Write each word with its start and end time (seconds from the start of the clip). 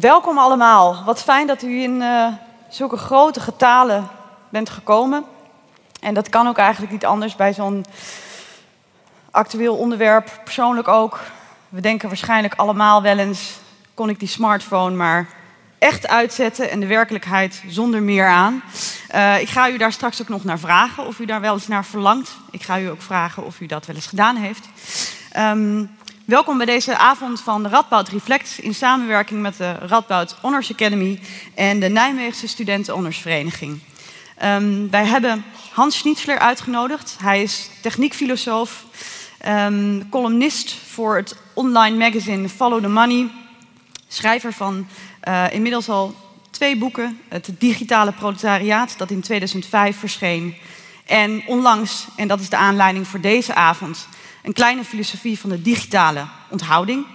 Welkom 0.00 0.38
allemaal. 0.38 1.02
Wat 1.04 1.22
fijn 1.22 1.46
dat 1.46 1.62
u 1.62 1.82
in 1.82 2.00
uh, 2.00 2.26
zulke 2.68 2.96
grote 2.96 3.40
getalen 3.40 4.08
bent 4.48 4.70
gekomen. 4.70 5.24
En 6.00 6.14
dat 6.14 6.28
kan 6.28 6.46
ook 6.46 6.56
eigenlijk 6.58 6.92
niet 6.92 7.04
anders 7.04 7.36
bij 7.36 7.54
zo'n 7.54 7.84
actueel 9.30 9.76
onderwerp. 9.76 10.40
Persoonlijk 10.44 10.88
ook. 10.88 11.20
We 11.68 11.80
denken 11.80 12.08
waarschijnlijk 12.08 12.54
allemaal 12.54 13.02
wel 13.02 13.18
eens: 13.18 13.58
kon 13.94 14.08
ik 14.08 14.18
die 14.18 14.28
smartphone 14.28 14.96
maar 14.96 15.28
echt 15.78 16.08
uitzetten 16.08 16.70
en 16.70 16.80
de 16.80 16.86
werkelijkheid 16.86 17.62
zonder 17.68 18.02
meer 18.02 18.26
aan. 18.26 18.62
Uh, 19.14 19.40
ik 19.40 19.48
ga 19.48 19.70
u 19.70 19.76
daar 19.76 19.92
straks 19.92 20.22
ook 20.22 20.28
nog 20.28 20.44
naar 20.44 20.58
vragen 20.58 21.06
of 21.06 21.18
u 21.18 21.24
daar 21.24 21.40
wel 21.40 21.54
eens 21.54 21.68
naar 21.68 21.84
verlangt. 21.84 22.36
Ik 22.50 22.62
ga 22.62 22.78
u 22.78 22.86
ook 22.86 23.02
vragen 23.02 23.44
of 23.44 23.60
u 23.60 23.66
dat 23.66 23.86
wel 23.86 23.96
eens 23.96 24.06
gedaan 24.06 24.36
heeft. 24.36 24.68
Um, 25.36 25.96
welkom 26.26 26.56
bij 26.56 26.66
deze 26.66 26.96
avond 26.96 27.40
van 27.40 27.66
Radboud 27.66 28.08
Reflect 28.08 28.58
in 28.58 28.74
samenwerking 28.74 29.40
met 29.40 29.56
de 29.56 29.72
Radboud 29.72 30.36
Honors 30.40 30.72
Academy 30.72 31.20
en 31.54 31.80
de 31.80 31.88
Nijmeegse 31.88 32.48
Studenten 32.48 32.94
Honorsvereniging. 32.94 33.78
Um, 34.44 34.90
wij 34.90 35.04
hebben 35.04 35.44
Hans 35.72 35.98
Schnitzler 35.98 36.38
uitgenodigd. 36.38 37.16
Hij 37.20 37.42
is 37.42 37.70
techniekfilosoof, 37.82 38.84
um, 39.48 40.08
columnist 40.08 40.74
voor 40.74 41.16
het 41.16 41.36
online 41.54 41.96
magazine 41.96 42.48
Follow 42.48 42.82
the 42.82 42.88
Money, 42.88 43.30
schrijver 44.08 44.52
van 44.52 44.86
uh, 45.28 45.44
inmiddels 45.52 45.88
al 45.88 46.14
twee 46.50 46.76
boeken. 46.76 47.20
Het 47.28 47.50
digitale 47.58 48.12
proletariaat, 48.12 48.98
dat 48.98 49.10
in 49.10 49.20
2005 49.20 49.98
verscheen. 49.98 50.54
En 51.04 51.42
onlangs, 51.46 52.06
en 52.16 52.28
dat 52.28 52.40
is 52.40 52.48
de 52.48 52.56
aanleiding 52.56 53.06
voor 53.08 53.20
deze 53.20 53.54
avond, 53.54 54.08
een 54.46 54.52
kleine 54.52 54.84
filosofie 54.84 55.38
van 55.38 55.50
de 55.50 55.62
digitale 55.62 56.26
onthouding. 56.48 57.06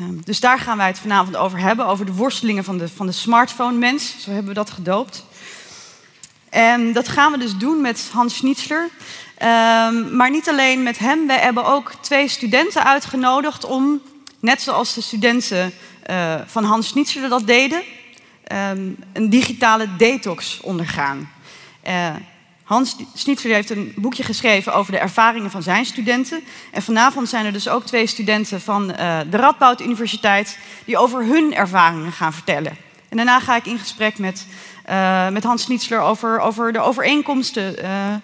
Um, 0.00 0.20
dus 0.24 0.40
daar 0.40 0.58
gaan 0.58 0.76
wij 0.76 0.86
het 0.86 0.98
vanavond 0.98 1.36
over 1.36 1.58
hebben, 1.58 1.86
over 1.86 2.06
de 2.06 2.12
worstelingen 2.12 2.64
van 2.64 2.78
de, 2.78 2.88
van 2.88 3.06
de 3.06 3.12
smartphone-mens. 3.12 4.14
Zo 4.18 4.30
hebben 4.30 4.48
we 4.48 4.54
dat 4.54 4.70
gedoopt. 4.70 5.24
En 6.48 6.92
dat 6.92 7.08
gaan 7.08 7.32
we 7.32 7.38
dus 7.38 7.56
doen 7.56 7.80
met 7.80 8.08
Hans 8.12 8.36
Schnitzler. 8.36 8.82
Um, 8.82 10.16
maar 10.16 10.30
niet 10.30 10.48
alleen 10.48 10.82
met 10.82 10.98
hem, 10.98 11.26
wij 11.26 11.38
hebben 11.38 11.64
ook 11.64 11.92
twee 12.00 12.28
studenten 12.28 12.84
uitgenodigd 12.84 13.64
om, 13.64 14.02
net 14.40 14.62
zoals 14.62 14.94
de 14.94 15.00
studenten 15.00 15.72
uh, 16.10 16.34
van 16.46 16.64
Hans 16.64 16.88
Schnitzler 16.88 17.28
dat 17.28 17.46
deden, 17.46 17.82
um, 18.52 18.96
een 19.12 19.30
digitale 19.30 19.96
detox 19.96 20.60
ondergaan. 20.60 21.30
Uh, 21.88 22.14
Hans 22.66 22.96
Schnitzler 23.14 23.54
heeft 23.54 23.70
een 23.70 23.92
boekje 23.96 24.22
geschreven 24.22 24.74
over 24.74 24.92
de 24.92 24.98
ervaringen 24.98 25.50
van 25.50 25.62
zijn 25.62 25.84
studenten. 25.84 26.40
En 26.72 26.82
vanavond 26.82 27.28
zijn 27.28 27.46
er 27.46 27.52
dus 27.52 27.68
ook 27.68 27.84
twee 27.84 28.06
studenten 28.06 28.60
van 28.60 28.90
uh, 28.90 29.18
de 29.30 29.36
Radboud 29.36 29.80
Universiteit 29.80 30.58
die 30.84 30.98
over 30.98 31.24
hun 31.24 31.54
ervaringen 31.54 32.12
gaan 32.12 32.32
vertellen. 32.32 32.76
En 33.08 33.16
daarna 33.16 33.40
ga 33.40 33.56
ik 33.56 33.66
in 33.66 33.78
gesprek 33.78 34.18
met, 34.18 34.46
uh, 34.88 35.28
met 35.28 35.44
Hans 35.44 35.62
Schnitzler 35.62 36.00
over, 36.00 36.40
over 36.40 36.72
de 36.72 36.78
overeenkomsten. 36.78 37.84
Uh, 37.84 38.14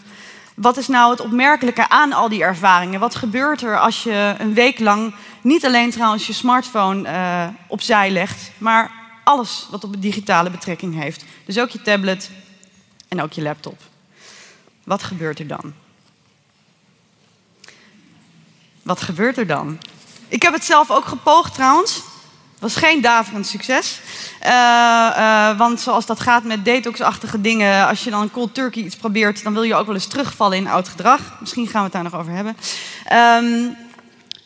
wat 0.55 0.77
is 0.77 0.89
nou 0.89 1.11
het 1.11 1.20
opmerkelijke 1.20 1.89
aan 1.89 2.13
al 2.13 2.29
die 2.29 2.43
ervaringen? 2.43 3.01
Wat 3.01 3.15
gebeurt 3.15 3.63
er 3.63 3.81
als 3.81 4.03
je 4.03 4.35
een 4.39 4.55
week 4.55 4.79
lang 4.79 5.15
niet 5.41 5.65
alleen 5.65 5.91
trouwens 5.91 6.27
je 6.27 6.33
smartphone 6.33 7.09
opzij 7.69 8.11
legt, 8.11 8.51
maar 8.59 8.91
alles 9.25 9.67
wat 9.70 9.85
op 9.85 9.95
een 9.95 10.01
digitale 10.01 10.51
betrekking 10.51 10.95
heeft? 10.95 11.25
Dus 11.45 11.59
ook 11.59 11.69
je 11.69 11.83
tablet 11.83 12.31
en 13.09 13.23
ook 13.23 13.33
je 13.33 13.43
laptop. 13.43 13.91
Wat 14.85 15.03
gebeurt 15.03 15.39
er 15.39 15.47
dan? 15.47 15.75
Wat 18.83 19.01
gebeurt 19.01 19.39
er 19.39 19.47
dan? 19.47 19.79
Ik 20.29 20.43
heb 20.43 20.53
het 20.53 20.65
zelf 20.65 20.91
ook 20.91 21.05
gepoogd 21.05 21.55
trouwens. 21.55 22.01
Was 22.59 22.77
geen 22.77 23.01
daverend 23.01 23.47
succes. 23.47 24.01
Uh, 24.43 24.49
uh, 24.49 25.59
want 25.59 25.81
zoals 25.81 26.07
dat 26.07 26.21
gaat 26.21 26.45
met 26.45 26.65
detox-achtige 26.65 27.41
dingen, 27.41 27.87
als 27.87 28.05
je 28.05 28.11
dan 28.11 28.31
cold 28.31 28.55
turkey 28.55 28.83
iets 28.83 28.97
probeert, 28.97 29.43
dan 29.43 29.53
wil 29.53 29.63
je 29.63 29.75
ook 29.75 29.87
wel 29.87 29.95
eens 29.95 30.07
terugvallen 30.07 30.57
in 30.57 30.69
oud 30.69 30.89
gedrag. 30.89 31.41
Misschien 31.41 31.67
gaan 31.67 31.79
we 31.79 31.85
het 31.85 31.92
daar 31.92 32.03
nog 32.03 32.15
over 32.15 32.33
hebben. 32.33 32.57
Um, 33.13 33.77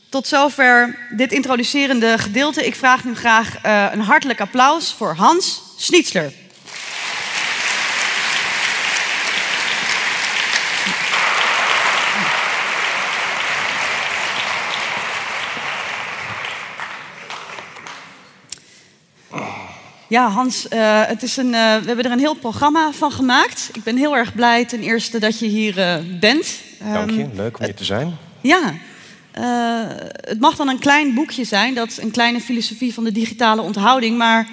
tot 0.09 0.27
zover 0.27 0.99
dit 1.11 1.33
introducerende 1.33 2.19
gedeelte. 2.19 2.67
Ik 2.67 2.75
vraag 2.75 3.05
nu 3.05 3.15
graag 3.15 3.65
uh, 3.65 3.87
een 3.93 4.01
hartelijk 4.01 4.41
applaus 4.41 4.93
voor 4.93 5.15
Hans 5.15 5.63
Schnitzler. 5.77 6.33
Ja, 20.09 20.29
Hans, 20.29 20.67
uh, 20.73 21.03
het 21.07 21.23
is 21.23 21.37
een, 21.37 21.47
uh, 21.47 21.53
we 21.53 21.87
hebben 21.87 22.05
er 22.05 22.11
een 22.11 22.19
heel 22.19 22.35
programma 22.35 22.93
van 22.93 23.13
gemaakt. 23.13 23.71
Ik 23.73 23.83
ben 23.83 23.97
heel 23.97 24.17
erg 24.17 24.35
blij 24.35 24.65
ten 24.65 24.81
eerste 24.81 25.19
dat 25.19 25.39
je 25.39 25.47
hier 25.47 25.79
uh, 25.79 26.19
bent. 26.21 26.59
Dank 26.93 27.11
je, 27.11 27.29
leuk 27.35 27.59
om 27.59 27.65
hier 27.65 27.75
te 27.75 27.85
zijn. 27.85 28.17
Ja, 28.41 28.75
het 30.21 30.41
mag 30.41 30.57
dan 30.57 30.69
een 30.69 30.79
klein 30.79 31.15
boekje 31.15 31.45
zijn, 31.45 31.75
dat 31.75 31.89
is 31.89 32.03
een 32.03 32.11
kleine 32.11 32.41
filosofie 32.41 32.95
van 32.95 33.05
de 33.05 33.13
digitale 33.13 33.61
onthouding, 33.61 34.19
maar 34.19 34.49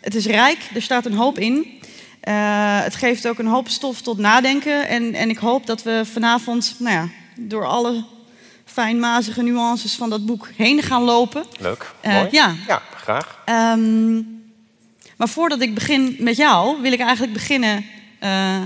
het 0.00 0.14
is 0.14 0.26
rijk, 0.26 0.58
er 0.74 0.82
staat 0.82 1.06
een 1.06 1.14
hoop 1.14 1.38
in. 1.38 1.80
het 2.80 2.94
geeft 2.94 3.28
ook 3.28 3.38
een 3.38 3.46
hoop 3.46 3.68
stof 3.68 4.00
tot 4.00 4.18
nadenken 4.18 4.88
en, 4.88 5.14
en 5.14 5.30
ik 5.30 5.38
hoop 5.38 5.66
dat 5.66 5.82
we 5.82 6.02
vanavond 6.12 6.74
nou 6.78 6.94
ja, 6.94 7.08
door 7.36 7.66
alle 7.66 8.04
fijnmazige 8.64 9.42
nuances 9.42 9.94
van 9.94 10.10
dat 10.10 10.26
boek 10.26 10.48
heen 10.56 10.82
gaan 10.82 11.02
lopen. 11.02 11.44
Leuk, 11.58 11.92
mooi. 12.02 12.28
Ja. 12.30 12.54
ja, 12.66 12.82
graag. 12.96 13.38
Um, 13.46 14.33
maar 15.16 15.28
voordat 15.28 15.60
ik 15.60 15.74
begin 15.74 16.16
met 16.18 16.36
jou, 16.36 16.80
wil 16.80 16.92
ik 16.92 17.00
eigenlijk 17.00 17.32
beginnen 17.32 17.86
uh, 18.22 18.62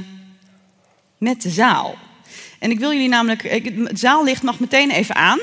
met 1.18 1.42
de 1.42 1.50
zaal. 1.50 1.96
En 2.58 2.70
ik 2.70 2.78
wil 2.78 2.92
jullie 2.92 3.08
namelijk, 3.08 3.42
het 3.88 3.98
zaallicht 3.98 4.42
mag 4.42 4.58
meteen 4.58 4.90
even 4.90 5.14
aan, 5.14 5.38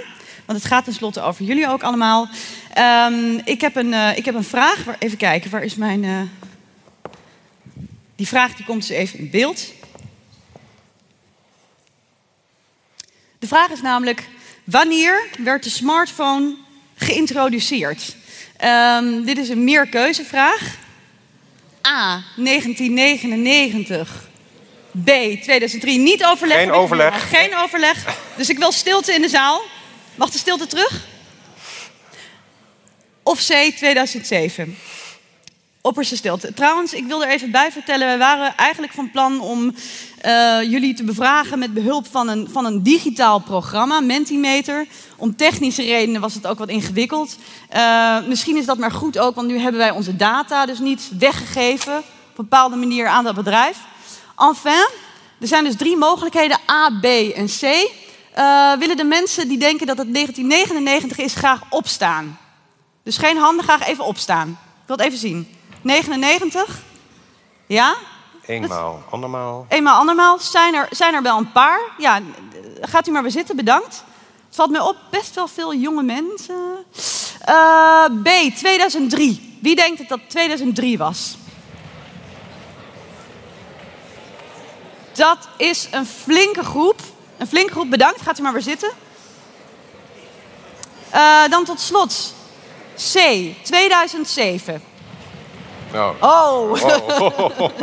want 0.45 0.59
het 0.59 0.67
gaat 0.67 0.83
tenslotte 0.83 1.21
over 1.21 1.45
jullie 1.45 1.69
ook 1.69 1.83
allemaal. 1.83 2.29
Um, 2.77 3.41
ik, 3.43 3.61
heb 3.61 3.75
een, 3.75 3.91
uh, 3.91 4.17
ik 4.17 4.25
heb 4.25 4.35
een 4.35 4.43
vraag, 4.43 4.85
even 4.99 5.17
kijken, 5.17 5.51
waar 5.51 5.63
is 5.63 5.75
mijn. 5.75 6.03
Uh, 6.03 6.21
die 8.16 8.27
vraag 8.27 8.55
die 8.55 8.66
komt 8.66 8.87
dus 8.87 8.97
even 8.97 9.19
in 9.19 9.29
beeld. 9.29 9.73
De 13.39 13.47
vraag 13.47 13.69
is 13.69 13.81
namelijk: 13.81 14.27
wanneer 14.63 15.27
werd 15.37 15.63
de 15.63 15.69
smartphone 15.69 16.55
geïntroduceerd? 16.95 18.16
Um, 18.63 19.25
dit 19.25 19.37
is 19.37 19.49
een 19.49 19.63
meerkeuzevraag. 19.63 20.77
A. 21.85 22.23
1999. 22.35 24.29
B. 24.91 25.07
2003. 25.41 25.97
Niet 25.97 26.25
overleg. 26.25 26.57
Geen 26.57 26.72
overleg. 26.72 27.29
Geen 27.29 27.56
overleg. 27.56 28.06
Dus 28.35 28.50
ik 28.50 28.57
wil 28.57 28.72
stilte 28.72 29.13
in 29.13 29.22
de 29.22 29.29
zaal. 29.29 29.62
Mag 30.16 30.29
de 30.29 30.38
stilte 30.38 30.68
terug? 30.68 31.07
Of 33.23 33.40
C. 33.47 33.73
2007. 33.75 34.78
Opperste 35.85 36.16
stilte. 36.16 36.53
Trouwens, 36.53 36.94
ik 36.94 37.06
wil 37.06 37.23
er 37.23 37.29
even 37.29 37.51
bij 37.51 37.72
vertellen. 37.72 38.12
We 38.12 38.18
waren 38.18 38.57
eigenlijk 38.57 38.94
van 38.94 39.12
plan 39.12 39.40
om 39.40 39.75
uh, 40.25 40.62
jullie 40.62 40.94
te 40.94 41.03
bevragen 41.03 41.59
met 41.59 41.73
behulp 41.73 42.07
van 42.12 42.28
een, 42.28 42.47
van 42.51 42.66
een 42.66 42.84
digitaal 42.84 43.40
programma, 43.40 44.00
Mentimeter. 44.00 44.88
Om 45.16 45.35
technische 45.35 45.84
redenen 45.84 46.22
was 46.22 46.34
het 46.34 46.47
ook 46.47 46.57
wat 46.57 46.69
ingewikkeld. 46.69 47.38
Uh, 47.75 48.25
misschien 48.28 48.57
is 48.57 48.66
dat 48.66 48.78
maar 48.78 48.91
goed 48.91 49.18
ook, 49.18 49.35
want 49.35 49.47
nu 49.47 49.59
hebben 49.59 49.81
wij 49.81 49.91
onze 49.91 50.16
data 50.16 50.66
dus 50.66 50.79
niet 50.79 51.09
weggegeven 51.19 51.97
op 51.97 52.03
een 52.03 52.34
bepaalde 52.35 52.75
manier 52.75 53.07
aan 53.07 53.23
dat 53.23 53.35
bedrijf. 53.35 53.78
Enfin, 54.38 54.90
er 55.40 55.47
zijn 55.47 55.63
dus 55.63 55.75
drie 55.75 55.97
mogelijkheden, 55.97 56.57
A, 56.72 56.90
B 57.02 57.06
en 57.35 57.46
C. 57.46 57.62
Uh, 57.62 58.78
willen 58.78 58.97
de 58.97 59.03
mensen 59.03 59.47
die 59.47 59.57
denken 59.57 59.88
dat 59.88 59.97
het 59.97 60.13
1999 60.13 61.17
is 61.17 61.35
graag 61.35 61.62
opstaan? 61.69 62.40
Dus 63.03 63.17
geen 63.17 63.38
handen, 63.38 63.63
graag 63.63 63.88
even 63.88 64.06
opstaan. 64.06 64.50
Ik 64.50 64.88
wil 64.88 64.96
het 64.96 65.06
even 65.06 65.19
zien. 65.19 65.54
99? 65.85 66.84
Ja? 67.66 67.96
Eenmaal, 68.46 69.03
andermaal. 69.09 69.66
Eenmaal, 69.70 69.99
andermaal. 69.99 70.40
Zijn 70.40 70.76
er, 70.76 70.87
zijn 70.91 71.14
er 71.14 71.22
wel 71.22 71.37
een 71.37 71.52
paar? 71.52 71.79
Ja, 71.97 72.22
gaat 72.82 73.08
u 73.08 73.11
maar 73.11 73.22
weer 73.22 73.32
zitten, 73.32 73.55
bedankt. 73.55 74.03
Het 74.46 74.55
valt 74.55 74.72
mij 74.72 74.82
op, 74.82 74.96
best 75.09 75.35
wel 75.35 75.47
veel 75.47 75.73
jonge 75.73 76.03
mensen. 76.03 76.85
Uh, 77.49 78.05
B, 78.23 78.55
2003. 78.55 79.58
Wie 79.61 79.76
denkt 79.76 79.97
dat 79.97 80.08
dat 80.08 80.20
2003 80.28 80.97
was? 80.97 81.37
Dat 85.14 85.47
is 85.58 85.87
een 85.91 86.05
flinke 86.05 86.64
groep. 86.64 86.99
Een 87.37 87.47
flinke 87.47 87.72
groep, 87.72 87.90
bedankt. 87.90 88.22
Gaat 88.22 88.40
u 88.40 88.41
maar 88.41 88.53
weer 88.53 88.61
zitten. 88.61 88.90
Uh, 91.14 91.47
dan 91.49 91.64
tot 91.66 91.79
slot. 91.79 92.34
C, 92.96 93.20
2007. 93.64 94.95
Oh. 95.96 96.09
Oh. 96.20 97.59
oh. 97.59 97.70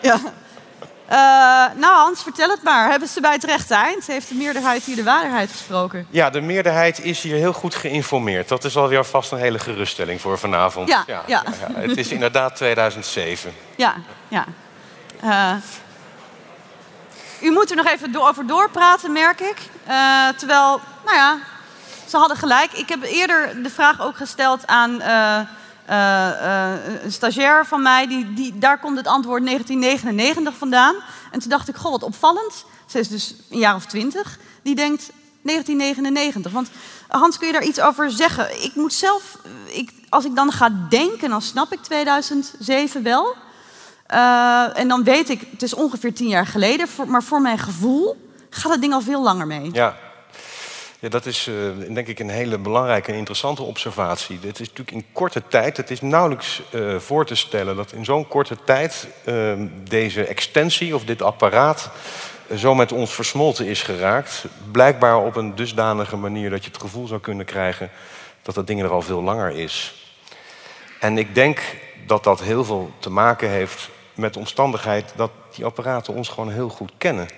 ja. 0.00 0.20
Eh, 1.06 1.16
nou, 1.80 1.94
Hans, 1.96 2.22
vertel 2.22 2.48
het 2.48 2.62
maar. 2.62 2.90
Hebben 2.90 3.08
ze 3.08 3.20
bij 3.20 3.32
het 3.32 3.44
rechte 3.44 3.74
eind? 3.74 4.06
Heeft 4.06 4.28
de 4.28 4.34
meerderheid 4.34 4.82
hier 4.82 4.96
de 4.96 5.02
waarheid 5.02 5.50
gesproken? 5.50 6.06
Ja, 6.10 6.30
de 6.30 6.40
meerderheid 6.40 7.00
is 7.00 7.22
hier 7.22 7.36
heel 7.36 7.52
goed 7.52 7.74
geïnformeerd. 7.74 8.48
Dat 8.48 8.64
is 8.64 8.76
alweer 8.76 9.04
vast 9.04 9.32
een 9.32 9.38
hele 9.38 9.58
geruststelling 9.58 10.20
voor 10.20 10.38
vanavond. 10.38 10.88
Ja, 10.88 11.04
ja. 11.26 11.42
Het 11.74 11.96
is 11.96 12.08
inderdaad 12.08 12.56
2007. 12.56 13.52
Ja, 13.76 13.94
ja. 14.28 14.44
Eh, 15.20 15.52
u 17.42 17.50
moet 17.50 17.70
er 17.70 17.76
nog 17.76 17.86
even 17.86 18.12
do- 18.12 18.26
over 18.28 18.46
doorpraten, 18.46 19.12
merk 19.12 19.40
ik. 19.40 19.58
Eh, 19.86 20.28
terwijl, 20.36 20.80
nou 21.04 21.16
ja, 21.16 21.38
ze 22.08 22.16
hadden 22.16 22.36
gelijk. 22.36 22.72
Ik 22.72 22.88
heb 22.88 23.02
eerder 23.02 23.62
de 23.62 23.70
vraag 23.70 24.00
ook 24.00 24.16
gesteld 24.16 24.66
aan 24.66 25.02
een 25.94 27.12
stagiair 27.12 27.66
van 27.66 27.82
mij. 27.82 28.06
Die, 28.06 28.32
die, 28.32 28.58
daar 28.58 28.78
komt 28.78 28.96
het 28.96 29.06
antwoord 29.06 29.44
1999 29.44 30.56
vandaan. 30.58 30.94
En 31.30 31.40
toen 31.40 31.50
dacht 31.50 31.68
ik, 31.68 31.76
goh, 31.76 31.90
wat 31.90 32.02
opvallend. 32.02 32.64
Ze 32.86 32.98
is 32.98 33.08
dus 33.08 33.34
een 33.50 33.58
jaar 33.58 33.74
of 33.74 33.86
twintig. 33.86 34.38
Die 34.62 34.74
denkt 34.74 35.10
1999. 35.42 36.52
Want 36.52 36.70
Hans, 37.08 37.38
kun 37.38 37.46
je 37.46 37.52
daar 37.52 37.64
iets 37.64 37.80
over 37.80 38.10
zeggen? 38.10 38.62
Ik 38.64 38.74
moet 38.74 38.92
zelf, 38.92 39.38
ik, 39.66 39.92
als 40.08 40.24
ik 40.24 40.34
dan 40.34 40.52
ga 40.52 40.70
denken, 40.88 41.30
dan 41.30 41.42
snap 41.42 41.72
ik 41.72 41.82
2007 41.82 43.02
wel. 43.02 43.34
Uh, 44.14 44.78
en 44.78 44.88
dan 44.88 45.04
weet 45.04 45.28
ik, 45.28 45.46
het 45.50 45.62
is 45.62 45.74
ongeveer 45.74 46.14
tien 46.14 46.28
jaar 46.28 46.46
geleden, 46.46 46.86
maar 47.06 47.22
voor 47.22 47.40
mijn 47.40 47.58
gevoel 47.58 48.28
gaat 48.50 48.72
het 48.72 48.80
ding 48.80 48.92
al 48.92 49.00
veel 49.00 49.22
langer 49.22 49.46
mee. 49.46 49.70
Ja, 49.72 49.96
ja 51.00 51.08
dat 51.08 51.26
is 51.26 51.46
uh, 51.46 51.94
denk 51.94 52.06
ik 52.06 52.18
een 52.18 52.30
hele 52.30 52.58
belangrijke 52.58 53.12
en 53.12 53.18
interessante 53.18 53.62
observatie. 53.62 54.38
Het 54.42 54.60
is 54.60 54.68
natuurlijk 54.68 54.96
in 54.96 55.04
korte 55.12 55.42
tijd, 55.48 55.76
het 55.76 55.90
is 55.90 56.00
nauwelijks 56.00 56.62
uh, 56.74 56.98
voor 56.98 57.26
te 57.26 57.34
stellen 57.34 57.76
dat 57.76 57.92
in 57.92 58.04
zo'n 58.04 58.28
korte 58.28 58.56
tijd 58.64 59.08
ehm, 59.24 59.66
deze 59.88 60.24
extensie 60.24 60.94
of 60.94 61.04
dit 61.04 61.22
apparaat 61.22 61.90
zo 62.56 62.74
met 62.74 62.92
ons 62.92 63.12
versmolten 63.12 63.66
is 63.66 63.82
geraakt. 63.82 64.44
Blijkbaar 64.72 65.18
op 65.18 65.36
een 65.36 65.54
dusdanige 65.54 66.16
manier 66.16 66.50
dat 66.50 66.64
je 66.64 66.70
het 66.70 66.80
gevoel 66.80 67.06
zou 67.06 67.20
kunnen 67.20 67.46
krijgen 67.46 67.90
dat 68.42 68.54
dat 68.54 68.66
ding 68.66 68.82
er 68.82 68.90
al 68.90 69.02
veel 69.02 69.22
langer 69.22 69.50
is. 69.50 70.04
En 71.00 71.18
ik 71.18 71.34
denk 71.34 71.60
dat 72.06 72.24
dat 72.24 72.40
heel 72.40 72.64
veel 72.64 72.90
te 72.98 73.10
maken 73.10 73.48
heeft 73.48 73.88
met 74.14 74.32
de 74.32 74.38
omstandigheid 74.38 75.12
dat 75.16 75.30
die 75.54 75.64
apparaten 75.64 76.14
ons 76.14 76.28
gewoon 76.28 76.50
heel 76.50 76.68
goed 76.68 76.92
kennen. 76.98 77.28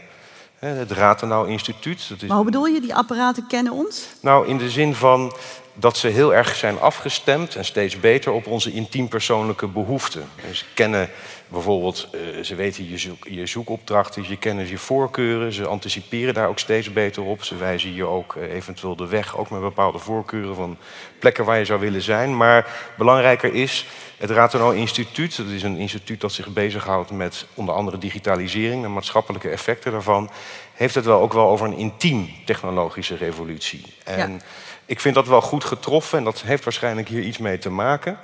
Het 0.69 0.91
Ratenau 0.91 1.49
Instituut. 1.49 2.09
Dat 2.09 2.23
is... 2.23 2.29
Maar 2.29 2.37
hoe 2.37 2.45
bedoel 2.45 2.67
je, 2.67 2.81
die 2.81 2.95
apparaten 2.95 3.47
kennen 3.47 3.73
ons? 3.73 4.09
Nou, 4.21 4.47
in 4.47 4.59
de 4.59 4.71
zin 4.71 4.95
van 4.95 5.33
dat 5.75 5.97
ze 5.97 6.09
heel 6.09 6.35
erg 6.35 6.55
zijn 6.55 6.81
afgestemd 6.81 7.57
en 7.57 7.65
steeds 7.65 8.01
beter 8.01 8.33
op 8.33 8.47
onze 8.47 8.73
intiem 8.73 9.09
persoonlijke 9.09 9.67
behoeften. 9.67 10.29
Dus 10.49 10.59
ze 10.59 10.65
kennen 10.75 11.11
bijvoorbeeld, 11.49 12.09
uh, 12.15 12.45
ze 12.45 12.55
weten 12.55 12.89
je, 12.89 12.99
zoek, 12.99 13.27
je 13.29 13.47
zoekopdrachten, 13.47 14.25
je 14.29 14.37
kennen 14.37 14.69
je 14.69 14.79
voorkeuren, 14.79 15.53
ze 15.53 15.67
anticiperen 15.67 16.35
daar 16.35 16.49
ook 16.49 16.59
steeds 16.59 16.93
beter 16.93 17.23
op. 17.23 17.45
Ze 17.45 17.57
wijzen 17.57 17.95
je 17.95 18.05
ook 18.05 18.35
uh, 18.35 18.55
eventueel 18.55 18.97
de 18.97 19.07
weg, 19.07 19.37
ook 19.37 19.51
met 19.51 19.61
bepaalde 19.61 19.99
voorkeuren 19.99 20.55
van 20.55 20.77
plekken 21.19 21.45
waar 21.45 21.59
je 21.59 21.65
zou 21.65 21.81
willen 21.81 22.03
zijn. 22.03 22.37
Maar 22.37 22.67
belangrijker 22.97 23.55
is, 23.55 23.87
het 24.17 24.31
Ratenau 24.31 24.77
Instituut, 24.77 25.37
dat 25.37 25.47
is 25.47 25.63
een 25.63 25.77
instituut 25.77 26.21
dat 26.21 26.33
zich 26.33 26.49
bezighoudt 26.49 27.11
met 27.11 27.47
onder 27.55 27.75
andere 27.75 27.99
digitalisering 27.99 28.85
en 28.85 28.93
maatschappelijke 28.93 29.49
effecten 29.49 29.93
daarvan, 29.93 30.31
heeft 30.73 30.95
het 30.95 31.05
wel 31.05 31.21
ook 31.21 31.33
wel 31.33 31.49
over 31.49 31.67
een 31.67 31.77
intiem 31.77 32.31
technologische 32.45 33.17
revolutie. 33.17 33.85
En 34.05 34.33
ja. 34.33 34.39
Ik 34.87 35.01
vind 35.01 35.15
dat 35.15 35.27
wel 35.27 35.41
goed 35.41 35.65
getroffen 35.65 36.19
en 36.19 36.25
dat 36.25 36.43
heeft 36.43 36.65
waarschijnlijk 36.65 37.09
hier 37.09 37.23
iets 37.23 37.39
mee 37.39 37.59
te 37.59 37.71
maken. 37.71 38.19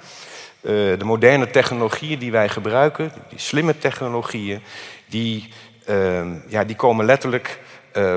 Uh, 0.61 0.73
de 0.73 1.05
moderne 1.05 1.51
technologieën 1.51 2.19
die 2.19 2.31
wij 2.31 2.49
gebruiken, 2.49 3.13
die 3.29 3.39
slimme 3.39 3.79
technologieën, 3.79 4.63
die, 5.07 5.49
uh, 5.89 6.21
ja, 6.49 6.65
die 6.65 6.77
komen 6.77 7.05
letterlijk 7.05 7.59
uh, 7.97 8.17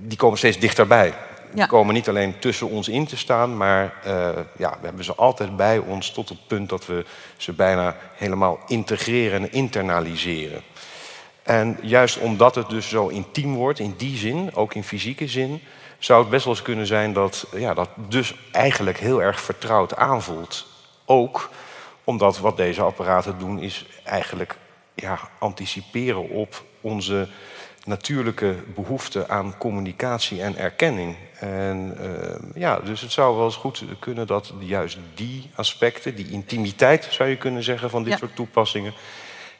die 0.00 0.16
komen 0.16 0.38
steeds 0.38 0.58
dichterbij. 0.58 1.14
Die 1.52 1.66
komen 1.66 1.94
niet 1.94 2.08
alleen 2.08 2.38
tussen 2.38 2.68
ons 2.68 2.88
in 2.88 3.06
te 3.06 3.16
staan, 3.16 3.56
maar 3.56 3.94
uh, 4.06 4.28
ja, 4.56 4.70
we 4.80 4.86
hebben 4.86 5.04
ze 5.04 5.14
altijd 5.14 5.56
bij 5.56 5.78
ons 5.78 6.10
tot 6.10 6.28
het 6.28 6.46
punt 6.46 6.68
dat 6.68 6.86
we 6.86 7.04
ze 7.36 7.52
bijna 7.52 7.96
helemaal 8.14 8.58
integreren 8.66 9.42
en 9.42 9.52
internaliseren. 9.52 10.62
En 11.42 11.78
juist 11.82 12.18
omdat 12.18 12.54
het 12.54 12.68
dus 12.68 12.88
zo 12.88 13.08
intiem 13.08 13.54
wordt, 13.54 13.78
in 13.78 13.94
die 13.96 14.16
zin, 14.16 14.54
ook 14.54 14.74
in 14.74 14.84
fysieke 14.84 15.28
zin, 15.28 15.62
zou 16.04 16.20
het 16.20 16.30
best 16.30 16.44
wel 16.44 16.54
eens 16.54 16.62
kunnen 16.62 16.86
zijn 16.86 17.12
dat 17.12 17.46
ja, 17.52 17.74
dat 17.74 17.88
dus 18.08 18.34
eigenlijk 18.52 18.98
heel 18.98 19.22
erg 19.22 19.40
vertrouwd 19.40 19.96
aanvoelt. 19.96 20.66
Ook 21.04 21.50
omdat 22.04 22.38
wat 22.38 22.56
deze 22.56 22.82
apparaten 22.82 23.38
doen 23.38 23.58
is 23.58 23.86
eigenlijk 24.04 24.56
ja, 24.94 25.18
anticiperen 25.38 26.28
op 26.28 26.62
onze 26.80 27.28
natuurlijke 27.84 28.54
behoefte 28.74 29.28
aan 29.28 29.58
communicatie 29.58 30.42
en 30.42 30.56
erkenning. 30.56 31.16
En 31.38 31.96
uh, 32.00 32.62
ja, 32.62 32.80
dus 32.80 33.00
het 33.00 33.12
zou 33.12 33.36
wel 33.36 33.44
eens 33.44 33.56
goed 33.56 33.84
kunnen 33.98 34.26
dat 34.26 34.52
juist 34.58 34.98
die 35.14 35.50
aspecten, 35.54 36.14
die 36.14 36.30
intimiteit 36.30 37.06
zou 37.10 37.28
je 37.28 37.36
kunnen 37.36 37.62
zeggen 37.62 37.90
van 37.90 38.02
dit 38.02 38.12
Ja. 38.12 38.18
soort 38.18 38.36
toepassingen, 38.36 38.94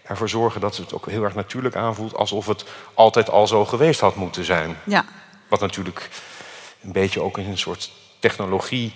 ervoor 0.03 0.29
zorgen 0.29 0.61
dat 0.61 0.77
het 0.77 0.95
ook 0.95 1.07
heel 1.07 1.25
erg 1.25 1.35
natuurlijk 1.35 1.77
aanvoelt, 1.77 2.17
alsof 2.17 2.47
het 2.47 2.65
altijd 2.95 3.31
al 3.31 3.47
zo 3.47 3.65
geweest 3.65 4.01
had 4.01 4.15
moeten 4.15 4.45
zijn. 4.45 4.77
Ja. 4.85 5.05
Wat 5.49 5.61
natuurlijk 5.61 6.11
een 6.85 6.93
beetje 6.93 7.21
ook 7.21 7.39
in 7.39 7.49
een 7.49 7.59
soort 7.59 7.91
technologie 8.19 8.93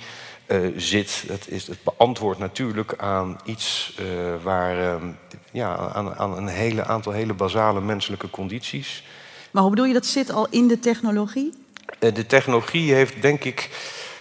eh, 0.47 0.59
zit. 0.77 1.25
Het, 1.29 1.49
is, 1.49 1.67
het 1.67 1.83
beantwoordt 1.83 2.39
natuurlijk 2.39 2.95
aan 2.97 3.41
iets 3.45 3.95
eh, 3.99 4.05
waar, 4.43 4.79
eh, 4.79 5.03
ja, 5.53 5.77
aan, 5.77 6.15
aan 6.15 6.37
een 6.37 6.49
hele 6.49 6.85
aantal 6.85 7.13
hele 7.13 7.35
basale 7.35 7.81
menselijke 7.81 8.31
condities. 8.31 9.03
Maar 9.51 9.63
hoe 9.63 9.71
bedoel 9.71 9.87
je, 9.87 9.95
dat 9.95 10.07
zit 10.07 10.33
al 10.33 10.47
in 10.51 10.69
de 10.69 10.79
technologie? 10.79 11.53
Eh, 11.99 12.15
de 12.15 12.27
technologie 12.27 12.93
heeft, 12.93 13.23
denk 13.23 13.45
ik, 13.45 13.71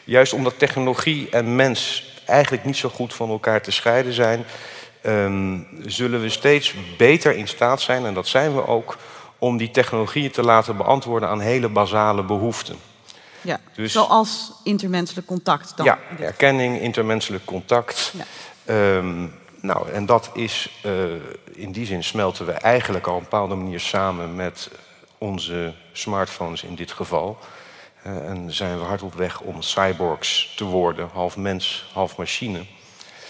juist 0.04 0.34
omdat 0.34 0.60
technologie 0.60 1.30
en 1.30 1.56
mens 1.56 2.12
eigenlijk 2.25 2.66
niet 2.66 2.78
zo 2.78 2.90
goed 2.90 3.14
van 3.14 3.30
elkaar 3.30 3.62
te 3.62 3.72
scheiden 3.72 4.14
zijn, 4.14 4.46
ehm, 5.02 5.60
zullen 5.86 6.22
we 6.22 6.30
steeds 6.30 6.74
beter 6.98 7.36
in 7.36 7.48
staat 7.48 7.81
zijn, 7.81 8.06
en 8.06 8.14
dat 8.14 8.28
zijn 8.28 8.56
we 8.56 8.68
ook, 8.68 8.98
om 9.38 9.58
die 9.58 9.72
technologieën 9.72 10.31
te 10.31 10.44
laten 10.44 10.78
beantwoorden 10.78 11.30
aan 11.30 11.40
hele 11.40 11.69
basale 11.69 12.24
behoeften. 12.24 12.75
Ja. 13.47 13.59
Dus- 13.75 13.91
Zoals 13.91 14.51
intermenselijk 14.63 15.27
contact 15.27 15.77
dan. 15.77 15.85
Ja, 15.85 15.99
erkenning, 16.19 16.79
intermenselijk 16.79 17.45
contact. 17.45 18.13
Ja. 18.17 18.25
Ehm, 18.65 19.27
nou, 19.61 19.91
en 19.91 20.05
dat 20.05 20.29
is, 20.33 20.79
eh, 20.83 20.91
in 21.51 21.71
die 21.71 21.85
zin 21.85 22.03
smelten 22.03 22.45
we 22.45 22.51
eigenlijk 22.51 23.07
al 23.07 23.13
op 23.13 23.19
een 23.19 23.29
bepaalde 23.29 23.55
manier 23.55 23.79
samen 23.79 24.35
met 24.35 24.69
onze 25.17 25.73
smartphones 25.91 26.63
in 26.63 26.75
dit 26.75 26.91
geval. 26.91 27.38
Eh, 28.03 28.29
en 28.29 28.53
zijn 28.53 28.77
we 28.77 28.83
hard 28.83 29.01
op 29.01 29.13
weg 29.13 29.41
om 29.41 29.61
cyborgs 29.61 30.53
te 30.55 30.63
worden, 30.63 31.09
half 31.13 31.38
mens, 31.38 31.89
half 31.94 32.17
machine. 32.17 32.65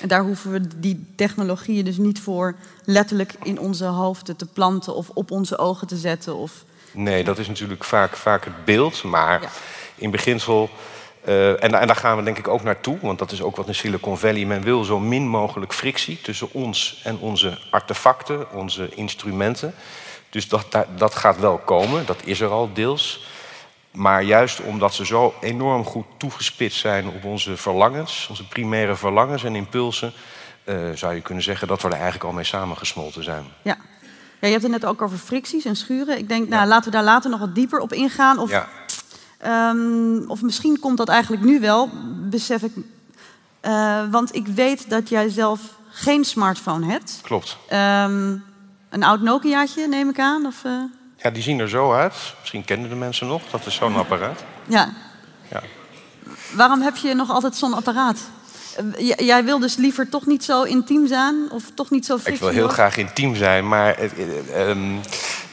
En 0.01 0.07
daar 0.07 0.23
hoeven 0.23 0.51
we 0.51 0.79
die 0.79 1.13
technologieën 1.15 1.85
dus 1.85 1.97
niet 1.97 2.19
voor 2.19 2.55
letterlijk 2.85 3.33
in 3.43 3.59
onze 3.59 3.85
hoofden 3.85 4.35
te 4.35 4.45
planten 4.45 4.95
of 4.95 5.09
op 5.13 5.31
onze 5.31 5.57
ogen 5.57 5.87
te 5.87 5.97
zetten. 5.97 6.35
Of... 6.35 6.65
Nee, 6.91 7.23
dat 7.23 7.37
is 7.37 7.47
natuurlijk 7.47 7.83
vaak, 7.83 8.15
vaak 8.15 8.43
het 8.45 8.65
beeld, 8.65 9.03
maar 9.03 9.41
Ja. 9.41 9.49
in 9.95 10.11
beginsel. 10.11 10.69
eh, 11.23 11.49
en, 11.63 11.73
en 11.79 11.87
daar 11.87 11.95
gaan 11.95 12.17
we 12.17 12.23
denk 12.23 12.37
ik 12.37 12.47
ook 12.47 12.63
naartoe, 12.63 12.97
want 13.01 13.19
dat 13.19 13.31
is 13.31 13.41
ook 13.41 13.55
wat 13.55 13.67
in 13.67 13.75
Silicon 13.75 14.17
Valley. 14.17 14.45
Men 14.45 14.61
wil 14.61 14.83
zo 14.83 14.99
min 14.99 15.27
mogelijk 15.27 15.73
frictie 15.73 16.21
tussen 16.21 16.53
ons 16.53 17.01
en 17.03 17.17
onze 17.19 17.59
artefacten, 17.71 18.51
onze 18.51 18.89
instrumenten. 18.95 19.73
Dus 20.29 20.47
dat, 20.47 20.65
dat, 20.69 20.85
dat 20.97 21.15
gaat 21.15 21.39
wel 21.39 21.57
komen, 21.57 22.05
dat 22.05 22.17
is 22.23 22.39
er 22.39 22.49
al 22.49 22.69
deels. 22.73 23.25
Maar 23.91 24.23
juist 24.23 24.61
omdat 24.61 24.93
ze 24.93 25.05
zo 25.05 25.33
enorm 25.41 25.83
goed 25.85 26.05
toegespitst 26.17 26.79
zijn 26.79 27.07
op 27.07 27.23
onze 27.23 27.57
verlangens, 27.57 28.27
onze 28.29 28.47
primaire 28.47 28.95
verlangens 28.95 29.43
en 29.43 29.55
impulsen, 29.55 30.13
eh, 30.63 30.75
zou 30.93 31.13
je 31.15 31.21
kunnen 31.21 31.43
zeggen 31.43 31.67
dat 31.67 31.81
we 31.81 31.87
er 31.87 31.93
eigenlijk 31.93 32.23
al 32.23 32.31
mee 32.31 32.43
samengesmolten 32.43 33.23
zijn. 33.23 33.45
Ja. 33.61 33.77
Ja, 34.39 34.47
je 34.47 34.51
hebt 34.53 34.63
het 34.63 34.71
net 34.71 34.85
ook 34.85 35.01
over 35.01 35.17
fricties 35.17 35.65
en 35.65 35.75
schuren. 35.75 36.17
Ik 36.17 36.27
denk, 36.27 36.49
nou, 36.49 36.67
laten 36.67 36.91
we 36.91 36.97
daar 36.97 37.05
later 37.05 37.29
nog 37.29 37.39
wat 37.39 37.55
dieper 37.55 37.79
op 37.79 37.93
ingaan. 37.93 38.39
Of, 38.39 38.49
Ja, 38.49 38.67
ehm, 39.37 40.17
of 40.27 40.41
misschien 40.41 40.79
komt 40.79 40.97
dat 40.97 41.09
eigenlijk 41.09 41.43
nu 41.43 41.59
wel, 41.59 41.89
besef 42.29 42.61
ik. 42.61 42.73
Eh, 43.59 44.01
want 44.11 44.35
ik 44.35 44.47
weet 44.47 44.89
dat 44.89 45.09
jij 45.09 45.29
zelf 45.29 45.59
geen 45.89 46.25
smartphone 46.25 46.85
hebt. 46.91 47.19
klopt. 47.23 47.57
Ehm, 47.69 48.35
een 48.89 49.03
oud 49.03 49.21
Nokiaatje, 49.21 49.87
neem 49.87 50.09
ik 50.09 50.19
aan. 50.19 50.45
Of, 50.45 50.63
eh, 50.63 50.71
Ja, 51.17 51.29
die 51.29 51.43
zien 51.43 51.59
er 51.59 51.69
zo 51.69 51.93
uit. 51.93 52.13
Misschien 52.39 52.65
kennen 52.65 52.89
de 52.89 52.95
mensen 52.95 53.27
nog. 53.27 53.41
Dat 53.51 53.65
is 53.65 53.75
zo'n 53.75 53.95
apparaat. 53.95 54.43
ja. 54.67 54.89
Ja. 55.51 55.61
Waarom 56.55 56.81
heb 56.81 56.95
je 56.97 57.13
nog 57.13 57.29
altijd 57.29 57.55
zo'n 57.55 57.73
apparaat? 57.73 58.19
Eh, 58.77 59.17
jij 59.17 59.43
wil 59.43 59.59
dus 59.59 59.75
liever 59.75 60.09
toch 60.09 60.25
niet 60.25 60.43
zo 60.43 60.63
intiem 60.63 61.07
zijn? 61.07 61.35
Of 61.51 61.63
toch 61.73 61.89
niet 61.89 62.05
zo 62.05 62.17
Ik 62.23 62.39
wil 62.39 62.49
heel 62.49 62.67
graag 62.67 62.97
intiem 62.97 63.35
zijn, 63.35 63.67
maar 63.67 63.97
het, 63.97 64.13
eh, 64.13 64.69
ehm, 64.69 64.95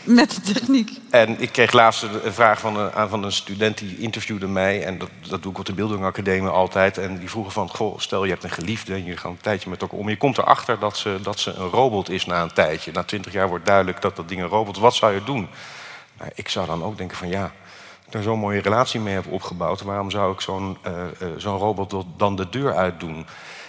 met 0.05 0.31
de 0.31 0.53
techniek. 0.53 0.91
En 1.11 1.41
ik 1.41 1.53
kreeg 1.53 1.73
laatst 1.73 2.03
een 2.03 2.33
vraag 2.33 2.61
van 2.61 2.77
een, 2.77 3.09
van 3.09 3.25
een 3.25 3.33
student 3.33 3.79
die 3.79 3.99
interviewde 3.99 4.47
mij. 4.47 4.85
En 4.85 4.99
dat, 4.99 5.09
dat 5.29 5.43
doe 5.43 5.53
ik 5.53 5.59
op 5.59 5.67
de 5.67 5.73
Bildung 5.73 6.05
Academie 6.05 6.49
altijd. 6.49 6.99
En 6.99 7.19
die 7.19 7.31
vroegen 7.31 7.53
van, 7.53 7.69
goh, 7.69 7.99
stel 7.99 8.25
je 8.25 8.31
hebt 8.31 8.45
een 8.45 8.51
geliefde 8.51 8.93
en 8.93 9.05
je 9.05 9.17
gaat 9.17 9.31
een 9.31 9.39
tijdje 9.41 9.71
met 9.71 9.81
elkaar 9.81 9.99
om. 9.99 10.09
Je 10.09 10.17
komt 10.17 10.39
erachter 10.39 10.79
dat 10.79 10.97
ze, 10.97 11.19
dat 11.23 11.41
ze 11.41 11.53
een 11.53 11.69
robot 11.69 12.11
is 12.11 12.27
na 12.27 12.43
een 12.43 12.53
tijdje. 12.53 12.93
Na 12.93 13.03
twintig 13.03 13.33
jaar 13.33 13.49
wordt 13.49 13.67
duidelijk 13.67 14.03
dat 14.03 14.17
dat 14.17 14.29
ding 14.29 14.41
een 14.41 14.49
robot 14.49 14.77
is. 14.77 14.83
Wat 14.83 14.95
zou 14.95 15.15
je 15.15 15.25
doen? 15.25 15.49
Nou, 16.19 16.31
ik 16.35 16.49
zou 16.49 16.67
dan 16.67 16.85
ook 16.85 16.97
denken 16.97 17.17
van 17.17 17.29
ja, 17.29 17.53
daar 18.11 18.23
zo'n 18.23 18.39
mooie 18.39 18.61
relatie 18.61 19.01
mee 19.01 19.15
heb 19.15 19.27
opgebouwd. 19.27 19.83
Waarom 19.83 20.11
zou 20.11 20.33
ik 20.33 20.41
zo'n 20.41 20.77
uh, 20.87 20.93
uh, 21.23 21.29
zo'n 21.37 21.59
robot 21.59 22.05
dan 22.17 22.37
de 22.37 22.49
deur 22.49 22.75
uit 22.75 23.01
doen? 23.01 23.27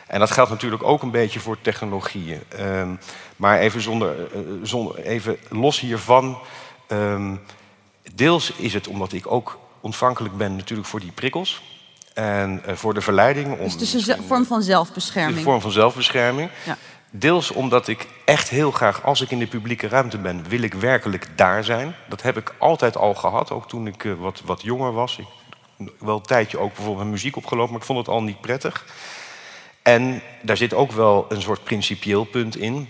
En 0.08 0.20
dat 0.20 0.32
geldt 0.32 0.50
natuurlijk 0.50 0.84
ook 0.84 1.02
een 1.02 1.12
beetje 1.12 1.40
voor 1.40 1.62
technologieën. 1.62 2.42
Um, 2.60 3.00
maar 3.36 3.60
even, 3.60 3.82
zonder, 3.82 4.16
uh, 4.18 4.40
zonder, 4.64 4.98
even 4.98 5.38
los 5.50 5.80
hiervan. 5.80 6.38
Um, 6.88 7.42
deels 8.14 8.52
is 8.52 8.74
het 8.74 8.88
omdat 8.88 9.14
ik 9.14 9.32
ook 9.32 9.60
ontvankelijk 9.82 10.38
ben 10.38 10.56
natuurlijk 10.56 10.88
voor 10.88 11.00
die 11.00 11.12
prikkels. 11.12 11.62
En 12.14 12.62
voor 12.66 12.94
de 12.94 13.02
verleiding. 13.02 13.60
Om 13.60 13.64
dus 13.64 13.72
het 13.74 13.82
is 13.82 14.08
een 14.08 14.24
vorm 14.28 14.46
van 14.46 14.62
zelfbescherming. 14.62 15.38
Een 15.38 15.44
vorm 15.44 15.62
van 15.62 15.72
zelfbescherming. 15.72 16.50
Ja. 16.66 16.78
Deels 17.20 17.52
omdat 17.52 17.88
ik 17.88 18.08
echt 18.26 18.50
heel 18.50 18.72
graag, 18.72 19.04
als 19.04 19.22
ik 19.22 19.32
in 19.32 19.40
de 19.40 19.48
publieke 19.48 19.88
ruimte 19.88 20.18
ben, 20.18 20.44
wil 20.48 20.62
ik 20.62 20.74
werkelijk 20.74 21.28
daar 21.36 21.64
zijn. 21.64 21.96
Dat 22.10 22.22
heb 22.22 22.38
ik 22.38 22.56
altijd 22.58 22.98
al 22.98 23.14
gehad, 23.14 23.52
ook 23.52 23.68
toen 23.68 23.88
ik 23.88 24.04
uh, 24.04 24.14
wat, 24.14 24.42
wat 24.46 24.62
jonger 24.62 24.94
was. 24.94 25.18
Ik 25.18 25.26
wel 26.00 26.16
een 26.16 26.22
tijdje 26.22 26.58
ook 26.58 26.76
bijvoorbeeld 26.76 27.08
muziek 27.08 27.36
opgelopen, 27.36 27.72
maar 27.72 27.80
ik 27.80 27.86
vond 27.86 28.00
het 28.00 28.08
al 28.08 28.24
niet 28.24 28.42
prettig. 28.42 28.86
En 29.82 30.22
daar 30.42 30.58
zit 30.58 30.74
ook 30.74 30.92
wel 30.92 31.26
een 31.30 31.42
soort 31.42 31.64
principieel 31.64 32.24
punt 32.24 32.58
in. 32.58 32.90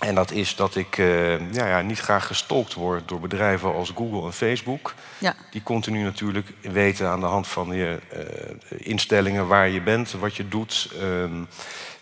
En 0.00 0.14
dat 0.14 0.30
is 0.30 0.56
dat 0.56 0.76
ik 0.76 0.98
uh, 0.98 1.52
ja, 1.52 1.66
ja, 1.66 1.80
niet 1.80 2.00
graag 2.00 2.26
gestolkt 2.26 2.74
word 2.74 3.08
door 3.08 3.20
bedrijven 3.20 3.74
als 3.74 3.92
Google 3.96 4.26
en 4.26 4.32
Facebook. 4.32 4.94
Ja. 5.18 5.34
Die 5.50 5.62
continu 5.62 6.02
natuurlijk 6.02 6.52
weten 6.60 7.08
aan 7.08 7.20
de 7.20 7.26
hand 7.26 7.46
van 7.46 7.68
je 7.68 7.98
uh, 8.12 8.78
instellingen 8.78 9.46
waar 9.46 9.68
je 9.68 9.80
bent, 9.80 10.12
wat 10.12 10.36
je 10.36 10.48
doet. 10.48 10.90
Um, 11.00 11.48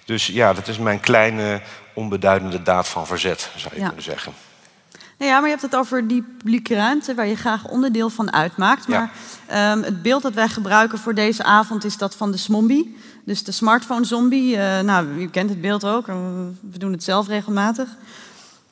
dus 0.08 0.26
ja, 0.26 0.52
dat 0.52 0.68
is 0.68 0.78
mijn 0.78 1.00
kleine 1.00 1.60
onbeduidende 1.94 2.62
daad 2.62 2.88
van 2.88 3.06
verzet, 3.06 3.50
zou 3.56 3.74
je 3.74 3.80
ja. 3.80 3.86
kunnen 3.86 4.04
zeggen. 4.04 4.32
Nou 5.18 5.30
ja, 5.30 5.36
maar 5.36 5.48
je 5.48 5.56
hebt 5.56 5.62
het 5.62 5.76
over 5.76 6.08
die 6.08 6.22
publieke 6.22 6.74
ruimte 6.74 7.14
waar 7.14 7.26
je 7.26 7.36
graag 7.36 7.68
onderdeel 7.68 8.10
van 8.10 8.32
uitmaakt. 8.32 8.88
Maar 8.88 9.10
ja. 9.48 9.72
um, 9.72 9.82
het 9.82 10.02
beeld 10.02 10.22
dat 10.22 10.34
wij 10.34 10.48
gebruiken 10.48 10.98
voor 10.98 11.14
deze 11.14 11.44
avond 11.44 11.84
is 11.84 11.96
dat 11.96 12.16
van 12.16 12.30
de 12.30 12.36
smombie. 12.36 12.96
Dus 13.24 13.44
de 13.44 13.52
smartphone 13.52 14.04
zombie. 14.04 14.56
Uh, 14.56 14.80
nou, 14.80 15.06
u 15.18 15.28
kent 15.28 15.50
het 15.50 15.60
beeld 15.60 15.84
ook. 15.84 16.06
We 16.06 16.78
doen 16.78 16.92
het 16.92 17.04
zelf 17.04 17.28
regelmatig. 17.28 17.88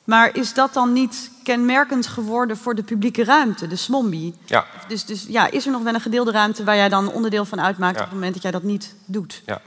Maar 0.03 0.35
is 0.35 0.53
dat 0.53 0.73
dan 0.73 0.93
niet 0.93 1.31
kenmerkend 1.43 2.07
geworden 2.07 2.57
voor 2.57 2.75
de 2.75 2.83
publieke 2.83 3.23
ruimte, 3.23 3.67
de 3.67 3.75
smombie? 3.75 4.33
Ja. 4.45 4.65
Dus, 4.87 5.05
dus 5.05 5.25
ja, 5.27 5.51
is 5.51 5.65
er 5.65 5.71
nog 5.71 5.83
wel 5.83 5.93
een 5.93 6.01
gedeelde 6.01 6.31
ruimte 6.31 6.63
waar 6.63 6.75
jij 6.75 6.89
dan 6.89 7.11
onderdeel 7.11 7.45
van 7.45 7.61
uitmaakt 7.61 7.95
ja. 7.95 8.01
op 8.01 8.07
het 8.07 8.15
moment 8.15 8.33
dat 8.33 8.43
jij 8.43 8.51
dat 8.51 8.63
niet 8.63 8.95
doet? 9.05 9.41
Ja. 9.45 9.61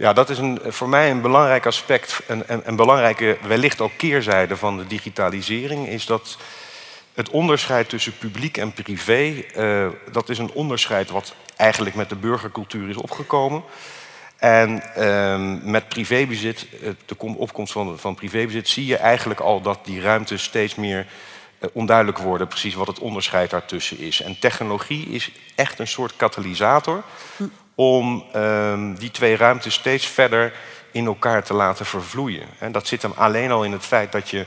Ja, 0.00 0.12
dat 0.12 0.30
is 0.30 0.38
een, 0.38 0.58
voor 0.66 0.88
mij 0.88 1.10
een 1.10 1.20
belangrijk 1.20 1.66
aspect, 1.66 2.20
een, 2.26 2.42
een, 2.46 2.62
een 2.64 2.76
belangrijke, 2.76 3.38
wellicht 3.46 3.80
ook 3.80 3.92
keerzijde 3.96 4.56
van 4.56 4.76
de 4.76 4.86
digitalisering, 4.86 5.88
is 5.88 6.06
dat 6.06 6.36
het 7.14 7.30
onderscheid 7.30 7.88
tussen 7.88 8.18
publiek 8.18 8.56
en 8.56 8.72
privé, 8.72 9.44
uh, 9.56 9.86
dat 10.12 10.28
is 10.28 10.38
een 10.38 10.52
onderscheid 10.52 11.10
wat 11.10 11.34
eigenlijk 11.56 11.96
met 11.96 12.08
de 12.08 12.16
burgercultuur 12.16 12.88
is 12.88 12.96
opgekomen. 12.96 13.62
En 14.36 14.82
uh, 14.98 15.70
met 15.70 15.88
privébezit, 15.88 16.66
de 17.06 17.16
opkomst 17.18 17.72
van, 17.72 17.98
van 17.98 18.14
privébezit, 18.14 18.68
zie 18.68 18.86
je 18.86 18.96
eigenlijk 18.96 19.40
al 19.40 19.60
dat 19.60 19.78
die 19.84 20.00
ruimtes 20.00 20.42
steeds 20.42 20.74
meer 20.74 21.06
uh, 21.58 21.70
onduidelijk 21.72 22.18
worden, 22.18 22.48
precies 22.48 22.74
wat 22.74 22.86
het 22.86 22.98
onderscheid 22.98 23.50
daartussen 23.50 23.98
is. 23.98 24.22
En 24.22 24.38
technologie 24.38 25.06
is 25.06 25.30
echt 25.54 25.78
een 25.78 25.88
soort 25.88 26.16
katalysator 26.16 27.02
om 27.80 28.24
um, 28.36 28.94
die 28.94 29.10
twee 29.10 29.36
ruimtes 29.36 29.74
steeds 29.74 30.06
verder 30.06 30.52
in 30.90 31.06
elkaar 31.06 31.42
te 31.42 31.54
laten 31.54 31.86
vervloeien. 31.86 32.46
En 32.58 32.72
dat 32.72 32.86
zit 32.86 33.02
hem 33.02 33.12
alleen 33.14 33.50
al 33.50 33.64
in 33.64 33.72
het 33.72 33.84
feit 33.84 34.12
dat 34.12 34.30
je 34.30 34.46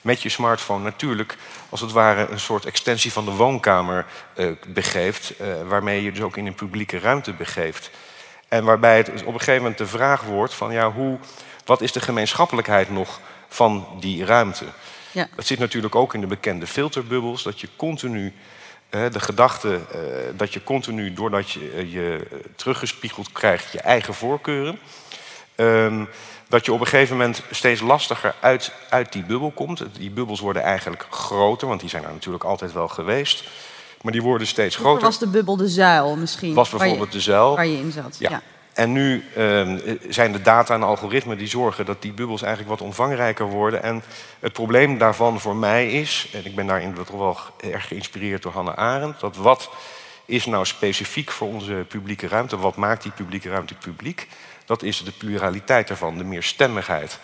met 0.00 0.22
je 0.22 0.28
smartphone 0.28 0.84
natuurlijk 0.84 1.36
als 1.68 1.80
het 1.80 1.92
ware 1.92 2.28
een 2.28 2.40
soort 2.40 2.64
extensie 2.64 3.12
van 3.12 3.24
de 3.24 3.30
woonkamer 3.30 4.06
uh, 4.36 4.50
begeeft, 4.66 5.32
uh, 5.40 5.46
waarmee 5.68 6.02
je 6.02 6.12
dus 6.12 6.22
ook 6.22 6.36
in 6.36 6.46
een 6.46 6.54
publieke 6.54 6.98
ruimte 6.98 7.32
begeeft. 7.32 7.90
En 8.48 8.64
waarbij 8.64 8.96
het 8.96 9.08
op 9.08 9.34
een 9.34 9.38
gegeven 9.38 9.62
moment 9.62 9.78
de 9.78 9.86
vraag 9.86 10.22
wordt 10.22 10.54
van 10.54 10.72
ja, 10.72 10.92
hoe, 10.92 11.18
wat 11.64 11.80
is 11.80 11.92
de 11.92 12.00
gemeenschappelijkheid 12.00 12.90
nog 12.90 13.20
van 13.48 13.86
die 14.00 14.24
ruimte? 14.24 14.64
Ja. 15.10 15.28
Dat 15.36 15.46
zit 15.46 15.58
natuurlijk 15.58 15.94
ook 15.94 16.14
in 16.14 16.20
de 16.20 16.26
bekende 16.26 16.66
filterbubbels, 16.66 17.42
dat 17.42 17.60
je 17.60 17.68
continu 17.76 18.32
de 18.92 19.20
gedachte 19.20 19.68
uh, 19.68 20.00
dat 20.36 20.52
je 20.52 20.64
continu, 20.64 21.12
doordat 21.12 21.50
je 21.50 21.90
je 21.90 22.26
teruggespiegeld 22.56 23.32
krijgt, 23.32 23.72
je 23.72 23.80
eigen 23.80 24.14
voorkeuren. 24.14 24.78
Um, 25.56 26.08
dat 26.48 26.64
je 26.64 26.72
op 26.72 26.80
een 26.80 26.86
gegeven 26.86 27.16
moment 27.16 27.42
steeds 27.50 27.80
lastiger 27.80 28.34
uit, 28.40 28.72
uit 28.88 29.12
die 29.12 29.24
bubbel 29.24 29.50
komt. 29.50 29.84
Die 29.92 30.10
bubbels 30.10 30.40
worden 30.40 30.62
eigenlijk 30.62 31.06
groter, 31.10 31.68
want 31.68 31.80
die 31.80 31.88
zijn 31.88 32.04
er 32.04 32.12
natuurlijk 32.12 32.44
altijd 32.44 32.72
wel 32.72 32.88
geweest. 32.88 33.44
Maar 34.02 34.12
die 34.12 34.22
worden 34.22 34.46
steeds 34.46 34.76
groter. 34.76 35.00
Vroeger 35.00 35.18
was 35.18 35.18
de 35.18 35.38
bubbel 35.38 35.56
de 35.56 35.68
zuil 35.68 36.16
misschien? 36.16 36.54
Was 36.54 36.70
bijvoorbeeld 36.70 37.12
je, 37.12 37.18
de 37.18 37.22
zuil. 37.22 37.54
Waar 37.56 37.66
je 37.66 37.78
in 37.78 37.92
zat, 37.92 38.16
ja. 38.18 38.30
ja. 38.30 38.42
En 38.74 38.92
nu 38.92 39.24
uh, 39.36 39.78
zijn 40.08 40.32
de 40.32 40.42
data 40.42 40.74
en 40.74 40.82
algoritmen 40.82 41.38
die 41.38 41.48
zorgen 41.48 41.86
dat 41.86 42.02
die 42.02 42.12
bubbels 42.12 42.42
eigenlijk 42.42 42.78
wat 42.78 42.88
omvangrijker 42.88 43.46
worden. 43.46 43.82
En 43.82 44.02
het 44.40 44.52
probleem 44.52 44.98
daarvan 44.98 45.40
voor 45.40 45.56
mij 45.56 45.90
is, 45.90 46.28
en 46.32 46.46
ik 46.46 46.54
ben 46.54 46.66
daarin 46.66 46.94
toch 46.94 47.08
wel 47.08 47.38
erg 47.60 47.88
geïnspireerd 47.88 48.42
door 48.42 48.52
Hannah 48.52 48.76
Arendt, 48.76 49.20
dat 49.20 49.36
wat 49.36 49.70
is 50.24 50.46
nou 50.46 50.66
specifiek 50.66 51.30
voor 51.30 51.48
onze 51.48 51.84
publieke 51.88 52.28
ruimte, 52.28 52.58
wat 52.58 52.76
maakt 52.76 53.02
die 53.02 53.12
publieke 53.12 53.48
ruimte 53.48 53.74
publiek? 53.74 54.28
Dat 54.64 54.82
is 54.82 55.04
de 55.04 55.12
pluraliteit 55.12 55.90
ervan, 55.90 56.18
de 56.18 56.24
meerstemmigheid. 56.24 57.18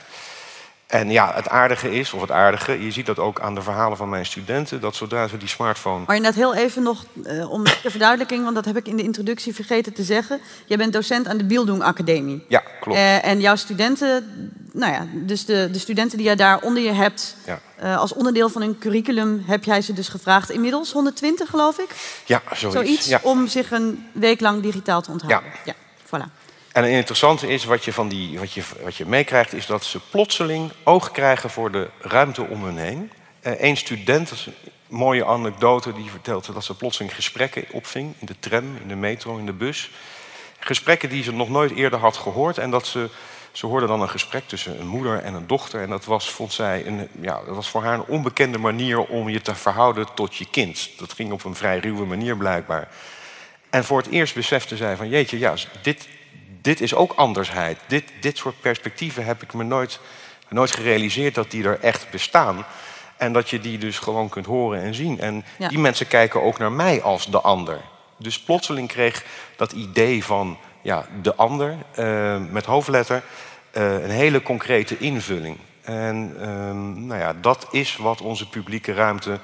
En 0.88 1.10
ja, 1.10 1.32
het 1.34 1.48
aardige 1.48 1.90
is, 1.90 2.12
of 2.12 2.20
het 2.20 2.30
aardige, 2.30 2.84
je 2.84 2.90
ziet 2.90 3.06
dat 3.06 3.18
ook 3.18 3.40
aan 3.40 3.54
de 3.54 3.62
verhalen 3.62 3.96
van 3.96 4.08
mijn 4.08 4.26
studenten, 4.26 4.80
dat 4.80 4.96
zodra 4.96 5.28
ze 5.28 5.36
die 5.36 5.48
smartphone. 5.48 6.04
Maar 6.06 6.20
net 6.20 6.34
heel 6.34 6.54
even 6.54 6.82
nog 6.82 7.04
uh, 7.26 7.50
om 7.50 7.64
de 7.64 7.90
verduidelijking, 7.90 8.42
want 8.42 8.54
dat 8.54 8.64
heb 8.64 8.76
ik 8.76 8.88
in 8.88 8.96
de 8.96 9.02
introductie 9.02 9.54
vergeten 9.54 9.92
te 9.92 10.02
zeggen. 10.02 10.40
Jij 10.66 10.76
bent 10.76 10.92
docent 10.92 11.28
aan 11.28 11.36
de 11.36 11.44
Bildung 11.44 11.82
Academie. 11.82 12.44
Ja, 12.48 12.62
klopt. 12.80 12.98
Uh, 12.98 13.24
en 13.24 13.40
jouw 13.40 13.56
studenten, 13.56 14.52
nou 14.72 14.92
ja, 14.92 15.06
dus 15.12 15.44
de, 15.44 15.68
de 15.72 15.78
studenten 15.78 16.16
die 16.16 16.26
jij 16.26 16.36
daar 16.36 16.60
onder 16.60 16.82
je 16.82 16.92
hebt, 16.92 17.36
ja. 17.46 17.60
uh, 17.82 17.98
als 17.98 18.12
onderdeel 18.12 18.48
van 18.48 18.62
een 18.62 18.78
curriculum, 18.78 19.42
heb 19.46 19.64
jij 19.64 19.80
ze 19.80 19.92
dus 19.92 20.08
gevraagd, 20.08 20.50
inmiddels 20.50 20.92
120 20.92 21.50
geloof 21.50 21.78
ik? 21.78 21.88
Ja, 22.24 22.42
zoiets. 22.52 22.78
Zoiets, 22.78 23.06
ja. 23.06 23.20
om 23.22 23.46
zich 23.46 23.70
een 23.70 24.08
week 24.12 24.40
lang 24.40 24.62
digitaal 24.62 25.02
te 25.02 25.10
onthouden. 25.10 25.50
Ja. 25.64 25.72
ja 25.72 25.74
voilà. 26.06 26.37
En 26.78 26.84
het 26.84 26.92
interessante 26.92 27.46
is, 27.46 27.64
wat 27.64 27.84
je, 27.84 27.92
van 27.92 28.08
die, 28.08 28.38
wat 28.38 28.52
je, 28.52 28.62
wat 28.82 28.96
je 28.96 29.06
meekrijgt, 29.06 29.52
is 29.52 29.66
dat 29.66 29.84
ze 29.84 30.00
plotseling 30.10 30.72
oog 30.82 31.10
krijgen 31.10 31.50
voor 31.50 31.70
de 31.70 31.88
ruimte 32.00 32.42
om 32.42 32.64
hun 32.64 32.76
heen. 32.76 33.12
Eén 33.42 33.70
uh, 33.70 33.76
student, 33.76 34.48
mooie 34.86 35.24
anekdote, 35.24 35.92
die 35.92 36.10
vertelt 36.10 36.54
dat 36.54 36.64
ze 36.64 36.76
plotseling 36.76 37.14
gesprekken 37.14 37.64
opving 37.72 38.14
in 38.18 38.26
de 38.26 38.34
tram, 38.38 38.76
in 38.82 38.88
de 38.88 38.94
metro, 38.94 39.36
in 39.36 39.46
de 39.46 39.52
bus. 39.52 39.90
Gesprekken 40.58 41.08
die 41.08 41.22
ze 41.22 41.32
nog 41.32 41.48
nooit 41.48 41.74
eerder 41.74 41.98
had 41.98 42.16
gehoord. 42.16 42.58
En 42.58 42.70
dat 42.70 42.86
ze, 42.86 43.08
ze 43.52 43.66
hoorde 43.66 43.86
dan 43.86 44.02
een 44.02 44.08
gesprek 44.08 44.48
tussen 44.48 44.80
een 44.80 44.88
moeder 44.88 45.22
en 45.22 45.34
een 45.34 45.46
dochter. 45.46 45.82
En 45.82 45.88
dat 45.88 46.04
was, 46.04 46.30
vond 46.30 46.52
zij, 46.52 46.86
een, 46.86 47.08
ja, 47.20 47.40
dat 47.46 47.54
was 47.54 47.68
voor 47.68 47.82
haar 47.82 47.94
een 47.94 48.06
onbekende 48.06 48.58
manier 48.58 49.00
om 49.00 49.28
je 49.28 49.40
te 49.40 49.54
verhouden 49.54 50.06
tot 50.14 50.36
je 50.36 50.46
kind. 50.50 50.90
Dat 50.98 51.12
ging 51.12 51.32
op 51.32 51.44
een 51.44 51.54
vrij 51.54 51.78
ruwe 51.78 52.04
manier 52.04 52.36
blijkbaar. 52.36 52.88
En 53.70 53.84
voor 53.84 53.98
het 53.98 54.10
eerst 54.10 54.34
besefte 54.34 54.76
zij 54.76 54.96
van, 54.96 55.08
jeetje, 55.08 55.38
ja, 55.38 55.54
dit, 55.82 56.08
dit 56.62 56.80
is 56.80 56.94
ook 56.94 57.12
andersheid. 57.12 57.78
Dit, 57.86 58.04
dit 58.20 58.36
soort 58.36 58.60
perspectieven 58.60 59.24
heb 59.24 59.42
ik 59.42 59.52
me 59.52 59.64
nooit, 59.64 60.00
nooit 60.48 60.70
gerealiseerd 60.70 61.34
dat 61.34 61.50
die 61.50 61.64
er 61.64 61.80
echt 61.80 62.10
bestaan. 62.10 62.64
En 63.16 63.32
dat 63.32 63.50
je 63.50 63.60
die 63.60 63.78
dus 63.78 63.98
gewoon 63.98 64.28
kunt 64.28 64.46
horen 64.46 64.82
en 64.82 64.94
zien. 64.94 65.20
En 65.20 65.44
ja. 65.58 65.68
die 65.68 65.78
mensen 65.78 66.06
kijken 66.06 66.42
ook 66.42 66.58
naar 66.58 66.72
mij 66.72 67.02
als 67.02 67.26
de 67.26 67.40
ander. 67.40 67.80
Dus 68.16 68.40
plotseling 68.40 68.88
kreeg 68.88 69.24
dat 69.56 69.72
idee 69.72 70.24
van 70.24 70.58
ja, 70.82 71.06
de 71.22 71.34
ander 71.34 71.76
uh, 71.98 72.36
met 72.50 72.64
hoofdletter 72.64 73.22
uh, 73.72 74.02
een 74.02 74.10
hele 74.10 74.42
concrete 74.42 74.98
invulling. 74.98 75.56
En 75.82 76.34
uh, 76.36 76.46
nou 77.06 77.20
ja, 77.20 77.34
dat 77.40 77.66
is 77.70 77.96
wat 77.96 78.20
onze 78.20 78.48
publieke 78.48 78.92
ruimte 78.92 79.38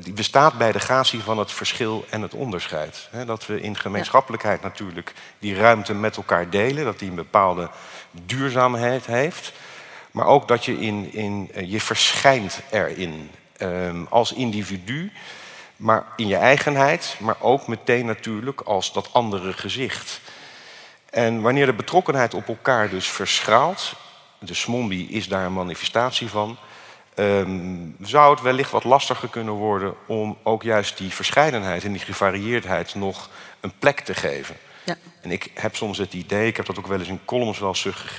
die 0.00 0.12
bestaat 0.12 0.58
bij 0.58 0.72
de 0.72 0.78
gratie 0.78 1.20
van 1.20 1.38
het 1.38 1.52
verschil 1.52 2.04
en 2.10 2.22
het 2.22 2.34
onderscheid. 2.34 3.08
He, 3.10 3.24
dat 3.24 3.46
we 3.46 3.60
in 3.60 3.76
gemeenschappelijkheid 3.76 4.62
natuurlijk 4.62 5.14
die 5.38 5.54
ruimte 5.54 5.94
met 5.94 6.16
elkaar 6.16 6.50
delen, 6.50 6.84
dat 6.84 6.98
die 6.98 7.08
een 7.08 7.14
bepaalde 7.14 7.70
duurzaamheid 8.10 9.06
heeft. 9.06 9.52
Maar 10.10 10.26
ook 10.26 10.48
dat 10.48 10.64
je, 10.64 10.80
in, 10.80 11.12
in, 11.12 11.50
uh, 11.54 11.70
je 11.70 11.80
verschijnt 11.80 12.60
erin 12.70 13.30
um, 13.60 14.06
als 14.10 14.32
individu, 14.32 15.12
maar 15.76 16.06
in 16.16 16.26
je 16.26 16.36
eigenheid, 16.36 17.16
maar 17.18 17.36
ook 17.40 17.66
meteen 17.66 18.06
natuurlijk 18.06 18.60
als 18.60 18.92
dat 18.92 19.12
andere 19.12 19.52
gezicht. 19.52 20.20
En 21.10 21.40
wanneer 21.40 21.66
de 21.66 21.72
betrokkenheid 21.72 22.34
op 22.34 22.48
elkaar 22.48 22.88
dus 22.88 23.08
verschraalt, 23.08 23.94
de 24.38 24.54
smombie 24.54 25.08
is 25.08 25.28
daar 25.28 25.44
een 25.44 25.52
manifestatie 25.52 26.28
van, 26.28 26.58
ehm, 27.18 27.76
zou 28.00 28.30
het 28.30 28.42
wellicht 28.42 28.70
wat 28.70 28.84
lastiger 28.84 29.28
kunnen 29.28 29.54
worden 29.54 29.94
om 30.06 30.38
ook 30.42 30.62
juist 30.62 30.98
die 30.98 31.10
verscheidenheid 31.10 31.84
en 31.84 31.92
die 31.92 32.00
gevarieerdheid 32.00 32.94
nog 32.94 33.28
een 33.60 33.72
plek 33.78 34.00
te 34.00 34.14
geven. 34.14 34.56
Ja. 34.84 34.96
En 35.20 35.30
ik 35.30 35.50
heb 35.54 35.76
soms 35.76 35.98
het 35.98 36.12
idee, 36.12 36.46
ik 36.46 36.56
heb 36.56 36.66
dat 36.66 36.78
ook 36.78 36.86
wel 36.86 36.98
eens 36.98 37.08
in 37.08 37.24
columns 37.24 37.58
wel 37.58 37.74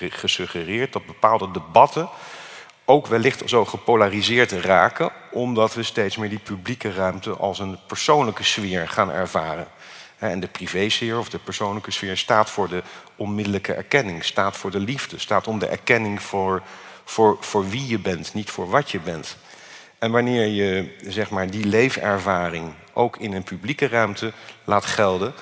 gesuggereerd, 0.09 0.93
dat 0.93 1.05
bepaalde 1.05 1.51
debatten 1.51 2.09
ook 2.89 3.07
wellicht 3.07 3.49
zo 3.49 3.65
gepolariseerd 3.65 4.51
raken, 4.51 5.11
omdat 5.31 5.73
we 5.73 5.83
steeds 5.83 6.17
meer 6.17 6.29
die 6.29 6.39
publieke 6.39 6.93
ruimte 6.93 7.31
als 7.31 7.59
een 7.59 7.77
persoonlijke 7.87 8.43
sfeer 8.43 8.87
gaan 8.87 9.11
ervaren. 9.11 9.67
En 10.17 10.39
de 10.39 10.47
privésfeer 10.47 11.17
of 11.17 11.29
de 11.29 11.37
persoonlijke 11.37 11.91
sfeer 11.91 12.17
staat 12.17 12.49
voor 12.49 12.69
de 12.69 12.83
onmiddellijke 13.15 13.73
erkenning, 13.73 14.23
staat 14.23 14.57
voor 14.57 14.71
de 14.71 14.79
liefde, 14.79 15.19
staat 15.19 15.47
om 15.47 15.59
de 15.59 15.67
erkenning 15.67 16.21
voor, 16.21 16.61
voor, 17.09 17.37
voor 17.39 17.69
wie 17.69 17.87
je 17.87 17.99
bent, 17.99 18.33
niet 18.33 18.49
voor 18.49 18.69
wat 18.69 18.91
je 18.91 18.99
bent. 18.99 19.37
En 19.97 20.11
wanneer 20.11 20.47
je 20.47 20.95
zeg 21.07 21.29
maar, 21.29 21.49
die 21.49 21.65
leefervaring 21.65 22.73
ook 22.93 23.17
in 23.17 23.33
een 23.33 23.43
publieke 23.43 23.87
ruimte 23.87 24.33
laat 24.63 24.85
gelden, 24.85 25.33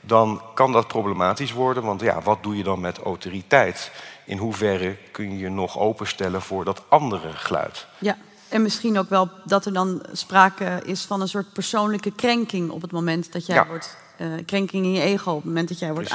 dan 0.00 0.42
kan 0.54 0.72
dat 0.72 0.88
problematisch 0.88 1.52
worden. 1.52 1.82
Want 1.82 2.00
ja, 2.00 2.22
wat 2.22 2.42
doe 2.42 2.56
je 2.56 2.62
dan 2.62 2.80
met 2.80 2.98
autoriteit? 2.98 3.90
In 4.24 4.38
hoeverre 4.38 4.96
kun 5.10 5.32
je 5.32 5.38
je 5.38 5.48
nog 5.48 5.78
openstellen 5.78 6.42
voor 6.42 6.64
dat 6.64 6.82
andere 6.88 7.32
geluid? 7.32 7.86
Ja, 7.98 8.16
en 8.48 8.62
misschien 8.62 8.98
ook 8.98 9.08
wel 9.08 9.30
dat 9.44 9.66
er 9.66 9.72
dan 9.72 10.02
sprake 10.12 10.82
is 10.84 11.04
van 11.04 11.20
een 11.20 11.28
soort 11.28 11.52
persoonlijke 11.52 12.12
krenking 12.12 12.70
op 12.70 12.82
het 12.82 12.92
moment 12.92 13.32
dat 13.32 13.46
jij 13.46 13.66
wordt. 13.66 13.96
Uh, 14.20 14.28
krenking 14.46 14.84
in 14.84 14.92
je 14.92 15.00
ego, 15.00 15.30
op 15.30 15.36
het 15.36 15.44
moment 15.44 15.68
dat 15.68 15.78
jij 15.78 15.92
wordt 15.92 16.10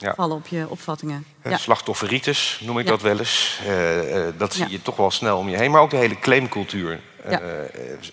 aangevallen 0.00 0.36
op 0.36 0.46
je 0.46 0.68
opvattingen. 0.68 1.24
Ja. 1.44 1.56
Slachtofferritis 1.56 2.60
noem 2.64 2.78
ik 2.78 2.86
dat 2.86 3.02
wel 3.02 3.18
eens. 3.18 3.60
Uh, 3.66 4.16
uh, 4.16 4.28
dat 4.38 4.54
zie 4.54 4.68
je 4.68 4.82
toch 4.82 4.96
wel 4.96 5.10
snel 5.10 5.38
om 5.38 5.48
je 5.48 5.56
heen. 5.56 5.70
Maar 5.70 5.80
ook 5.80 5.90
de 5.90 5.96
hele 5.96 6.18
claimcultuur. 6.18 7.00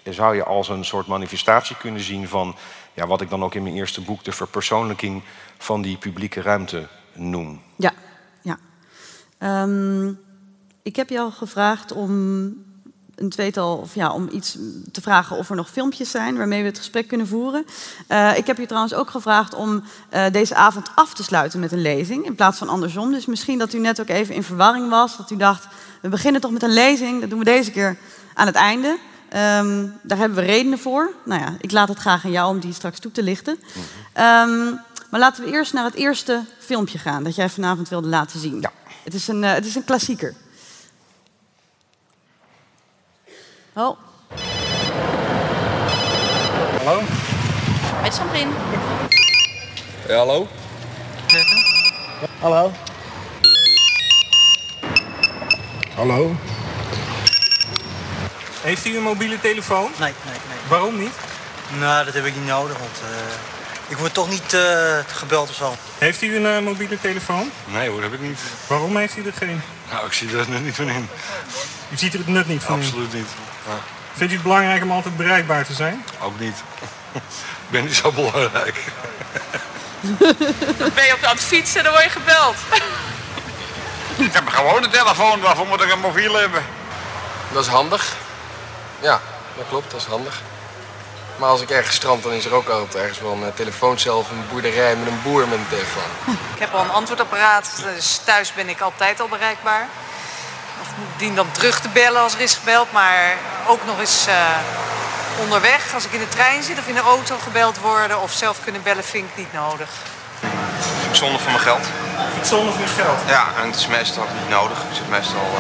zou 0.10 0.36
je 0.36 0.44
als 0.44 0.70
een 0.70 0.86
soort 0.86 1.08
manifestatie 1.08 1.78
kunnen 1.78 2.02
zien 2.02 2.28
van 2.28 2.56
ja, 2.94 3.08
wat 3.08 3.22
ik 3.22 3.30
dan 3.30 3.44
ook 3.44 3.56
in 3.56 3.64
mijn 3.64 3.76
eerste 3.76 4.02
boek 4.02 4.24
de 4.24 4.32
verpersoonlijking 4.32 5.24
van 5.58 5.82
die 5.82 5.98
publieke 5.98 6.42
ruimte 6.42 6.88
noem. 7.14 7.62
Ja, 7.78 7.92
ja. 8.42 8.58
Um, 9.64 10.20
ik 10.82 10.96
heb 10.96 11.10
jou 11.10 11.32
gevraagd 11.32 11.92
om 11.92 12.54
een 13.16 13.30
tweetal, 13.30 13.78
of 13.78 13.96
ja, 13.96 14.12
om 14.12 14.30
iets 14.32 14.58
te 14.92 15.02
vragen 15.02 15.38
of 15.38 15.50
er 15.50 15.56
nog 15.56 15.70
filmpjes 15.70 16.12
zijn 16.12 16.38
waarmee 16.38 16.62
we 16.62 16.68
het 16.68 16.78
gesprek 16.78 17.08
kunnen 17.08 17.28
voeren. 17.28 17.66
Uh, 18.10 18.38
ik 18.38 18.48
heb 18.48 18.58
je 18.58 18.66
trouwens 18.66 18.94
ook 18.94 19.10
gevraagd 19.10 19.54
om 19.54 19.84
uh, 20.14 20.26
deze 20.32 20.56
avond 20.56 20.90
af 20.96 21.14
te 21.14 21.24
sluiten 21.24 21.60
met 21.60 21.72
een 21.72 21.82
lezing 21.82 22.26
in 22.26 22.36
plaats 22.36 22.58
van 22.58 22.70
andersom. 22.70 23.12
Dus 23.12 23.26
misschien 23.26 23.58
dat 23.58 23.74
u 23.74 23.80
net 23.80 24.02
ook 24.02 24.10
even 24.10 24.36
in 24.36 24.44
verwarring 24.44 24.90
was, 24.90 25.18
dat 25.18 25.32
u 25.32 25.38
dacht, 25.38 25.68
we 26.02 26.10
beginnen 26.10 26.42
toch 26.42 26.52
met 26.52 26.64
een 26.64 26.74
lezing, 26.74 27.22
dat 27.22 27.30
doen 27.30 27.40
we 27.40 27.46
deze 27.46 27.72
keer 27.72 27.98
aan 28.34 28.48
het 28.48 28.56
einde. 28.56 28.98
Um, 29.58 30.00
daar 30.02 30.18
hebben 30.18 30.38
we 30.38 30.44
redenen 30.44 30.80
voor. 30.80 31.14
Nou 31.26 31.42
ja, 31.42 31.56
ik 31.60 31.72
laat 31.72 31.88
het 31.88 31.98
graag 31.98 32.26
aan 32.26 32.32
jou 32.32 32.50
om 32.50 32.60
die 32.60 32.74
straks 32.74 33.00
toe 33.00 33.12
te 33.12 33.24
lichten. 33.24 33.54
Um, 33.54 34.80
maar 35.10 35.20
laten 35.20 35.44
we 35.44 35.52
eerst 35.52 35.74
naar 35.74 35.86
het 35.86 35.94
eerste 35.94 36.44
filmpje 36.60 36.98
gaan 36.98 37.24
dat 37.24 37.36
jij 37.36 37.50
vanavond 37.50 37.90
wilde 37.90 38.08
laten 38.08 38.40
zien. 38.40 38.62
Ja. 38.62 38.72
Het, 39.04 39.14
is 39.14 39.28
een, 39.28 39.44
uh, 39.44 39.54
het 39.54 39.66
is 39.66 39.76
een 39.76 39.84
klassieker. 39.84 40.34
Oh. 43.76 43.98
Hallo? 46.78 47.02
Met 48.02 48.14
Sandrine. 48.14 48.52
Ja, 50.08 50.18
hallo? 50.18 50.48
Hallo? 52.40 52.72
Hallo? 55.96 56.36
Heeft 58.62 58.86
u 58.86 58.98
een 58.98 59.04
mobiele 59.04 59.40
telefoon? 59.40 59.92
Nee, 60.00 60.14
nee, 60.26 60.34
nee. 60.34 60.58
Waarom 60.70 61.00
niet? 61.00 61.14
Nou, 61.80 62.06
dat 62.06 62.14
heb 62.14 62.26
ik 62.26 62.36
niet 62.36 62.46
nodig, 62.46 62.78
want 62.78 63.02
uh, 63.04 63.53
ik 63.94 64.00
word 64.00 64.14
toch 64.14 64.30
niet 64.30 64.54
uh, 64.54 64.98
gebeld 65.08 65.50
of 65.50 65.56
zo. 65.56 65.76
Heeft 65.98 66.22
u 66.22 66.36
een 66.36 66.58
uh, 66.58 66.60
mobiele 66.60 67.00
telefoon? 67.02 67.52
Nee 67.66 67.90
hoor, 67.90 68.02
dat 68.02 68.12
heb 68.12 68.20
ik 68.20 68.28
niet. 68.28 68.40
Waarom 68.68 68.98
heeft 68.98 69.18
u 69.18 69.26
er 69.26 69.34
geen? 69.34 69.62
Nou, 69.92 70.06
ik 70.06 70.14
zie 70.14 70.38
er 70.38 70.50
net 70.50 70.64
niet 70.64 70.76
van 70.76 70.90
in. 70.90 71.10
U 71.90 71.98
ziet 71.98 72.14
er 72.14 72.20
het 72.20 72.28
nut 72.28 72.48
niet 72.48 72.64
van 72.64 72.80
Absoluut 72.80 73.14
niet. 73.14 73.28
Ja. 73.68 73.78
Vindt 74.14 74.32
u 74.32 74.36
het 74.36 74.44
belangrijk 74.44 74.84
om 74.84 74.92
altijd 74.92 75.18
bereikbaar 75.18 75.66
te 75.66 75.74
zijn? 75.74 76.06
Ook 76.22 76.40
niet. 76.40 76.56
ik 77.66 77.70
ben 77.70 77.84
niet 77.84 77.96
zo 77.96 78.12
belangrijk. 78.12 78.76
ben 80.78 81.06
je 81.06 81.14
op 81.16 81.24
aan 81.24 81.36
het 81.36 81.44
fietsen, 81.44 81.84
dan 81.84 81.92
word 81.92 82.04
je 82.04 82.10
gebeld. 82.10 82.56
ik 84.28 84.34
heb 84.34 84.48
gewoon 84.48 84.84
een 84.84 84.90
telefoon, 84.90 85.40
waarvoor 85.40 85.68
moet 85.68 85.82
ik 85.82 85.92
een 85.92 86.00
mobiel 86.00 86.34
hebben? 86.34 86.64
Dat 87.52 87.64
is 87.66 87.72
handig. 87.72 88.16
Ja, 89.02 89.22
dat 89.58 89.66
klopt, 89.70 89.92
dat 89.92 90.02
is 90.02 90.08
handig. 90.08 90.42
Maar 91.38 91.50
als 91.50 91.62
ik 91.62 91.70
ergens 91.70 91.96
strand, 91.96 92.24
dan 92.24 92.32
is 92.32 92.46
er 92.46 92.54
ook 92.54 92.70
altijd 92.70 92.96
ergens 92.96 93.20
wel 93.20 93.32
een 93.32 93.54
telefooncel 93.54 94.18
of 94.18 94.30
een 94.30 94.46
boerderij 94.52 94.96
met 94.96 95.08
een 95.08 95.22
boer 95.24 95.48
met 95.48 95.58
een 95.58 95.68
telefoon. 95.70 96.36
Ik 96.54 96.60
heb 96.60 96.74
al 96.74 96.84
een 96.84 96.92
antwoordapparaat, 96.92 97.70
dus 97.84 98.22
thuis 98.24 98.54
ben 98.54 98.70
ik 98.70 98.82
altijd 98.82 99.20
al 99.20 99.28
bereikbaar. 99.28 99.88
Of 100.82 100.88
dien 101.18 101.36
dan 101.36 101.52
terug 101.52 101.80
te 101.80 101.90
bellen 101.90 102.22
als 102.22 102.34
er 102.34 102.40
is 102.40 102.54
gebeld, 102.54 102.92
maar 102.92 103.38
ook 103.68 103.86
nog 103.86 104.00
eens 104.00 104.28
uh, 104.28 104.34
onderweg. 105.40 105.94
Als 105.94 106.06
ik 106.06 106.12
in 106.12 106.20
de 106.20 106.28
trein 106.28 106.64
zit 106.64 106.80
of 106.80 106.88
in 106.88 106.96
de 106.96 107.02
auto 107.02 107.38
gebeld 107.44 107.80
worden 107.80 108.22
of 108.22 108.32
zelf 108.32 108.58
kunnen 108.64 108.84
bellen, 108.84 109.04
vind 109.04 109.30
ik 109.30 109.38
niet 109.38 109.54
nodig. 109.54 109.90
Vind 110.40 111.10
ik 111.10 111.16
zonde 111.16 111.40
van 111.40 111.52
mijn 111.52 111.64
geld. 111.64 111.86
Vind 112.16 112.36
het 112.36 112.48
zonde 112.48 112.72
van 112.72 112.82
je 112.82 112.88
geld? 112.88 113.20
Ja, 113.28 113.48
en 113.62 113.66
het 113.66 113.76
is 113.76 113.88
meestal 113.88 114.28
niet 114.40 114.50
nodig. 114.50 114.78
Ik 114.78 114.96
zit 114.96 115.10
meestal... 115.10 115.48
Uh, 115.54 115.60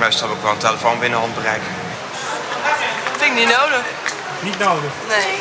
meestal 0.00 0.28
heb 0.28 0.36
ik 0.36 0.42
wel 0.42 0.52
een 0.52 0.58
telefoon 0.58 0.98
binnen 0.98 1.18
handbereik. 1.18 1.62
Vind 3.20 3.38
ik 3.38 3.46
niet 3.46 3.56
nodig. 3.56 3.84
Niet 4.40 4.58
nodig? 4.58 4.92
Nee. 5.08 5.36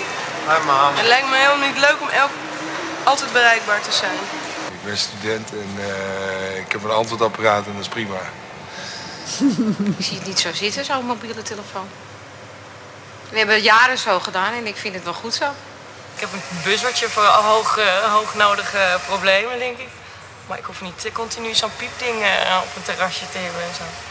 Het 0.95 1.07
lijkt 1.07 1.29
me 1.29 1.35
helemaal 1.35 1.67
niet 1.67 1.77
leuk 1.77 1.97
om 2.01 2.09
elk, 2.09 2.29
altijd 3.03 3.31
bereikbaar 3.31 3.81
te 3.81 3.91
zijn. 3.91 4.19
Ik 4.71 4.83
ben 4.83 4.97
student 4.97 5.51
en 5.51 5.75
uh, 5.77 6.57
ik 6.57 6.71
heb 6.71 6.83
een 6.83 6.91
antwoordapparaat 6.91 7.65
en 7.65 7.71
dat 7.73 7.81
is 7.81 7.87
prima. 7.87 8.15
ik 9.97 10.05
zie 10.05 10.17
het 10.17 10.27
niet 10.27 10.39
zo 10.39 10.53
zitten, 10.53 10.85
zo'n 10.85 11.05
mobiele 11.05 11.41
telefoon. 11.41 11.87
We 13.29 13.37
hebben 13.37 13.55
het 13.55 13.63
jaren 13.63 13.97
zo 13.97 14.19
gedaan 14.19 14.53
en 14.53 14.67
ik 14.67 14.75
vind 14.75 14.93
het 14.93 15.03
wel 15.03 15.13
goed 15.13 15.33
zo. 15.33 15.45
Ik 16.15 16.19
heb 16.19 16.29
een 16.33 16.61
buzzertje 16.63 17.09
voor 17.09 17.25
hoog, 17.25 17.77
uh, 17.77 18.13
hoognodige 18.13 18.99
problemen, 19.05 19.59
denk 19.59 19.77
ik. 19.77 19.89
Maar 20.47 20.57
ik 20.57 20.65
hoef 20.65 20.81
niet 20.81 21.09
continu 21.13 21.53
zo'n 21.53 21.75
piepding 21.77 22.21
uh, 22.21 22.61
op 22.63 22.75
een 22.75 22.83
terrasje 22.83 23.25
te 23.31 23.37
hebben 23.37 23.61
en 23.61 23.75
zo. 23.77 24.08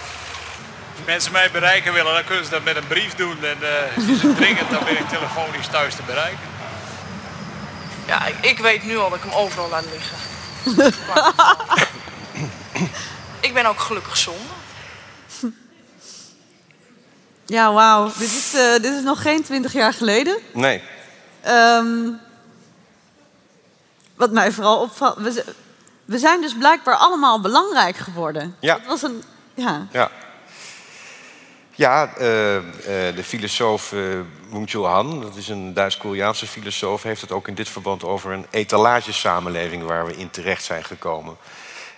Als 0.98 1.06
mensen 1.06 1.32
mij 1.32 1.50
bereiken 1.50 1.92
willen, 1.92 2.12
dan 2.12 2.24
kunnen 2.24 2.44
ze 2.44 2.50
dat 2.50 2.64
met 2.64 2.76
een 2.76 2.86
brief 2.86 3.14
doen. 3.14 3.44
En 3.44 3.58
uh, 3.60 4.08
is 4.08 4.22
het 4.22 4.36
dringend, 4.36 4.70
dan 4.70 4.84
ben 4.84 4.98
ik 4.98 5.08
telefonisch 5.08 5.66
thuis 5.66 5.94
te 5.94 6.02
bereiken. 6.02 6.46
Ja, 8.06 8.26
ik, 8.26 8.34
ik 8.40 8.58
weet 8.58 8.84
nu 8.84 8.98
al 8.98 9.10
dat 9.10 9.18
ik 9.18 9.24
hem 9.24 9.32
overal 9.32 9.68
laat 9.68 9.84
liggen. 9.92 10.16
ik 13.48 13.54
ben 13.54 13.66
ook 13.66 13.80
gelukkig 13.80 14.16
zonder. 14.16 14.56
Ja, 17.46 17.72
wauw. 17.72 18.10
Dit, 18.18 18.30
is, 18.30 18.54
uh, 18.54 18.72
dit 18.72 18.94
is 18.94 19.02
nog 19.02 19.22
geen 19.22 19.42
twintig 19.42 19.72
jaar 19.72 19.92
geleden. 19.92 20.38
Nee. 20.52 20.82
Um, 21.46 22.20
wat 24.14 24.30
mij 24.30 24.52
vooral 24.52 24.80
opvalt... 24.80 25.16
We, 25.16 25.44
we, 26.04 26.18
zijn 26.18 26.40
dus 26.40 26.54
blijkbaar 26.54 26.94
allemaal 26.94 27.40
belangrijk 27.40 27.96
geworden. 27.96 28.56
Ja. 28.60 28.74
Dat 28.74 28.86
was 28.86 29.02
een... 29.02 29.22
Ja. 29.54 29.86
ja. 29.92 30.10
Ja, 31.78 32.10
uh, 32.18 32.54
uh, 32.54 32.62
de 32.86 33.24
filosoof 33.24 33.92
uh, 33.92 34.84
Han, 34.84 35.20
dat 35.20 35.36
is 35.36 35.48
een 35.48 35.74
Duits-Koreaanse 35.74 36.46
filosoof, 36.46 37.02
heeft 37.02 37.20
het 37.20 37.32
ook 37.32 37.48
in 37.48 37.54
dit 37.54 37.68
verband 37.68 38.04
over 38.04 38.32
een 38.32 38.46
etalagesamenleving 38.50 39.82
waar 39.82 40.06
we 40.06 40.16
in 40.16 40.30
terecht 40.30 40.64
zijn 40.64 40.84
gekomen. 40.84 41.36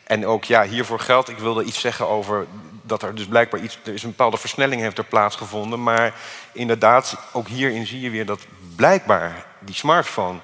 En 0.04 0.26
ook 0.26 0.44
ja, 0.44 0.64
hiervoor 0.64 1.00
geldt, 1.00 1.28
ik 1.28 1.38
wilde 1.38 1.64
iets 1.64 1.80
zeggen 1.80 2.08
over 2.08 2.46
dat 2.82 3.02
er 3.02 3.14
dus 3.14 3.26
blijkbaar 3.26 3.60
iets, 3.60 3.78
er 3.84 3.94
is 3.94 4.02
een 4.02 4.10
bepaalde 4.10 4.36
versnelling 4.36 4.80
heeft 4.80 4.98
er 4.98 5.04
plaatsgevonden. 5.04 5.82
Maar 5.82 6.14
inderdaad, 6.52 7.16
ook 7.32 7.48
hierin 7.48 7.86
zie 7.86 8.00
je 8.00 8.10
weer 8.10 8.26
dat 8.26 8.46
blijkbaar 8.76 9.46
die 9.58 9.74
smartphone 9.74 10.38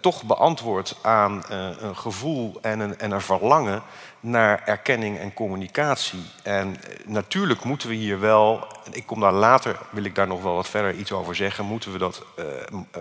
toch 0.00 0.22
beantwoordt 0.22 0.96
aan 1.02 1.44
een 1.48 1.96
gevoel 1.96 2.58
en 2.60 2.80
een, 2.80 2.98
en 2.98 3.10
een 3.10 3.20
verlangen 3.20 3.82
naar 4.26 4.62
erkenning 4.64 5.18
en 5.18 5.34
communicatie. 5.34 6.22
En 6.42 6.68
uh, 6.68 7.06
natuurlijk 7.06 7.64
moeten 7.64 7.88
we 7.88 7.94
hier 7.94 8.20
wel, 8.20 8.66
ik 8.90 9.06
kom 9.06 9.20
daar 9.20 9.32
later, 9.32 9.76
wil 9.90 10.04
ik 10.04 10.14
daar 10.14 10.26
nog 10.26 10.42
wel 10.42 10.54
wat 10.54 10.68
verder 10.68 10.94
iets 10.94 11.12
over 11.12 11.34
zeggen, 11.34 11.64
moeten 11.64 11.92
we, 11.92 11.98
dat, 11.98 12.24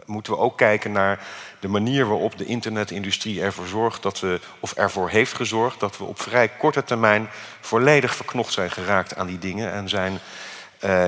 moeten 0.06 0.34
we 0.34 0.40
ook 0.40 0.58
kijken 0.58 0.92
naar 0.92 1.28
de 1.60 1.68
manier 1.68 2.08
waarop 2.08 2.38
de 2.38 2.46
internetindustrie 2.46 3.42
ervoor 3.42 3.68
zorgt 3.68 4.04
dat 4.04 4.20
we, 4.20 4.40
of 4.60 4.74
ervoor 4.74 5.10
heeft 5.10 5.34
gezorgd, 5.34 5.80
dat 5.80 5.98
we 5.98 6.04
op 6.04 6.22
vrij 6.22 6.50
korte 6.50 6.84
termijn 6.84 7.30
volledig 7.60 8.16
verknocht 8.16 8.54
zijn 8.54 8.72
geraakt 8.72 9.16
aan 9.16 9.28
die 9.28 9.40
dingen 9.40 9.72
en 9.72 9.90
zijn 9.90 10.20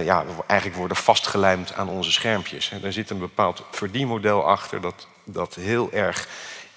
ja, 0.03 0.23
eigenlijk 0.47 0.80
worden 0.80 0.97
vastgelijmd 0.97 1.73
aan 1.73 1.89
onze 1.89 2.12
schermpjes. 2.12 2.71
Daar 2.82 2.93
zit 2.93 3.10
een 3.10 3.19
bepaald 3.19 3.63
verdienmodel 3.71 4.47
achter 4.47 4.82
dat, 4.82 5.08
dat 5.23 5.56
heel 5.56 5.91
erg 5.91 6.27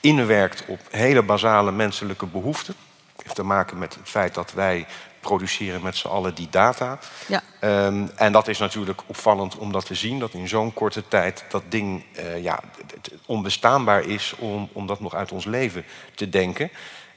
inwerkt 0.00 0.64
op 0.66 0.80
hele 0.90 1.22
basale 1.22 1.72
menselijke 1.72 2.26
behoeften. 2.26 2.74
Heeft 3.22 3.34
te 3.34 3.42
maken 3.42 3.78
met 3.78 3.94
het 3.94 4.08
feit 4.08 4.34
dat 4.34 4.52
wij 4.52 4.86
produceren 5.20 5.82
met 5.82 5.96
z'n 5.96 6.08
allen 6.08 6.34
die 6.34 6.48
data. 6.50 6.98
Ja. 7.26 7.42
Ehm, 7.60 8.06
en 8.16 8.32
dat 8.32 8.48
is 8.48 8.58
natuurlijk 8.58 9.00
opvallend 9.06 9.56
om 9.56 9.72
dat 9.72 9.86
te 9.86 9.94
zien, 9.94 10.18
dat 10.18 10.34
in 10.34 10.48
zo'n 10.48 10.72
korte 10.72 11.08
tijd 11.08 11.44
dat 11.48 11.62
ding 11.68 12.04
eh, 12.12 12.42
ja, 12.42 12.60
onbestaanbaar 13.26 14.04
is 14.04 14.34
om, 14.38 14.68
om 14.72 14.86
dat 14.86 15.00
nog 15.00 15.14
uit 15.14 15.32
ons 15.32 15.44
leven 15.44 15.84
te 16.14 16.28
denken. 16.28 16.70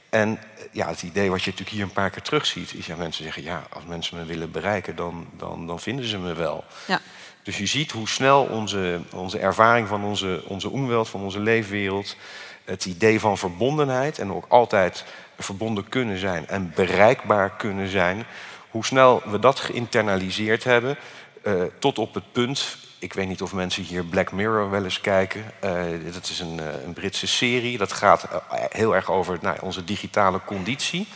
En 0.08 0.38
eh, 0.38 0.64
ja, 0.72 0.88
het 0.88 1.02
idee 1.02 1.30
wat 1.30 1.42
je 1.42 1.50
natuurlijk 1.50 1.76
hier 1.76 1.86
een 1.86 1.92
paar 1.92 2.10
keer 2.10 2.22
terugziet, 2.22 2.74
is 2.74 2.86
ja, 2.86 2.96
mensen 2.96 3.24
zeggen, 3.24 3.42
ja, 3.42 3.62
als 3.72 3.84
mensen 3.84 4.16
me 4.16 4.24
willen 4.24 4.50
bereiken, 4.50 4.96
dan, 4.96 5.26
dan, 5.36 5.66
dan 5.66 5.80
vinden 5.80 6.04
ze 6.04 6.18
me 6.18 6.34
wel. 6.34 6.64
Ja. 6.86 7.00
Dus 7.42 7.58
je 7.58 7.66
ziet 7.66 7.92
hoe 7.92 8.08
snel 8.08 8.42
onze, 8.42 9.00
onze 9.12 9.38
ervaring 9.38 9.88
van 9.88 10.04
onze, 10.04 10.42
onze 10.46 10.70
omweld, 10.70 11.08
van 11.08 11.20
onze 11.20 11.40
leefwereld, 11.40 12.16
het 12.64 12.84
idee 12.84 13.20
van 13.20 13.38
verbondenheid 13.38 14.18
en 14.18 14.32
ook 14.32 14.44
altijd 14.48 15.04
verbonden 15.38 15.88
kunnen 15.88 16.18
zijn 16.18 16.48
en 16.48 16.72
bereikbaar 16.74 17.50
kunnen 17.50 17.88
zijn, 17.88 18.24
hoe 18.70 18.84
snel 18.84 19.22
we 19.24 19.38
dat 19.38 19.60
geïnternaliseerd 19.60 20.64
hebben, 20.64 20.96
eh, 21.42 21.52
tot 21.78 21.98
op 21.98 22.14
het 22.14 22.32
punt. 22.32 22.76
Ik 22.98 23.12
weet 23.12 23.28
niet 23.28 23.42
of 23.42 23.52
mensen 23.52 23.82
hier 23.82 24.04
Black 24.04 24.32
Mirror 24.32 24.70
wel 24.70 24.84
eens 24.84 25.00
kijken. 25.00 25.44
Eh, 25.60 25.72
dat 26.12 26.28
is 26.28 26.40
een, 26.40 26.60
eh, 26.60 26.66
een 26.84 26.92
Britse 26.92 27.26
serie. 27.26 27.78
Dat 27.78 27.92
gaat 27.92 28.28
heel 28.70 28.94
erg 28.94 29.10
over 29.10 29.38
nou, 29.40 29.56
onze 29.60 29.84
digitale 29.84 30.40
conditie. 30.46 31.08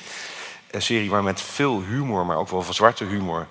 Een 0.70 0.82
serie 0.82 1.10
waar 1.10 1.22
met 1.22 1.40
veel 1.40 1.82
humor, 1.82 2.26
maar 2.26 2.36
ook 2.36 2.48
wel 2.48 2.62
van 2.62 2.74
zwarte 2.74 3.04
humor, 3.04 3.46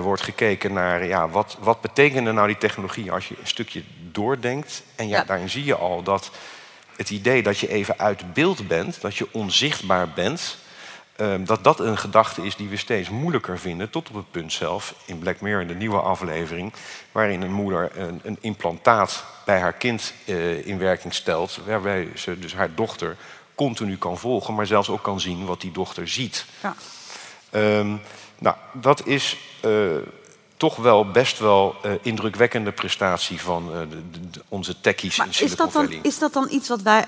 wordt 0.00 0.22
gekeken 0.22 0.72
naar 0.72 1.06
ja, 1.06 1.28
wat, 1.28 1.56
wat 1.60 1.80
betekenen 1.80 2.34
nou 2.34 2.46
die 2.46 2.58
technologie 2.58 3.12
als 3.12 3.28
je 3.28 3.34
een 3.40 3.46
stukje 3.46 3.82
doordenkt. 4.12 4.82
En 4.96 5.08
ja, 5.08 5.16
Ja. 5.16 5.24
daarin 5.24 5.50
zie 5.50 5.64
je 5.64 5.74
al 5.74 6.02
dat 6.02 6.30
het 6.98 7.10
idee 7.10 7.42
dat 7.42 7.58
je 7.58 7.68
even 7.68 7.98
uit 7.98 8.34
beeld 8.34 8.68
bent, 8.68 9.00
dat 9.00 9.16
je 9.16 9.28
onzichtbaar 9.32 10.08
bent, 10.08 10.58
eh, 11.16 11.34
dat 11.38 11.64
dat 11.64 11.80
een 11.80 11.98
gedachte 11.98 12.42
is 12.46 12.56
die 12.56 12.68
we 12.68 12.76
steeds 12.76 13.08
moeilijker 13.08 13.58
vinden, 13.58 13.90
tot 13.90 14.08
op 14.08 14.14
het 14.14 14.30
punt 14.30 14.52
zelf 14.52 14.94
in 15.04 15.18
Black 15.18 15.40
Mirror, 15.40 15.66
de 15.66 15.74
nieuwe 15.74 16.00
aflevering, 16.00 16.72
waarin 17.12 17.42
een 17.42 17.52
moeder 17.52 17.90
een, 17.94 18.20
een 18.22 18.38
implantaat 18.40 19.24
bij 19.44 19.58
haar 19.58 19.72
kind 19.72 20.12
eh, 20.24 20.66
in 20.66 20.78
werking 20.78 21.14
stelt, 21.14 21.60
waarbij 21.66 22.08
ze 22.14 22.38
dus 22.38 22.54
haar 22.54 22.74
dochter 22.74 23.16
continu 23.54 23.96
kan 23.96 24.18
volgen, 24.18 24.54
maar 24.54 24.66
zelfs 24.66 24.88
ook 24.88 25.02
kan 25.02 25.20
zien 25.20 25.44
wat 25.46 25.60
die 25.60 25.72
dochter 25.72 26.08
ziet. 26.08 26.44
Ja. 26.62 26.74
Ehm, 27.50 27.96
nou, 28.38 28.56
dat 28.72 29.06
is 29.06 29.36
eh, 29.60 29.70
toch 30.58 30.76
wel 30.76 31.10
best 31.10 31.38
wel 31.38 31.74
eh, 31.82 31.92
indrukwekkende 32.02 32.72
prestatie 32.72 33.40
van 33.40 33.72
eh, 33.72 33.80
de- 34.30 34.42
onze 34.48 34.80
techies 34.80 35.16
Maar 35.16 35.26
in 35.26 35.32
is 35.44 35.56
dat, 35.56 35.72
dan, 35.72 35.84
Valley. 35.84 35.98
is 36.02 36.18
dat 36.18 36.32
dan 36.32 36.46
iets 36.50 36.68
wat 36.68 36.82
wij 36.82 37.04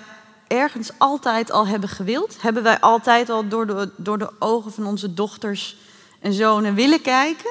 ergens 0.47 0.91
altijd 0.99 1.51
al 1.51 1.67
hebben 1.67 1.89
gewild? 1.89 2.37
Hebben 2.43 2.63
wij 2.63 2.81
altijd 2.81 3.31
al 3.31 3.49
door 3.49 3.67
de, 3.67 3.91
door 3.97 4.19
de 4.19 4.31
ogen 4.39 4.73
van 4.73 4.87
onze 4.87 5.15
dochters 5.15 5.77
en 6.21 6.33
zonen 6.33 6.75
willen 6.75 7.01
kijken? 7.03 7.51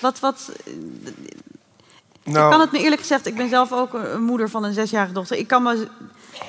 Wat, 0.00 0.20
wat, 0.20 0.50
Nou, 2.24 2.44
Ik 2.44 2.50
kan 2.50 2.60
het 2.60 2.72
me 2.72 2.78
eerlijk 2.78 3.00
gezegd, 3.00 3.26
ik 3.26 3.36
ben 3.36 3.48
zelf 3.48 3.72
ook 3.72 3.94
een 3.94 4.14
een 4.14 4.22
moeder 4.22 4.50
van 4.50 4.64
een 4.64 4.72
zesjarige 4.72 5.12
dochter. 5.12 5.36
Ik 5.36 5.46
kan 5.46 5.62
me, 5.62 5.88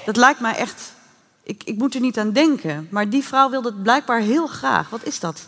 dat 0.05 0.15
lijkt 0.17 0.39
mij 0.39 0.55
echt, 0.55 0.93
ik, 1.43 1.63
ik 1.63 1.77
moet 1.77 1.93
er 1.95 2.01
niet 2.01 2.17
aan 2.19 2.31
denken. 2.31 2.87
Maar 2.91 3.09
die 3.09 3.23
vrouw 3.23 3.49
wil 3.49 3.61
dat 3.61 3.83
blijkbaar 3.83 4.19
heel 4.19 4.47
graag. 4.47 4.89
Wat 4.89 5.03
is 5.03 5.19
dat? 5.19 5.47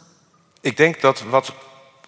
Ik 0.61 0.77
denk 0.77 1.01
dat 1.01 1.21
wat, 1.29 1.53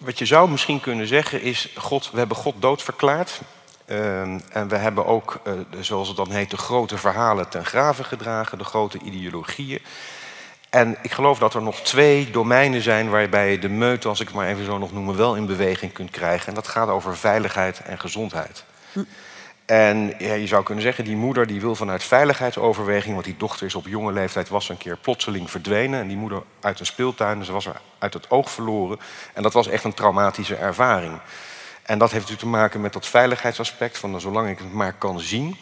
wat 0.04 0.18
je 0.18 0.26
zou 0.26 0.50
misschien 0.50 0.80
kunnen 0.80 1.06
zeggen 1.06 1.42
is... 1.42 1.68
God, 1.76 2.10
we 2.10 2.18
hebben 2.18 2.36
God 2.36 2.54
doodverklaard. 2.58 3.40
Ehm, 3.84 4.38
en 4.52 4.68
we 4.68 4.76
hebben 4.76 5.06
ook, 5.06 5.40
eh, 5.44 5.52
zoals 5.80 6.08
het 6.08 6.16
dan 6.16 6.30
heet, 6.30 6.50
de 6.50 6.56
grote 6.56 6.98
verhalen 6.98 7.48
ten 7.48 7.64
graven 7.64 8.04
gedragen. 8.04 8.58
De 8.58 8.64
grote 8.64 8.98
ideologieën. 8.98 9.80
En 10.70 10.96
ik 11.02 11.10
geloof 11.10 11.38
dat 11.38 11.54
er 11.54 11.62
nog 11.62 11.80
twee 11.80 12.30
domeinen 12.30 12.82
zijn 12.82 13.10
waarbij 13.10 13.50
je 13.50 13.58
de 13.58 13.68
meute, 13.68 14.08
als 14.08 14.20
ik 14.20 14.26
het 14.26 14.36
maar 14.36 14.48
even 14.48 14.64
zo 14.64 14.78
nog 14.78 14.92
noemen, 14.92 15.16
wel 15.16 15.36
in 15.36 15.46
beweging 15.46 15.92
kunt 15.92 16.10
krijgen. 16.10 16.48
En 16.48 16.54
dat 16.54 16.68
gaat 16.68 16.88
over 16.88 17.16
veiligheid 17.16 17.80
en 17.80 18.00
gezondheid. 18.00 18.64
En 19.64 20.14
ja, 20.18 20.34
je 20.34 20.46
zou 20.46 20.62
kunnen 20.62 20.84
zeggen, 20.84 21.04
die 21.04 21.16
moeder 21.16 21.46
die 21.46 21.60
wil 21.60 21.74
vanuit 21.74 22.02
veiligheidsoverweging, 22.02 23.12
want 23.14 23.24
die 23.24 23.36
dochter 23.36 23.66
is 23.66 23.74
op 23.74 23.86
jonge 23.86 24.12
leeftijd 24.12 24.48
was 24.48 24.68
een 24.68 24.78
keer 24.78 24.96
plotseling 24.96 25.50
verdwenen. 25.50 26.00
En 26.00 26.08
die 26.08 26.16
moeder 26.16 26.42
uit 26.60 26.80
een 26.80 26.86
speeltuin, 26.86 27.44
ze 27.44 27.52
was 27.52 27.66
er 27.66 27.80
uit 27.98 28.14
het 28.14 28.30
oog 28.30 28.50
verloren. 28.50 28.98
En 29.34 29.42
dat 29.42 29.52
was 29.52 29.68
echt 29.68 29.84
een 29.84 29.94
traumatische 29.94 30.54
ervaring. 30.54 31.20
En 31.82 31.98
dat 31.98 32.10
heeft 32.10 32.22
natuurlijk 32.28 32.52
te 32.52 32.60
maken 32.60 32.80
met 32.80 32.92
dat 32.92 33.06
veiligheidsaspect 33.06 33.98
van 33.98 34.20
zolang 34.20 34.48
ik 34.48 34.58
het 34.58 34.72
maar 34.72 34.92
kan 34.92 35.20
zien, 35.20 35.56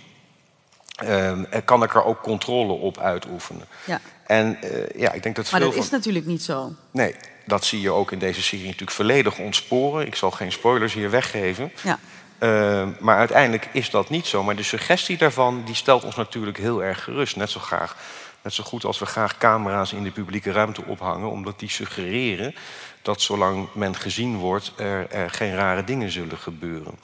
ehm, 0.94 1.44
kan 1.64 1.82
ik 1.82 1.94
er 1.94 2.04
ook 2.04 2.22
controle 2.22 2.72
op 2.72 2.98
uitoefenen. 2.98 3.66
Ja. 3.84 4.00
En 4.26 4.62
eh, 4.62 5.00
ja, 5.00 5.12
ik 5.12 5.22
denk 5.22 5.36
dat 5.36 5.50
Maar 5.50 5.60
dat 5.60 5.72
van... 5.74 5.82
is 5.82 5.90
natuurlijk 5.90 6.26
niet 6.26 6.42
zo. 6.42 6.72
Nee, 6.90 7.14
dat 7.46 7.64
zie 7.64 7.80
je 7.80 7.90
ook 7.90 8.12
in 8.12 8.18
deze 8.18 8.42
serie 8.42 8.64
natuurlijk 8.64 8.90
volledig 8.90 9.38
ontsporen. 9.38 10.06
Ik 10.06 10.14
zal 10.14 10.30
geen 10.30 10.52
spoilers 10.52 10.92
hier 10.92 11.10
weggeven. 11.10 11.72
Ja. 11.82 11.98
Uh, 12.40 12.88
maar 12.98 13.16
uiteindelijk 13.18 13.68
is 13.72 13.90
dat 13.90 14.10
niet 14.10 14.26
zo. 14.26 14.42
Maar 14.42 14.56
de 14.56 14.62
suggestie 14.62 15.16
daarvan 15.16 15.62
die 15.64 15.74
stelt 15.74 16.04
ons 16.04 16.16
natuurlijk 16.16 16.58
heel 16.58 16.82
erg 16.82 17.04
gerust. 17.04 17.36
Net 17.36 17.50
zo, 17.50 17.60
graag, 17.60 17.96
net 18.42 18.52
zo 18.52 18.64
goed 18.64 18.84
als 18.84 18.98
we 18.98 19.06
graag 19.06 19.38
camera's 19.38 19.92
in 19.92 20.02
de 20.02 20.10
publieke 20.10 20.52
ruimte 20.52 20.82
ophangen. 20.86 21.30
Omdat 21.30 21.58
die 21.58 21.70
suggereren 21.70 22.54
dat 23.02 23.20
zolang 23.20 23.68
men 23.72 23.96
gezien 23.96 24.36
wordt... 24.36 24.72
er, 24.76 25.10
er 25.10 25.30
geen 25.30 25.54
rare 25.54 25.84
dingen 25.84 26.10
zullen 26.10 26.38
gebeuren. 26.38 26.94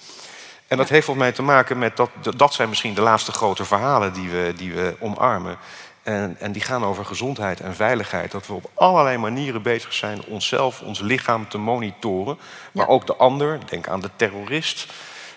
En 0.66 0.76
dat 0.76 0.88
heeft 0.88 1.04
volgens 1.04 1.26
mij 1.26 1.34
te 1.34 1.42
maken 1.42 1.78
met 1.78 1.96
dat... 1.96 2.10
dat 2.36 2.54
zijn 2.54 2.68
misschien 2.68 2.94
de 2.94 3.00
laatste 3.00 3.32
grote 3.32 3.64
verhalen 3.64 4.12
die 4.12 4.30
we, 4.30 4.52
die 4.56 4.72
we 4.72 4.96
omarmen. 4.98 5.58
En, 6.02 6.36
en 6.38 6.52
die 6.52 6.62
gaan 6.62 6.84
over 6.84 7.04
gezondheid 7.04 7.60
en 7.60 7.74
veiligheid. 7.74 8.30
Dat 8.30 8.46
we 8.46 8.52
op 8.52 8.70
allerlei 8.74 9.18
manieren 9.18 9.62
bezig 9.62 9.92
zijn 9.92 10.24
onszelf, 10.24 10.80
ons 10.80 11.00
lichaam 11.00 11.48
te 11.48 11.58
monitoren. 11.58 12.38
Maar 12.72 12.86
Ja. 12.86 12.92
ook 12.92 13.06
de 13.06 13.16
ander, 13.16 13.58
denk 13.68 13.88
aan 13.88 14.00
de 14.00 14.10
terrorist. 14.16 14.86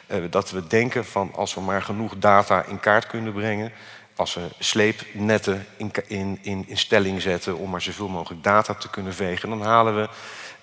Eh, 0.09 0.23
dat 0.29 0.51
we 0.51 0.67
denken 0.67 1.05
van 1.05 1.31
als 1.35 1.53
we 1.53 1.61
maar 1.61 1.81
genoeg 1.81 2.13
data 2.17 2.63
in 2.63 2.79
kaart 2.79 3.07
kunnen 3.07 3.33
brengen. 3.33 3.71
Als 4.15 4.33
we 4.33 4.41
sleepnetten 4.59 5.65
in, 5.77 5.91
in, 6.07 6.39
in, 6.41 6.63
in 6.67 6.77
stelling 6.77 7.21
zetten 7.21 7.57
om 7.57 7.69
maar 7.69 7.81
zoveel 7.81 8.07
mogelijk 8.07 8.43
data 8.43 8.73
te 8.73 8.89
kunnen 8.89 9.13
vegen. 9.13 9.49
Dan 9.49 9.61
halen 9.61 9.95
we 9.95 10.09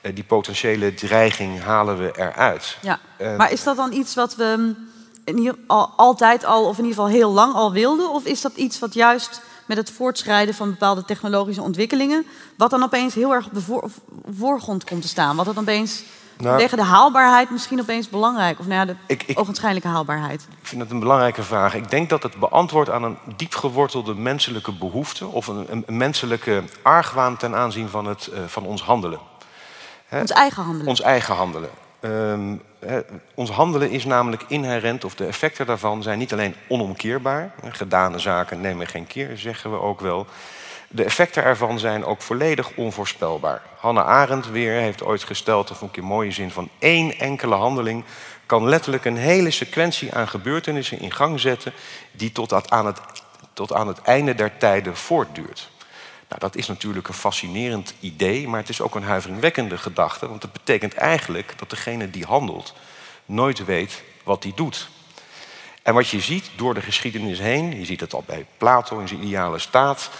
eh, 0.00 0.14
die 0.14 0.24
potentiële 0.24 0.94
dreiging 0.94 1.62
halen 1.62 1.98
we 1.98 2.12
eruit. 2.16 2.78
Ja. 2.82 3.00
Eh, 3.16 3.36
maar 3.36 3.52
is 3.52 3.62
dat 3.62 3.76
dan 3.76 3.92
iets 3.92 4.14
wat 4.14 4.36
we 4.36 4.54
mm, 4.58 4.76
in 5.24 5.38
ieder, 5.38 5.56
al, 5.66 5.92
altijd 5.96 6.44
al, 6.44 6.64
of 6.64 6.78
in 6.78 6.84
ieder 6.84 6.96
geval 6.98 7.16
heel 7.16 7.32
lang 7.32 7.54
al 7.54 7.72
wilden? 7.72 8.10
Of 8.10 8.24
is 8.24 8.40
dat 8.40 8.56
iets 8.56 8.78
wat 8.78 8.94
juist 8.94 9.40
met 9.66 9.76
het 9.76 9.90
voortschrijden 9.90 10.54
van 10.54 10.70
bepaalde 10.70 11.04
technologische 11.04 11.62
ontwikkelingen, 11.62 12.26
wat 12.56 12.70
dan 12.70 12.82
opeens 12.82 13.14
heel 13.14 13.32
erg 13.32 13.46
op 13.46 13.54
de 13.54 13.60
voor- 13.60 13.90
voorgrond 14.36 14.84
komt 14.84 15.02
te 15.02 15.08
staan? 15.08 15.36
Wat 15.36 15.46
dan 15.46 15.58
opeens 15.58 16.02
Nou- 16.38 16.48
vanwege 16.48 16.76
de 16.76 16.82
haalbaarheid 16.82 17.50
misschien 17.50 17.80
opeens 17.80 18.08
belangrijk, 18.08 18.58
of 18.58 18.66
nou 18.66 18.78
ja, 18.78 18.84
de 18.86 18.96
Ik- 19.06 19.22
ik- 19.22 19.38
ogenschijnlijke 19.38 19.88
haalbaarheid. 19.88 20.46
Ik 20.60 20.66
vind 20.66 20.82
het 20.82 20.90
een 20.90 20.98
belangrijke 21.00 21.42
vraag. 21.42 21.74
Ik 21.74 21.90
denk 21.90 22.08
dat 22.10 22.22
het 22.22 22.36
beantwoordt 22.36 22.90
aan 22.90 23.02
een 23.02 23.18
diep 23.36 23.54
gewortelde 23.54 24.14
menselijke 24.14 24.72
behoefte... 24.72 25.26
of 25.26 25.46
een, 25.46 25.66
een, 25.86 25.96
menselijke 25.96 26.62
argwaan 26.82 27.36
ten 27.36 27.54
aanzien 27.54 27.88
van, 27.88 28.06
het, 28.06 28.26
eh, 28.26 28.40
van 28.46 28.66
ons 28.66 28.82
handelen. 28.82 29.18
Hè? 30.06 30.20
Ons 30.20 30.30
eigen 30.30 30.62
handelen. 30.62 30.88
Ons 30.88 31.00
eigen 31.00 31.34
handelen. 31.34 31.70
Ehm, 32.00 32.54
hè, 32.78 33.00
ons 33.34 33.50
handelen 33.50 33.90
is 33.90 34.04
namelijk 34.04 34.44
inherent, 34.48 35.04
of 35.04 35.14
de 35.14 35.26
effecten 35.26 35.66
daarvan 35.66 36.02
zijn 36.02 36.18
niet 36.18 36.32
alleen 36.32 36.54
onomkeerbaar. 36.68 37.52
Gedane 37.70 38.18
zaken 38.18 38.60
nemen 38.60 38.86
geen 38.86 39.06
keer, 39.06 39.38
zeggen 39.38 39.70
we 39.70 39.80
ook 39.80 40.00
wel. 40.00 40.26
De 40.88 41.04
effecten 41.04 41.42
ervan 41.42 41.78
zijn 41.78 42.04
ook 42.04 42.22
volledig 42.22 42.70
onvoorspelbaar. 42.76 43.62
Hannah 43.78 44.06
Arendt 44.06 44.50
weer 44.50 44.80
heeft 44.80 45.02
ooit 45.02 45.24
gesteld, 45.24 45.68
dat 45.68 45.76
vond 45.76 45.96
een 45.96 46.04
mooie 46.04 46.30
zin, 46.30 46.50
van 46.50 46.68
één 46.78 47.18
enkele 47.18 47.54
handeling 47.54 48.04
kan 48.46 48.68
letterlijk 48.68 49.04
een 49.04 49.16
hele 49.16 49.50
sequentie 49.50 50.14
aan 50.14 50.28
gebeurtenissen 50.28 51.00
in 51.00 51.12
gang 51.12 51.40
zetten 51.40 51.72
die 52.12 52.32
tot, 52.32 52.70
aan, 52.70 52.86
het, 52.86 53.00
tot 53.52 53.72
aan 53.72 53.88
het 53.88 54.02
einde 54.02 54.34
der 54.34 54.56
tijden 54.56 54.96
voortduurt. 54.96 55.70
Nou, 56.28 56.40
dat 56.40 56.56
is 56.56 56.66
natuurlijk 56.66 57.08
een 57.08 57.14
fascinerend 57.14 57.94
idee, 58.00 58.48
maar 58.48 58.60
het 58.60 58.68
is 58.68 58.80
ook 58.80 58.94
een 58.94 59.02
huiveringwekkende 59.02 59.78
gedachte. 59.78 60.28
Want 60.28 60.42
het 60.42 60.52
betekent 60.52 60.94
eigenlijk 60.94 61.58
dat 61.58 61.70
degene 61.70 62.10
die 62.10 62.24
handelt 62.24 62.74
nooit 63.24 63.64
weet 63.64 64.02
wat 64.24 64.42
hij 64.42 64.52
doet. 64.54 64.88
En 65.82 65.94
wat 65.94 66.08
je 66.08 66.20
ziet 66.20 66.50
door 66.56 66.74
de 66.74 66.80
geschiedenis 66.80 67.38
heen, 67.38 67.78
je 67.78 67.84
ziet 67.84 68.00
het 68.00 68.14
al 68.14 68.24
bij 68.26 68.46
Plato 68.56 68.98
in 68.98 69.08
zijn 69.08 69.22
ideale 69.24 69.58
staat, 69.58 70.10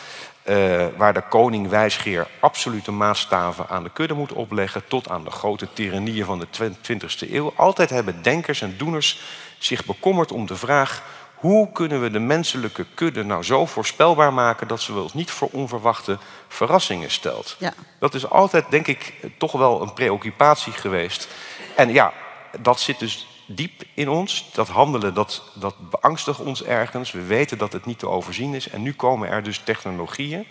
eh, 0.46 0.86
waar 0.96 1.14
de 1.14 1.22
koning 1.28 1.68
wijsgeer 1.68 2.26
absolute 2.40 2.92
maatstaven 2.92 3.68
aan 3.68 3.82
de 3.82 3.90
kudde 3.90 4.14
moet 4.14 4.32
opleggen, 4.32 4.86
tot 4.88 5.08
aan 5.08 5.24
de 5.24 5.30
grote 5.30 5.72
tyrannieën 5.72 6.24
van 6.24 6.38
de 6.38 6.46
20e 6.92 7.30
eeuw. 7.32 7.52
Altijd 7.56 7.90
hebben 7.90 8.22
denkers 8.22 8.60
en 8.60 8.76
doeners 8.76 9.20
zich 9.58 9.84
bekommerd 9.84 10.32
om 10.32 10.46
de 10.46 10.56
vraag: 10.56 11.02
hoe 11.34 11.72
kunnen 11.72 12.02
we 12.02 12.10
de 12.10 12.18
menselijke 12.18 12.86
kudde 12.94 13.24
nou 13.24 13.42
zo 13.42 13.66
voorspelbaar 13.66 14.32
maken 14.32 14.68
dat 14.68 14.80
ze 14.80 14.94
ons 14.94 15.14
niet 15.14 15.30
voor 15.30 15.48
onverwachte 15.52 16.18
verrassingen 16.48 17.10
stelt? 17.10 17.56
Ja. 17.58 17.72
Dat 17.98 18.14
is 18.14 18.30
altijd, 18.30 18.64
denk 18.70 18.86
ik, 18.86 19.14
toch 19.38 19.52
wel 19.52 19.82
een 19.82 19.92
preoccupatie 19.92 20.72
geweest. 20.72 21.28
En 21.76 21.92
ja, 21.92 22.12
dat 22.60 22.80
zit 22.80 22.98
dus 22.98 23.26
diep 23.46 23.82
in 23.94 24.08
ons. 24.08 24.50
Dat 24.52 24.68
handelen, 24.68 25.14
dat, 25.14 25.42
dat 25.54 25.90
beangstigt 25.90 26.40
ons 26.40 26.62
ergens. 26.62 27.12
We 27.12 27.22
weten 27.22 27.58
dat 27.58 27.72
het 27.72 27.86
niet 27.86 27.98
te 27.98 28.08
overzien 28.08 28.54
is. 28.54 28.68
En 28.68 28.82
nu 28.82 28.94
komen 28.94 29.28
er 29.28 29.42
dus 29.42 29.58
technologieën 29.58 30.46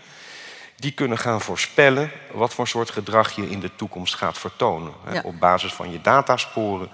die 0.76 0.92
kunnen 0.92 1.18
gaan 1.18 1.42
voorspellen 1.42 2.12
wat 2.32 2.54
voor 2.54 2.68
soort 2.68 2.90
gedrag 2.90 3.36
je 3.36 3.50
in 3.50 3.60
de 3.60 3.76
toekomst 3.76 4.16
gaat 4.16 4.38
vertonen. 4.38 4.94
Ja. 5.12 5.22
Op 5.22 5.40
basis 5.40 5.74
van 5.74 5.92
je 5.92 6.02
datasporen 6.02 6.90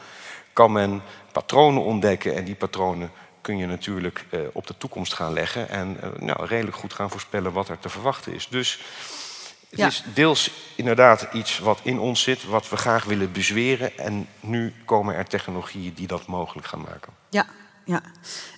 kan 0.53 0.71
men 0.71 1.01
patronen 1.31 1.83
ontdekken 1.83 2.35
en 2.35 2.43
die 2.43 2.55
patronen 2.55 3.11
kun 3.41 3.57
je 3.57 3.65
natuurlijk 3.65 4.25
eh, 4.29 4.39
op 4.51 4.67
de 4.67 4.77
toekomst 4.77 5.13
gaan 5.13 5.33
leggen 5.33 5.69
en 5.69 5.97
eh, 6.01 6.09
nou, 6.19 6.45
redelijk 6.45 6.77
goed 6.77 6.93
gaan 6.93 7.09
voorspellen 7.09 7.51
wat 7.51 7.69
er 7.69 7.79
te 7.79 7.89
verwachten 7.89 8.33
is. 8.33 8.47
Dus 8.47 8.79
het 9.71 9.79
Ja. 9.79 9.87
is 9.87 10.03
deels 10.13 10.51
inderdaad 10.75 11.27
iets 11.33 11.59
wat 11.59 11.79
in 11.83 11.99
ons 11.99 12.21
zit, 12.21 12.45
wat 12.45 12.69
we 12.69 12.77
graag 12.77 13.03
willen 13.03 13.31
bezweren. 13.31 13.97
En 13.97 14.27
nu 14.39 14.73
komen 14.85 15.15
er 15.15 15.25
technologieën 15.27 15.93
die 15.93 16.07
dat 16.07 16.25
mogelijk 16.27 16.67
gaan 16.67 16.81
maken. 16.81 17.13
Ja, 17.29 17.45
ja. 17.85 18.01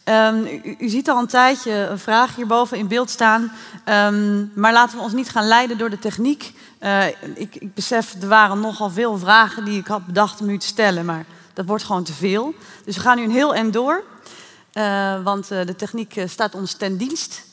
Ehm, 0.03 0.45
u, 0.45 0.75
u 0.79 0.89
ziet 0.89 1.09
al 1.09 1.19
een 1.19 1.27
tijdje 1.27 1.71
een 1.71 1.99
vraag 1.99 2.35
hierboven 2.35 2.77
in 2.77 2.87
beeld 2.87 3.09
staan. 3.09 3.51
Ehm, 3.85 4.45
maar 4.59 4.73
laten 4.73 4.97
we 4.97 5.03
ons 5.03 5.13
niet 5.13 5.29
gaan 5.29 5.47
leiden 5.47 5.77
door 5.77 5.89
de 5.89 5.99
techniek. 5.99 6.51
Eh, 6.79 7.07
ik, 7.35 7.55
ik 7.55 7.73
besef, 7.73 8.13
er 8.21 8.27
waren 8.27 8.59
nogal 8.59 8.89
veel 8.89 9.17
vragen 9.17 9.65
die 9.65 9.79
ik 9.79 9.87
had 9.87 10.05
bedacht 10.05 10.41
om 10.41 10.49
u 10.49 10.57
te 10.57 10.67
stellen. 10.67 11.05
Maar 11.05 11.25
dat 11.53 11.65
wordt 11.65 11.83
gewoon 11.83 12.03
te 12.03 12.13
veel. 12.13 12.53
Dus 12.85 12.95
we 12.95 13.01
gaan 13.01 13.17
nu 13.17 13.23
een 13.23 13.31
heel 13.31 13.53
eind 13.55 13.73
door. 13.73 14.03
Eh, 14.73 15.23
want 15.23 15.51
eh, 15.51 15.65
de 15.65 15.75
techniek 15.75 16.15
staat 16.25 16.55
ons 16.55 16.73
ten 16.73 16.97
dienst. 16.97 17.43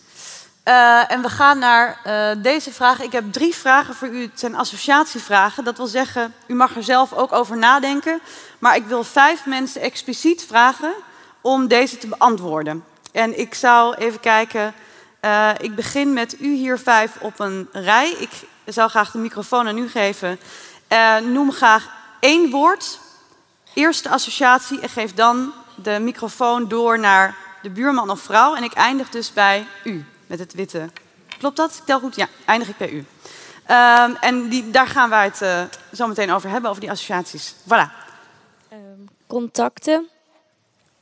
Eh, 0.71 1.11
en 1.11 1.23
we 1.23 1.29
gaan 1.29 1.59
naar 1.59 2.01
eh, 2.05 2.31
deze 2.43 2.73
vraag. 2.73 3.01
Ik 3.01 3.13
heb 3.13 3.33
drie 3.33 3.55
vragen 3.55 3.95
voor 3.95 4.09
u. 4.09 4.23
Het 4.23 4.41
zijn 4.41 4.55
associatievragen. 4.55 5.65
Dat 5.65 5.77
wil 5.77 5.87
zeggen, 5.87 6.35
u 6.47 6.55
mag 6.55 6.77
er 6.77 6.83
zelf 6.83 7.13
ook 7.13 7.33
over 7.33 7.57
nadenken. 7.57 8.21
Maar 8.59 8.77
ik 8.77 8.87
wil 8.87 9.05
vijf 9.05 9.47
mensen 9.47 9.81
expliciet 9.81 10.45
vragen 10.47 10.93
om 11.41 11.69
deze 11.69 11.99
te 11.99 12.07
beantwoorden. 12.07 12.85
En 13.13 13.39
ik 13.39 13.55
zou 13.55 13.95
even 13.95 14.21
kijken. 14.21 14.75
eh, 15.21 15.51
ik 15.61 15.75
begin 15.75 16.13
met 16.13 16.41
u 16.41 16.55
hier 16.55 16.79
vijf 16.79 17.17
op 17.21 17.41
een 17.41 17.69
rij. 17.73 18.11
Ik 18.11 18.31
zou 18.65 18.91
graag 18.91 19.11
de 19.11 19.19
microfoon 19.19 19.69
aan 19.69 19.79
u 19.79 19.89
geven. 19.89 20.41
Noem 21.23 21.53
graag 21.53 21.89
één 22.21 22.51
woord, 22.51 22.99
eerste 23.75 24.09
associatie 24.09 24.81
en 24.81 24.89
geef 24.89 25.15
dan 25.15 25.53
de 25.75 25.99
microfoon 26.01 26.69
door 26.69 26.99
naar 26.99 27.37
de 27.63 27.71
buurman 27.71 28.11
of 28.11 28.21
vrouw. 28.21 28.55
En 28.55 28.63
ik 28.63 28.73
eindig 28.73 29.09
dus 29.09 29.33
bij 29.33 29.67
u 29.85 30.05
met 30.31 30.39
het 30.39 30.55
witte. 30.55 30.91
Klopt 31.39 31.57
dat? 31.57 31.77
Ik 31.77 31.85
tel 31.85 32.01
goed? 32.01 32.17
Ja, 32.17 32.29
eindig 32.47 32.69
ik 32.69 32.77
bij 32.77 32.91
u. 32.91 33.05
Ehm, 33.67 34.15
en 34.15 34.49
die, 34.49 34.71
daar 34.71 34.87
gaan 34.87 35.11
wij 35.11 35.25
het 35.25 35.43
eh, 35.43 35.65
zo 35.93 36.07
meteen 36.07 36.33
over 36.33 36.51
hebben, 36.51 36.71
over 36.71 36.83
die 36.83 36.91
associaties. 36.91 37.55
Voilà. 37.55 38.09
Contacten. 39.27 40.09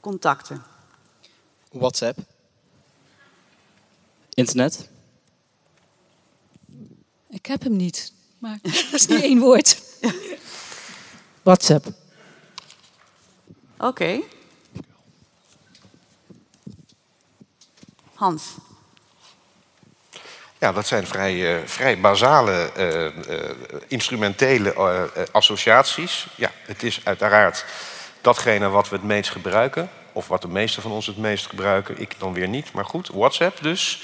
Contacten. 0.00 0.62
WhatsApp. 1.70 2.18
Internet. 4.34 4.88
Ik 7.28 7.46
heb 7.46 7.62
hem 7.62 7.76
niet. 7.76 8.12
Maar 8.38 8.58
dat 8.90 8.92
is 8.92 9.06
niet 9.06 9.22
één 9.22 9.38
woord. 9.38 9.82
WhatsApp. 11.42 11.86
Oké. 13.78 14.20
Hans. 18.14 18.42
Ja, 20.58 20.72
dat 20.72 20.86
zijn 20.86 21.06
vrij, 21.06 21.56
eh, 21.56 21.66
vrij 21.66 22.00
basale 22.00 22.70
eh, 22.76 23.06
eh, 23.06 23.12
instrumentele 23.88 24.74
associaties. 25.32 26.26
Ja, 26.34 26.50
het 26.62 26.82
is 26.82 27.00
uiteraard 27.04 27.64
datgene 28.20 28.68
wat 28.68 28.88
we 28.88 28.96
het 28.96 29.04
meest 29.04 29.30
gebruiken. 29.30 29.90
Of 30.12 30.28
wat 30.28 30.42
de 30.42 30.48
meeste 30.48 30.80
van 30.80 30.90
ons 30.90 31.06
het 31.06 31.16
meest 31.16 31.46
gebruiken. 31.46 32.00
Ik 32.00 32.14
dan 32.18 32.32
weer 32.32 32.48
niet, 32.48 32.72
maar 32.72 32.84
goed. 32.84 33.10
WhatsApp 33.12 33.62
dus. 33.62 34.02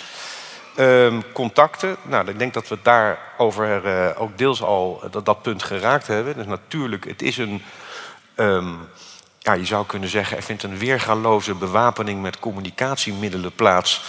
Ehm, 0.77 1.21
contacten. 1.33 1.97
Nou, 2.03 2.29
ik 2.29 2.39
denk 2.39 2.55
dat 2.55 2.69
we 2.69 2.79
daarover 2.83 3.87
eh 3.87 4.21
ook 4.21 4.39
deels 4.39 4.63
al 4.63 5.03
dat, 5.11 5.27
dat 5.27 5.43
punt 5.43 5.63
geraakt 5.63 6.07
hebben. 6.07 6.35
Dus 6.37 6.47
natuurlijk, 6.47 7.05
het 7.05 7.23
is 7.23 7.37
een... 7.37 7.63
ehm, 8.35 8.73
ja, 9.39 9.53
je 9.53 9.65
zou 9.65 9.87
kunnen 9.87 10.09
zeggen, 10.09 10.37
er 10.37 10.43
vindt 10.43 10.63
een 10.63 10.79
weergaloze 10.79 11.55
bewapening 11.55 12.23
met 12.23 12.39
communicatiemiddelen 12.39 13.55
plaats. 13.55 14.03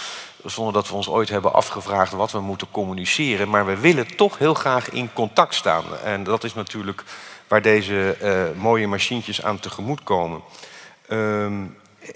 Zonder 0.46 0.72
dat 0.72 0.88
we 0.88 0.94
ons 0.94 1.08
ooit 1.08 1.28
hebben 1.28 1.52
afgevraagd 1.52 2.12
wat 2.12 2.32
we 2.32 2.40
moeten 2.40 2.70
communiceren. 2.70 3.48
Maar 3.48 3.66
we 3.66 3.76
willen 3.78 4.16
toch 4.16 4.38
heel 4.38 4.54
graag 4.54 4.90
in 4.90 5.12
contact 5.12 5.54
staan. 5.54 5.84
En 6.04 6.24
dat 6.24 6.44
is 6.44 6.54
natuurlijk 6.54 7.02
waar 7.48 7.62
deze 7.62 8.16
eh, 8.20 8.60
mooie 8.60 8.86
machientjes 8.86 9.42
aan 9.42 9.58
tegemoet 9.60 10.02
komen. 10.02 10.40
Ehm, 11.08 11.64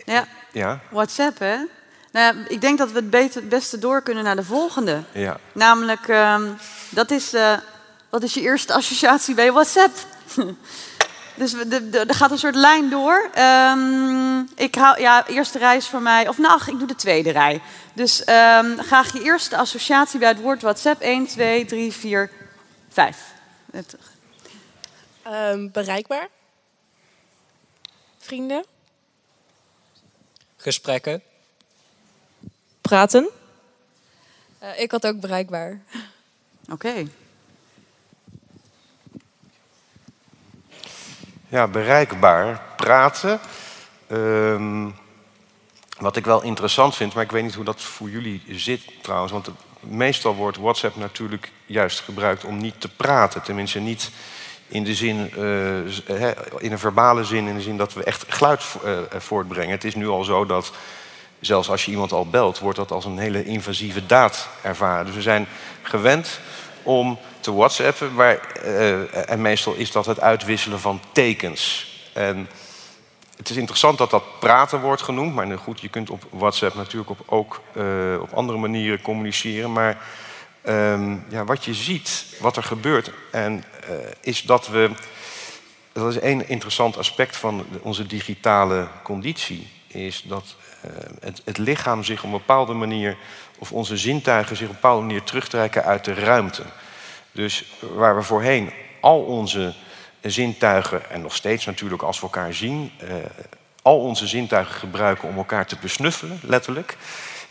Ja, 0.05 0.27
ja, 0.53 0.81
WhatsApp, 0.91 1.39
hè? 1.39 1.57
Nou 2.13 2.37
ja, 2.37 2.49
ik 2.49 2.61
denk 2.61 2.79
dat 2.79 2.91
we 2.91 2.97
het 2.97 3.11
beter, 3.11 3.41
het 3.41 3.51
beste 3.51 3.79
door 3.79 4.03
kunnen 4.03 4.25
naar 4.25 4.37
de 4.37 4.45
volgende. 4.45 5.03
ja. 5.13 5.37
Namelijk, 5.53 6.09
ehm, 6.09 6.43
dat 6.89 7.11
is, 7.11 7.33
eh, 7.35 7.53
wat 8.09 8.23
is 8.23 8.35
je 8.35 8.41
eerste 8.41 8.73
associatie 8.75 9.35
bij 9.35 9.53
WhatsApp? 9.53 9.93
dus 11.41 11.53
er 11.93 12.15
gaat 12.15 12.31
een 12.31 12.39
soort 12.39 12.55
lijn 12.55 12.91
door. 12.91 13.31
Ehm, 13.35 14.41
ik 14.55 14.75
hou, 14.75 15.01
ja, 15.01 15.27
eerste 15.27 15.59
rij 15.59 15.77
is 15.77 15.87
voor 15.87 16.03
mij, 16.03 16.29
of 16.29 16.39
nou, 16.39 16.55
ach, 16.55 16.69
ik 16.69 16.79
doe 16.79 16.87
de 16.87 16.95
tweede 16.95 17.31
rij. 17.31 17.61
Dus 17.93 18.25
ehm, 18.25 18.79
graag 18.79 19.13
je 19.13 19.23
eerste 19.23 19.57
associatie 19.57 20.19
bij 20.19 20.29
het 20.29 20.41
woord 20.41 20.63
WhatsApp. 20.63 21.01
1, 21.01 21.27
2, 21.27 21.65
3, 21.65 21.93
4, 21.93 22.31
5. 22.89 23.17
Het, 23.73 23.97
Ehm, 25.23 25.69
bereikbaar. 25.73 26.29
Vrienden. 28.19 28.65
Gesprekken. 30.57 31.23
Praten. 32.81 33.29
Eh, 34.59 34.81
ik 34.81 34.91
had 34.91 35.07
ook 35.07 35.21
bereikbaar. 35.21 35.81
Oké. 36.71 37.07
Ja, 41.51 41.67
bereikbaar. 41.67 42.61
Praten. 42.77 43.41
Ehm, 44.07 44.89
wat 45.99 46.17
ik 46.17 46.25
wel 46.25 46.43
interessant 46.43 46.97
vind, 46.97 47.15
maar 47.15 47.25
ik 47.25 47.31
weet 47.31 47.43
niet 47.43 47.55
hoe 47.55 47.65
dat 47.65 47.81
voor 47.83 48.11
jullie 48.11 48.43
zit 48.49 48.81
trouwens. 49.03 49.33
Want 49.33 49.49
meestal 49.81 50.35
wordt 50.35 50.57
WhatsApp 50.57 50.97
natuurlijk 50.97 51.51
juist 51.67 52.01
gebruikt 52.01 52.45
om 52.45 52.57
niet 52.57 52.81
te 52.81 52.89
praten. 52.89 53.43
Tenminste, 53.43 53.79
niet 53.79 54.11
in 54.69 54.85
de 54.85 54.95
zin, 54.95 55.31
eh, 55.37 56.29
in 56.59 56.73
een 56.73 56.79
verbale 56.79 57.25
zin, 57.25 57.47
in 57.47 57.55
de 57.55 57.63
zin 57.63 57.77
dat 57.77 57.93
we 57.93 58.05
echt 58.05 58.25
geluid 58.29 58.63
vo- 58.63 58.81
eh, 58.85 59.21
voortbrengen. 59.21 59.71
Het 59.71 59.85
is 59.85 59.95
nu 59.95 60.09
al 60.09 60.25
zo 60.25 60.47
dat 60.47 60.73
zelfs 61.41 61.71
als 61.71 61.85
je 61.85 61.91
iemand 61.91 62.13
al 62.13 62.27
belt, 62.29 62.59
wordt 62.59 62.79
dat 62.79 62.91
als 62.91 63.05
een 63.05 63.19
hele 63.19 63.45
invasieve 63.45 64.07
daad 64.07 64.49
ervaren. 64.63 65.07
Dus 65.07 65.15
we 65.15 65.23
zijn 65.23 65.47
gewend 65.83 66.41
om 66.83 67.19
te 67.41 67.53
whatsappen, 67.53 68.15
maar, 68.15 68.39
eh, 68.53 69.31
en 69.31 69.41
meestal 69.41 69.75
is 69.75 69.93
dat 69.93 70.07
het 70.07 70.21
uitwisselen 70.21 70.81
van 70.81 71.01
tekens. 71.13 71.89
En 72.13 72.49
het 73.41 73.51
is 73.51 73.57
interessant 73.57 73.99
dat 73.99 74.11
dat 74.11 74.39
praten 74.39 74.81
wordt 74.81 75.03
genoemd, 75.03 75.35
maar 75.35 75.59
goed, 75.59 75.81
je 75.81 75.89
kunt 75.89 76.11
op 76.11 76.25
WhatsApp 76.31 76.75
natuurlijk 76.75 77.11
ook 77.27 77.63
eh, 77.73 77.85
op 78.21 78.33
andere 78.33 78.59
manieren 78.59 79.03
communiceren. 79.03 79.73
Maar 79.73 79.99
ehm, 80.63 81.17
ja, 81.29 81.45
wat 81.45 81.65
je 81.65 81.75
ziet, 81.75 82.25
wat 82.41 82.57
er 82.57 82.63
gebeurt, 82.63 83.11
en, 83.31 83.65
eh, 83.89 83.95
is 84.21 84.43
dat 84.43 84.69
we. 84.69 84.91
Dat 85.93 86.11
is 86.11 86.19
één 86.19 86.49
interessant 86.49 86.99
aspect 86.99 87.37
van 87.37 87.67
onze 87.83 88.07
digitale 88.07 88.89
conditie. 89.03 89.69
Is 89.87 90.23
dat 90.27 90.57
eh, 90.83 90.91
het, 91.21 91.43
het 91.45 91.59
lichaam 91.59 92.05
zich 92.05 92.19
op 92.19 92.25
een 92.25 92.39
bepaalde 92.39 92.75
manier, 92.75 93.17
of 93.61 93.73
onze 93.73 93.97
zintuigen 93.97 94.57
zich 94.57 94.69
op 94.69 94.75
een 94.75 94.81
bepaalde 94.81 95.07
manier 95.07 95.23
terugtrekken 95.23 95.85
uit 95.85 96.05
de 96.05 96.15
ruimte. 96.15 96.63
Dus 97.33 97.65
waar 97.81 98.17
we 98.17 98.23
voorheen 98.23 98.73
al 99.01 99.21
onze 99.21 99.75
zintuigen, 100.21 101.11
en 101.11 101.23
nog 101.23 101.35
steeds 101.35 101.65
natuurlijk 101.67 102.03
als 102.03 102.17
we 102.17 102.23
elkaar 102.23 102.55
zien, 102.55 102.93
eh, 102.99 103.15
al 103.83 104.01
onze 104.01 104.27
zintuigen 104.27 104.75
gebruiken 104.75 105.29
om 105.29 105.37
elkaar 105.37 105.67
te 105.67 105.77
besnuffelen, 105.81 106.41
letterlijk, 106.43 106.97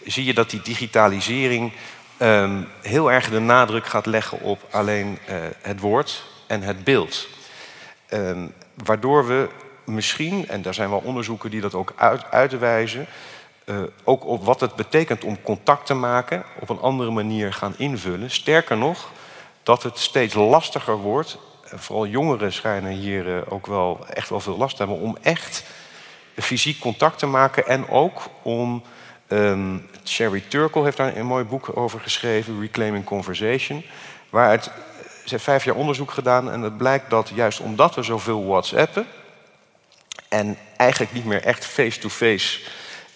zie 0.05 0.25
je 0.25 0.33
dat 0.33 0.49
die 0.49 0.61
digitalisering 0.61 1.71
ehm, 2.17 2.61
heel 2.81 3.11
erg 3.11 3.29
de 3.29 3.39
nadruk 3.39 3.85
gaat 3.85 4.05
leggen 4.05 4.41
op 4.41 4.67
alleen 4.71 5.17
eh, 5.25 5.35
het 5.61 5.79
woord 5.79 6.23
en 6.47 6.61
het 6.61 6.83
beeld. 6.83 7.27
Ehm, 8.07 8.47
waardoor 8.83 9.27
we 9.27 9.49
misschien, 9.85 10.47
en 10.47 10.61
daar 10.61 10.73
zijn 10.73 10.89
wel 10.89 11.01
onderzoeken 11.03 11.49
die 11.49 11.61
dat 11.61 11.73
ook 11.73 11.93
uit, 11.95 12.31
uitwijzen, 12.31 13.07
eh, 13.69 13.81
ook 14.03 14.25
op 14.25 14.45
wat 14.45 14.59
het 14.59 14.75
betekent 14.75 15.23
om 15.23 15.41
contact 15.41 15.85
te 15.85 15.93
maken 15.93 16.43
op 16.59 16.69
een 16.69 16.79
andere 16.79 17.11
manier 17.11 17.53
gaan 17.53 17.73
invullen. 17.77 18.31
Sterker 18.31 18.77
nog, 18.77 19.09
dat 19.63 19.83
het 19.83 19.97
steeds 19.97 20.33
lastiger 20.33 20.97
wordt. 20.97 21.37
Vooral 21.63 22.07
jongeren 22.07 22.53
schijnen 22.53 22.91
hier 22.91 23.37
eh, 23.37 23.41
ook 23.53 23.67
wel 23.67 24.05
echt 24.13 24.29
wel 24.29 24.39
veel 24.39 24.57
last 24.57 24.75
te 24.75 24.83
hebben 24.83 25.01
om 25.01 25.17
echt 25.21 25.63
fysiek 26.35 26.79
contact 26.79 27.19
te 27.19 27.25
maken 27.25 27.67
en 27.67 27.89
ook 27.89 28.21
om. 28.41 28.83
ehm 29.27 29.77
Sherry 30.05 30.43
Turkle 30.47 30.83
heeft 30.83 30.97
daar 30.97 31.17
een 31.17 31.25
mooi 31.25 31.43
boek 31.43 31.77
over 31.77 31.99
geschreven, 31.99 32.59
Reclaiming 32.59 33.05
Conversation. 33.05 33.83
Waar 34.29 34.51
het, 34.51 34.63
ze 35.25 35.29
heeft 35.29 35.43
vijf 35.43 35.63
jaar 35.63 35.75
onderzoek 35.75 36.11
gedaan 36.11 36.51
en 36.51 36.61
het 36.61 36.77
blijkt 36.77 37.09
dat 37.09 37.31
juist 37.35 37.59
omdat 37.59 37.95
we 37.95 38.03
zoveel 38.03 38.45
WhatsAppen 38.45 39.05
en 40.29 40.57
eigenlijk 40.77 41.13
niet 41.13 41.25
meer 41.25 41.43
echt 41.43 41.65
face-to-face 41.65 42.59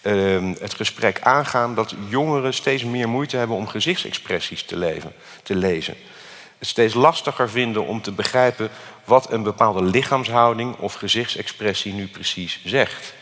ehm, 0.03 0.53
het 0.59 0.73
gesprek 0.73 1.21
aangaan 1.21 1.75
dat 1.75 1.93
jongeren 2.09 2.53
steeds 2.53 2.83
meer 2.83 3.09
moeite 3.09 3.37
hebben 3.37 3.55
om 3.55 3.67
gezichtsexpressies 3.67 4.63
te, 4.63 4.77
leven, 4.77 5.13
te 5.43 5.55
lezen. 5.55 5.95
Het 6.57 6.67
steeds 6.67 6.93
lastiger 6.93 7.49
vinden 7.49 7.85
om 7.87 8.01
te 8.01 8.11
begrijpen 8.11 8.69
wat 9.03 9.31
een 9.31 9.43
bepaalde 9.43 9.83
lichaamshouding 9.83 10.75
of 10.77 10.93
gezichtsexpressie 10.93 11.93
nu 11.93 12.07
precies 12.07 12.59
zegt. 12.65 13.13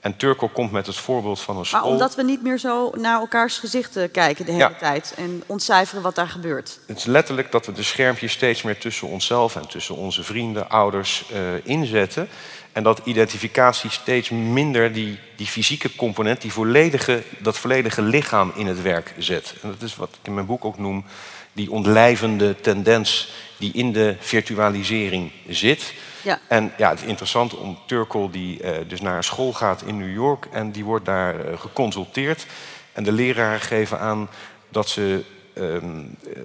En 0.00 0.16
Turkel 0.16 0.48
komt 0.48 0.70
met 0.72 0.86
het 0.86 0.96
voorbeeld 0.96 1.40
van 1.40 1.56
een 1.56 1.66
school. 1.66 1.80
Maar 1.80 1.90
omdat 1.90 2.14
we 2.14 2.22
niet 2.22 2.42
meer 2.42 2.58
zo 2.58 2.90
naar 2.96 3.20
elkaars 3.20 3.58
gezichten 3.58 4.10
kijken 4.10 4.44
de 4.44 4.52
hele 4.52 4.62
Ja. 4.64 4.74
tijd 4.78 5.14
en 5.16 5.42
ontcijferen 5.46 6.02
wat 6.02 6.14
daar 6.14 6.28
gebeurt. 6.28 6.78
Het 6.86 6.96
is 6.98 7.04
letterlijk 7.04 7.52
dat 7.52 7.66
we 7.66 7.72
de 7.72 7.82
schermpjes 7.82 8.32
steeds 8.32 8.62
meer 8.62 8.78
tussen 8.78 9.08
onszelf 9.08 9.56
en 9.56 9.68
tussen 9.68 9.94
onze 9.96 10.22
vrienden, 10.22 10.68
ouders 10.70 11.24
eh, 11.32 11.38
inzetten. 11.62 12.28
En 12.76 12.82
dat 12.82 13.00
identificatie 13.04 13.90
steeds 13.90 14.30
minder 14.30 14.92
die, 14.92 15.18
die 15.36 15.46
fysieke 15.46 15.94
component, 15.94 16.40
die 16.40 16.52
volledige, 16.52 17.22
dat 17.38 17.58
volledige 17.58 18.02
lichaam 18.02 18.52
in 18.54 18.66
het 18.66 18.82
werk 18.82 19.14
zet. 19.18 19.54
En 19.62 19.68
dat 19.68 19.82
is 19.82 19.96
wat 19.96 20.08
ik 20.08 20.26
in 20.26 20.34
mijn 20.34 20.46
boek 20.46 20.64
ook 20.64 20.78
noem, 20.78 21.04
die 21.52 21.70
ontlijvende 21.70 22.60
tendens 22.60 23.32
die 23.56 23.72
in 23.72 23.92
de 23.92 24.16
virtualisering 24.18 25.30
zit. 25.48 25.94
Ja. 26.22 26.40
En 26.48 26.72
ja, 26.76 26.90
het 26.90 27.00
is 27.00 27.06
interessant 27.06 27.56
om 27.56 27.78
Turkel, 27.86 28.30
die 28.30 28.62
eh, 28.62 28.88
dus 28.88 29.00
naar 29.00 29.16
een 29.16 29.24
school 29.24 29.52
gaat 29.52 29.82
in 29.82 29.98
New 29.98 30.14
York 30.14 30.46
en 30.50 30.70
die 30.70 30.84
wordt 30.84 31.04
daar 31.04 31.40
eh, 31.40 31.60
geconsulteerd. 31.60 32.46
En 32.92 33.04
de 33.04 33.12
leraren 33.12 33.60
geven 33.60 33.98
aan 33.98 34.28
dat 34.68 34.88
ze 34.88 35.24
ehm, 35.54 36.00
eh, 36.24 36.42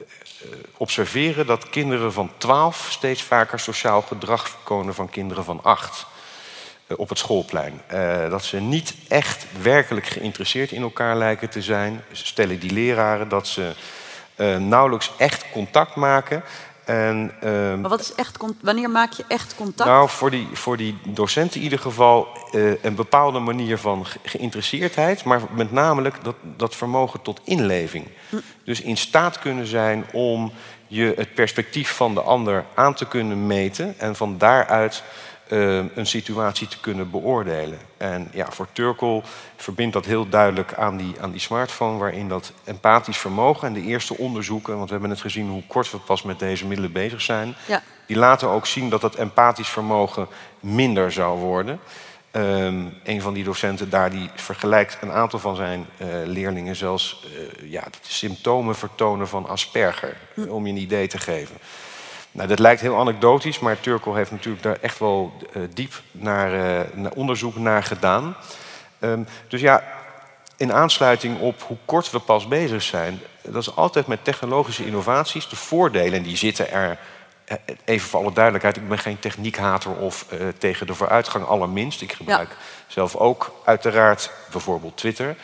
observeren 0.78 1.46
dat 1.46 1.70
kinderen 1.70 2.14
van 2.14 2.32
12 2.38 2.88
steeds 2.90 3.22
vaker 3.22 3.60
sociaal 3.60 4.02
gedrag 4.02 4.50
vertonen 4.50 4.94
van 4.94 5.10
kinderen 5.10 5.44
van 5.44 5.60
8 5.64 6.00
eh, 6.00 6.20
op 6.98 7.10
het 7.10 7.18
schoolplein. 7.18 7.82
Eh, 7.88 8.30
dat 8.30 8.44
ze 8.44 8.60
niet 8.60 8.94
echt 9.08 9.46
werkelijk 9.62 10.06
geïnteresseerd 10.06 10.72
in 10.72 10.82
elkaar 10.82 11.16
lijken 11.18 11.50
te 11.50 11.62
zijn. 11.62 12.02
Stellen 12.12 12.60
die 12.60 12.72
leraren 12.74 13.28
dat 13.30 13.48
ze 13.48 13.72
eh, 14.36 14.58
nauwelijks 14.58 15.12
echt 15.18 15.46
contact 15.52 15.96
maken. 15.96 16.44
En, 16.86 17.32
ehm, 17.42 17.82
Maar 17.82 17.90
wat 17.90 18.00
is 18.00 18.14
echt, 18.16 18.38
wanneer 18.62 18.90
maak 18.90 19.12
je 19.12 19.24
echt 19.28 19.56
contact? 19.56 19.90
nou, 19.90 20.10
voor 20.10 20.30
die, 20.32 20.48
voor 20.54 20.78
die 20.78 20.98
docenten 21.06 21.58
in 21.58 21.64
ieder 21.64 21.80
geval 21.80 22.28
eh, 22.52 22.84
een 22.84 22.96
bepaalde 22.96 23.40
manier 23.40 23.78
van 23.78 24.06
ge- 24.06 24.20
geïnteresseerdheid, 24.24 25.24
maar 25.24 25.42
met 25.52 25.72
name 25.72 26.12
dat, 26.22 26.36
dat 26.58 26.76
vermogen 26.76 27.22
tot 27.22 27.40
inleving. 27.44 28.08
Dus 28.64 28.82
in 28.82 28.98
staat 28.98 29.40
kunnen 29.40 29.66
zijn 29.68 30.06
om 30.12 30.52
je 30.88 31.14
het 31.16 31.34
perspectief 31.34 31.92
van 31.92 32.14
de 32.14 32.22
ander 32.22 32.66
aan 32.76 32.94
te 32.94 33.08
kunnen 33.08 33.48
meten 33.48 33.96
en 34.00 34.16
van 34.16 34.38
daaruit 34.38 35.04
eh, 35.04 35.31
een 35.96 36.06
situatie 36.08 36.68
te 36.68 36.80
kunnen 36.80 37.10
beoordelen. 37.12 37.80
En 37.98 38.30
ja, 38.34 38.52
voor 38.52 38.68
Turkel 38.72 39.24
verbindt 39.56 39.94
dat 39.94 40.06
heel 40.06 40.30
duidelijk 40.30 40.74
aan 40.74 40.98
die, 40.98 41.16
aan 41.22 41.32
die 41.32 41.40
smartphone, 41.40 41.98
waarin 41.98 42.28
dat 42.28 42.52
empathisch 42.64 43.18
vermogen 43.18 43.68
en 43.68 43.74
de 43.74 43.82
eerste 43.82 44.18
onderzoeken, 44.18 44.74
want 44.74 44.86
we 44.86 44.92
hebben 44.92 45.10
net 45.10 45.22
gezien 45.22 45.50
hoe 45.50 45.64
kort 45.68 45.92
we 45.92 45.98
pas 45.98 46.24
met 46.24 46.40
deze 46.40 46.66
middelen 46.66 46.92
bezig 46.92 47.22
zijn, 47.22 47.56
Ja. 47.68 47.82
die 48.06 48.18
laten 48.18 48.48
ook 48.48 48.66
zien 48.66 48.90
dat 48.90 49.02
dat 49.02 49.16
empathisch 49.16 49.70
vermogen 49.70 50.28
minder 50.60 51.12
zou 51.12 51.40
worden. 51.40 51.80
Ehm, 52.32 52.86
een 53.04 53.22
van 53.22 53.34
die 53.34 53.44
docenten 53.44 53.90
daar 53.90 54.12
die 54.12 54.30
vergelijkt 54.36 54.98
een 55.02 55.12
aantal 55.12 55.40
van 55.40 55.56
zijn 55.56 55.86
eh, 55.98 56.08
leerlingen 56.26 56.76
zelfs 56.76 57.26
eh, 57.26 57.72
ja, 57.72 57.84
symptomen 58.02 58.76
vertonen 58.76 59.28
van 59.28 59.48
Asperger, 59.48 60.18
om 60.50 60.66
je 60.66 60.72
een 60.72 60.80
idee 60.80 61.08
te 61.08 61.18
geven. 61.18 61.56
Nou, 62.32 62.48
dat 62.48 62.60
lijkt 62.60 62.82
heel 62.82 63.00
anekdotisch, 63.00 63.60
maar 63.60 63.80
Turkel 63.80 64.16
heeft 64.16 64.32
natuurlijk 64.32 64.64
daar 64.64 64.78
echt 64.82 65.00
wel 65.00 65.34
eh, 65.54 65.62
diep 65.74 66.02
naar, 66.12 66.54
eh, 66.54 66.94
naar 66.94 67.12
onderzoek 67.12 67.56
naar 67.56 67.84
gedaan. 67.84 68.36
Ehm, 69.00 69.24
dus 69.48 69.62
ja, 69.62 69.84
in 70.58 70.74
aansluiting 70.74 71.40
op 71.40 71.62
hoe 71.62 71.78
kort 71.86 72.12
we 72.12 72.20
pas 72.20 72.48
bezig 72.48 72.82
zijn, 72.82 73.22
dat 73.42 73.62
is 73.62 73.76
altijd 73.76 74.08
met 74.08 74.24
technologische 74.24 74.86
innovaties. 74.86 75.50
De 75.50 75.56
voordelen, 75.56 76.14
en 76.14 76.24
die 76.24 76.38
zitten 76.38 76.72
er, 76.72 76.98
eh, 77.46 77.58
even 77.86 78.10
voor 78.10 78.20
alle 78.20 78.34
duidelijkheid, 78.34 78.78
ik 78.78 78.88
ben 78.88 79.00
geen 79.00 79.20
techniekhater 79.20 79.92
of 79.92 80.26
tegen 80.58 80.88
de 80.88 80.94
vooruitgang, 80.94 81.46
allerminst. 81.46 82.02
Ik 82.02 82.14
gebruik 82.14 82.58
zelf 82.88 83.16
ook 83.16 83.54
uiteraard 83.66 84.32
bijvoorbeeld 84.52 84.98
Twitter. 84.98 85.36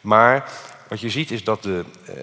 Maar 0.00 0.50
wat 0.92 1.00
je 1.00 1.10
ziet 1.10 1.30
is 1.30 1.44
dat 1.44 1.62
de, 1.62 1.84
eh, 2.06 2.14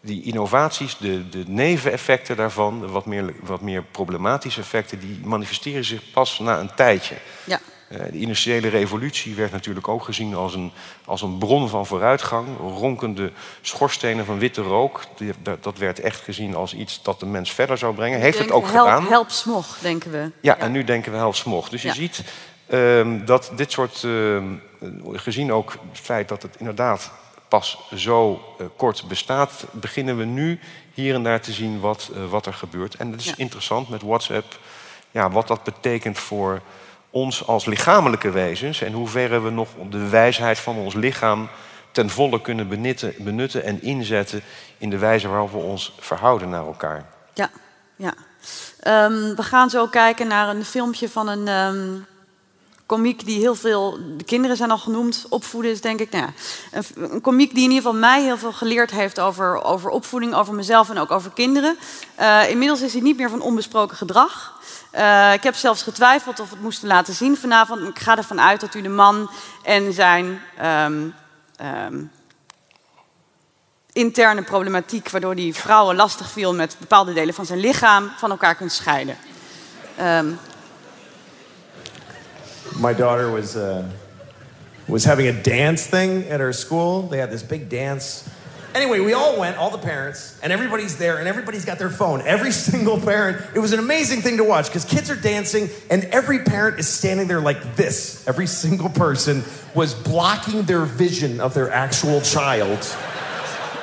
die 0.00 0.22
innovaties, 0.22 0.96
de, 0.96 1.28
de 1.28 1.44
neveneffecten 1.46 2.36
daarvan, 2.36 2.80
de 2.80 2.86
wat 2.86 3.06
meer, 3.06 3.34
wat 3.42 3.60
meer 3.60 3.82
problematische 3.82 4.60
effecten, 4.60 5.00
die 5.00 5.20
manifesteren 5.24 5.84
zich 5.84 6.10
pas 6.12 6.38
na 6.38 6.60
een 6.60 6.74
tijdje. 6.74 7.14
Ja. 7.44 7.60
Eh, 7.88 7.98
de 8.10 8.18
industriële 8.18 8.68
revolutie 8.68 9.34
werd 9.34 9.52
natuurlijk 9.52 9.88
ook 9.88 10.04
gezien 10.04 10.34
als 10.34 10.54
een, 10.54 10.72
als 11.04 11.22
een 11.22 11.38
bron 11.38 11.68
van 11.68 11.86
vooruitgang. 11.86 12.46
Ronkende 12.58 13.32
schorstenen 13.60 14.24
van 14.24 14.38
witte 14.38 14.62
rook. 14.62 15.02
Die- 15.16 15.32
dat, 15.42 15.62
dat 15.62 15.78
werd 15.78 16.00
echt 16.00 16.20
gezien 16.20 16.54
als 16.54 16.74
iets 16.74 17.02
dat 17.02 17.20
de 17.20 17.26
mens 17.26 17.52
verder 17.52 17.78
zou 17.78 17.94
brengen. 17.94 18.20
Heeft 18.20 18.38
het 18.38 18.50
ook 18.50 18.70
help, 18.70 18.86
gedaan. 18.86 19.06
Help 19.06 19.30
smog, 19.30 19.78
denken 19.78 20.10
we. 20.10 20.30
Ja, 20.40 20.58
en 20.58 20.72
nu 20.72 20.84
denken 20.84 21.12
we 21.12 21.18
helft 21.18 21.38
smog. 21.38 21.68
Dus 21.68 21.82
je 21.82 21.92
ziet 21.92 22.22
ehm, 22.66 23.24
dat 23.24 23.52
dit 23.56 23.72
soort, 23.72 24.04
ehm, 24.04 24.44
gezien 25.12 25.52
ook 25.52 25.72
het 25.92 26.00
feit 26.00 26.28
dat 26.28 26.42
het 26.42 26.54
inderdaad 26.58 27.10
pas 27.48 27.78
zo 27.94 28.42
eh, 28.58 28.66
kort 28.76 29.04
bestaat, 29.08 29.64
beginnen 29.72 30.16
we 30.16 30.24
nu 30.24 30.60
hier 30.94 31.14
en 31.14 31.22
daar 31.22 31.40
te 31.40 31.52
zien 31.52 31.80
wat, 31.80 32.10
eh, 32.14 32.30
wat 32.30 32.46
er 32.46 32.54
gebeurt. 32.54 32.94
En 32.94 33.10
het 33.10 33.20
is 33.20 33.26
Ja. 33.26 33.34
interessant 33.36 33.88
met 33.88 34.02
WhatsApp, 34.02 34.58
ja, 35.10 35.30
wat 35.30 35.48
dat 35.48 35.62
betekent 35.62 36.18
voor 36.18 36.60
ons 37.10 37.46
als 37.46 37.64
lichamelijke 37.64 38.30
wezens 38.30 38.80
en 38.82 38.92
hoeverre 38.92 39.40
we 39.40 39.50
nog 39.50 39.68
de 39.90 40.08
wijsheid 40.08 40.58
van 40.58 40.76
ons 40.76 40.94
lichaam 40.94 41.48
ten 41.90 42.10
volle 42.10 42.40
kunnen 42.40 42.68
benutten, 42.68 43.14
benutten 43.18 43.64
en 43.64 43.82
inzetten 43.82 44.42
in 44.78 44.90
de 44.90 44.98
wijze 44.98 45.28
waarop 45.28 45.50
we 45.52 45.58
ons 45.58 45.92
verhouden 45.98 46.48
naar 46.48 46.66
elkaar. 46.66 47.04
Ja, 47.34 47.50
ja. 47.96 48.14
Ehm, 48.80 49.34
we 49.34 49.42
gaan 49.42 49.70
zo 49.70 49.86
kijken 49.86 50.26
naar 50.26 50.48
een 50.48 50.64
filmpje 50.64 51.08
van 51.08 51.28
een 51.28 51.48
ehm 51.48 51.94
komiek 52.86 53.24
die 53.24 53.38
heel 53.40 53.54
veel... 53.54 53.98
De 54.16 54.24
kinderen 54.24 54.56
zijn 54.56 54.70
al 54.70 54.78
genoemd, 54.78 55.26
opvoeden 55.28 55.70
is 55.70 55.80
denk 55.80 56.00
ik... 56.00 56.10
Nou 56.10 56.24
ja, 56.24 56.32
een, 56.78 57.12
een 57.12 57.20
komiek 57.20 57.54
die 57.54 57.64
in 57.64 57.70
ieder 57.70 57.84
geval 57.84 57.98
mij 58.00 58.22
heel 58.22 58.38
veel 58.38 58.52
geleerd 58.52 58.90
heeft 58.90 59.20
over, 59.20 59.62
over 59.62 59.90
opvoeding, 59.90 60.34
over 60.34 60.54
mezelf 60.54 60.90
en 60.90 60.98
ook 60.98 61.10
over 61.10 61.30
kinderen. 61.30 61.76
Eh, 62.14 62.50
inmiddels 62.50 62.80
is 62.80 62.92
hij 62.92 63.02
niet 63.02 63.16
meer 63.16 63.30
van 63.30 63.40
onbesproken 63.40 63.96
gedrag. 63.96 64.60
Eh, 64.90 65.32
ik 65.32 65.42
heb 65.42 65.54
zelfs 65.54 65.82
getwijfeld 65.82 66.40
of 66.40 66.48
we 66.48 66.54
het 66.54 66.64
moesten 66.64 66.88
laten 66.88 67.14
zien 67.14 67.36
vanavond. 67.36 67.88
Ik 67.88 67.98
ga 67.98 68.16
ervan 68.16 68.40
uit 68.40 68.60
dat 68.60 68.74
u 68.74 68.82
de 68.82 68.88
man 68.88 69.30
en 69.62 69.92
zijn... 69.92 70.40
ehm, 70.58 71.08
ehm, 71.56 71.98
interne 73.92 74.42
problematiek 74.42 75.10
waardoor 75.10 75.34
die 75.34 75.54
vrouwen 75.54 75.96
lastig 75.96 76.30
viel 76.30 76.54
met 76.54 76.76
bepaalde 76.78 77.12
delen 77.12 77.34
van 77.34 77.46
zijn 77.46 77.58
lichaam 77.58 78.10
van 78.16 78.30
elkaar 78.30 78.54
kunt 78.54 78.72
scheiden. 78.72 79.16
Ehm, 79.96 80.32
My 82.78 82.92
daughter 82.92 83.30
was 83.30 83.56
uh, 83.56 83.90
was 84.88 85.04
having 85.04 85.26
a 85.26 85.42
dance 85.42 85.86
thing 85.86 86.24
at 86.24 86.40
her 86.40 86.52
school. 86.52 87.02
They 87.02 87.18
had 87.18 87.30
this 87.30 87.42
big 87.42 87.68
dance. 87.68 88.28
Anyway, 88.74 89.00
we 89.00 89.14
all 89.14 89.38
went, 89.38 89.56
all 89.56 89.70
the 89.70 89.78
parents, 89.78 90.38
and 90.42 90.52
everybody's 90.52 90.98
there, 90.98 91.16
and 91.16 91.26
everybody's 91.26 91.64
got 91.64 91.78
their 91.78 91.88
phone. 91.88 92.20
Every 92.20 92.52
single 92.68 93.00
parent. 93.00 93.42
It 93.54 93.58
was 93.58 93.72
an 93.72 93.78
amazing 93.78 94.20
thing 94.20 94.36
to 94.36 94.44
watch 94.44 94.66
because 94.66 94.84
kids 94.84 95.10
are 95.10 95.16
dancing, 95.16 95.70
and 95.88 96.04
every 96.04 96.40
parent 96.40 96.78
is 96.78 96.86
standing 96.86 97.26
there 97.26 97.40
like 97.40 97.76
this. 97.76 98.26
Every 98.28 98.46
single 98.46 98.90
person 98.90 99.44
was 99.74 99.94
blocking 99.94 100.64
their 100.64 100.84
vision 100.84 101.40
of 101.40 101.54
their 101.54 101.72
actual 101.72 102.20
child 102.20 102.78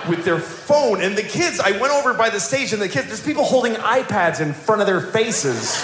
with 0.08 0.26
their 0.26 0.40
phone. 0.40 1.02
And 1.02 1.18
the 1.18 1.24
kids, 1.24 1.60
I 1.60 1.72
went 1.72 1.94
over 1.94 2.14
by 2.14 2.30
the 2.30 2.40
stage, 2.40 2.72
and 2.74 2.82
the 2.82 2.90
kids, 2.90 3.08
there's 3.08 3.24
people 3.24 3.46
holding 3.46 3.74
iPads 3.74 4.42
in 4.42 4.54
front 4.54 4.82
of 4.82 4.88
their 4.88 5.02
faces. 5.02 5.84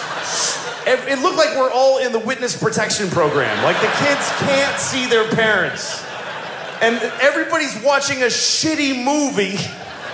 It, 0.89 0.97
it 1.08 1.19
looked 1.21 1.38
like 1.38 1.56
we're 1.56 1.69
all 1.69 1.99
in 1.99 2.12
the 2.12 2.17
witness 2.17 2.58
protection 2.58 3.10
program. 3.10 3.63
Like 3.63 3.80
the 3.80 3.93
kids 4.02 4.25
can't 4.41 4.80
see 4.80 5.06
their 5.06 5.30
parents. 5.30 6.04
And 6.82 6.97
everybody's 7.21 7.78
watching 7.84 8.23
a 8.23 8.32
shitty 8.34 9.04
movie 9.06 9.62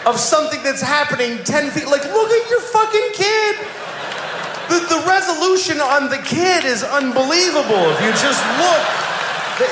of 0.06 0.20
something 0.20 0.62
that's 0.64 0.82
happening 0.82 1.42
10 1.46 1.72
feet. 1.72 1.88
Like, 1.88 2.04
look 2.04 2.30
at 2.30 2.50
your 2.50 2.60
fucking 2.60 3.10
kid. 3.14 3.56
The, 4.68 5.00
the 5.00 5.04
resolution 5.08 5.80
on 5.80 6.10
the 6.10 6.18
kid 6.18 6.66
is 6.66 6.84
unbelievable. 6.84 7.80
If 7.96 8.02
you 8.04 8.12
just 8.20 8.44
look, 8.60 8.84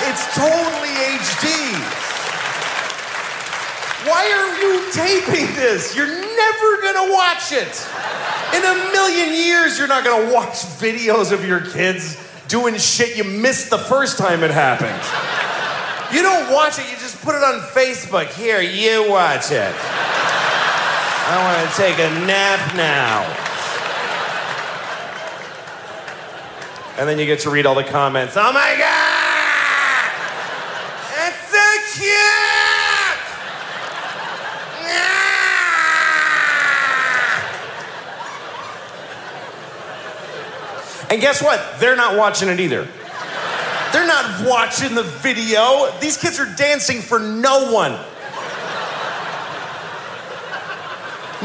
it's 0.07 0.23
totally 0.39 0.93
HD. 1.19 2.12
Why 4.05 4.27
are 4.31 4.51
you 4.61 4.91
taping 4.91 5.55
this? 5.55 5.95
You're 5.95 6.07
never 6.07 6.81
gonna 6.81 7.11
watch 7.11 7.51
it. 7.51 7.87
In 8.53 8.63
a 8.63 8.91
million 8.91 9.33
years, 9.33 9.79
you're 9.79 9.87
not 9.87 10.03
gonna 10.03 10.33
watch 10.33 10.55
videos 10.77 11.31
of 11.31 11.47
your 11.47 11.61
kids 11.61 12.17
doing 12.49 12.77
shit 12.77 13.15
you 13.17 13.23
missed 13.23 13.69
the 13.69 13.77
first 13.77 14.17
time 14.17 14.43
it 14.43 14.51
happened. 14.51 15.01
You 16.13 16.21
don't 16.21 16.53
watch 16.53 16.77
it, 16.79 16.85
you 16.91 16.97
just 16.97 17.21
put 17.21 17.33
it 17.33 17.43
on 17.43 17.61
Facebook. 17.61 18.27
Here, 18.33 18.61
you 18.61 19.09
watch 19.09 19.51
it. 19.51 19.73
I 21.25 21.37
wanna 21.41 21.71
take 21.75 21.97
a 21.97 22.09
nap 22.27 22.75
now. 22.75 23.23
And 26.99 27.09
then 27.09 27.17
you 27.17 27.25
get 27.25 27.39
to 27.39 27.49
read 27.49 27.65
all 27.65 27.75
the 27.75 27.83
comments. 27.83 28.35
Oh 28.35 28.51
my 28.51 28.75
God! 28.77 29.23
It's 31.25 31.51
so 31.51 31.63
And 41.13 41.21
guess 41.21 41.43
what? 41.43 41.79
They're 41.79 41.95
not 41.95 42.17
watching 42.17 42.49
it 42.49 42.59
either. 42.59 42.87
They're 43.91 44.07
not 44.07 44.47
watching 44.47 44.95
the 44.95 45.03
video. 45.03 45.91
These 45.99 46.17
kids 46.17 46.39
are 46.39 46.51
dancing 46.55 47.01
for 47.01 47.19
no 47.19 47.71
one. 47.71 47.91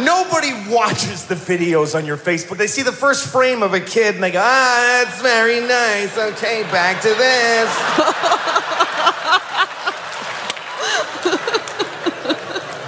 Nobody 0.03 0.55
watches 0.71 1.27
the 1.27 1.35
videos 1.35 1.95
on 1.95 2.07
your 2.07 2.17
Facebook. 2.17 2.57
They 2.57 2.67
see 2.67 2.81
the 2.81 2.93
first 2.93 3.31
frame 3.31 3.63
of 3.63 3.75
a 3.75 3.81
kid 3.81 4.15
and 4.15 4.25
they 4.25 4.31
go, 4.31 4.41
ah, 4.43 5.05
that's 5.05 5.21
very 5.21 5.61
nice. 5.61 6.17
Okay, 6.17 6.63
back 6.73 7.03
to 7.03 7.09
this. 7.09 7.69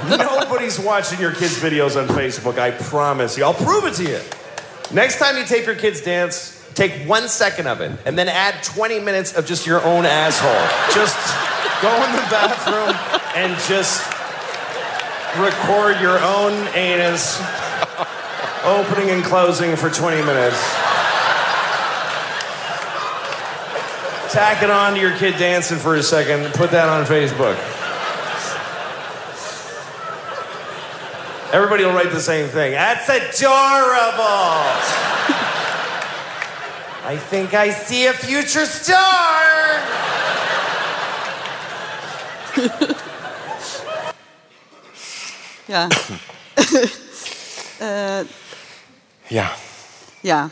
Nobody's 0.19 0.81
watching 0.81 1.21
your 1.21 1.33
kids' 1.33 1.59
videos 1.61 2.01
on 2.01 2.09
Facebook, 2.09 2.59
I 2.59 2.71
promise 2.71 3.37
you. 3.37 3.45
I'll 3.45 3.53
prove 3.53 3.85
it 3.85 3.93
to 3.97 4.05
you. 4.05 4.21
Next 4.95 5.19
time 5.19 5.37
you 5.37 5.45
tape 5.45 5.67
your 5.67 5.77
kids 5.77 6.01
dance, 6.01 6.60
take 6.75 6.93
one 7.09 7.29
second 7.29 7.67
of 7.67 7.81
it 7.81 7.93
and 8.05 8.19
then 8.19 8.29
add 8.29 8.63
20 8.63 9.01
minutes 9.01 9.35
of 9.35 9.47
just 9.47 9.67
your 9.67 9.83
own 9.85 10.07
asshole. 10.07 10.95
Just 10.95 11.17
go 11.83 11.95
in 11.95 12.13
the 12.13 12.27
bathroom 12.31 12.95
and 13.35 13.59
just 13.69 14.07
record 15.39 16.01
your 16.01 16.19
own 16.19 16.53
anus 16.75 17.41
opening 18.65 19.11
and 19.11 19.25
closing 19.25 19.77
for 19.77 19.91
20 19.91 20.23
minutes. 20.23 20.61
Tack 24.33 24.63
it 24.63 24.71
on 24.71 24.95
to 24.95 25.01
your 25.01 25.17
kid 25.17 25.37
dancing 25.39 25.79
for 25.79 25.97
a 25.97 26.03
second 26.03 26.53
put 26.55 26.71
that 26.71 26.89
on 26.89 27.05
Facebook. 27.05 27.59
Everybody 31.53 31.85
will 31.85 31.93
write 31.93 32.13
the 32.13 32.21
same 32.21 32.49
thing. 32.49 32.73
That's 32.73 33.09
adorable. 33.09 35.20
I 37.13 37.17
think 37.31 37.53
I 37.55 37.71
see 37.73 38.07
a 38.09 38.13
future 38.13 38.67
star. 38.67 39.81
Ja. 45.65 45.87
Eh, 47.81 48.19
Ja. 49.27 49.51
ja. 50.21 50.49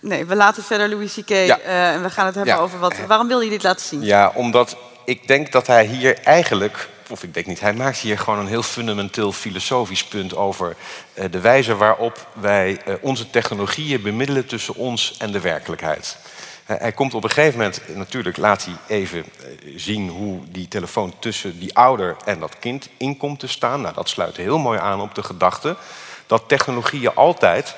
Nee, 0.00 0.24
we 0.24 0.34
laten 0.36 0.62
verder 0.62 0.88
Louis 0.88 1.14
C.K. 1.14 1.28
Ja. 1.30 1.58
eh, 1.58 1.92
en 1.94 2.02
we 2.02 2.10
gaan 2.10 2.26
het 2.26 2.34
hebben 2.34 2.54
Ja. 2.54 2.60
over 2.60 2.78
wat... 2.78 2.94
Waarom 3.06 3.28
wil 3.28 3.40
je 3.40 3.50
dit 3.50 3.62
laten 3.62 3.86
zien? 3.86 4.02
Ja, 4.02 4.32
omdat 4.34 4.76
ik 5.04 5.26
denk 5.28 5.52
dat 5.52 5.66
hij 5.66 5.84
hier 5.84 6.18
eigenlijk, 6.24 6.88
of 7.12 7.22
ik 7.22 7.34
denk 7.34 7.46
niet, 7.46 7.60
hij 7.60 7.74
maakt 7.74 7.98
hier 7.98 8.18
gewoon 8.18 8.38
een 8.38 8.46
heel 8.46 8.62
fundamenteel 8.62 9.32
filosofisch 9.32 10.04
punt 10.04 10.36
over 10.36 10.76
eh, 11.14 11.24
de 11.30 11.40
wijze 11.40 11.76
waarop 11.76 12.26
wij 12.32 12.80
eh, 12.84 12.94
onze 13.00 13.30
technologieën 13.30 14.02
bemiddelen 14.02 14.46
tussen 14.46 14.74
ons 14.74 15.14
en 15.18 15.32
de 15.32 15.40
werkelijkheid. 15.40 16.16
Hij 16.64 16.92
komt 16.92 17.14
op 17.14 17.24
een 17.24 17.30
gegeven 17.30 17.58
moment, 17.58 17.84
eh, 17.84 17.96
natuurlijk 17.96 18.36
laat 18.36 18.64
hij 18.64 18.74
even 18.98 19.24
zien 19.76 20.08
hoe 20.08 20.40
die 20.48 20.68
telefoon 20.68 21.14
tussen 21.18 21.58
die 21.58 21.76
ouder 21.76 22.16
en 22.24 22.40
dat 22.40 22.58
kind 22.58 22.88
in 22.96 23.16
komt 23.16 23.40
te 23.40 23.48
staan. 23.48 23.80
Nou, 23.80 23.94
dat 23.94 24.08
sluit 24.08 24.36
heel 24.36 24.58
mooi 24.58 24.78
aan 24.78 25.00
op 25.00 25.14
de 25.14 25.22
gedachte 25.22 25.76
dat 26.26 26.44
technologieën 26.46 27.14
altijd 27.14 27.74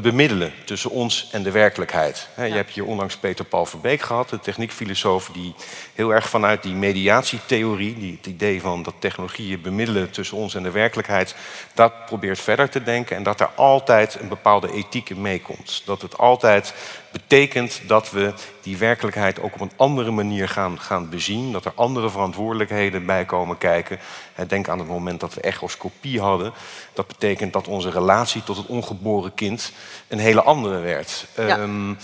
bemiddelen 0.00 0.52
tussen 0.64 0.90
ons 0.90 1.28
en 1.32 1.42
de 1.42 1.50
werkelijkheid. 1.50 2.28
Je 2.36 2.42
hebt 2.42 2.70
hier 2.70 2.84
onlangs 2.84 3.16
Peter 3.16 3.44
Paul 3.44 3.66
Verbeek 3.66 4.00
gehad, 4.00 4.28
de 4.28 4.40
techniekfilosoof, 4.40 5.30
die 5.32 5.54
heel 5.94 6.10
erg 6.10 6.28
vanuit 6.28 6.62
die 6.62 6.74
mediatietheorie, 6.74 7.98
die, 7.98 8.16
het 8.16 8.26
idee 8.26 8.60
van 8.60 8.82
dat 8.82 8.94
technologieën 8.98 9.60
bemiddelen 9.60 10.10
tussen 10.10 10.36
ons 10.36 10.54
en 10.54 10.62
de 10.62 10.70
werkelijkheid, 10.70 11.34
dat 11.74 12.06
probeert 12.06 12.40
verder 12.40 12.68
te 12.68 12.82
denken 12.82 13.16
en 13.16 13.22
dat 13.22 13.38
daar 13.38 13.52
altijd 13.54 14.20
een 14.20 14.28
bepaalde 14.28 14.72
ethiek 14.72 15.10
in 15.10 15.20
meekomt. 15.20 15.82
Dat 15.84 16.02
het 16.02 16.18
altijd 16.18 16.74
betekent 17.16 17.80
dat 17.86 18.10
we 18.10 18.32
die 18.62 18.76
werkelijkheid 18.76 19.40
ook 19.40 19.54
op 19.54 19.60
een 19.60 19.72
andere 19.76 20.10
manier 20.10 20.48
gaan, 20.48 20.80
gaan 20.80 21.08
bezien. 21.08 21.52
Dat 21.52 21.64
er 21.64 21.72
andere 21.74 22.10
verantwoordelijkheden 22.10 23.06
bij 23.06 23.24
komen 23.24 23.58
kijken. 23.58 23.98
Denk 24.46 24.68
aan 24.68 24.78
het 24.78 24.88
moment 24.88 25.20
dat 25.20 25.34
we 25.34 25.40
echoscopie 25.40 26.20
hadden. 26.20 26.52
Dat 26.92 27.06
betekent 27.06 27.52
dat 27.52 27.68
onze 27.68 27.90
relatie 27.90 28.44
tot 28.44 28.56
het 28.56 28.66
ongeboren 28.66 29.34
kind 29.34 29.72
een 30.08 30.18
hele 30.18 30.42
andere 30.42 30.78
werd. 30.78 31.26
Ja. 31.36 31.46
Ehm, 31.46 31.94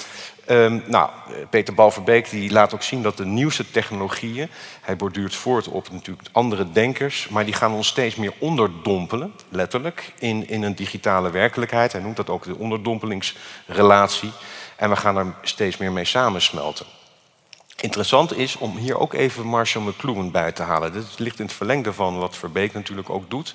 ehm, 0.45 0.81
nou, 0.87 1.11
Peter 1.51 1.75
Balverbeek 1.75 2.31
die 2.31 2.51
laat 2.51 2.75
ook 2.75 2.83
zien 2.83 3.03
dat 3.03 3.17
de 3.17 3.27
nieuwste 3.27 3.71
technologieën... 3.71 4.49
hij 4.81 4.97
borduurt 4.97 5.35
voort 5.35 5.69
op 5.69 5.91
natuurlijk 5.91 6.29
andere 6.33 6.73
denkers... 6.73 7.29
maar 7.29 7.45
die 7.45 7.55
gaan 7.55 7.73
ons 7.73 7.89
steeds 7.89 8.15
meer 8.15 8.33
onderdompelen, 8.39 9.33
letterlijk... 9.49 10.13
in, 10.19 10.49
in 10.49 10.63
een 10.63 10.75
digitale 10.75 11.31
werkelijkheid. 11.31 11.93
Hij 11.93 12.01
noemt 12.01 12.17
dat 12.17 12.31
ook 12.31 12.45
de 12.45 12.59
onderdompelingsrelatie. 12.59 14.33
En 14.83 14.91
we 14.91 14.97
gaan 14.97 15.17
er 15.17 15.35
steeds 15.43 15.77
meer 15.77 15.93
mee 15.93 16.05
samensmelten. 16.05 16.87
Interessant 17.81 18.37
is 18.37 18.57
om 18.57 18.77
hier 18.77 18.99
ook 18.99 19.13
even 19.13 19.47
Marshall 19.47 19.85
McLuhan 19.85 20.31
bij 20.31 20.53
te 20.53 20.63
halen. 20.63 20.93
Dit 20.93 21.05
ligt 21.17 21.39
in 21.39 21.45
het 21.45 21.55
verlengde 21.55 21.93
van 21.93 22.19
wat 22.19 22.37
Verbeek 22.37 22.73
natuurlijk 22.73 23.11
ook 23.11 23.31
doet. 23.31 23.55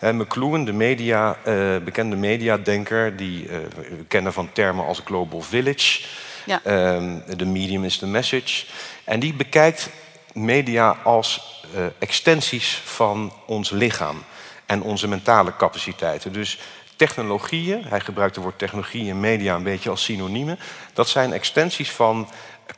McLuhan, 0.00 0.64
de 0.64 0.72
media, 0.72 1.36
eh, 1.44 1.76
bekende 1.84 2.16
mediadenker, 2.16 3.16
die 3.16 3.48
eh, 3.48 3.56
we 3.74 4.04
kennen 4.08 4.32
van 4.32 4.52
termen 4.52 4.86
als 4.86 5.00
Global 5.04 5.40
Village. 5.40 6.02
Ja. 6.46 6.60
Ehm, 6.64 7.18
the 7.36 7.46
medium 7.46 7.84
is 7.84 7.98
the 7.98 8.06
message. 8.06 8.66
En 9.04 9.20
die 9.20 9.34
bekijkt 9.34 9.90
media 10.32 10.96
als 11.04 11.58
eh, 11.74 11.84
extensies 11.98 12.82
van 12.84 13.32
ons 13.46 13.70
lichaam 13.70 14.24
en 14.66 14.82
onze 14.82 15.08
mentale 15.08 15.56
capaciteiten. 15.56 16.32
Dus 16.32 16.58
technologieën, 17.00 17.84
hij 17.84 18.00
gebruikt 18.00 18.34
het 18.34 18.44
woord 18.44 18.58
technologie 18.58 19.10
en 19.10 19.20
media 19.20 19.54
een 19.54 19.62
beetje 19.62 19.90
als 19.90 20.04
synoniemen, 20.04 20.58
dat 20.92 21.08
zijn 21.08 21.32
extensies 21.32 21.90
van 21.90 22.28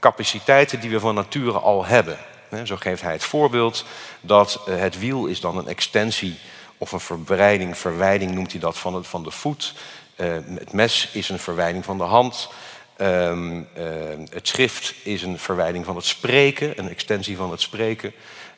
capaciteiten 0.00 0.80
die 0.80 0.90
we 0.90 1.00
van 1.00 1.14
nature 1.14 1.58
al 1.58 1.84
hebben. 1.84 2.18
Zo 2.64 2.76
geeft 2.76 3.02
hij 3.02 3.12
het 3.12 3.24
voorbeeld 3.24 3.84
dat 4.20 4.60
eh, 4.66 4.76
het 4.78 4.98
wiel 4.98 5.26
is 5.26 5.40
dan 5.40 5.58
een 5.58 5.66
extensie 5.66 6.38
of 6.78 6.92
een 6.92 7.00
verbreiding, 7.00 7.78
verwijding 7.78 8.34
noemt 8.34 8.50
hij 8.50 8.60
dat 8.60 8.78
van, 8.78 8.94
het, 8.94 9.06
van 9.06 9.22
de 9.22 9.30
voet. 9.30 9.74
Eh, 10.16 10.32
het 10.58 10.72
mes 10.72 11.08
is 11.12 11.28
een 11.28 11.38
verwijding 11.38 11.84
van 11.84 11.98
de 11.98 12.04
hand. 12.04 12.48
Ehm, 12.96 13.62
eh, 13.74 13.84
het 14.30 14.48
schrift 14.48 14.94
is 15.02 15.22
een 15.22 15.38
verwijding 15.38 15.84
van 15.84 15.96
het 15.96 16.04
spreken, 16.04 16.78
een 16.78 16.88
extensie 16.88 17.36
van 17.36 17.50
het 17.50 17.60
spreken. 17.60 18.12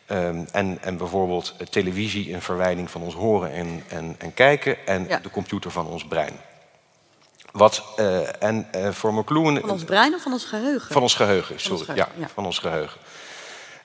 Ehm, 0.07 0.45
en, 0.53 0.79
en 0.81 0.97
bijvoorbeeld 0.97 1.55
televisie 1.71 2.35
een 2.35 2.43
verwijding 2.43 2.91
van 2.91 3.03
ons 3.03 3.15
horen 3.15 3.53
en, 3.53 3.85
en, 3.89 4.15
en 4.19 4.35
kijken. 4.35 4.87
En 4.87 5.07
de 5.23 5.31
computer 5.31 5.71
van 5.71 5.87
ons 5.87 6.07
brein. 6.07 6.35
Wat, 7.53 7.83
eh, 7.97 8.43
en 8.43 8.69
eh, 8.71 8.91
voor 8.91 9.15
McLuhan... 9.15 9.61
Van 9.61 9.71
ons 9.71 9.85
brein 9.85 10.15
of 10.15 10.23
van 10.23 10.33
ons 10.33 10.45
geheugen? 10.45 10.93
Van 10.93 11.03
ons 11.03 11.15
geheugen, 11.15 11.55
ons 11.55 11.63
sorry. 11.63 11.85
geheugen, 11.85 12.13
ja, 12.17 12.21
ja. 12.21 12.29
van 12.35 12.45
ons 12.45 12.59
geheugen. 12.59 13.01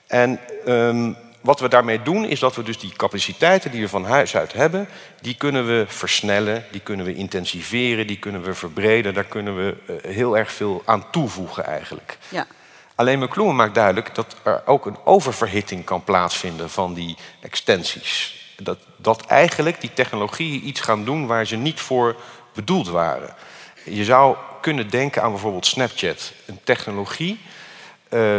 En 0.06 0.40
ehm, 0.64 1.12
wat 1.40 1.60
we 1.60 1.68
daarmee 1.68 2.02
doen, 2.02 2.24
is 2.24 2.40
dat 2.40 2.56
we 2.56 2.62
dus 2.62 2.78
die 2.78 2.92
capaciteiten 2.96 3.70
die 3.70 3.80
we 3.80 3.88
van 3.88 4.04
huis 4.04 4.36
uit 4.36 4.52
hebben, 4.52 4.88
die 5.20 5.34
kunnen 5.34 5.66
we 5.66 5.84
versnellen, 5.88 6.64
die 6.70 6.80
kunnen 6.80 7.06
we 7.06 7.14
intensiveren, 7.14 8.06
die 8.06 8.18
kunnen 8.18 8.42
we 8.42 8.54
verbreden. 8.54 9.14
Daar 9.14 9.24
kunnen 9.24 9.56
we 9.56 9.76
eh, 9.86 10.10
heel 10.10 10.38
erg 10.38 10.52
veel 10.52 10.82
aan 10.84 11.10
toevoegen 11.10 11.64
eigenlijk. 11.64 12.18
Ja. 12.28 12.46
Alleen 13.00 13.18
McLuhan 13.18 13.56
maakt 13.56 13.74
duidelijk 13.74 14.14
dat 14.14 14.36
er 14.42 14.62
ook 14.66 14.86
een 14.86 14.96
oververhitting 15.04 15.84
kan 15.84 16.04
plaatsvinden 16.04 16.70
van 16.70 16.94
die 16.94 17.16
extensies. 17.40 18.34
Dat, 18.56 18.78
dat 18.96 19.26
eigenlijk 19.26 19.80
die 19.80 19.92
technologieën 19.92 20.68
iets 20.68 20.80
gaan 20.80 21.04
doen 21.04 21.26
waar 21.26 21.46
ze 21.46 21.56
niet 21.56 21.80
voor 21.80 22.16
bedoeld 22.54 22.88
waren. 22.88 23.34
Je 23.84 24.04
zou 24.04 24.36
kunnen 24.60 24.90
denken 24.90 25.22
aan 25.22 25.30
bijvoorbeeld 25.30 25.66
Snapchat, 25.66 26.32
een 26.46 26.60
technologie 26.64 27.40
eh, 28.08 28.38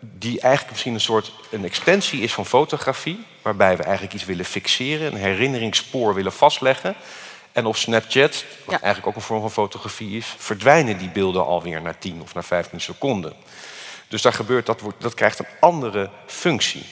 die 0.00 0.40
eigenlijk 0.40 0.70
misschien 0.70 0.94
een 0.94 1.00
soort 1.00 1.32
een 1.50 1.64
extensie 1.64 2.20
is 2.22 2.32
van 2.32 2.46
fotografie, 2.46 3.24
waarbij 3.42 3.76
we 3.76 3.82
eigenlijk 3.82 4.14
iets 4.14 4.24
willen 4.24 4.44
fixeren, 4.44 5.12
een 5.12 5.20
herinneringsspoor 5.20 6.14
willen 6.14 6.32
vastleggen. 6.32 6.94
En 7.52 7.66
op 7.66 7.76
Snapchat, 7.76 8.44
wat 8.64 8.80
eigenlijk 8.80 9.06
ook 9.06 9.16
een 9.16 9.28
vorm 9.28 9.40
van 9.40 9.50
fotografie 9.50 10.16
is, 10.16 10.34
verdwijnen 10.38 10.98
die 10.98 11.10
beelden 11.10 11.46
alweer 11.46 11.82
na 11.82 11.94
10 11.98 12.22
of 12.22 12.34
na 12.34 12.42
15 12.42 12.80
seconden. 12.80 13.32
Dus 14.12 14.22
daar 14.22 14.32
gebeurt, 14.32 14.66
dat, 14.66 14.80
wordt, 14.80 15.00
dat 15.00 15.14
krijgt 15.14 15.38
een 15.38 15.46
andere 15.60 16.10
functie. 16.26 16.84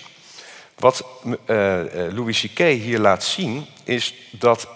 Wat 0.79 1.05
eh, 1.45 2.07
eh, 2.07 2.13
Louis 2.13 2.41
C.K. 2.41 2.59
hier 2.59 2.99
laat 2.99 3.25
zien, 3.25 3.67
is 3.85 4.15
dat, 4.31 4.69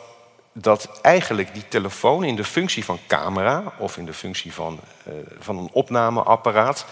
dat 0.52 1.00
eigenlijk 1.02 1.54
die 1.54 1.68
telefoon 1.68 2.24
in 2.24 2.36
de 2.36 2.44
functie 2.44 2.84
van 2.84 2.98
camera 3.06 3.62
of 3.78 3.96
in 3.96 4.04
de 4.04 4.12
functie 4.12 4.52
van, 4.52 4.80
eh, 5.04 5.12
van 5.38 5.58
een 5.58 5.68
opnameapparaat 5.72 6.86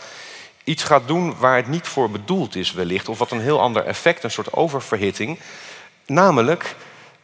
iets 0.64 0.82
gaat 0.82 1.07
doen 1.07 1.36
waar 1.38 1.57
het 1.57 1.68
niet 1.68 1.86
voor 1.86 2.11
bedoeld 2.11 2.57
is 2.57 2.72
wellicht, 2.72 3.09
of 3.09 3.18
wat 3.18 3.30
een 3.30 3.40
heel 3.40 3.61
ander 3.61 3.84
effect, 3.84 4.24
een 4.24 4.30
soort 4.30 4.53
oververhitting. 4.53 5.38
Namelijk, 6.07 6.76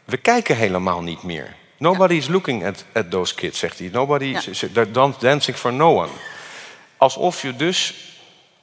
we 0.05 0.17
kijken 0.17 0.57
helemaal 0.57 1.03
niet 1.03 1.23
meer. 1.23 1.57
Nobody 1.79 2.15
is 2.15 2.29
looking 2.29 2.67
at, 2.67 2.85
at 2.93 3.11
those 3.11 3.35
kids, 3.35 3.59
zegt 3.59 3.79
hij. 3.79 3.89
Nobody 3.93 4.37
is 4.47 4.65
they're 4.73 5.13
dancing 5.19 5.57
for 5.57 5.73
no 5.73 6.03
one. 6.03 6.13
Alsof 6.97 7.43
je 7.43 7.57
dus 7.57 8.07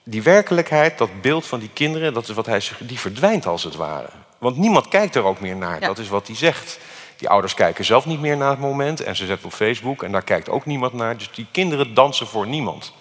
die 0.08 0.24
werkelijkheid, 0.24 0.97
dat 0.97 1.22
beeld 1.22 1.45
van 1.45 1.60
die 1.60 1.70
kinderen, 1.74 2.14
dat 2.14 2.30
is 2.30 2.36
wat 2.36 2.45
hij 2.45 2.60
zegt, 2.60 2.88
die 2.88 2.99
verdwijnt 2.99 3.45
als 3.45 3.64
het 3.64 3.76
ware. 3.76 4.10
Want 4.38 4.58
niemand 4.58 4.88
kijkt 4.88 5.16
er 5.16 5.24
ook 5.24 5.39
meer 5.39 5.56
naar. 5.56 5.80
Ja. 5.80 5.88
Dat 5.88 5.97
is 5.97 6.10
wat 6.10 6.28
hij 6.28 6.36
zegt. 6.36 6.80
Die 7.18 7.30
ouders 7.30 7.53
kijken 7.53 7.86
zelf 7.86 8.06
niet 8.06 8.20
meer 8.20 8.38
naar 8.38 8.49
het 8.49 8.60
moment 8.60 9.01
en 9.01 9.16
ze 9.16 9.26
zetten 9.26 9.45
op 9.45 9.53
Facebook 9.53 10.03
en 10.03 10.12
daar 10.12 10.24
kijkt 10.24 10.49
ook 10.49 10.66
niemand 10.66 10.93
naar. 10.93 11.18
Dus 11.18 11.32
die 11.32 11.47
kinderen 11.51 11.93
dansen 11.93 12.28
voor 12.28 12.47
niemand. 12.47 12.93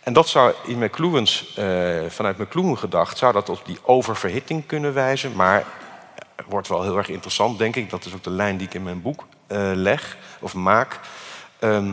En 0.00 0.12
dat 0.12 0.28
zou 0.28 0.52
in 0.64 0.78
McLuhan's, 0.78 1.54
eh, 1.56 1.98
vanuit 2.08 2.38
McLuhan 2.38 2.78
gedacht, 2.78 3.18
zou 3.18 3.32
dat 3.32 3.48
op 3.48 3.60
die 3.64 3.78
oververhitting 3.82 4.66
kunnen 4.66 4.94
wijzen. 4.94 5.36
Maar 5.36 5.64
het 6.36 6.46
wordt 6.48 6.68
wel 6.68 6.82
heel 6.82 6.96
erg 6.96 7.08
interessant, 7.08 7.58
denk 7.58 7.76
ik. 7.76 7.90
Dat 7.90 8.04
is 8.04 8.14
ook 8.14 8.22
de 8.22 8.30
lijn 8.30 8.56
die 8.56 8.66
ik 8.66 8.74
in 8.74 8.82
mijn 8.82 9.02
boek 9.02 9.26
eh, 9.46 9.70
leg 9.74 10.16
of 10.40 10.54
maak. 10.54 11.00
Ehm, 11.58 11.92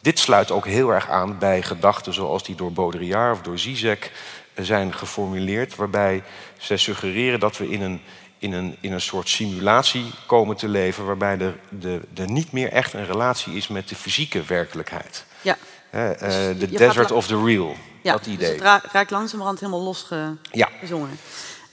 dit 0.00 0.18
sluit 0.18 0.50
ook 0.50 0.66
heel 0.66 0.90
erg 0.90 1.08
aan 1.08 1.38
bij 1.38 1.62
gedachten 1.62 2.14
zoals 2.14 2.44
die 2.44 2.54
door 2.54 2.72
Baudrillard 2.72 3.32
of 3.36 3.42
door 3.42 3.58
Zizek 3.58 4.12
eh, 4.54 4.64
zijn 4.64 4.94
geformuleerd, 4.94 5.76
waarbij 5.76 6.22
zij 6.58 6.76
suggereren 6.76 7.40
dat 7.40 7.56
we 7.56 7.68
in 7.70 7.82
een, 7.82 8.00
in 8.38 8.52
een, 8.52 8.76
in 8.80 8.92
een 8.92 9.00
soort 9.00 9.28
simulatie 9.28 10.10
komen 10.26 10.56
te 10.56 10.68
leven, 10.68 11.06
waarbij 11.06 11.38
er, 11.38 11.56
de, 11.68 12.00
de 12.14 12.24
niet 12.26 12.52
meer 12.52 12.72
echt 12.72 12.92
een 12.92 13.06
relatie 13.06 13.52
is 13.54 13.68
met 13.68 13.88
de 13.88 13.94
fysieke 13.94 14.42
werkelijkheid. 14.42 15.24
Ja. 15.42 15.56
Eh, 15.90 16.08
Dus 16.18 16.58
De 16.58 16.68
desert 16.68 17.10
of 17.10 17.26
the 17.26 17.44
real, 17.44 17.74
Ja, 18.02 18.12
dat 18.12 18.24
dus 18.24 18.32
idee. 18.32 18.52
het 18.52 18.60
ra- 18.60 18.82
raakt 18.92 19.10
langzamerhand 19.10 19.60
helemaal 19.60 19.82
losgezongen. 19.82 20.38
Ja. 20.52 20.68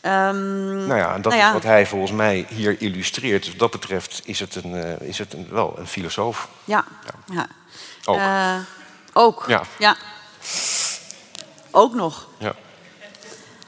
Ehm, 0.01 0.85
Nou 0.87 0.99
ja, 0.99 1.13
en 1.15 1.21
dat 1.21 1.31
nou 1.31 1.43
ja, 1.43 1.47
is 1.47 1.53
wat 1.53 1.63
hij 1.63 1.85
volgens 1.85 2.11
mij 2.11 2.45
hier 2.49 2.81
illustreert. 2.81 3.41
Dus 3.43 3.49
wat 3.49 3.59
dat 3.59 3.71
betreft 3.71 4.21
is 4.25 4.39
het, 4.39 4.55
een, 4.55 4.75
eh, 4.75 5.07
is 5.07 5.17
het 5.17 5.33
een, 5.33 5.47
wel 5.51 5.75
een 5.77 5.87
filosoof. 5.87 6.49
Ja. 6.65 6.85
ja. 7.31 7.47
Ook. 8.07 8.17
Eh, 8.17 8.55
ook. 9.13 9.43
Ja. 9.47 9.61
ja. 9.77 9.95
Ook 11.71 11.93
nog. 11.93 12.27
Ja. 12.37 12.53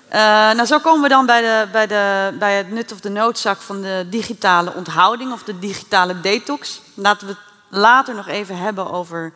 Eh, 0.07 0.19
nou, 0.55 0.65
zo 0.65 0.79
komen 0.79 1.01
we 1.01 1.09
dan 1.09 1.25
bij, 1.25 1.41
de, 1.41 1.67
bij, 1.71 1.87
de, 1.87 2.35
bij 2.39 2.57
het 2.57 2.71
nut 2.71 2.91
of 2.91 2.99
de 2.99 3.09
noodzak 3.09 3.61
van 3.61 3.81
de 3.81 4.05
digitale 4.09 4.73
onthouding 4.73 5.33
of 5.33 5.43
de 5.43 5.59
digitale 5.59 6.21
detox. 6.21 6.81
Laten 6.93 7.27
we 7.27 7.33
het 7.33 7.41
later 7.79 8.15
nog 8.15 8.27
even 8.27 8.57
hebben 8.57 8.91
over 8.91 9.33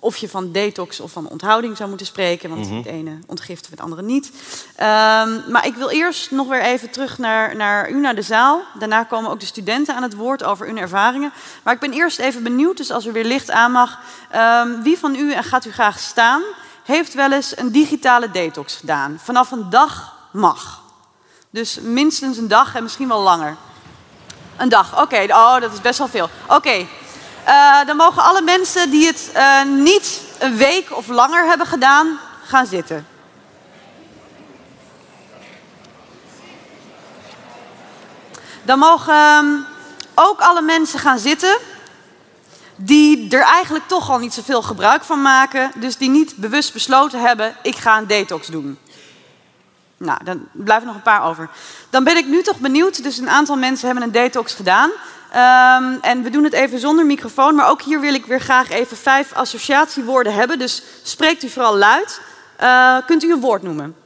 of 0.00 0.16
je 0.16 0.28
van 0.28 0.52
detox 0.52 1.00
of 1.00 1.12
van 1.12 1.28
onthouding 1.28 1.76
zou 1.76 1.88
moeten 1.88 2.06
spreken. 2.06 2.50
Want 2.50 2.66
Mhm. 2.66 2.76
het 2.76 2.86
ene 2.86 3.18
ontgift 3.26 3.66
het 3.70 3.80
andere 3.80 4.02
niet. 4.02 4.30
Ehm, 4.76 5.50
maar 5.50 5.66
ik 5.66 5.74
wil 5.74 5.88
eerst 5.90 6.30
nog 6.30 6.48
weer 6.48 6.62
even 6.62 6.90
terug 6.90 7.18
naar, 7.18 7.56
naar 7.56 7.90
u, 7.90 8.00
naar 8.00 8.14
de 8.14 8.22
zaal. 8.22 8.62
Daarna 8.78 9.04
komen 9.04 9.30
ook 9.30 9.40
de 9.40 9.46
studenten 9.46 9.94
aan 9.94 10.02
het 10.02 10.14
woord 10.14 10.44
over 10.44 10.66
hun 10.66 10.78
ervaringen. 10.78 11.32
Maar 11.62 11.74
ik 11.74 11.80
ben 11.80 11.92
eerst 11.92 12.18
even 12.18 12.42
benieuwd, 12.42 12.76
dus 12.76 12.90
als 12.90 13.06
er 13.06 13.12
weer 13.12 13.24
licht 13.24 13.50
aan 13.50 13.72
mag. 13.72 13.98
ehm, 14.30 14.82
wie 14.82 14.98
van 14.98 15.14
u, 15.14 15.32
en 15.32 15.44
gaat 15.44 15.64
u 15.64 15.72
graag 15.72 15.98
staan, 15.98 16.42
heeft 16.84 17.14
wel 17.14 17.32
eens 17.32 17.56
een 17.58 17.72
digitale 17.72 18.30
detox 18.30 18.76
gedaan? 18.76 19.18
Vanaf 19.22 19.50
een 19.50 19.70
dag 19.70 20.14
mag. 20.32 20.80
Dus 21.50 21.78
minstens 21.80 22.36
een 22.36 22.48
dag 22.48 22.74
en 22.74 22.82
misschien 22.82 23.08
wel 23.08 23.20
langer. 23.22 23.56
Een 24.56 24.68
dag, 24.68 25.00
oké. 25.02 25.24
Oh, 25.28 25.60
dat 25.60 25.72
is 25.72 25.80
best 25.80 25.98
wel 25.98 26.08
veel. 26.08 26.28
Oké. 26.46 26.86
Eh, 27.44 27.86
dan 27.86 27.96
mogen 27.96 28.22
alle 28.22 28.42
mensen 28.42 28.90
die 28.90 29.06
het 29.06 29.30
eh, 29.32 29.62
niet 29.64 30.20
een 30.38 30.56
week 30.56 30.96
of 30.96 31.08
langer 31.08 31.46
hebben 31.46 31.66
gedaan, 31.66 32.18
gaan 32.44 32.66
zitten. 32.66 33.06
Dan 38.62 38.78
mogen 38.78 39.14
ehm, 39.14 39.46
ook 40.14 40.40
alle 40.40 40.62
mensen 40.62 40.98
gaan 40.98 41.18
zitten 41.18 41.58
die 42.76 43.28
er 43.36 43.42
eigenlijk 43.42 43.88
toch 43.88 44.10
al 44.10 44.18
niet 44.18 44.34
zoveel 44.34 44.62
gebruik 44.62 45.04
van 45.04 45.22
maken. 45.22 45.70
Dus 45.74 45.96
die 45.96 46.10
niet 46.10 46.36
bewust 46.36 46.72
besloten 46.72 47.20
hebben, 47.20 47.56
ik 47.62 47.76
ga 47.76 47.98
een 47.98 48.06
detox 48.06 48.46
doen. 48.46 48.78
Nou, 49.96 50.24
dan 50.24 50.48
blijven 50.52 50.86
nog 50.86 50.96
een 50.96 51.02
paar 51.02 51.24
over. 51.24 51.48
Dan 51.90 52.04
ben 52.04 52.16
ik 52.16 52.26
nu 52.26 52.42
toch 52.42 52.58
benieuwd. 52.58 53.02
Dus 53.02 53.18
een 53.18 53.30
aantal 53.30 53.56
mensen 53.56 53.86
hebben 53.86 54.04
een 54.04 54.12
detox 54.12 54.54
gedaan. 54.54 54.90
Ehm, 55.32 55.94
en 56.00 56.22
we 56.22 56.30
doen 56.30 56.44
het 56.44 56.52
even 56.52 56.78
zonder 56.78 57.06
microfoon. 57.06 57.54
Maar 57.54 57.68
ook 57.68 57.82
hier 57.82 58.00
wil 58.00 58.14
ik 58.14 58.26
weer 58.26 58.40
graag 58.40 58.70
even 58.70 58.96
vijf 58.96 59.32
associatiewoorden 59.32 60.34
hebben. 60.34 60.58
Dus 60.58 60.82
spreekt 61.02 61.42
u 61.42 61.48
vooral 61.48 61.76
luid. 61.76 62.20
Eh, 62.56 62.96
kunt 63.06 63.22
u 63.22 63.32
een 63.32 63.40
woord 63.40 63.62
noemen? 63.62 63.96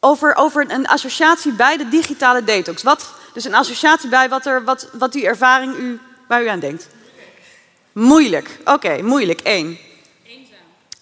Over, 0.00 0.34
over 0.34 0.70
een 0.70 0.86
associatie 0.86 1.52
bij 1.52 1.76
de 1.76 1.88
digitale 1.88 2.44
detox. 2.44 2.82
Wat, 2.82 3.14
dus 3.32 3.44
een 3.44 3.54
associatie 3.54 4.08
bij 4.08 4.28
wat, 4.28 4.46
er, 4.46 4.64
wat, 4.64 4.88
wat 4.92 5.12
die 5.12 5.26
ervaring 5.26 5.76
u, 5.76 6.00
waar 6.28 6.42
u 6.42 6.46
aan 6.46 6.60
denkt. 6.60 6.88
Moeilijk. 7.92 8.58
Oké, 8.64 9.02
moeilijk. 9.02 9.40
Eén. 9.42 9.78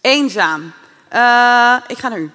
Eenzaam. 0.01 0.73
Eh, 1.09 1.77
ik 1.87 1.99
ga 1.99 2.09
naar 2.09 2.19
u. 2.19 2.31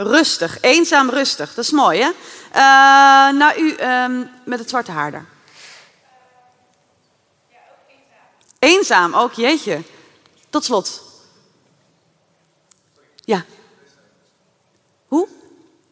Rustig. 0.00 0.60
Eenzaam, 0.60 1.10
rustig. 1.10 1.54
Dat 1.54 1.64
is 1.64 1.70
mooi, 1.70 2.00
hè? 2.00 2.10
Eh, 2.52 3.38
naar 3.38 3.58
u 3.58 3.74
ehm, 3.74 4.24
met 4.44 4.58
het 4.58 4.68
zwarte 4.68 4.90
haar 4.90 5.10
daar. 5.10 5.26
Eenzaam, 8.58 9.14
ook 9.14 9.32
jeetje. 9.32 9.82
Tot 10.50 10.64
slot. 10.64 11.02
Ja. 13.14 13.44
Hoe? 15.08 15.28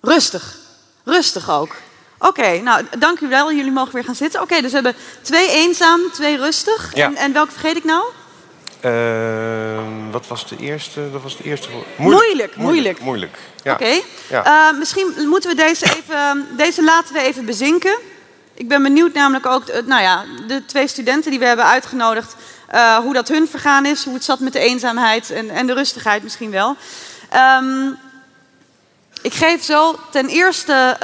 Rustig. 0.01 0.57
Rustig 1.05 1.51
ook. 1.51 1.75
Oké, 2.19 2.59
nou 2.59 2.87
dank 2.99 3.21
u 3.21 3.29
wel. 3.29 3.53
Jullie 3.53 3.73
mogen 3.73 3.95
weer 3.95 4.05
gaan 4.05 4.15
zitten. 4.15 4.43
Oké, 4.43 4.61
dus 4.61 4.71
we 4.71 4.75
hebben 4.77 4.97
twee 5.23 5.51
eenzaam, 5.51 6.01
twee 6.13 6.37
rustig. 6.37 6.95
Ja. 6.95 7.07
En, 7.07 7.17
en 7.17 7.33
welke 7.33 7.53
vergeet 7.53 7.77
ik 7.77 7.85
nou? 7.85 8.05
Ehm, 8.87 10.11
wat 10.11 10.27
was 10.27 10.49
de 10.49 10.57
eerste? 10.57 11.11
Dat 11.13 11.23
was 11.23 11.37
de 11.37 11.45
eerste. 11.45 11.69
Moeilijk, 11.97 12.57
moeilijk. 12.57 13.01
Moeilijk. 13.01 13.39
Ja. 13.63 13.73
Oké. 13.73 14.01
Ja. 14.29 14.45
Eh, 14.45 14.79
misschien 14.79 15.15
moeten 15.29 15.51
we 15.51 15.57
deze 15.57 15.85
even, 15.85 16.47
deze 16.57 16.83
laten 16.83 17.15
we 17.15 17.21
even 17.21 17.45
bezinken. 17.45 17.99
Ik 18.55 18.69
ben 18.69 18.83
benieuwd 18.83 19.15
namelijk 19.15 19.47
ook, 19.47 19.67
eh, 19.67 19.83
nou 19.87 20.03
ja, 20.03 20.25
de 20.47 20.65
twee 20.65 20.89
studenten 20.89 21.31
die 21.31 21.41
we 21.41 21.47
hebben 21.47 21.65
uitgenodigd, 21.65 22.35
eh, 22.69 22.97
hoe 22.97 23.13
dat 23.13 23.29
hun 23.29 23.49
vergaan 23.49 23.87
is, 23.87 24.05
hoe 24.05 24.15
het 24.15 24.25
zat 24.25 24.41
met 24.41 24.53
de 24.53 24.59
eenzaamheid 24.59 25.31
en, 25.31 25.51
en 25.51 25.67
de 25.67 25.75
rustigheid 25.75 26.23
misschien 26.23 26.51
wel. 26.51 26.77
Ehm, 27.31 27.89
ik 29.23 29.35
geef 29.35 29.63
zo 29.63 29.99
ten 30.11 30.29
eerste 30.29 30.97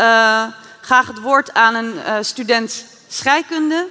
graag 0.80 1.06
het 1.06 1.20
woord 1.20 1.54
aan 1.54 1.74
een 1.74 2.24
student 2.24 2.84
scheikunde. 3.08 3.86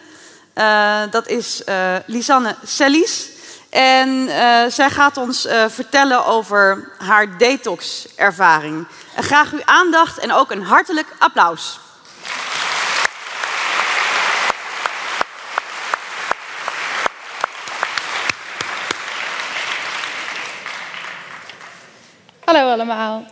Dat 1.12 1.28
is 1.28 1.62
Lisanne 2.06 2.56
Sellies. 2.66 3.30
En 3.72 4.28
eh, 4.28 4.65
zij 4.67 4.89
gaat 4.89 5.17
ons 5.17 5.45
eh, 5.45 5.65
vertellen 5.67 6.26
over 6.26 6.91
haar 6.97 7.38
detox-ervaring. 7.38 8.88
Graag 9.15 9.53
uw 9.53 9.65
aandacht 9.65 10.17
en 10.17 10.34
ook 10.34 10.51
een 10.51 10.61
hartelijk 10.61 11.07
applaus. 11.19 11.80
Hallo 22.45 22.72
allemaal. 22.72 23.26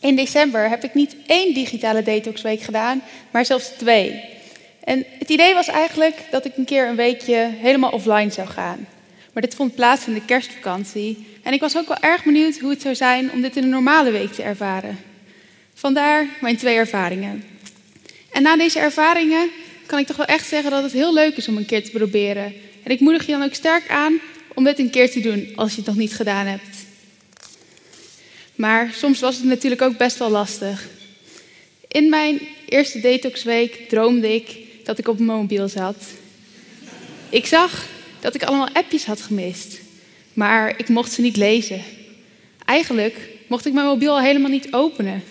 In 0.00 0.16
december 0.16 0.68
heb 0.68 0.84
ik 0.84 0.94
niet 0.94 1.16
één 1.26 1.54
digitale 1.54 2.02
detoxweek 2.02 2.60
gedaan, 2.60 3.02
maar 3.30 3.44
zelfs 3.44 3.68
twee. 3.68 4.38
En 4.84 5.04
het 5.18 5.28
idee 5.28 5.54
was 5.54 5.68
eigenlijk 5.68 6.16
dat 6.30 6.44
ik 6.44 6.56
een 6.56 6.64
keer 6.64 6.88
een 6.88 6.96
weekje 6.96 7.50
helemaal 7.60 7.90
offline 7.90 8.30
zou 8.30 8.48
gaan. 8.48 8.86
Maar 9.32 9.42
dit 9.42 9.54
vond 9.54 9.74
plaats 9.74 10.06
in 10.06 10.14
de 10.14 10.24
kerstvakantie. 10.24 11.26
En 11.42 11.52
ik 11.52 11.60
was 11.60 11.76
ook 11.76 11.88
wel 11.88 12.00
erg 12.00 12.24
benieuwd 12.24 12.58
hoe 12.58 12.70
het 12.70 12.82
zou 12.82 12.94
zijn 12.94 13.32
om 13.32 13.40
dit 13.40 13.56
in 13.56 13.62
een 13.62 13.68
normale 13.68 14.10
week 14.10 14.32
te 14.32 14.42
ervaren. 14.42 14.98
Vandaar 15.74 16.26
mijn 16.40 16.56
twee 16.56 16.76
ervaringen. 16.76 17.44
En 18.32 18.42
na 18.42 18.56
deze 18.56 18.78
ervaringen 18.78 19.48
kan 19.86 19.98
ik 19.98 20.06
toch 20.06 20.16
wel 20.16 20.26
echt 20.26 20.48
zeggen 20.48 20.70
dat 20.70 20.82
het 20.82 20.92
heel 20.92 21.14
leuk 21.14 21.36
is 21.36 21.48
om 21.48 21.56
een 21.56 21.66
keer 21.66 21.84
te 21.84 21.90
proberen. 21.90 22.54
En 22.82 22.90
ik 22.90 23.00
moedig 23.00 23.26
je 23.26 23.32
dan 23.32 23.42
ook 23.42 23.54
sterk 23.54 23.88
aan 23.88 24.20
om 24.54 24.64
dit 24.64 24.78
een 24.78 24.90
keer 24.90 25.10
te 25.10 25.20
doen 25.20 25.52
als 25.54 25.70
je 25.70 25.76
het 25.76 25.86
nog 25.86 25.96
niet 25.96 26.14
gedaan 26.14 26.46
hebt. 26.46 26.78
Maar 28.54 28.90
soms 28.92 29.20
was 29.20 29.36
het 29.36 29.44
natuurlijk 29.44 29.82
ook 29.82 29.96
best 29.96 30.18
wel 30.18 30.30
lastig. 30.30 30.88
In 31.88 32.08
mijn 32.08 32.40
eerste 32.68 33.00
detoxweek 33.00 33.88
droomde 33.88 34.34
ik 34.34 34.56
dat 34.84 34.98
ik 34.98 35.08
op 35.08 35.18
mijn 35.18 35.38
mobiel 35.38 35.68
zat. 35.68 36.04
Ik 37.28 37.46
zag 37.46 37.86
dat 38.20 38.34
ik 38.34 38.42
allemaal 38.42 38.72
appjes 38.72 39.04
had 39.04 39.20
gemist, 39.20 39.78
maar 40.32 40.78
ik 40.78 40.88
mocht 40.88 41.12
ze 41.12 41.20
niet 41.20 41.36
lezen. 41.36 41.82
Eigenlijk 42.64 43.28
mocht 43.46 43.66
ik 43.66 43.72
mijn 43.72 43.86
mobiel 43.86 44.10
al 44.10 44.20
helemaal 44.20 44.50
niet 44.50 44.72
openen. 44.72 45.22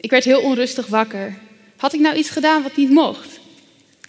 Ik 0.00 0.10
werd 0.10 0.24
heel 0.24 0.40
onrustig 0.40 0.86
wakker. 0.86 1.38
Had 1.76 1.92
ik 1.92 2.00
nou 2.00 2.16
iets 2.16 2.30
gedaan 2.30 2.62
wat 2.62 2.76
niet 2.76 2.90
mocht? 2.90 3.40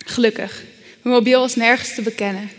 Gelukkig, 0.06 0.64
mijn 1.02 1.16
mobiel 1.16 1.40
was 1.40 1.56
nergens 1.56 1.96
te 1.96 2.02
bekennen. 2.02 2.50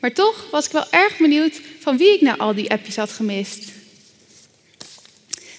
Maar 0.00 0.12
toch 0.12 0.46
was 0.50 0.66
ik 0.66 0.72
wel 0.72 0.90
erg 0.90 1.16
benieuwd 1.16 1.60
van 1.80 1.96
wie 1.96 2.14
ik 2.14 2.20
nou 2.20 2.38
al 2.38 2.54
die 2.54 2.70
appjes 2.70 2.96
had 2.96 3.10
gemist. 3.10 3.72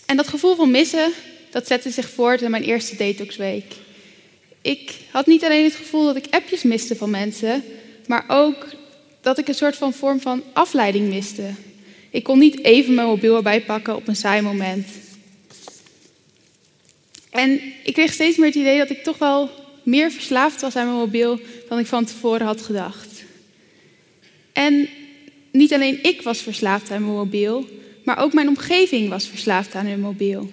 En 0.05 0.17
dat 0.17 0.27
gevoel 0.27 0.55
van 0.55 0.71
missen, 0.71 1.11
dat 1.51 1.67
zette 1.67 1.89
zich 1.89 2.09
voort 2.09 2.41
in 2.41 2.51
mijn 2.51 2.63
eerste 2.63 2.95
detoxweek. 2.95 3.73
Ik 4.61 4.91
had 5.11 5.25
niet 5.25 5.43
alleen 5.43 5.63
het 5.63 5.75
gevoel 5.75 6.05
dat 6.05 6.15
ik 6.15 6.25
appjes 6.29 6.63
miste 6.63 6.95
van 6.95 7.09
mensen, 7.09 7.63
maar 8.07 8.25
ook 8.27 8.67
dat 9.25 9.37
ik 9.37 9.47
een 9.47 9.55
soort 9.55 9.75
van 9.75 9.93
vorm 9.93 10.19
van 10.19 10.43
afleiding 10.53 11.09
miste. 11.09 11.49
Ik 12.09 12.23
kon 12.23 12.39
niet 12.39 12.63
even 12.63 12.93
mijn 12.93 13.07
mobiel 13.07 13.35
erbij 13.35 13.61
pakken 13.61 13.95
op 13.95 14.07
een 14.07 14.15
saai 14.15 14.41
moment. 14.41 14.87
En 17.29 17.59
ik 17.83 17.93
kreeg 17.93 18.13
steeds 18.13 18.37
meer 18.37 18.47
het 18.47 18.55
idee 18.55 18.77
dat 18.77 18.89
ik 18.89 19.03
toch 19.03 19.17
wel 19.17 19.49
meer 19.83 20.11
verslaafd 20.11 20.61
was 20.61 20.75
aan 20.75 20.85
mijn 20.85 20.97
mobiel 20.97 21.39
dan 21.69 21.79
ik 21.79 21.85
van 21.85 22.05
tevoren 22.05 22.45
had 22.45 22.61
gedacht. 22.61 23.23
En 24.53 24.89
niet 25.51 25.73
alleen 25.73 26.03
ik 26.03 26.21
was 26.21 26.39
verslaafd 26.41 26.91
aan 26.91 27.01
mijn 27.01 27.17
mobiel, 27.17 27.65
maar 28.03 28.17
ook 28.17 28.33
mijn 28.33 28.47
omgeving 28.47 29.09
was 29.09 29.27
verslaafd 29.27 29.75
aan 29.75 29.85
hun 29.85 29.99
mobiel. 29.99 30.51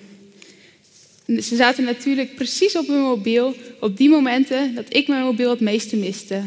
Ze 1.26 1.56
zaten 1.56 1.84
natuurlijk 1.84 2.34
precies 2.34 2.76
op 2.76 2.86
hun 2.86 3.00
mobiel 3.00 3.54
op 3.80 3.96
die 3.96 4.08
momenten 4.08 4.74
dat 4.74 4.94
ik 4.94 5.08
mijn 5.08 5.24
mobiel 5.24 5.50
het 5.50 5.60
meeste 5.60 5.96
miste. 5.96 6.42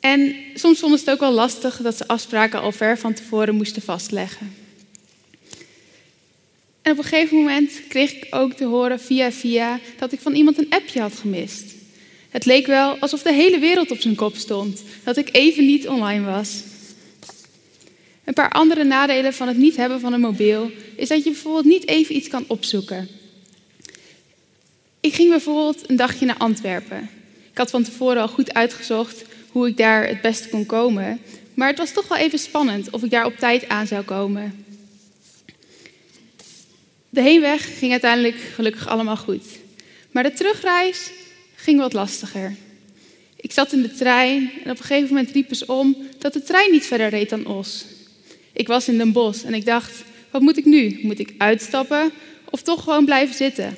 En 0.00 0.36
soms 0.54 0.78
vonden 0.78 0.98
ze 0.98 1.04
het 1.04 1.14
ook 1.14 1.20
wel 1.20 1.32
lastig 1.32 1.76
dat 1.76 1.96
ze 1.96 2.08
afspraken 2.08 2.60
al 2.60 2.72
ver 2.72 2.98
van 2.98 3.14
tevoren 3.14 3.54
moesten 3.54 3.82
vastleggen. 3.82 4.54
En 6.82 6.92
op 6.92 6.98
een 6.98 7.04
gegeven 7.04 7.36
moment 7.36 7.82
kreeg 7.88 8.12
ik 8.12 8.26
ook 8.30 8.52
te 8.52 8.64
horen 8.64 9.00
via 9.00 9.32
via 9.32 9.80
dat 9.98 10.12
ik 10.12 10.20
van 10.20 10.34
iemand 10.34 10.58
een 10.58 10.70
appje 10.70 11.00
had 11.00 11.14
gemist. 11.14 11.64
Het 12.30 12.44
leek 12.44 12.66
wel 12.66 12.96
alsof 12.98 13.22
de 13.22 13.32
hele 13.32 13.58
wereld 13.58 13.90
op 13.90 14.00
zijn 14.00 14.14
kop 14.14 14.36
stond, 14.36 14.82
dat 15.04 15.16
ik 15.16 15.28
even 15.32 15.66
niet 15.66 15.88
online 15.88 16.24
was. 16.24 16.62
Een 18.24 18.34
paar 18.34 18.50
andere 18.50 18.84
nadelen 18.84 19.34
van 19.34 19.48
het 19.48 19.56
niet 19.56 19.76
hebben 19.76 20.00
van 20.00 20.12
een 20.12 20.20
mobiel 20.20 20.70
is 20.96 21.08
dat 21.08 21.24
je 21.24 21.30
bijvoorbeeld 21.30 21.64
niet 21.64 21.88
even 21.88 22.16
iets 22.16 22.28
kan 22.28 22.44
opzoeken. 22.46 23.08
Ik 25.00 25.14
ging 25.14 25.30
bijvoorbeeld 25.30 25.88
een 25.90 25.96
dagje 25.96 26.26
naar 26.26 26.36
Antwerpen. 26.36 27.10
Ik 27.50 27.58
had 27.58 27.70
van 27.70 27.82
tevoren 27.82 28.22
al 28.22 28.28
goed 28.28 28.54
uitgezocht 28.54 29.24
hoe 29.52 29.68
ik 29.68 29.76
daar 29.76 30.06
het 30.06 30.20
beste 30.20 30.48
kon 30.48 30.66
komen, 30.66 31.20
maar 31.54 31.68
het 31.68 31.78
was 31.78 31.92
toch 31.92 32.08
wel 32.08 32.18
even 32.18 32.38
spannend 32.38 32.90
of 32.90 33.02
ik 33.02 33.10
daar 33.10 33.26
op 33.26 33.36
tijd 33.36 33.68
aan 33.68 33.86
zou 33.86 34.04
komen. 34.04 34.64
De 37.08 37.22
heenweg 37.22 37.78
ging 37.78 37.90
uiteindelijk 37.92 38.36
gelukkig 38.54 38.88
allemaal 38.88 39.16
goed, 39.16 39.44
maar 40.10 40.22
de 40.22 40.32
terugreis 40.32 41.10
ging 41.54 41.78
wat 41.78 41.92
lastiger. 41.92 42.56
Ik 43.36 43.52
zat 43.52 43.72
in 43.72 43.82
de 43.82 43.94
trein 43.94 44.50
en 44.64 44.70
op 44.70 44.78
een 44.78 44.84
gegeven 44.84 45.08
moment 45.08 45.30
riepen 45.30 45.56
ze 45.56 45.66
om 45.66 45.96
dat 46.18 46.32
de 46.32 46.42
trein 46.42 46.70
niet 46.70 46.86
verder 46.86 47.08
reed 47.08 47.30
dan 47.30 47.46
Os. 47.46 47.84
Ik 48.52 48.66
was 48.66 48.88
in 48.88 48.98
Den 48.98 49.12
Bosch 49.12 49.44
en 49.44 49.54
ik 49.54 49.64
dacht, 49.64 50.04
wat 50.30 50.42
moet 50.42 50.56
ik 50.56 50.64
nu? 50.64 50.98
Moet 51.02 51.18
ik 51.18 51.34
uitstappen 51.38 52.12
of 52.50 52.62
toch 52.62 52.82
gewoon 52.82 53.04
blijven 53.04 53.34
zitten? 53.34 53.76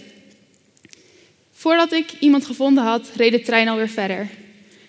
Voordat 1.53 1.93
ik 1.93 2.13
iemand 2.21 2.47
gevonden 2.47 2.85
had, 2.85 3.11
reed 3.17 3.33
de 3.33 3.41
trein 3.41 3.69
alweer 3.69 3.89
verder. 3.89 4.29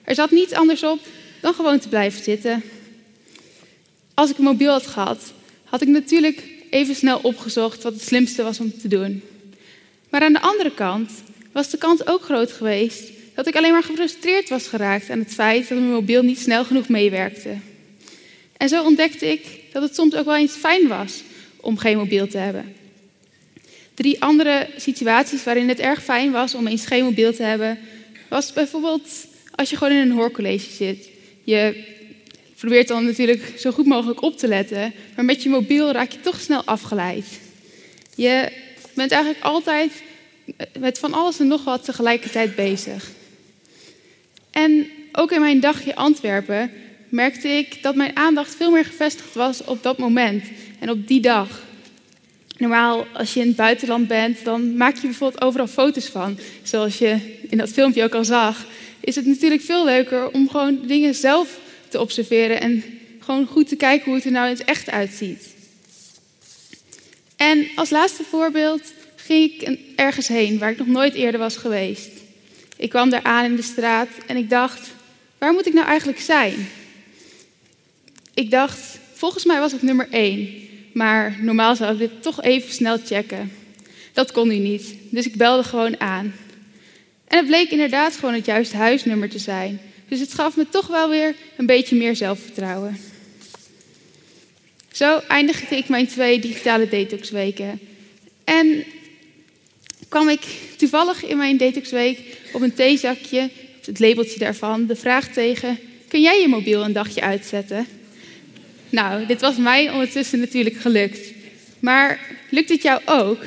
Er 0.04 0.16
zat 0.16 0.32
niets 0.32 0.54
anders 0.54 0.84
op 0.84 1.00
dan 1.42 1.54
gewoon 1.54 1.80
te 1.80 1.88
blijven 1.88 2.24
zitten. 2.24 2.64
Als 4.14 4.30
ik 4.30 4.38
een 4.38 4.44
mobiel 4.44 4.72
had 4.72 4.88
gehad, 4.88 5.34
had 5.64 5.82
ik 5.82 5.88
natuurlijk 5.88 6.44
even 6.70 6.96
snel 6.96 7.20
opgezocht 7.22 7.84
wat 7.84 7.94
het 7.94 8.02
slimste 8.02 8.44
was 8.44 8.60
om 8.60 8.80
te 8.80 8.88
doen. 8.88 9.24
Maar 10.10 10.22
aan 10.22 10.34
de 10.34 10.42
andere 10.42 10.74
kant 10.74 11.12
was 11.52 11.70
de 11.70 11.78
kans 11.78 12.08
ook 12.08 12.22
groot 12.22 12.52
geweest 12.52 13.12
dat 13.36 13.48
ik 13.48 13.56
alleen 13.56 13.72
maar 13.72 13.84
gefrustreerd 13.84 14.50
was 14.50 14.68
geraakt 14.68 15.10
aan 15.10 15.20
het 15.20 15.34
feit 15.34 15.68
dat 15.68 15.78
mijn 15.78 15.92
mobiel 15.92 16.22
niet 16.22 16.40
snel 16.40 16.66
genoeg 16.66 16.88
meewerkte. 16.88 17.58
En 18.58 18.70
zo 18.70 18.84
ontdekte 18.84 19.32
ik 19.32 19.46
dat 19.72 19.82
het 19.82 19.96
soms 19.96 20.16
ook 20.16 20.26
wel 20.26 20.36
eens 20.36 20.54
fijn 20.54 20.88
was 20.88 21.22
om 21.60 21.78
geen 21.78 21.98
mobiel 21.98 22.28
te 22.28 22.38
hebben. 22.38 22.76
Drie 23.94 24.22
andere 24.22 24.70
situaties 24.78 25.44
waarin 25.44 25.70
het 25.70 25.80
erg 25.80 26.04
fijn 26.04 26.32
was 26.32 26.56
om 26.56 26.68
eens 26.68 26.86
geen 26.86 27.04
mobiel 27.04 27.34
te 27.34 27.44
hebben, 27.44 27.80
was 28.30 28.54
bijvoorbeeld 28.54 29.10
als 29.56 29.70
je 29.70 29.78
gewoon 29.78 29.94
in 29.94 30.00
een 30.00 30.18
hoorcollege 30.18 30.72
zit. 30.72 31.10
Je 31.44 31.84
probeert 32.58 32.88
dan 32.88 33.06
natuurlijk 33.06 33.54
zo 33.58 33.72
goed 33.72 33.86
mogelijk 33.86 34.22
op 34.22 34.38
te 34.38 34.48
letten, 34.48 34.94
maar 35.16 35.26
met 35.26 35.44
je 35.44 35.50
mobiel 35.50 35.92
raak 35.92 36.12
je 36.12 36.20
toch 36.20 36.40
snel 36.40 36.64
afgeleid. 36.64 37.26
Je 38.16 38.52
bent 38.94 39.12
eigenlijk 39.12 39.44
altijd 39.44 39.92
met 40.80 41.00
van 41.00 41.14
alles 41.14 41.40
en 41.40 41.48
nog 41.48 41.64
wat 41.64 41.86
tegelijkertijd 41.86 42.56
bezig. 42.56 43.10
En 44.52 44.88
ook 45.12 45.32
in 45.32 45.40
mijn 45.40 45.60
dagje 45.60 45.96
Antwerpen 45.96 46.72
merkte 47.10 47.48
ik 47.48 47.82
dat 47.82 47.96
mijn 47.96 48.16
aandacht 48.16 48.56
veel 48.56 48.72
meer 48.72 48.86
gevestigd 48.86 49.34
was 49.34 49.64
op 49.64 49.84
dat 49.84 49.98
moment 49.98 50.44
en 50.80 50.90
op 50.90 51.08
die 51.08 51.22
dag. 51.22 51.62
Normaal, 52.58 53.06
als 53.14 53.34
je 53.34 53.40
in 53.40 53.48
het 53.48 53.56
buitenland 53.56 54.08
bent, 54.08 54.44
dan 54.44 54.78
maak 54.78 54.96
je 54.96 55.08
bijvoorbeeld 55.08 55.44
overal 55.44 55.68
foto's 55.68 56.06
van. 56.06 56.38
Zoals 56.64 56.98
je 56.98 57.38
in 57.50 57.58
dat 57.58 57.70
filmpje 57.70 58.04
ook 58.04 58.14
al 58.14 58.26
zag, 58.26 58.66
is 59.04 59.16
het 59.16 59.26
natuurlijk 59.26 59.62
veel 59.62 59.86
leuker 59.86 60.32
om 60.32 60.50
gewoon 60.50 60.80
dingen 60.88 61.16
zelf 61.16 61.60
te 61.90 62.00
observeren 62.00 62.62
en 62.62 62.84
gewoon 63.20 63.46
goed 63.46 63.68
te 63.68 63.76
kijken 63.76 64.06
hoe 64.06 64.16
het 64.16 64.26
er 64.26 64.32
nou 64.32 64.50
het 64.50 64.64
echt 64.64 64.90
uitziet. 64.90 65.54
En 67.36 67.68
als 67.76 67.90
laatste 67.90 68.24
voorbeeld 68.24 68.94
ging 69.16 69.52
ik 69.52 69.80
ergens 69.96 70.28
heen 70.28 70.60
waar 70.60 70.72
ik 70.72 70.78
nog 70.78 70.88
nooit 70.88 71.14
eerder 71.14 71.40
was 71.40 71.58
geweest. 71.58 72.10
Ik 72.78 72.90
kwam 72.90 73.10
daar 73.10 73.24
aan 73.24 73.46
in 73.46 73.56
de 73.56 73.62
straat 73.62 74.10
en 74.28 74.38
ik 74.38 74.50
dacht, 74.50 74.90
waar 75.38 75.54
moet 75.54 75.68
ik 75.68 75.74
nou 75.74 75.88
eigenlijk 75.88 76.20
zijn? 76.20 76.68
Ik 78.34 78.52
dacht, 78.52 79.00
volgens 79.14 79.46
mij 79.46 79.60
was 79.60 79.72
het 79.72 79.82
nummer 79.82 80.08
1, 80.12 80.50
maar 80.94 81.38
normaal 81.42 81.76
zou 81.76 81.94
ik 81.94 82.00
dit 82.00 82.22
toch 82.22 82.42
even 82.42 82.74
snel 82.74 82.98
checken. 83.06 83.52
Dat 84.14 84.32
kon 84.32 84.48
nu 84.48 84.58
niet, 84.58 84.96
dus 85.10 85.26
ik 85.26 85.36
belde 85.36 85.64
gewoon 85.64 86.00
aan. 86.00 86.34
En 87.34 87.40
het 87.40 87.48
bleek 87.48 87.72
inderdaad 87.72 88.16
gewoon 88.16 88.34
het 88.34 88.46
juiste 88.46 88.78
huisnummer 88.78 89.30
te 89.30 89.40
zijn. 89.40 89.80
Dus 90.08 90.20
het 90.20 90.34
gaf 90.34 90.56
me 90.56 90.70
toch 90.70 90.88
wel 90.88 91.10
weer 91.10 91.36
een 91.58 91.66
beetje 91.66 91.96
meer 91.96 92.16
zelfvertrouwen. 92.16 92.98
Zo 94.92 95.22
eindigde 95.28 95.76
ik 95.76 95.88
mijn 95.90 96.08
twee 96.08 96.40
digitale 96.40 96.90
detoxweken. 96.90 97.80
En 98.44 98.84
kwam 100.10 100.30
ik 100.30 100.42
toevallig 100.78 101.26
in 101.26 101.38
mijn 101.38 101.58
detoxweek 101.58 102.20
op 102.52 102.62
een 102.62 102.74
theezakje, 102.74 103.50
het 103.86 104.00
labeltje 104.00 104.40
daarvan, 104.40 104.86
de 104.86 104.96
vraag 104.96 105.28
tegen: 105.28 105.80
kun 106.08 106.22
jij 106.22 106.42
je 106.42 106.48
mobiel 106.48 106.84
een 106.84 106.94
dagje 106.94 107.22
uitzetten? 107.22 107.88
Nou, 108.90 109.26
dit 109.26 109.42
was 109.42 109.58
mij 109.58 109.92
ondertussen 109.92 110.40
natuurlijk 110.40 110.76
gelukt. 110.76 111.34
Maar 111.80 112.20
lukt 112.50 112.70
het 112.70 112.82
jou 112.82 113.02
ook? 113.06 113.44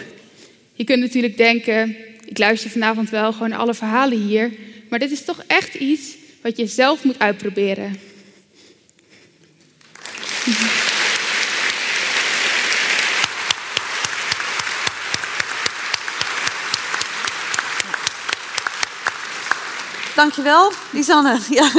Je 0.75 0.85
kunt 0.85 1.01
natuurlijk 1.01 1.37
denken: 1.37 1.97
ik 2.27 2.39
luister 2.39 2.71
vanavond 2.71 3.11
wel 3.11 3.33
gewoon 3.33 3.53
alle 3.53 3.75
verhalen 3.75 4.19
hier, 4.19 4.53
maar 4.91 4.99
dit 4.99 5.11
is 5.11 5.25
toch 5.25 5.43
echt 5.47 5.75
iets 5.75 6.17
wat 6.43 6.57
je 6.57 6.67
zelf 6.67 7.05
moet 7.05 7.19
uitproberen. 7.19 7.99
Dankjewel, 20.15 20.73
Lisanne. 20.91 21.39
Ja. 21.51 21.71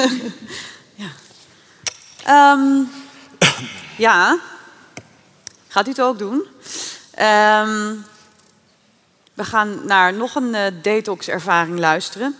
Ja. 0.95 2.53
Um, 2.53 2.89
ja. 3.97 4.39
Gaat 5.67 5.85
u 5.87 5.89
het 5.89 6.01
ook 6.01 6.19
doen? 6.19 6.47
Um, 7.19 8.05
we 9.38 9.43
gaan 9.43 9.85
naar 9.85 10.13
nog 10.13 10.35
een 10.35 10.53
uh, 10.53 10.61
detox-ervaring 10.81 11.79
luisteren. 11.79 12.35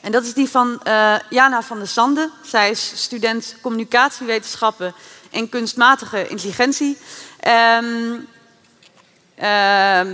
En 0.00 0.12
dat 0.12 0.24
is 0.24 0.34
die 0.34 0.48
van 0.48 0.80
uh, 0.86 1.14
Jana 1.30 1.62
van 1.62 1.78
der 1.78 1.88
Sande. 1.88 2.30
Zij 2.42 2.70
is 2.70 2.92
student 3.02 3.56
communicatiewetenschappen 3.60 4.94
en 5.30 5.48
kunstmatige 5.48 6.28
intelligentie. 6.28 6.98
Uh, 7.46 7.78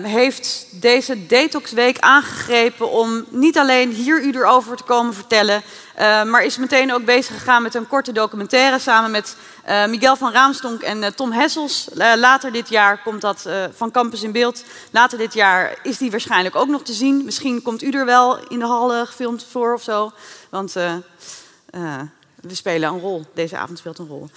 heeft 0.02 0.66
deze 0.70 1.26
detoxweek 1.26 1.98
aangegrepen 1.98 2.90
om 2.90 3.24
niet 3.28 3.58
alleen 3.58 3.90
hier 3.90 4.22
u 4.22 4.30
erover 4.30 4.76
te 4.76 4.82
komen 4.82 5.14
vertellen, 5.14 5.62
uh, 5.98 6.22
maar 6.22 6.44
is 6.44 6.56
meteen 6.56 6.92
ook 6.92 7.04
bezig 7.04 7.34
gegaan 7.34 7.62
met 7.62 7.74
een 7.74 7.86
korte 7.86 8.12
documentaire 8.12 8.78
samen 8.78 9.10
met 9.10 9.36
uh, 9.68 9.86
Miguel 9.86 10.16
van 10.16 10.32
Raamstonk 10.32 10.82
en 10.82 11.14
Tom 11.14 11.32
Hessels. 11.32 11.88
later 11.94 12.52
dit 12.52 12.68
jaar 12.68 13.02
komt 13.02 13.20
dat 13.20 13.48
van 13.74 13.90
Campus 13.90 14.22
in 14.22 14.32
Beeld. 14.32 14.64
Later 14.90 15.18
dit 15.18 15.34
jaar 15.34 15.78
is 15.82 15.98
die 15.98 16.10
waarschijnlijk 16.10 16.56
ook 16.56 16.68
nog 16.68 16.82
te 16.82 16.92
zien. 16.92 17.24
Misschien 17.24 17.62
komt 17.62 17.82
u 17.82 17.90
er 17.90 18.04
wel 18.04 18.48
in 18.48 18.58
de 18.58 18.66
hal 18.66 19.06
gefilmd 19.06 19.46
voor 19.50 19.74
of 19.74 19.82
zo. 19.82 20.12
Want 20.50 20.72
we 20.72 22.54
spelen 22.54 22.88
een 22.88 23.00
rol. 23.00 23.24
Deze 23.34 23.56
avond 23.56 23.78
speelt 23.78 23.98
een 23.98 24.08
rol. 24.08 24.28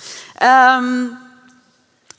Um, 0.44 1.18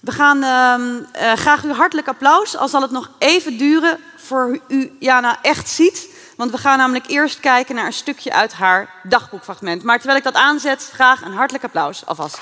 we 0.00 0.12
gaan 0.12 0.36
uh, 0.36 1.22
uh, 1.22 1.32
graag 1.32 1.64
u 1.64 1.72
hartelijk 1.72 2.08
applaus. 2.08 2.56
Al 2.56 2.68
zal 2.68 2.82
het 2.82 2.90
nog 2.90 3.10
even 3.18 3.58
duren 3.58 3.98
voor 4.16 4.58
u 4.68 4.96
Jana 4.98 5.38
echt 5.42 5.68
ziet. 5.68 6.08
Want 6.36 6.50
we 6.50 6.58
gaan 6.58 6.78
namelijk 6.78 7.06
eerst 7.06 7.40
kijken 7.40 7.74
naar 7.74 7.86
een 7.86 7.92
stukje 7.92 8.32
uit 8.32 8.52
haar 8.52 8.90
dagboekfragment. 9.02 9.82
Maar 9.82 9.96
terwijl 9.96 10.18
ik 10.18 10.24
dat 10.24 10.34
aanzet, 10.34 10.90
graag 10.92 11.22
een 11.22 11.32
hartelijk 11.32 11.64
applaus 11.64 12.06
alvast. 12.06 12.38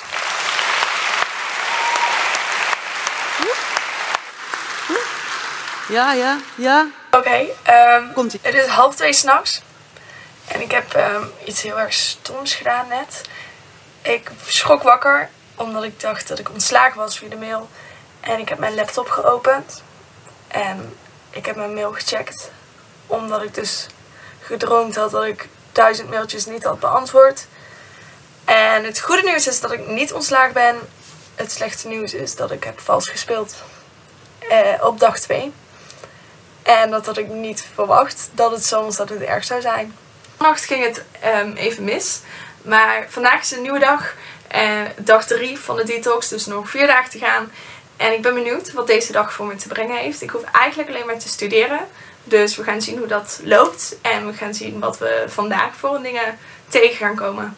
Ja, 5.89 6.13
ja, 6.13 6.37
ja. 6.55 6.87
Oké, 7.11 7.17
okay, 7.17 7.97
um, 7.97 8.13
Komt 8.13 8.33
het 8.43 8.55
is 8.55 8.67
half 8.67 8.95
twee 8.95 9.13
s'nachts. 9.13 9.63
En 10.47 10.61
ik 10.61 10.71
heb 10.71 10.95
um, 10.97 11.31
iets 11.45 11.63
heel 11.63 11.81
erg 11.81 11.93
stoms 11.93 12.55
gedaan 12.55 12.89
net. 12.89 13.23
Ik 14.03 14.31
schrok 14.47 14.83
wakker 14.83 15.31
omdat 15.59 15.83
ik 15.83 16.01
dacht 16.01 16.29
dat 16.29 16.39
ik 16.39 16.51
ontslagen 16.51 16.97
was 16.97 17.19
via 17.19 17.29
de 17.29 17.37
mail. 17.37 17.69
En 18.21 18.39
ik 18.39 18.49
heb 18.49 18.59
mijn 18.59 18.75
laptop 18.75 19.09
geopend. 19.09 19.83
En 20.49 20.97
ik 21.31 21.47
heb 21.47 21.57
mijn 21.57 21.75
mail 21.75 21.93
gecheckt. 21.93 22.51
Omdat 23.07 23.43
ik 23.43 23.55
dus 23.55 23.87
gedroomd 24.41 24.97
had 24.97 25.11
dat 25.11 25.25
ik 25.25 25.49
duizend 25.73 26.11
mailtjes 26.11 26.47
niet 26.47 26.65
had 26.65 26.81
beantwoord. 26.81 27.47
En 28.45 28.85
het 28.85 29.01
goede 29.01 29.23
nieuws 29.23 29.47
is 29.47 29.61
dat 29.61 29.73
ik 29.73 29.87
niet 29.87 30.13
ontslagen 30.13 30.53
ben. 30.53 30.77
Het 31.35 31.53
slechte 31.53 31.89
nieuws 31.89 32.15
is 32.15 32.37
dat 32.37 32.51
ik 32.51 32.65
heb 32.65 32.81
vals 32.81 33.09
gespeeld 33.09 33.55
eh, 34.49 34.85
op 34.85 34.99
dag 34.99 35.19
2. 35.19 35.53
En 36.63 36.91
dat 36.91 37.07
had 37.07 37.19
ik 37.19 37.29
niet 37.29 37.67
verwacht 37.75 38.31
dat 38.33 38.51
het 38.51 38.65
zo 38.65 38.81
ontzettend 38.81 39.21
erg 39.21 39.45
zou 39.45 39.61
zijn. 39.61 39.97
Vannacht 40.37 40.65
ging 40.65 40.85
het 40.85 41.03
ehm, 41.21 41.53
even 41.53 41.85
mis. 41.85 42.21
Maar 42.63 43.07
vandaag 43.09 43.41
is 43.41 43.51
een 43.51 43.63
nieuwe 43.63 43.79
dag. 43.79 44.15
Uh, 44.55 44.81
dag 44.97 45.27
3 45.27 45.59
van 45.59 45.77
de 45.77 45.85
detox, 45.85 46.29
dus 46.29 46.47
nog 46.47 46.71
vier 46.71 46.87
dagen 46.87 47.11
te 47.11 47.19
gaan. 47.19 47.53
En 47.97 48.13
ik 48.13 48.23
ben 48.23 48.35
benieuwd 48.35 48.73
wat 48.73 48.87
deze 48.87 49.13
dag 49.13 49.33
voor 49.33 49.47
me 49.47 49.57
te 49.57 49.69
brengen 49.69 49.97
heeft. 49.97 50.23
Ik 50.23 50.31
hoef 50.31 50.43
eigenlijk 50.43 50.89
alleen 50.89 51.07
maar 51.07 51.19
te 51.19 51.29
studeren. 51.29 51.81
Dus 52.25 52.57
we 52.57 52.63
gaan 52.63 52.83
zien 52.83 52.99
hoe 52.99 53.07
dat 53.07 53.41
loopt. 53.43 53.97
En 54.03 54.27
we 54.27 54.33
gaan 54.33 54.55
zien 54.55 54.79
wat 54.79 54.99
we 54.99 55.25
vandaag 55.29 55.77
voor 55.77 56.03
dingen 56.03 56.39
tegen 56.69 56.97
gaan 56.97 57.15
komen. 57.15 57.57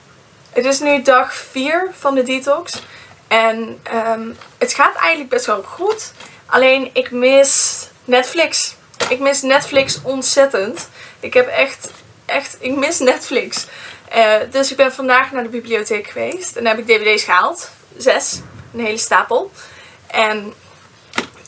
Het 0.51 0.64
is 0.64 0.80
nu 0.80 1.03
dag 1.03 1.34
4 1.34 1.91
van 1.99 2.14
de 2.14 2.22
detox. 2.22 2.82
En 3.28 3.80
um, 3.95 4.36
het 4.59 4.72
gaat 4.72 4.95
eigenlijk 4.95 5.30
best 5.30 5.47
wel 5.47 5.62
goed. 5.62 6.12
Alleen 6.47 6.91
ik 6.93 7.11
mis 7.11 7.86
Netflix. 8.05 8.74
Ik 9.09 9.20
mis 9.20 9.43
Netflix 9.43 9.99
ontzettend. 10.03 10.88
Ik 11.20 11.34
heb 11.34 11.49
echt, 11.49 11.91
echt, 12.31 12.57
ik 12.61 12.76
mis 12.76 12.99
Netflix. 12.99 13.66
Uh, 14.16 14.35
dus 14.51 14.70
ik 14.70 14.76
ben 14.76 14.93
vandaag 14.93 15.33
naar 15.33 15.43
de 15.43 15.49
bibliotheek 15.49 16.07
geweest. 16.07 16.57
En 16.57 16.66
heb 16.66 16.78
ik 16.78 16.87
dvd's 16.87 17.24
gehaald. 17.24 17.70
Zes. 17.97 18.41
Een 18.74 18.85
hele 18.85 18.99
stapel. 18.99 19.51
En 20.07 20.55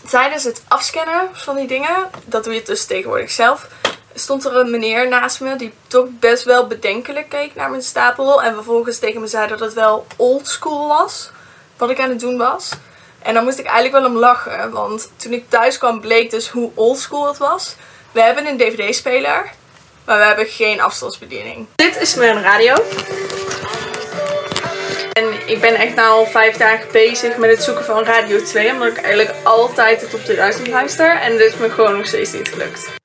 tijdens 0.08 0.44
het 0.44 0.62
afscannen 0.68 1.28
van 1.32 1.56
die 1.56 1.66
dingen, 1.66 2.10
dat 2.24 2.44
doe 2.44 2.54
je 2.54 2.62
dus 2.62 2.86
tegenwoordig 2.86 3.30
zelf, 3.30 3.66
stond 4.14 4.44
er 4.44 4.56
een 4.56 4.70
meneer 4.70 5.08
naast 5.08 5.40
me 5.40 5.56
die 5.56 5.72
toch 5.86 6.06
best 6.10 6.44
wel 6.44 6.66
bedenkelijk 6.66 7.28
keek 7.28 7.54
naar 7.54 7.70
mijn 7.70 7.82
stapel. 7.82 8.42
En 8.42 8.54
vervolgens 8.54 8.98
tegen 8.98 9.20
me 9.20 9.26
zei 9.26 9.48
dat 9.48 9.60
het 9.60 9.72
wel 9.72 10.06
old 10.16 10.48
school 10.48 10.88
was, 10.88 11.30
wat 11.76 11.90
ik 11.90 12.00
aan 12.00 12.08
het 12.08 12.20
doen 12.20 12.36
was. 12.36 12.70
En 13.22 13.34
dan 13.34 13.44
moest 13.44 13.58
ik 13.58 13.66
eigenlijk 13.66 14.04
wel 14.04 14.12
om 14.12 14.18
lachen, 14.18 14.70
want 14.70 15.10
toen 15.16 15.32
ik 15.32 15.48
thuis 15.48 15.78
kwam 15.78 16.00
bleek 16.00 16.30
dus 16.30 16.48
hoe 16.48 16.70
old 16.74 16.98
school 16.98 17.26
het 17.26 17.38
was. 17.38 17.74
We 18.12 18.22
hebben 18.22 18.46
een 18.46 18.58
dvd-speler, 18.58 19.50
maar 20.04 20.18
we 20.18 20.24
hebben 20.24 20.46
geen 20.46 20.80
afstandsbediening. 20.80 21.66
Dit 21.74 22.00
is 22.00 22.14
mijn 22.14 22.42
radio. 22.42 22.74
En 25.12 25.48
ik 25.48 25.60
ben 25.60 25.74
echt 25.74 25.96
nu 25.96 26.02
al 26.02 26.26
vijf 26.26 26.56
dagen 26.56 26.92
bezig 26.92 27.36
met 27.36 27.50
het 27.50 27.62
zoeken 27.62 27.84
van 27.84 28.04
Radio 28.04 28.42
2. 28.42 28.72
Omdat 28.72 28.88
ik 28.88 28.96
eigenlijk 28.96 29.34
altijd 29.42 30.00
het 30.00 30.14
op 30.14 30.24
de 30.24 30.34
duizend 30.34 30.66
luister. 30.66 31.20
En 31.20 31.36
dit 31.36 31.52
is 31.52 31.58
me 31.58 31.70
gewoon 31.70 31.96
nog 31.96 32.06
steeds 32.06 32.32
niet 32.32 32.48
gelukt. 32.48 33.00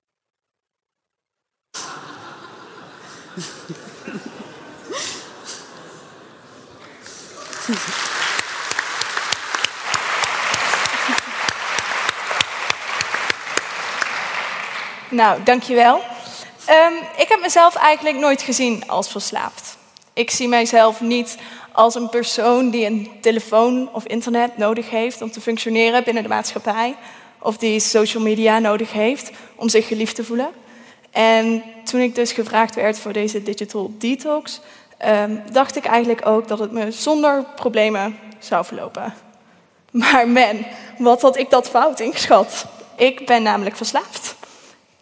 Nou, 15.09 15.43
dankjewel. 15.43 16.16
Um, 16.69 16.97
ik 17.17 17.29
heb 17.29 17.41
mezelf 17.41 17.75
eigenlijk 17.75 18.17
nooit 18.17 18.41
gezien 18.41 18.87
als 18.87 19.09
verslaafd. 19.09 19.77
Ik 20.13 20.31
zie 20.31 20.47
mijzelf 20.47 21.01
niet 21.01 21.37
als 21.71 21.95
een 21.95 22.09
persoon 22.09 22.69
die 22.69 22.85
een 22.85 23.11
telefoon 23.21 23.89
of 23.93 24.05
internet 24.05 24.57
nodig 24.57 24.89
heeft 24.89 25.21
om 25.21 25.31
te 25.31 25.41
functioneren 25.41 26.03
binnen 26.03 26.23
de 26.23 26.29
maatschappij. 26.29 26.95
Of 27.39 27.57
die 27.57 27.79
social 27.79 28.23
media 28.23 28.59
nodig 28.59 28.91
heeft 28.91 29.31
om 29.55 29.69
zich 29.69 29.87
geliefd 29.87 30.15
te 30.15 30.23
voelen. 30.23 30.49
En 31.11 31.63
toen 31.83 32.01
ik 32.01 32.15
dus 32.15 32.31
gevraagd 32.31 32.75
werd 32.75 32.99
voor 32.99 33.13
deze 33.13 33.43
digital 33.43 33.91
detox, 33.97 34.61
um, 35.05 35.43
dacht 35.51 35.75
ik 35.75 35.85
eigenlijk 35.85 36.25
ook 36.25 36.47
dat 36.47 36.59
het 36.59 36.71
me 36.71 36.91
zonder 36.91 37.45
problemen 37.55 38.19
zou 38.39 38.65
verlopen. 38.65 39.13
Maar 39.91 40.27
man, 40.27 40.65
wat 40.97 41.21
had 41.21 41.37
ik 41.37 41.49
dat 41.49 41.69
fout 41.69 41.99
ingeschat. 41.99 42.65
Ik 42.95 43.25
ben 43.25 43.43
namelijk 43.43 43.75
verslaafd. 43.75 44.35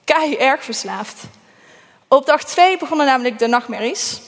Kei 0.03 0.35
erg 0.35 0.63
verslaafd. 0.63 1.23
Op 2.15 2.25
dag 2.25 2.43
2 2.43 2.77
begonnen 2.77 3.05
namelijk 3.05 3.39
de 3.39 3.47
nachtmerries. 3.47 4.21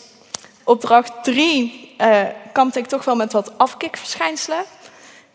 Op 0.64 0.82
dag 0.82 1.22
3 1.22 1.96
uh, 2.02 2.22
kampte 2.54 2.80
ik 2.80 2.86
toch 2.86 3.06
wel 3.06 3.16
met 3.16 3.34
wat 3.34 3.58
afkikverschijnselen. 3.58 4.64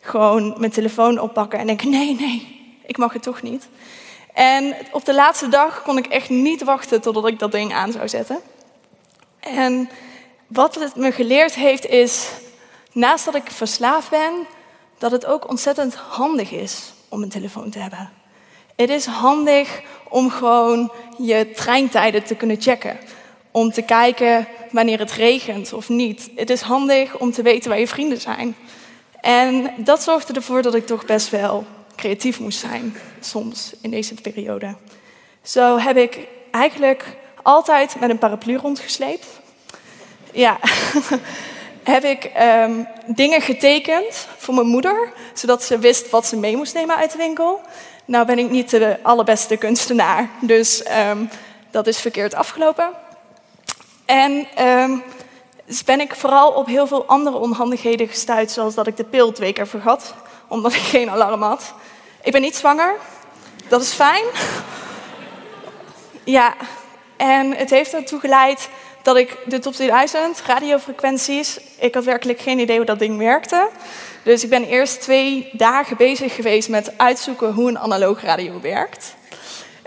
Gewoon 0.01 0.55
mijn 0.59 0.71
telefoon 0.71 1.19
oppakken 1.19 1.59
en 1.59 1.67
denken: 1.67 1.91
nee, 1.91 2.15
nee, 2.15 2.77
ik 2.87 2.97
mag 2.97 3.13
het 3.13 3.23
toch 3.23 3.43
niet. 3.43 3.69
En 4.35 4.75
op 4.91 5.05
de 5.05 5.15
laatste 5.15 5.49
dag 5.49 5.83
kon 5.83 5.99
ik 5.99 6.07
echt 6.07 6.29
niet 6.29 6.65
wachten 6.65 7.01
totdat 7.01 7.27
ik 7.27 7.39
dat 7.39 7.53
ding 7.53 7.73
aan 7.73 7.93
zou 7.93 8.09
zetten. 8.09 8.41
En 9.41 9.91
wat 10.47 10.75
het 10.75 10.97
me 10.97 11.13
geleerd 11.13 11.55
heeft 11.55 11.87
is, 11.87 12.31
naast 12.93 13.25
dat 13.25 13.35
ik 13.35 13.51
verslaafd 13.51 14.11
ben, 14.11 14.33
dat 14.99 15.11
het 15.11 15.27
ook 15.27 15.49
ontzettend 15.49 15.95
handig 15.95 16.51
is 16.51 16.93
om 17.09 17.23
een 17.23 17.29
telefoon 17.29 17.71
te 17.71 17.79
hebben. 17.79 18.22
Het 18.83 18.91
is 18.91 19.07
handig 19.07 19.83
om 20.09 20.31
gewoon 20.31 20.93
je 21.19 21.51
treintijden 21.51 22.23
te 22.25 22.35
kunnen 22.35 22.61
checken. 22.61 22.99
Om 23.51 23.73
te 23.73 23.83
kijken 23.83 24.47
wanneer 24.71 24.99
het 24.99 25.13
regent 25.13 25.73
of 25.73 25.89
niet. 25.89 26.31
Het 26.35 26.51
is 26.51 26.61
handig 26.61 27.19
om 27.19 27.33
te 27.33 27.43
weten 27.43 27.71
waar 27.71 27.79
je 27.79 27.89
vrienden 27.89 28.21
zijn. 28.21 28.57
En 29.21 29.71
dat 29.77 30.03
zorgde 30.03 30.33
ervoor 30.33 30.63
dat 30.63 30.75
ik 30.75 30.87
toch 30.87 31.05
best 31.05 31.31
wel 31.31 31.65
creatief 31.97 32.41
moest 32.41 32.59
zijn, 32.59 32.97
soms 33.21 33.73
in 33.81 33.91
deze 33.91 34.15
periode. 34.15 34.75
Zo 35.43 35.79
heb 35.79 35.97
ik 35.97 36.19
eigenlijk 36.51 37.17
altijd 37.43 38.01
met 38.01 38.11
een 38.11 38.19
paraplu 38.19 38.57
rondgesleept. 38.57 39.27
Ja, 40.33 40.59
heb 41.83 42.05
ik 42.05 42.31
um, 42.41 42.89
dingen 43.07 43.41
getekend 43.41 44.27
voor 44.37 44.55
mijn 44.55 44.67
moeder, 44.67 45.13
zodat 45.35 45.63
ze 45.63 45.79
wist 45.79 46.11
wat 46.11 46.27
ze 46.27 46.37
mee 46.37 46.57
moest 46.57 46.75
nemen 46.75 46.97
uit 46.97 47.13
de 47.13 47.19
winkel. 47.19 47.61
Nou 48.05 48.27
ben 48.27 48.39
ik 48.39 48.51
niet 48.51 48.71
de 48.71 48.99
allerbeste 49.03 49.57
kunstenaar, 49.57 50.29
dus 50.41 50.85
um, 51.11 51.31
dat 51.71 51.87
is 51.87 52.01
verkeerd 52.01 52.35
afgelopen. 52.35 52.91
En 54.05 54.47
um, 54.61 55.03
dus 55.65 55.85
ben 55.85 56.01
ik 56.01 56.15
vooral 56.15 56.51
op 56.51 56.67
heel 56.67 56.87
veel 56.87 57.07
andere 57.07 57.37
onhandigheden 57.37 58.09
gestuurd, 58.09 58.51
zoals 58.51 58.75
dat 58.75 58.87
ik 58.87 58.97
de 58.97 59.05
pil 59.05 59.33
twee 59.33 59.53
keer 59.53 59.67
vergat, 59.67 60.15
omdat 60.49 60.73
ik 60.73 60.81
geen 60.81 61.11
alarm 61.11 61.43
had. 61.43 61.75
Ik 62.23 62.33
ben 62.33 62.41
niet 62.41 62.57
zwanger, 62.57 62.95
dat 63.69 63.83
is 63.83 63.93
fijn. 63.93 64.25
Ja, 66.25 66.55
en 67.17 67.57
het 67.57 67.71
heeft 67.71 67.95
ertoe 67.95 68.21
geleid 68.21 68.69
dat 69.03 69.17
ik 69.17 69.39
de 69.45 69.59
top 69.59 69.73
2000 69.73 70.43
radiofrequenties, 70.47 71.59
ik 71.79 71.95
had 71.95 72.05
werkelijk 72.05 72.41
geen 72.41 72.59
idee 72.59 72.77
hoe 72.77 72.87
dat 72.87 72.99
ding 72.99 73.19
werkte. 73.19 73.69
Dus 74.23 74.45
ik 74.45 74.51
ben 74.51 74.65
eerst 74.65 75.01
twee 75.01 75.51
dagen 75.53 75.97
bezig 75.97 76.35
geweest 76.35 76.69
met 76.69 76.99
uitzoeken 76.99 77.53
hoe 77.53 77.69
een 77.69 77.79
analoog 77.79 78.23
radio 78.23 78.61
werkt. 78.61 79.15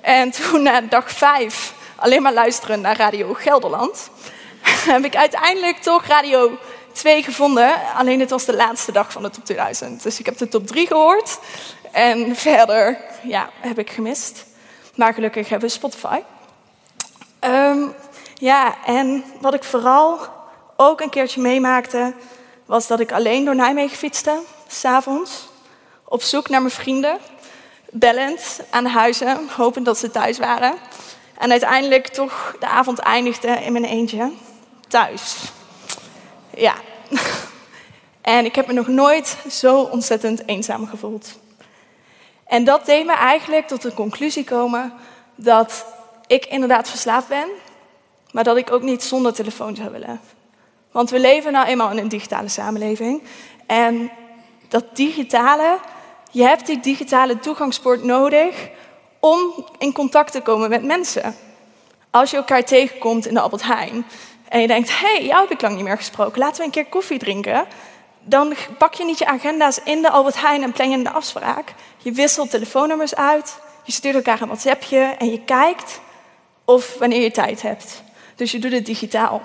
En 0.02 0.32
toen 0.32 0.62
na 0.64 0.82
dag 0.82 1.12
vijf 1.12 1.74
alleen 1.96 2.22
maar 2.22 2.34
luisteren 2.34 2.82
naar 2.82 2.98
Radio 2.98 3.34
Gelderland, 3.34 4.10
heb 4.94 5.06
ik 5.06 5.16
uiteindelijk 5.16 5.78
toch 5.78 6.06
Radio 6.06 6.58
2 6.92 7.24
gevonden. 7.24 7.74
Alleen 7.96 8.20
het 8.20 8.30
was 8.30 8.46
de 8.46 8.56
laatste 8.56 8.92
dag 8.92 9.12
van 9.12 9.24
de 9.24 9.30
top 9.30 9.46
2000. 9.46 10.04
Dus 10.04 10.20
ik 10.20 10.26
heb 10.26 10.38
de 10.38 10.48
top 10.48 10.68
3 10.68 10.88
gehoord. 10.88 11.40
En 11.92 12.36
verder 12.36 12.98
ja, 13.24 13.50
heb 13.60 13.80
ik 13.80 13.90
gemist. 13.90 14.46
Maar 14.96 15.14
gelukkig 15.14 15.50
hebben 15.50 15.68
we 15.68 15.76
Spotify. 15.76 16.20
Um, 17.42 17.94
ja, 18.36 18.76
en 18.86 19.24
wat 19.42 19.54
ik 19.54 19.64
vooral 19.64 20.20
ook 20.76 21.02
een 21.02 21.10
keertje 21.10 21.42
meemaakte, 21.42 22.14
was 22.66 22.88
dat 22.88 23.00
ik 23.00 23.12
alleen 23.12 23.46
door 23.46 23.56
Nijmegen 23.56 23.98
fietste, 23.98 24.40
s'avonds, 24.68 25.48
op 26.04 26.22
zoek 26.22 26.50
naar 26.50 26.62
mijn 26.62 26.74
vrienden, 26.74 27.18
bellend 27.92 28.60
aan 28.70 28.84
de 28.84 28.90
huizen, 28.90 29.50
hopend 29.56 29.86
dat 29.86 29.98
ze 29.98 30.12
thuis 30.12 30.38
waren. 30.38 30.74
En 31.38 31.52
uiteindelijk 31.52 32.08
toch 32.08 32.56
de 32.60 32.68
avond 32.68 33.00
eindigde 33.00 33.48
in 33.48 33.72
mijn 33.72 33.86
eentje, 33.86 34.32
thuis. 34.88 35.36
Ja. 36.56 36.74
En 38.22 38.46
ik 38.46 38.56
heb 38.56 38.68
me 38.68 38.74
nog 38.74 38.88
nooit 38.88 39.38
zo 39.50 39.82
ontzettend 39.82 40.48
eenzaam 40.48 40.88
gevoeld. 40.88 41.38
En 42.48 42.64
dat 42.64 42.86
deed 42.86 43.06
me 43.06 43.14
eigenlijk 43.14 43.68
tot 43.68 43.82
de 43.82 43.94
conclusie 43.94 44.44
komen 44.44 44.94
dat 45.36 45.86
ik 46.28 46.46
inderdaad 46.46 46.90
verslaafd 46.90 47.28
ben, 47.28 47.50
maar 48.36 48.44
dat 48.44 48.58
ik 48.58 48.72
ook 48.72 48.82
niet 48.82 49.04
zonder 49.04 49.34
telefoon 49.34 49.76
zou 49.76 49.92
willen. 49.92 50.20
Want 50.92 51.10
we 51.10 51.20
leven 51.20 51.52
nou 51.52 51.68
eenmaal 51.68 51.92
in 51.92 51.98
een 51.98 52.08
digitale 52.08 52.48
samenleving. 52.48 53.24
En 53.66 54.12
dat 54.68 54.96
digitale, 54.96 55.78
je 56.32 56.44
hebt 56.44 56.66
die 56.66 56.80
digitale 56.80 57.40
toegangspoort 57.40 58.04
nodig 58.04 58.70
om 59.20 59.66
in 59.78 59.94
contact 59.94 60.32
te 60.32 60.42
komen 60.42 60.70
met 60.70 60.84
mensen. 60.84 61.36
Als 62.10 62.32
je 62.32 62.38
elkaar 62.38 62.64
tegenkomt 62.64 63.28
in 63.28 63.34
de 63.34 63.40
Albert 63.40 63.64
Heijn 63.64 64.06
en 64.50 64.62
je 64.62 64.68
denkt, 64.68 65.00
hé, 65.00 65.16
hey, 65.16 65.26
jou 65.26 65.42
heb 65.42 65.52
ik 65.52 65.62
lang 65.62 65.76
niet 65.76 65.84
meer 65.84 65.98
gesproken, 65.98 66.40
laten 66.40 66.58
we 66.58 66.64
een 66.64 66.72
keer 66.72 66.86
koffie 66.86 67.20
drinken. 67.20 67.66
Dan 68.20 68.54
pak 68.78 68.94
je 68.94 69.06
niet 69.06 69.20
je 69.20 69.26
agenda's 69.26 69.80
in 69.84 70.02
de 70.02 70.10
Albert 70.10 70.42
Heijn 70.42 70.64
en 70.64 70.72
plan 70.72 70.90
je 70.90 70.98
een 70.98 71.14
afspraak. 71.14 71.74
Je 71.98 72.12
wisselt 72.12 72.50
telefoonnummers 72.50 73.16
uit, 73.16 73.60
je 73.84 73.92
stuurt 73.92 74.16
elkaar 74.16 74.42
een 74.42 74.48
WhatsAppje 74.48 75.00
en 75.00 75.32
je 75.32 75.44
kijkt 75.44 76.00
of 76.66 76.98
wanneer 76.98 77.22
je 77.22 77.32
tijd 77.32 77.62
hebt. 77.62 78.04
Dus 78.36 78.52
je 78.52 78.60
doet 78.60 78.72
het 78.72 78.86
digitaal. 78.86 79.42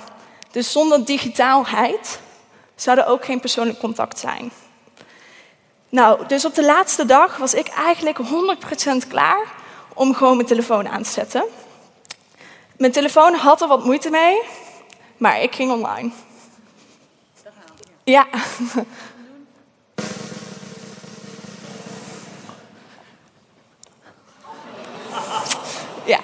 Dus 0.51 0.73
zonder 0.73 1.05
digitaalheid 1.05 2.21
zou 2.75 2.99
er 2.99 3.07
ook 3.07 3.25
geen 3.25 3.41
persoonlijk 3.41 3.79
contact 3.79 4.19
zijn. 4.19 4.53
Nou, 5.89 6.27
dus 6.27 6.45
op 6.45 6.55
de 6.55 6.65
laatste 6.65 7.05
dag 7.05 7.37
was 7.37 7.55
ik 7.55 7.69
eigenlijk 7.69 8.19
100% 9.05 9.09
klaar 9.09 9.53
om 9.95 10.15
gewoon 10.15 10.37
mijn 10.37 10.49
telefoon 10.49 10.89
aan 10.89 11.03
te 11.03 11.11
zetten. 11.11 11.45
Mijn 12.77 12.93
telefoon 12.93 13.35
had 13.35 13.61
er 13.61 13.69
wat 13.69 13.85
moeite 13.85 14.11
mee, 14.11 14.41
maar 15.17 15.43
ik 15.43 15.55
ging 15.55 15.73
online. 15.73 16.11
Ja. 18.05 18.27
Ja. 26.05 26.21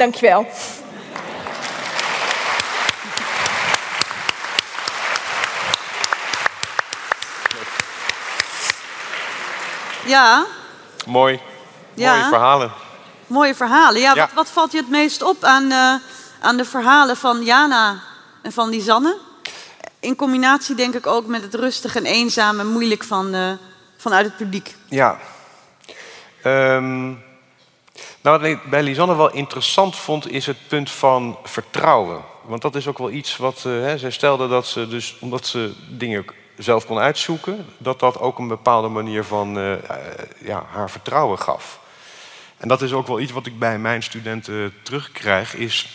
Dankjewel. 0.00 0.46
Ja, 10.06 10.46
Mooi. 11.06 11.40
Ja. 11.94 12.14
Mooie 12.14 12.28
verhalen. 12.28 12.72
mooie 13.26 13.54
verhalen. 13.54 14.00
Ja, 14.00 14.14
Ja. 14.14 14.20
Wat, 14.20 14.32
wat 14.32 14.48
valt 14.48 14.72
je 14.72 14.78
het 14.78 14.88
meest 14.88 15.22
op 15.22 15.44
aan, 15.44 15.70
eh, 15.70 15.94
aan 16.40 16.56
de 16.56 16.64
verhalen 16.64 17.16
van 17.16 17.42
Jana 17.42 18.00
en 18.42 18.52
van 18.52 18.68
Lisanne? 18.68 19.18
In 20.00 20.16
combinatie 20.16 20.74
denk 20.74 20.94
ik 20.94 21.06
ook 21.06 21.26
met 21.26 21.42
het 21.42 21.54
rustig 21.54 21.96
en 21.96 22.04
eenzaam 22.04 22.60
en 22.60 22.66
moeilijk 22.66 23.04
van, 23.04 23.34
eh, 23.34 23.50
vanuit 23.96 24.26
het 24.26 24.36
publiek. 24.36 24.74
Ja. 24.88 25.18
Ehm, 26.42 27.12
nou, 28.20 28.38
wat 28.38 28.48
ik 28.48 28.70
bij 28.70 28.82
Lisanne 28.82 29.16
wel 29.16 29.32
interessant 29.32 29.96
vond, 29.96 30.30
is 30.30 30.46
het 30.46 30.68
punt 30.68 30.90
van 30.90 31.38
vertrouwen. 31.42 32.20
Want 32.42 32.62
dat 32.62 32.74
is 32.74 32.86
ook 32.86 32.98
wel 32.98 33.10
iets 33.10 33.36
wat 33.36 33.64
eh, 33.66 33.72
hè, 33.72 33.98
zij 33.98 34.10
stelde 34.10 34.48
dat 34.48 34.66
ze 34.66 34.88
dus, 34.88 35.16
omdat 35.18 35.46
ze 35.46 35.72
dingen 35.88 36.24
zelf 36.58 36.86
kon 36.86 36.98
uitzoeken, 36.98 37.66
dat 37.78 38.00
dat 38.00 38.18
ook 38.18 38.38
een 38.38 38.48
bepaalde 38.48 38.88
manier 38.88 39.24
van 39.24 39.58
eh, 39.58 39.72
eh, 39.72 39.78
ja, 40.38 40.66
haar 40.70 40.90
vertrouwen 40.90 41.38
gaf. 41.38 41.80
En 42.56 42.68
dat 42.68 42.82
is 42.82 42.92
ook 42.92 43.06
wel 43.06 43.20
iets 43.20 43.32
wat 43.32 43.46
ik 43.46 43.58
bij 43.58 43.78
mijn 43.78 44.02
studenten 44.02 44.74
terugkrijg, 44.82 45.54
is 45.54 45.88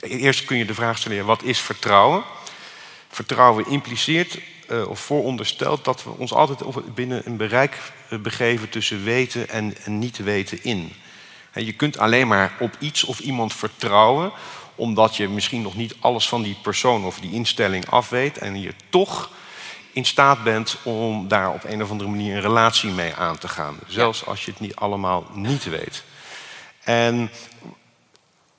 eerst 0.00 0.44
kun 0.44 0.56
je 0.56 0.64
de 0.64 0.74
vraag 0.74 0.98
stellen, 0.98 1.24
wat 1.24 1.42
is 1.42 1.60
vertrouwen? 1.60 2.22
Vertrouwen 3.08 3.66
impliceert 3.66 4.38
of 4.88 5.00
vooronderstelt 5.00 5.84
dat 5.84 6.04
we 6.04 6.10
ons 6.10 6.32
altijd 6.32 6.94
binnen 6.94 7.22
een 7.26 7.36
bereik 7.36 7.78
begeven 8.22 8.68
tussen 8.68 9.04
weten 9.04 9.48
en, 9.48 9.76
en 9.84 9.98
niet 9.98 10.16
weten 10.16 10.64
in. 10.64 10.92
Je 11.64 11.72
kunt 11.72 11.98
alleen 11.98 12.28
maar 12.28 12.52
op 12.60 12.76
iets 12.78 13.04
of 13.04 13.18
iemand 13.18 13.54
vertrouwen, 13.54 14.32
omdat 14.74 15.16
je 15.16 15.28
misschien 15.28 15.62
nog 15.62 15.74
niet 15.74 15.94
alles 16.00 16.28
van 16.28 16.42
die 16.42 16.56
persoon 16.62 17.04
of 17.04 17.20
die 17.20 17.32
instelling 17.32 17.90
afweet 17.90 18.38
en 18.38 18.60
je 18.60 18.74
toch 18.90 19.30
in 19.92 20.04
staat 20.04 20.44
bent 20.44 20.76
om 20.82 21.28
daar 21.28 21.52
op 21.52 21.64
een 21.64 21.82
of 21.82 21.90
andere 21.90 22.10
manier 22.10 22.34
een 22.34 22.40
relatie 22.40 22.90
mee 22.90 23.14
aan 23.14 23.38
te 23.38 23.48
gaan. 23.48 23.78
Zelfs 23.86 24.26
als 24.26 24.44
je 24.44 24.50
het 24.50 24.60
niet 24.60 24.76
allemaal 24.76 25.26
niet 25.32 25.64
weet. 25.64 26.02
En 26.84 27.30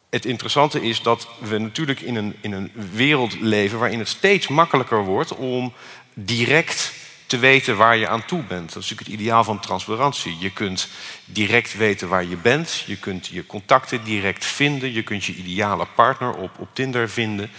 het 0.10 0.26
interessante 0.26 0.82
is 0.82 1.02
dat 1.02 1.28
we 1.40 1.58
natuurlijk 1.58 2.00
in 2.02 2.16
een, 2.16 2.36
in 2.42 2.52
een 2.52 2.72
wereld 2.92 3.40
leven 3.40 3.80
waarin 3.80 4.00
het 4.00 4.08
steeds 4.08 4.48
makkelijker 4.48 5.04
wordt 5.04 5.36
om 5.36 5.74
direct 6.14 6.94
te 7.28 7.38
weten 7.38 7.78
waar 7.78 7.98
je 7.98 8.08
aan 8.08 8.26
toe 8.26 8.44
bent. 8.44 8.74
Dat 8.74 8.84
is 8.84 8.90
natuurlijk 8.90 9.10
het 9.10 9.20
ideaal 9.20 9.44
van 9.44 9.60
transparantie. 9.60 10.38
Je 10.40 10.52
kunt 10.52 10.88
direct 11.26 11.78
weten 11.78 12.08
waar 12.08 12.26
je 12.26 12.38
bent, 12.38 12.84
je 12.86 12.98
kunt 12.98 13.28
je 13.28 13.46
contacten 13.46 14.04
direct 14.04 14.46
vinden, 14.46 14.94
je 14.94 15.04
kunt 15.04 15.26
je 15.26 15.36
ideale 15.36 15.88
partner 15.96 16.34
op, 16.34 16.52
op 16.60 16.70
Tinder 16.74 17.10
vinden. 17.10 17.50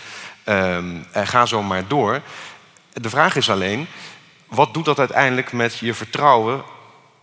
Ehm, 0.44 0.96
en 1.12 1.26
ga 1.26 1.46
zo 1.46 1.62
maar 1.62 1.88
door. 1.88 2.22
De 2.92 3.10
vraag 3.10 3.36
is 3.36 3.50
alleen, 3.50 3.86
wat 4.46 4.74
doet 4.74 4.84
dat 4.84 4.98
uiteindelijk 4.98 5.52
met 5.52 5.78
je 5.78 5.94
vertrouwen 5.94 6.64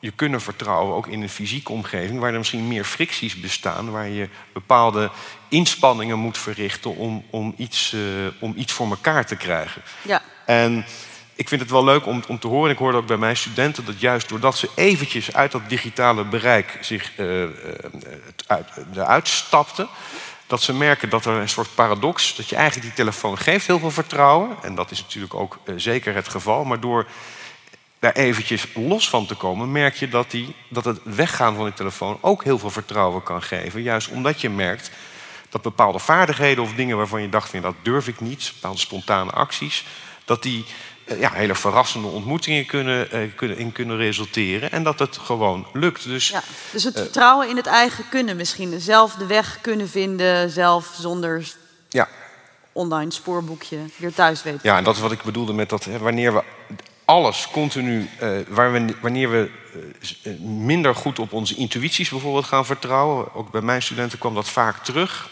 je 0.06 0.12
kunnen 0.12 0.42
vertrouwen, 0.42 0.96
ook 0.96 1.08
in 1.08 1.22
een 1.22 1.30
fysieke 1.30 1.72
omgeving, 1.72 2.20
waar 2.20 2.32
er 2.32 2.38
misschien 2.38 2.68
meer 2.68 2.84
fricties 2.84 3.40
bestaan, 3.40 3.92
waar 3.92 4.08
je 4.08 4.30
bepaalde 4.54 5.12
inspanningen 5.48 6.20
moet 6.20 6.38
verrichten 6.38 6.96
om, 6.96 7.26
om, 7.30 7.54
iets, 7.58 7.94
eh, 7.94 8.00
om 8.40 8.54
iets 8.58 8.74
voor 8.74 8.90
elkaar 8.90 9.26
te 9.26 9.36
krijgen. 9.36 9.82
Ja. 10.02 10.22
En 10.46 10.86
ik 11.36 11.48
vind 11.48 11.62
het 11.62 11.72
wel 11.72 11.84
leuk 11.84 12.06
om, 12.06 12.24
om 12.28 12.40
te 12.40 12.48
horen, 12.48 12.72
ik 12.72 12.78
hoorde 12.78 12.98
ook 12.98 13.08
bij 13.08 13.18
mijn 13.18 13.38
studenten, 13.38 13.86
dat 13.86 14.00
juist 14.00 14.30
doordat 14.30 14.58
ze 14.58 14.70
eventjes 14.76 15.34
uit 15.34 15.52
dat 15.52 15.70
digitale 15.70 16.24
bereik 16.24 16.78
zich 16.82 17.12
het 17.16 18.44
uit, 18.48 18.68
eruit 18.94 19.28
stapten, 19.28 19.88
dat 20.48 20.62
ze 20.62 20.74
merken 20.74 21.10
dat 21.10 21.26
er 21.26 21.34
een 21.34 21.50
soort 21.50 21.76
paradox, 21.76 22.36
dat 22.36 22.50
je 22.50 22.56
eigenlijk 22.56 22.88
die 22.88 22.96
telefoon 22.96 23.38
geeft 23.38 23.68
heel 23.68 23.80
veel 23.80 23.92
vertrouwen, 23.92 24.50
en 24.62 24.76
dat 24.76 24.92
is 24.92 25.02
natuurlijk 25.02 25.34
ook 25.34 25.60
zeker 25.76 26.16
het 26.16 26.28
geval, 26.28 26.64
maar 26.64 26.80
door 26.80 27.08
daar 28.00 28.14
eventjes 28.14 28.68
los 28.74 29.10
van 29.10 29.26
te 29.26 29.36
komen, 29.36 29.72
merk 29.72 29.96
je 29.96 30.10
dat, 30.10 30.32
die, 30.32 30.56
dat 30.70 30.86
het 30.86 31.00
weggaan 31.04 31.56
van 31.56 31.66
die 31.66 31.74
telefoon 31.74 32.18
ook 32.22 32.44
heel 32.44 32.60
veel 32.60 32.70
vertrouwen 32.70 33.24
kan 33.24 33.44
geven. 33.44 33.82
Juist 33.82 34.10
omdat 34.10 34.42
je 34.42 34.50
merkt 34.50 34.92
dat 35.50 35.62
bepaalde 35.62 36.00
vaardigheden 36.00 36.64
of 36.64 36.74
dingen 36.74 36.98
waarvan 36.98 37.22
je 37.22 37.30
dacht, 37.30 37.50
van, 37.50 37.62
dat 37.62 37.76
durf 37.82 38.08
ik 38.08 38.20
niet, 38.20 38.52
bepaalde 38.54 38.80
spontane 38.80 39.32
acties, 39.32 39.86
dat 40.26 40.44
die 40.44 40.66
ja, 41.06 41.32
hele 41.34 41.56
verrassende 41.56 42.08
ontmoetingen 42.08 42.66
kunnen, 42.66 43.12
eh, 43.12 43.20
kunnen, 43.36 43.58
in 43.58 43.72
kunnen 43.72 43.98
resulteren 43.98 44.72
en 44.72 44.84
dat 44.84 45.00
het 45.00 45.18
gewoon 45.18 45.68
lukt. 45.74 46.04
Dus, 46.04 46.28
Ja, 46.28 46.44
dus 46.72 46.84
het 46.84 46.96
eh, 46.96 47.02
vertrouwen 47.02 47.50
in 47.50 47.56
het 47.56 47.66
eigen 47.66 48.10
kunnen 48.10 48.36
misschien. 48.36 48.80
Zelf 48.80 49.14
de 49.14 49.26
weg 49.26 49.58
kunnen 49.62 49.90
vinden, 49.90 50.50
zelf 50.50 50.96
zonder 51.00 51.48
ja. 51.90 52.08
online 52.72 53.12
spoorboekje 53.12 53.78
weer 53.98 54.14
thuis 54.14 54.44
weten. 54.44 54.60
Ja, 54.64 54.78
en 54.78 54.84
dat 54.84 54.96
is 54.96 55.02
wat 55.02 55.12
ik 55.12 55.24
bedoelde 55.24 55.54
met 55.54 55.70
dat 55.70 55.84
hè, 55.84 55.98
wanneer 55.98 56.34
we 56.34 56.44
alles 57.06 57.48
continu, 57.52 58.10
eh, 58.20 58.30
waar 58.48 58.72
we, 58.72 58.96
wanneer 59.02 59.32
we 59.32 59.50
eh, 60.24 60.34
eh, 60.34 60.40
minder 60.40 60.96
goed 60.96 61.20
op 61.20 61.34
onze 61.34 61.56
intuïties 61.56 62.10
bijvoorbeeld 62.10 62.46
gaan 62.46 62.66
vertrouwen, 62.66 63.34
ook 63.34 63.52
bij 63.52 63.62
mijn 63.62 63.82
studenten 63.82 64.20
kwam 64.20 64.34
dat 64.34 64.50
vaak 64.50 64.84
terug, 64.84 65.30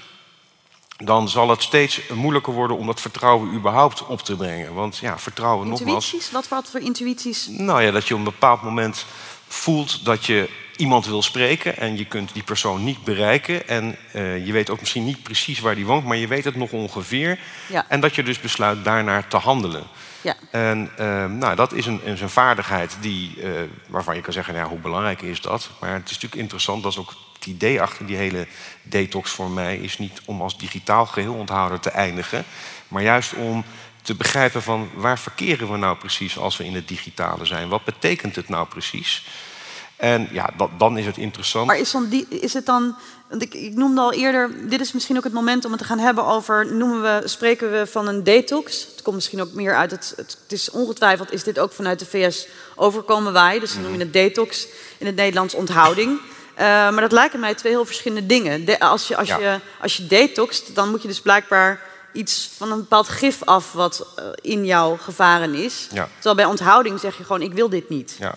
dan 1.06 1.30
zal 1.30 1.50
het 1.50 1.62
steeds 1.62 2.02
moeilijker 2.14 2.54
worden 2.54 2.78
om 2.78 2.86
dat 2.86 3.02
vertrouwen 3.02 3.54
überhaupt 3.54 4.06
op 4.06 4.22
te 4.22 4.36
brengen. 4.36 4.74
Want 4.74 4.98
ja, 4.98 5.20
vertrouwen 5.20 5.68
nogmaals. 5.68 6.04
Intuïties? 6.04 6.32
Wat 6.32 6.48
wat 6.48 6.70
voor 6.70 6.80
intuïties? 6.80 7.48
Nou 7.48 7.82
ja, 7.82 7.92
dat 7.92 8.08
je 8.08 8.14
op 8.14 8.20
een 8.20 8.26
bepaald 8.26 8.62
moment 8.62 9.06
voelt 9.48 10.06
dat 10.06 10.26
je 10.26 10.50
iemand 10.76 11.06
wil 11.06 11.22
spreken 11.22 11.78
en 11.78 11.98
je 11.98 12.06
kunt 12.06 12.34
die 12.34 12.44
persoon 12.44 12.84
niet 12.84 13.04
bereiken. 13.04 13.68
En 13.68 13.96
eh, 14.12 14.46
je 14.46 14.52
weet 14.52 14.70
ook 14.70 14.80
misschien 14.80 15.06
niet 15.06 15.24
precies 15.24 15.60
waar 15.60 15.76
die 15.76 15.86
woont, 15.86 16.06
maar 16.06 16.18
je 16.18 16.28
weet 16.28 16.44
het 16.44 16.56
nog 16.56 16.72
ongeveer. 16.72 17.40
Ja. 17.68 17.86
En 17.88 18.00
dat 18.00 18.16
je 18.16 18.24
dus 18.24 18.40
besluit 18.40 18.84
daarnaar 18.84 19.28
te 19.28 19.38
handelen. 19.38 19.84
Ja. 20.24 20.36
En 20.52 20.90
eh, 20.98 21.26
nou, 21.26 21.56
dat 21.56 21.74
is 21.74 21.86
een, 21.86 22.30
vaardigheid 22.30 22.98
die, 23.00 23.42
eh, 23.42 23.50
waarvan 23.88 24.16
je 24.16 24.22
kan 24.22 24.34
zeggen, 24.34 24.54
nou, 24.54 24.70
hoe 24.70 24.80
belangrijk 24.80 25.22
is 25.22 25.42
dat? 25.42 25.70
Maar 25.80 25.94
het 25.94 26.06
is 26.06 26.14
natuurlijk 26.14 26.42
interessant, 26.42 26.84
dat 26.84 26.92
is 26.92 26.98
ook 26.98 27.14
het 27.34 27.46
idee 27.46 27.82
achter 27.82 28.06
die 28.06 28.16
hele 28.16 28.48
detox 28.82 29.32
voor 29.32 29.50
mij... 29.50 29.78
is 29.78 29.98
niet 29.98 30.22
om 30.26 30.42
als 30.42 30.58
digitaal 30.58 31.06
geheel 31.06 31.34
onthouder 31.34 31.80
te 31.80 31.90
eindigen... 31.90 32.46
maar 32.88 33.02
juist 33.02 33.34
om 33.34 33.64
te 34.02 34.16
begrijpen 34.16 34.62
van 34.62 34.90
waar 34.94 35.20
verkeren 35.20 35.72
we 35.72 35.78
nou 35.78 35.98
precies 35.98 36.38
als 36.38 36.58
we 36.58 36.66
in 36.66 36.76
het 36.76 36.88
digitale 36.88 37.46
zijn? 37.46 37.70
Wat 37.70 37.84
betekent 37.84 38.36
het 38.36 38.50
nou 38.50 38.68
precies? 38.68 39.26
En 40.04 40.28
ja, 40.32 40.50
dat, 40.58 40.70
dan 40.78 40.98
is 40.98 41.06
het 41.06 41.18
interessant. 41.18 41.68
Maar 41.68 41.78
is, 41.78 41.92
dan 41.92 42.08
die, 42.10 42.26
is 42.30 42.54
het 42.54 42.66
dan, 42.66 42.96
want 43.30 43.42
ik, 43.42 43.54
ik 43.54 43.74
noemde 43.76 44.02
al 44.02 44.14
eerder, 44.14 44.70
dit 44.70 44.80
is 44.82 44.92
misschien 44.92 45.18
ook 45.18 45.24
het 45.24 45.34
moment 45.34 45.66
om 45.66 45.72
het 45.72 45.80
te 45.80 45.86
gaan 45.88 46.00
hebben 46.00 46.26
over, 46.26 46.74
noemen 46.74 47.02
we, 47.02 47.28
spreken 47.28 47.72
we 47.72 47.88
van 47.88 48.08
een 48.08 48.24
detox? 48.24 48.88
Het 48.92 49.02
komt 49.02 49.16
misschien 49.16 49.42
ook 49.42 49.52
meer 49.54 49.76
uit 49.76 49.92
het, 49.92 50.14
het, 50.16 50.38
het 50.44 50.52
is 50.52 50.70
ongetwijfeld, 50.72 51.32
is 51.32 51.44
dit 51.44 51.60
ook 51.60 51.72
vanuit 51.72 52.00
de 52.00 52.06
VS 52.06 52.48
overkomen 52.76 53.34
wij, 53.34 53.60
dus 53.60 53.74
dan 53.74 53.82
noem 53.82 53.94
je 53.94 54.00
het 54.00 54.14
detox, 54.14 54.68
in 54.98 55.06
het 55.06 55.16
Nederlands 55.16 55.54
onthouding. 55.54 56.20
Eh, 56.56 56.66
maar 56.66 57.02
dat 57.02 57.12
lijken 57.12 57.40
mij 57.40 57.54
twee 57.56 57.72
heel 57.72 57.86
verschillende 57.86 58.26
dingen. 58.26 58.66
De- 58.66 58.80
als, 58.80 59.08
je, 59.08 59.18
als, 59.18 59.28
Ja. 59.28 59.38
je, 59.40 59.60
als 59.82 59.98
je 59.98 60.08
detoxt, 60.08 60.76
dan 60.76 60.90
moet 60.90 61.02
je 61.02 61.08
dus 61.08 61.22
blijkbaar 61.22 61.82
iets 62.12 62.50
van 62.58 62.72
een 62.72 62.78
bepaald 62.80 63.08
gif 63.08 63.44
af 63.44 63.72
wat 63.72 64.08
eh, 64.16 64.26
in 64.42 64.66
jou 64.66 64.98
gevaren 64.98 65.54
is. 65.54 65.88
Ja. 65.92 66.10
Terwijl 66.14 66.36
bij 66.36 66.46
onthouding 66.46 67.00
zeg 67.00 67.18
je 67.18 67.24
gewoon, 67.24 67.42
ik 67.42 67.54
wil 67.54 67.70
dit 67.70 67.90
niet. 67.90 68.16
Ja. 68.20 68.36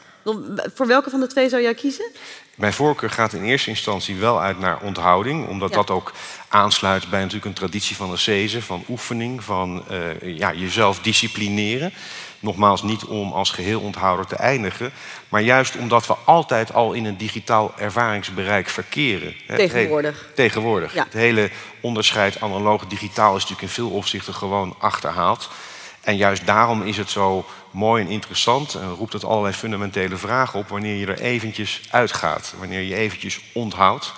Voor 0.74 0.87
welke 0.87 1.11
van 1.11 1.20
de 1.20 1.27
twee 1.27 1.49
zou 1.49 1.62
jij 1.62 1.74
kiezen? 1.74 2.11
Mijn 2.55 2.72
voorkeur 2.72 3.11
gaat 3.11 3.33
in 3.33 3.43
eerste 3.43 3.70
instantie 3.70 4.16
wel 4.16 4.41
uit 4.41 4.59
naar 4.59 4.81
onthouding, 4.83 5.49
omdat 5.49 5.70
Ja. 5.70 5.77
dat 5.77 5.91
ook 5.91 6.12
aansluit 6.49 7.11
bij 7.11 7.18
natuurlijk 7.18 7.47
een 7.47 7.53
traditie 7.53 7.97
van 7.97 8.11
de 8.11 8.16
Cese, 8.16 8.62
van 8.62 8.85
oefening, 8.89 9.45
van 9.45 9.85
eh, 9.89 10.37
ja, 10.37 10.53
jezelf 10.53 10.99
disciplineren. 11.01 11.93
Nogmaals, 12.41 12.83
niet 12.83 13.05
om 13.05 13.33
als 13.33 13.51
geheel 13.51 13.81
onthouder 13.81 14.27
te 14.27 14.37
eindigen, 14.37 14.93
maar 15.29 15.41
juist 15.43 15.77
omdat 15.77 16.07
we 16.07 16.14
altijd 16.24 16.74
al 16.74 16.93
in 16.93 17.05
een 17.05 17.16
digitaal 17.16 17.72
ervaringsbereik 17.79 18.68
verkeren. 18.68 19.35
Tegenwoordig. 19.47 20.31
Tegenwoordig. 20.35 20.95
Ja. 20.95 21.05
Het 21.05 21.12
hele 21.12 21.51
onderscheid 21.81 22.41
analoog-digitaal 22.41 23.37
is 23.37 23.43
natuurlijk 23.43 23.62
in 23.62 23.74
veel 23.74 23.91
opzichten 23.91 24.35
gewoon 24.35 24.74
achterhaald. 24.79 25.49
En 26.01 26.16
juist 26.16 26.47
daarom 26.47 26.83
is 26.83 26.97
het 26.97 27.11
zo 27.11 27.45
mooi 27.77 28.03
en 28.03 28.11
interessant 28.11 28.74
en 28.74 28.89
roept 28.89 29.12
het 29.12 29.24
allerlei 29.24 29.55
fundamentele 29.55 30.16
vragen 30.16 30.59
op 30.59 30.68
wanneer 30.68 30.95
je 30.95 31.07
er 31.07 31.20
eventjes 31.20 31.81
uitgaat, 31.91 32.55
wanneer 32.59 32.81
je 32.81 32.95
eventjes 32.95 33.41
onthoudt. 33.53 34.12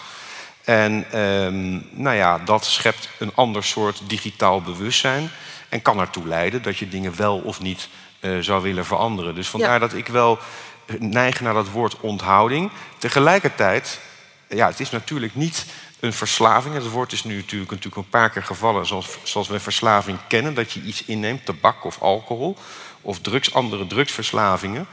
En 0.65 1.07
ehm, 1.13 1.81
nou 2.03 2.17
ja, 2.17 2.39
dat 2.39 2.65
schept 2.65 3.09
een 3.19 3.33
ander 3.35 3.65
soort 3.65 4.01
digitaal 4.07 4.63
bewustzijn 4.63 5.31
en 5.69 5.83
kan 5.83 6.01
ertoe 6.01 6.27
leiden 6.27 6.63
dat 6.63 6.79
je 6.79 6.89
dingen 6.89 7.17
wel 7.17 7.39
of 7.39 7.61
niet 7.61 7.89
eh, 8.21 8.39
zou 8.39 8.63
willen 8.63 8.85
veranderen. 8.85 9.35
Dus 9.35 9.49
vandaar 9.49 9.73
Ja. 9.73 9.79
dat 9.79 9.95
ik 9.95 10.07
wel 10.07 10.39
eh, 10.87 11.01
neig 11.01 11.41
naar 11.41 11.55
dat 11.55 11.71
woord 11.71 12.01
onthouding. 12.01 12.71
Tegelijkertijd, 12.99 14.01
ja, 14.49 14.67
het 14.67 14.81
is 14.81 14.91
natuurlijk 14.91 15.35
niet 15.35 15.67
een 16.01 16.13
verslaving. 16.13 16.75
Het 16.75 16.91
woord 16.91 17.13
is 17.13 17.25
nu 17.25 17.37
natuurlijk, 17.37 17.71
natuurlijk 17.71 17.97
een 17.97 18.09
paar 18.09 18.31
keer 18.31 18.45
gevallen 18.45 18.87
zoals, 18.87 19.19
zoals 19.23 19.49
we 19.49 19.61
verslaving 19.61 20.19
kennen. 20.29 20.55
Dat 20.55 20.73
je 20.73 20.83
iets 20.83 21.05
inneemt, 21.05 21.45
tabak 21.45 21.85
of 21.85 22.01
alcohol 22.01 22.57
of 23.09 23.19
drugs, 23.21 23.55
andere 23.55 23.87
drugsverslavingen. 23.87 24.87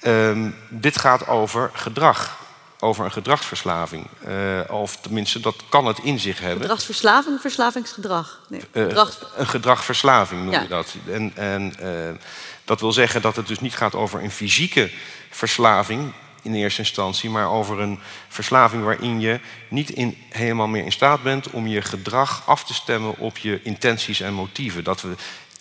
Ehm, 0.00 0.50
dit 0.68 0.98
gaat 0.98 1.26
over 1.26 1.70
gedrag, 1.72 2.38
over 2.78 3.04
een 3.04 3.12
gedragsverslaving. 3.12 4.06
Eh, 4.24 4.60
of 4.68 4.96
tenminste, 4.96 5.40
dat 5.40 5.54
kan 5.68 5.86
het 5.86 5.98
in 5.98 6.18
zich 6.18 6.38
hebben. 6.40 6.60
Gedragsverslaving, 6.60 7.40
verslavingsgedrag. 7.40 8.40
Nee, 8.48 8.60
Eh, 8.72 8.82
gedrags- 8.82 9.18
Een 9.36 9.46
gedragverslaving 9.46 10.42
noem 10.42 10.52
Ja. 10.52 10.60
je 10.62 10.68
dat. 10.68 10.94
En, 11.10 11.32
en 11.34 11.74
eh, 11.78 12.16
dat 12.64 12.80
wil 12.80 12.92
zeggen 12.92 13.22
dat 13.22 13.36
het 13.36 13.46
dus 13.46 13.60
niet 13.60 13.76
gaat 13.76 13.94
over 13.94 14.22
een 14.22 14.30
fysieke 14.30 14.90
verslaving 15.30 16.12
in 16.42 16.54
eerste 16.54 16.80
instantie, 16.80 17.30
maar 17.30 17.50
over 17.50 17.80
een 17.80 17.98
verslaving 18.28 18.84
waarin 18.84 19.20
je 19.20 19.40
niet 19.68 19.90
in, 19.90 20.16
helemaal 20.28 20.66
meer 20.66 20.84
in 20.84 20.92
staat 20.92 21.22
bent 21.22 21.50
om 21.50 21.66
je 21.66 21.82
gedrag 21.82 22.42
af 22.46 22.64
te 22.64 22.74
stemmen 22.74 23.18
op 23.18 23.38
je 23.38 23.60
intenties 23.62 24.20
en 24.20 24.32
motieven. 24.34 24.84
Dat, 24.84 25.00
we, 25.00 25.14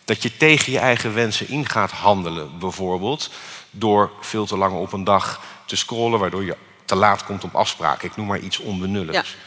dat 0.09 0.23
je 0.23 0.37
tegen 0.37 0.71
je 0.71 0.79
eigen 0.79 1.13
wensen 1.13 1.49
in 1.49 1.69
gaat 1.69 1.91
handelen, 1.91 2.59
bijvoorbeeld 2.59 3.29
door 3.71 4.11
veel 4.21 4.45
te 4.45 4.57
lang 4.57 4.75
op 4.75 4.93
een 4.93 5.03
dag 5.03 5.41
te 5.65 5.75
scrollen, 5.75 6.19
waardoor 6.19 6.43
je 6.43 6.55
te 6.85 6.95
laat 6.95 7.25
komt 7.25 7.43
op 7.43 7.55
afspraken. 7.55 8.09
Ik 8.09 8.15
noem 8.15 8.27
maar 8.27 8.39
iets 8.39 8.59
onbenulligs. 8.59 9.37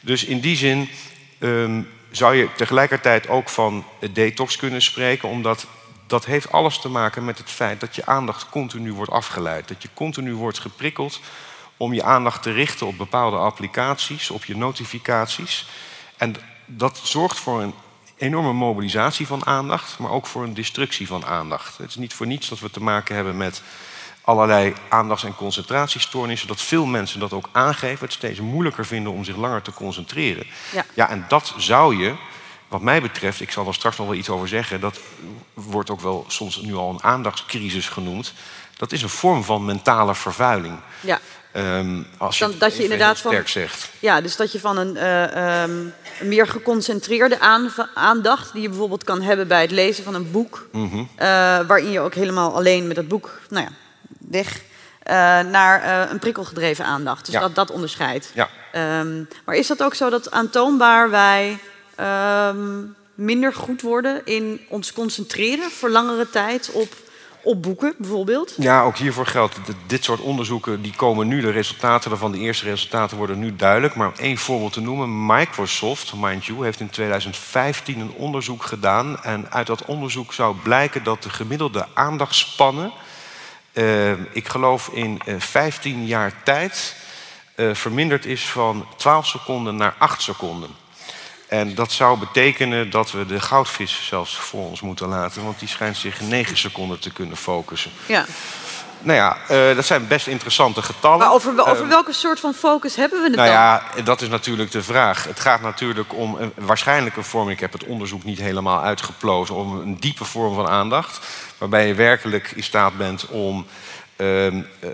Dus 0.00 0.24
in 0.24 0.40
die 0.40 0.56
zin 0.56 0.90
ehm, 1.38 1.82
zou 2.10 2.34
je 2.34 2.48
tegelijkertijd 2.56 3.28
ook 3.28 3.48
van 3.48 3.84
detox 4.12 4.56
kunnen 4.56 4.82
spreken, 4.82 5.28
omdat 5.28 5.66
dat 6.06 6.24
heeft 6.24 6.52
alles 6.52 6.78
te 6.78 6.88
maken 6.88 7.24
met 7.24 7.38
het 7.38 7.50
feit 7.50 7.80
dat 7.80 7.94
je 7.94 8.06
aandacht 8.06 8.48
continu 8.48 8.92
wordt 8.92 9.12
afgeleid. 9.12 9.68
Dat 9.68 9.82
je 9.82 9.88
continu 9.94 10.34
wordt 10.34 10.58
geprikkeld 10.58 11.20
om 11.76 11.94
je 11.94 12.02
aandacht 12.02 12.42
te 12.42 12.52
richten 12.52 12.86
op 12.86 12.96
bepaalde 12.96 13.36
applicaties, 13.36 14.30
op 14.30 14.44
je 14.44 14.56
notificaties. 14.56 15.66
En 16.16 16.34
dat 16.66 17.00
zorgt 17.02 17.38
voor 17.38 17.62
een 17.62 17.74
enorme 18.18 18.52
mobilisatie 18.52 19.26
van 19.26 19.46
aandacht, 19.46 19.98
maar 19.98 20.10
ook 20.10 20.26
voor 20.26 20.42
een 20.42 20.54
destructie 20.54 21.06
van 21.06 21.26
aandacht. 21.26 21.78
Het 21.78 21.88
is 21.88 21.96
niet 21.96 22.14
voor 22.14 22.26
niets 22.26 22.48
dat 22.48 22.58
we 22.58 22.70
te 22.70 22.82
maken 22.82 23.14
hebben 23.14 23.36
met 23.36 23.62
allerlei 24.20 24.74
aandachts- 24.88 25.24
en 25.24 25.34
concentratiestoornissen, 25.34 26.48
dat 26.48 26.60
veel 26.60 26.86
mensen 26.86 27.20
dat 27.20 27.32
ook 27.32 27.48
aangeven, 27.52 28.04
het 28.04 28.12
steeds 28.14 28.40
moeilijker 28.40 28.86
vinden 28.86 29.12
om 29.12 29.24
zich 29.24 29.36
langer 29.36 29.62
te 29.62 29.72
concentreren. 29.72 30.46
Ja. 30.72 30.84
Ja, 30.94 31.08
en 31.08 31.24
dat 31.28 31.54
zou 31.56 31.96
je, 31.96 32.14
wat 32.68 32.80
mij 32.80 33.02
betreft, 33.02 33.40
ik 33.40 33.50
zal 33.50 33.66
er 33.66 33.74
straks 33.74 33.96
nog 33.96 34.06
wel 34.06 34.16
iets 34.16 34.28
over 34.28 34.48
zeggen, 34.48 34.80
dat 34.80 35.00
wordt 35.54 35.90
ook 35.90 36.00
wel 36.00 36.24
soms 36.28 36.56
nu 36.56 36.74
al 36.74 36.90
een 36.90 37.02
aandachtscrisis 37.02 37.88
genoemd. 37.88 38.32
Dat 38.76 38.92
is 38.92 39.02
een 39.02 39.08
vorm 39.08 39.44
van 39.44 39.64
mentale 39.64 40.14
vervuiling. 40.14 40.78
Ja. 41.00 41.20
Ehm, 41.52 42.02
als 42.18 42.38
je, 42.38 42.44
Dan, 42.44 42.54
dat 42.58 42.76
je 42.76 42.82
inderdaad 42.82 43.18
van, 43.18 43.30
sterk 43.30 43.48
zegt. 43.48 43.90
Ja, 43.98 44.20
dus 44.20 44.36
dat 44.36 44.52
je 44.52 44.60
van 44.60 44.78
een, 44.78 44.96
eh, 44.96 45.62
ehm, 45.62 45.70
meer 46.20 46.46
geconcentreerde 46.46 47.40
aan- 47.40 47.72
aandacht... 47.94 48.52
die 48.52 48.62
je 48.62 48.68
bijvoorbeeld 48.68 49.04
kan 49.04 49.22
hebben 49.22 49.48
bij 49.48 49.60
het 49.60 49.70
lezen 49.70 50.04
van 50.04 50.14
een 50.14 50.30
boek... 50.30 50.68
Mhm. 50.72 50.98
eh, 51.16 51.26
waarin 51.66 51.90
je 51.90 52.00
ook 52.00 52.14
helemaal 52.14 52.54
alleen 52.54 52.86
met 52.86 52.96
dat 52.96 53.08
boek, 53.08 53.40
nou 53.48 53.64
ja, 53.64 53.70
weg... 54.18 54.60
eh, 55.02 55.14
naar 55.40 56.10
een 56.10 56.18
prikkelgedreven 56.18 56.84
aandacht. 56.84 57.24
Dus 57.24 57.34
Ja. 57.34 57.40
dat 57.40 57.54
dat 57.54 57.70
onderscheidt. 57.70 58.30
Ja. 58.34 58.48
Ehm, 58.72 59.22
maar 59.44 59.54
is 59.56 59.66
dat 59.66 59.82
ook 59.82 59.94
zo 59.94 60.10
dat 60.10 60.30
aantoonbaar 60.30 61.10
wij 61.10 61.58
minder 63.14 63.54
goed 63.54 63.82
worden... 63.82 64.20
in 64.24 64.60
ons 64.68 64.92
concentreren 64.92 65.70
voor 65.70 65.90
langere 65.90 66.30
tijd 66.30 66.70
op, 66.72 66.94
op 67.48 67.62
boeken 67.62 67.94
bijvoorbeeld? 67.98 68.54
Ja, 68.58 68.82
ook 68.82 68.96
hiervoor 68.96 69.26
geldt, 69.26 69.56
dit 69.86 70.04
soort 70.04 70.20
onderzoeken 70.20 70.82
die 70.82 70.92
komen 70.96 71.28
nu, 71.28 71.40
de 71.40 71.50
resultaten 71.50 72.10
daarvan, 72.10 72.32
de 72.32 72.38
eerste 72.38 72.64
resultaten 72.64 73.16
worden 73.16 73.38
nu 73.38 73.56
duidelijk. 73.56 73.94
Maar 73.94 74.06
om 74.06 74.14
één 74.16 74.36
voorbeeld 74.36 74.72
te 74.72 74.80
noemen, 74.80 75.26
Microsoft, 75.26 76.12
mind 76.14 76.44
you, 76.44 76.64
heeft 76.64 76.80
in 76.80 76.90
2015 76.90 78.00
een 78.00 78.12
onderzoek 78.12 78.62
gedaan. 78.62 79.22
En 79.22 79.50
uit 79.50 79.66
dat 79.66 79.84
onderzoek 79.84 80.32
zou 80.32 80.56
blijken 80.62 81.04
dat 81.04 81.22
de 81.22 81.30
gemiddelde 81.30 81.86
aandachtsspannen, 81.94 82.92
eh, 83.72 84.10
ik 84.32 84.48
geloof 84.48 84.88
in 84.88 85.20
eh, 85.24 85.34
15 85.38 86.06
jaar 86.06 86.32
tijd, 86.44 86.96
eh, 87.54 87.74
verminderd 87.74 88.24
is 88.24 88.48
van 88.48 88.86
12 88.96 89.26
seconden 89.26 89.76
naar 89.76 89.94
8 89.98 90.22
seconden. 90.22 90.70
En 91.48 91.74
dat 91.74 91.92
zou 91.92 92.18
betekenen 92.18 92.90
dat 92.90 93.10
we 93.10 93.26
de 93.26 93.40
goudvis 93.40 94.06
zelfs 94.06 94.36
voor 94.36 94.68
ons 94.68 94.80
moeten 94.80 95.08
laten, 95.08 95.44
want 95.44 95.58
die 95.58 95.68
schijnt 95.68 95.96
zich 95.96 96.20
9 96.20 96.56
seconden 96.56 96.98
te 96.98 97.12
kunnen 97.12 97.36
focussen. 97.36 97.90
Ja. 98.06 98.24
Nou 99.00 99.18
ja, 99.18 99.36
eh, 99.48 99.76
dat 99.76 99.84
zijn 99.84 100.06
best 100.06 100.26
interessante 100.26 100.82
getallen. 100.82 101.18
Maar 101.18 101.32
over, 101.32 101.60
over 101.60 101.82
Eh, 101.82 101.88
welke 101.88 102.12
soort 102.12 102.40
van 102.40 102.54
focus 102.54 102.96
hebben 102.96 103.18
we 103.18 103.24
het 103.26 103.36
nou 103.36 103.48
dan? 103.48 103.56
ja, 103.56 103.82
dat 104.04 104.20
is 104.20 104.28
natuurlijk 104.28 104.70
de 104.70 104.82
vraag. 104.82 105.24
Het 105.24 105.40
gaat 105.40 105.60
natuurlijk 105.60 106.14
om 106.14 106.36
een, 106.38 106.52
waarschijnlijk 106.54 107.16
een 107.16 107.24
vorm, 107.24 107.48
ik 107.48 107.60
heb 107.60 107.72
het 107.72 107.84
onderzoek 107.84 108.24
niet 108.24 108.38
helemaal 108.38 108.82
uitgeplozen, 108.82 109.54
om 109.54 109.78
een 109.78 109.96
diepe 110.00 110.24
vorm 110.24 110.54
van 110.54 110.68
aandacht. 110.68 111.26
Waarbij 111.58 111.86
je 111.86 111.94
werkelijk 111.94 112.52
in 112.54 112.62
staat 112.62 112.96
bent 112.96 113.26
om 113.26 113.66
ehm, 114.16 114.62
eh, 114.80 114.88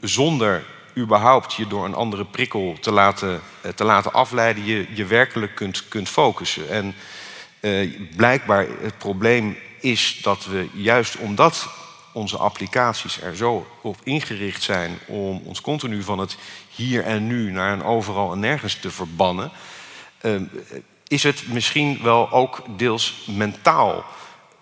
zonder 0.00 0.64
überhaupt 0.98 1.54
je 1.54 1.66
door 1.66 1.84
een 1.84 1.94
andere 1.94 2.24
prikkel 2.24 2.76
te 2.80 2.92
laten, 2.92 3.40
eh, 3.60 3.70
te 3.70 3.84
laten 3.84 4.12
afleiden, 4.12 4.64
je, 4.64 4.86
je 4.94 5.04
werkelijk 5.04 5.54
kunt, 5.54 5.88
kunt 5.88 6.08
focussen. 6.08 6.68
En 6.68 6.94
eh, 7.60 7.90
blijkbaar 8.16 8.66
het 8.80 8.98
probleem 8.98 9.56
is 9.80 10.18
dat 10.22 10.44
we 10.44 10.68
juist 10.72 11.16
omdat 11.16 11.68
onze 12.12 12.36
applicaties 12.36 13.20
er 13.20 13.36
zo 13.36 13.66
op 13.82 13.96
ingericht 14.02 14.62
zijn 14.62 14.98
om 15.06 15.42
ons 15.44 15.60
continu 15.60 16.02
van 16.02 16.18
het 16.18 16.36
hier 16.74 17.04
en 17.04 17.26
nu 17.26 17.50
naar 17.50 17.72
een 17.72 17.84
overal 17.84 18.32
en 18.32 18.40
nergens 18.40 18.74
te 18.74 18.90
verbannen, 18.90 19.50
eh, 20.18 20.32
is 21.06 21.22
het 21.22 21.42
misschien 21.48 21.98
wel 22.02 22.30
ook 22.30 22.62
deels 22.76 23.26
mentaal. 23.26 24.04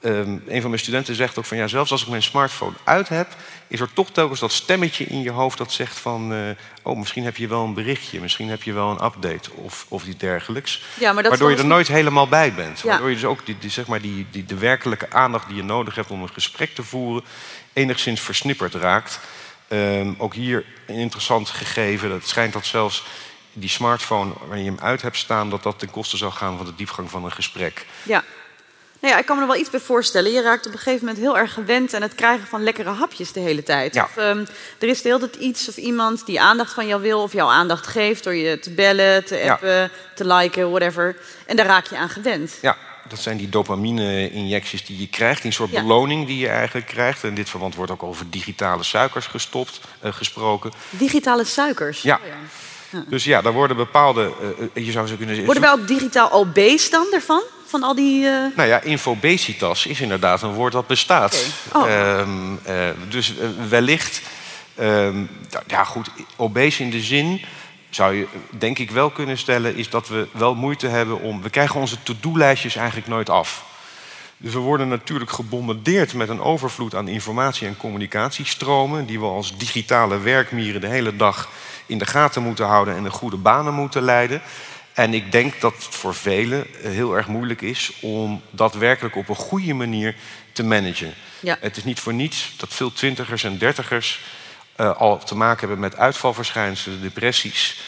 Ehm, 0.01 0.38
een 0.47 0.61
van 0.61 0.70
mijn 0.70 0.82
studenten 0.82 1.14
zegt 1.14 1.38
ook 1.38 1.44
van 1.44 1.57
ja, 1.57 1.66
zelfs 1.66 1.90
als 1.90 2.03
ik 2.03 2.09
mijn 2.09 2.22
smartphone 2.22 2.72
uit 2.84 3.09
heb, 3.09 3.28
is 3.66 3.80
er 3.80 3.92
toch 3.92 4.11
telkens 4.11 4.40
dat 4.40 4.53
stemmetje 4.53 5.05
in 5.05 5.22
je 5.22 5.30
hoofd 5.30 5.59
dat 5.59 5.72
zegt 5.72 5.99
van 5.99 6.32
eh, 6.32 6.40
oh, 6.82 6.99
misschien 6.99 7.24
heb 7.24 7.36
je 7.36 7.49
wel 7.49 7.64
een 7.64 7.74
berichtje, 7.74 8.20
misschien 8.20 8.49
heb 8.49 8.62
je 8.62 8.72
wel 8.72 8.90
een 8.90 9.05
update 9.05 9.51
of, 9.53 9.86
of 9.88 10.07
iets 10.07 10.18
dergelijks. 10.18 10.82
Ja, 10.94 11.12
maar 11.12 11.22
dat 11.22 11.32
waardoor 11.32 11.51
je 11.51 11.57
er 11.57 11.66
nooit 11.66 11.88
helemaal 11.88 12.28
bij 12.28 12.55
bent. 12.55 12.80
Ja. 12.80 12.88
Waardoor 12.88 13.09
je 13.09 13.14
dus 13.14 13.24
ook 13.24 13.47
die, 13.47 13.59
die, 13.59 13.70
zeg 13.70 13.86
maar 13.86 14.01
die, 14.01 14.26
die, 14.30 14.44
de 14.44 14.59
werkelijke 14.59 15.11
aandacht 15.11 15.47
die 15.49 15.57
je 15.57 15.62
nodig 15.62 15.94
hebt 15.94 16.11
om 16.11 16.22
een 16.22 16.32
gesprek 16.32 16.74
te 16.74 16.82
voeren, 16.82 17.24
enigszins 17.72 18.20
versnipperd 18.20 18.74
raakt. 18.74 19.20
Ehm, 19.68 20.12
ook 20.18 20.34
hier 20.34 20.64
een 20.86 20.94
interessant 20.94 21.49
gegeven. 21.49 22.11
Het 22.11 22.28
schijnt 22.28 22.53
dat 22.53 22.66
zelfs 22.66 23.05
die 23.53 23.68
smartphone, 23.68 24.32
wanneer 24.40 24.64
je 24.64 24.70
hem 24.70 24.80
uit 24.80 25.03
hebt 25.03 25.16
staan, 25.16 25.51
dat 25.51 25.62
dat 25.62 25.78
ten 25.78 25.90
koste 25.90 26.16
zou 26.16 26.32
gaan 26.32 26.57
van 26.57 26.66
de 26.66 26.74
diepgang 26.74 27.11
van 27.11 27.24
een 27.24 27.32
gesprek. 27.32 27.86
Ja. 28.03 28.24
Nou 29.01 29.14
ja, 29.14 29.20
ik 29.20 29.26
kan 29.26 29.36
me 29.36 29.42
er 29.42 29.49
wel 29.49 29.57
iets 29.61 29.70
bij 29.70 29.80
voorstellen. 29.80 30.32
Je 30.32 30.42
raakt 30.42 30.66
op 30.66 30.72
een 30.72 30.78
gegeven 30.78 31.07
moment 31.07 31.24
heel 31.24 31.38
erg 31.38 31.53
gewend 31.53 31.94
aan 31.94 32.03
het 32.03 32.14
krijgen 32.14 32.47
van 32.47 32.62
lekkere 32.62 32.90
hapjes 32.90 33.32
de 33.32 33.40
hele 33.40 33.62
tijd. 33.62 33.94
Ja. 33.94 34.05
Of 34.05 34.16
ehm, 34.16 34.44
er 34.78 34.88
is 34.88 35.03
de 35.03 35.09
hele 35.09 35.30
tijd 35.30 35.42
iets 35.42 35.68
of 35.68 35.76
iemand 35.76 36.26
die 36.26 36.40
aandacht 36.40 36.72
van 36.74 36.86
jou 36.86 37.03
wil 37.03 37.22
of 37.22 37.32
jouw 37.32 37.49
aandacht 37.49 37.86
geeft 37.86 38.24
door 38.24 38.34
je 38.34 38.59
te 38.59 38.70
bellen, 38.70 39.24
te 39.24 39.36
Ja. 39.36 39.53
appen, 39.53 39.90
te 40.14 40.26
liken, 40.26 40.70
whatever. 40.70 41.16
En 41.47 41.57
daar 41.57 41.66
raak 41.66 41.86
je 41.86 41.97
aan 41.97 42.09
gewend. 42.09 42.59
Ja, 42.62 42.76
dat 43.09 43.18
zijn 43.18 43.36
die 43.36 43.49
dopamine-injecties 43.49 44.86
die 44.86 45.01
je 45.01 45.09
krijgt. 45.09 45.42
Die 45.42 45.53
soort 45.53 45.70
Ja. 45.70 45.80
beloning 45.80 46.26
die 46.26 46.38
je 46.38 46.49
eigenlijk 46.49 46.86
krijgt. 46.86 47.22
In 47.24 47.34
dit 47.34 47.51
verband 47.51 47.74
wordt 47.74 47.92
ook 47.92 48.03
over 48.03 48.30
digitale 48.30 48.82
suikers 48.82 49.26
gestopt, 49.26 49.80
eh, 50.01 50.12
gesproken. 50.12 50.72
Digitale 50.90 51.44
suikers. 51.44 52.03
Ja. 52.03 52.20
Oh 52.94 53.01
Dus 53.09 53.24
ja, 53.24 53.42
daar 53.42 53.53
worden 53.53 53.76
bepaalde... 53.76 54.32
eh, 54.40 54.49
eh, 54.74 54.86
je 54.86 54.92
zou 54.92 55.07
zo 55.07 55.16
kunnen 55.16 55.34
zeggen... 55.36 55.44
Worden 55.44 55.62
wij 55.62 55.72
ook 55.72 55.88
digitaal 55.88 56.32
obese 56.32 56.90
dan 56.90 57.07
ervan? 57.12 57.42
Van 57.67 57.83
al 57.83 57.95
die... 57.95 58.27
eh, 58.27 58.57
Nou 58.57 58.69
ja, 58.69 58.81
infobesitas 58.81 59.87
is 59.87 60.01
inderdaad 60.01 60.43
een 60.43 60.53
woord 60.53 60.73
dat 60.73 60.87
bestaat. 60.87 61.53
Oké. 61.73 61.79
Oh. 61.79 61.91
Ehm, 61.93 62.29
eh, 62.64 62.89
dus 63.09 63.39
eh, 63.39 63.49
wellicht 63.69 64.23
Ehm, 64.77 65.25
ja, 65.67 65.85
goed, 65.85 66.11
obese 66.37 66.83
in 66.83 66.91
de 66.91 67.01
zin 67.01 67.45
zou 67.91 68.14
je 68.14 68.27
denk 68.51 68.79
ik 68.79 68.91
wel 68.91 69.11
kunnen 69.11 69.39
stellen, 69.39 69.77
is 69.77 69.91
dat 69.91 70.09
we 70.09 70.27
wel 70.33 70.55
moeite 70.55 70.87
hebben 70.87 71.21
om. 71.21 71.43
We 71.43 71.51
krijgen 71.51 71.81
onze 71.81 72.03
to-do-lijstjes 72.03 72.77
eigenlijk 72.77 73.09
nooit 73.09 73.31
af. 73.31 73.64
Dus 74.37 74.53
we 74.53 74.59
worden 74.59 74.89
natuurlijk 74.89 75.31
gebombardeerd 75.31 76.14
met 76.14 76.29
een 76.29 76.41
overvloed 76.41 76.95
aan 76.95 77.09
informatie- 77.09 77.67
en 77.67 77.77
communicatiestromen, 77.77 79.07
die 79.07 79.21
we 79.21 79.27
als 79.27 79.57
digitale 79.57 80.19
werkmieren 80.19 80.81
de 80.81 80.87
hele 80.87 81.17
dag 81.17 81.49
in 81.87 81.99
de 81.99 82.07
gaten 82.07 82.43
moeten 82.43 82.67
houden 82.67 82.97
en 82.97 83.03
de 83.03 83.11
goede 83.11 83.37
banen 83.37 83.75
moeten 83.75 84.03
leiden. 84.03 84.43
En 84.97 85.14
ik 85.14 85.32
denk 85.32 85.61
dat 85.61 85.74
het 85.74 85.94
voor 85.94 86.14
velen 86.14 86.66
heel 86.82 87.16
erg 87.16 87.26
moeilijk 87.26 87.61
is 87.61 87.92
om 88.01 88.42
dat 88.51 88.74
werkelijk 88.74 89.16
op 89.16 89.28
een 89.28 89.34
goede 89.34 89.74
manier 89.74 90.14
te 90.53 90.64
managen. 90.64 91.14
Ja. 91.40 91.57
Het 91.61 91.76
is 91.76 91.84
niet 91.84 92.01
voor 92.01 92.14
niets 92.14 92.55
dat 92.57 92.74
veel 92.74 92.92
twintigers 92.92 93.44
en 93.44 93.59
dertigers 93.59 94.20
uh, 94.76 94.97
al 94.97 95.18
te 95.18 95.36
maken 95.36 95.59
hebben 95.59 95.78
met 95.78 95.97
uitvalverschijnselen, 95.97 97.03
depressies. 97.03 97.80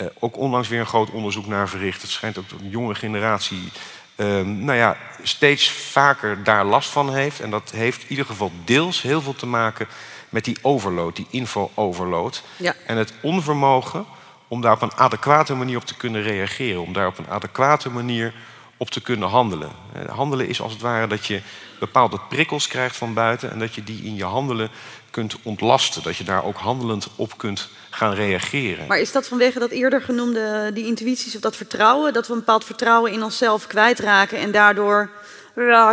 Uh, 0.00 0.06
ook 0.18 0.36
onlangs 0.36 0.68
weer 0.68 0.80
een 0.80 0.86
groot 0.86 1.10
onderzoek 1.10 1.46
naar 1.46 1.68
verricht. 1.68 2.02
Het 2.02 2.10
schijnt 2.10 2.38
ook 2.38 2.50
dat 2.50 2.60
een 2.60 2.70
jonge 2.70 2.94
generatie 2.94 3.72
uh, 4.16 4.40
nou 4.40 4.78
ja, 4.78 4.96
steeds 5.22 5.70
vaker 5.70 6.42
daar 6.42 6.64
last 6.64 6.90
van 6.90 7.14
heeft. 7.14 7.40
En 7.40 7.50
dat 7.50 7.70
heeft 7.70 8.02
in 8.02 8.10
ieder 8.10 8.26
geval 8.26 8.52
deels 8.64 9.02
heel 9.02 9.22
veel 9.22 9.34
te 9.34 9.46
maken 9.46 9.88
met 10.28 10.44
die 10.44 10.58
overload, 10.62 11.16
die 11.16 11.26
info-overload. 11.30 12.42
Ja. 12.56 12.74
En 12.86 12.96
het 12.96 13.12
onvermogen 13.20 14.06
om 14.48 14.60
daar 14.60 14.72
op 14.72 14.82
een 14.82 14.96
adequate 14.96 15.54
manier 15.54 15.76
op 15.76 15.84
te 15.84 15.96
kunnen 15.96 16.22
reageren. 16.22 16.82
Om 16.82 16.92
daar 16.92 17.06
op 17.06 17.18
een 17.18 17.28
adequate 17.28 17.90
manier 17.90 18.34
op 18.76 18.90
te 18.90 19.00
kunnen 19.00 19.28
handelen. 19.28 19.70
Handelen 20.08 20.48
is 20.48 20.60
als 20.60 20.72
het 20.72 20.80
ware 20.80 21.06
dat 21.06 21.26
je 21.26 21.40
bepaalde 21.78 22.18
prikkels 22.28 22.66
krijgt 22.68 22.96
van 22.96 23.14
buiten 23.14 23.50
en 23.50 23.58
dat 23.58 23.74
je 23.74 23.84
die 23.84 24.02
in 24.02 24.14
je 24.14 24.24
handelen 24.24 24.70
kunt 25.10 25.36
ontlasten. 25.42 26.02
Dat 26.02 26.16
je 26.16 26.24
daar 26.24 26.44
ook 26.44 26.56
handelend 26.56 27.08
op 27.16 27.38
kunt 27.38 27.68
gaan 27.90 28.14
reageren. 28.14 28.86
Maar 28.86 28.98
is 28.98 29.12
dat 29.12 29.28
vanwege 29.28 29.58
dat 29.58 29.70
eerder 29.70 30.02
genoemde, 30.02 30.70
die 30.74 30.86
intuïties 30.86 31.34
of 31.34 31.40
dat 31.40 31.56
vertrouwen? 31.56 32.12
Dat 32.12 32.26
we 32.26 32.32
een 32.32 32.38
bepaald 32.38 32.64
vertrouwen 32.64 33.12
in 33.12 33.22
onszelf 33.22 33.66
kwijtraken 33.66 34.38
en 34.38 34.50
daardoor 34.50 35.10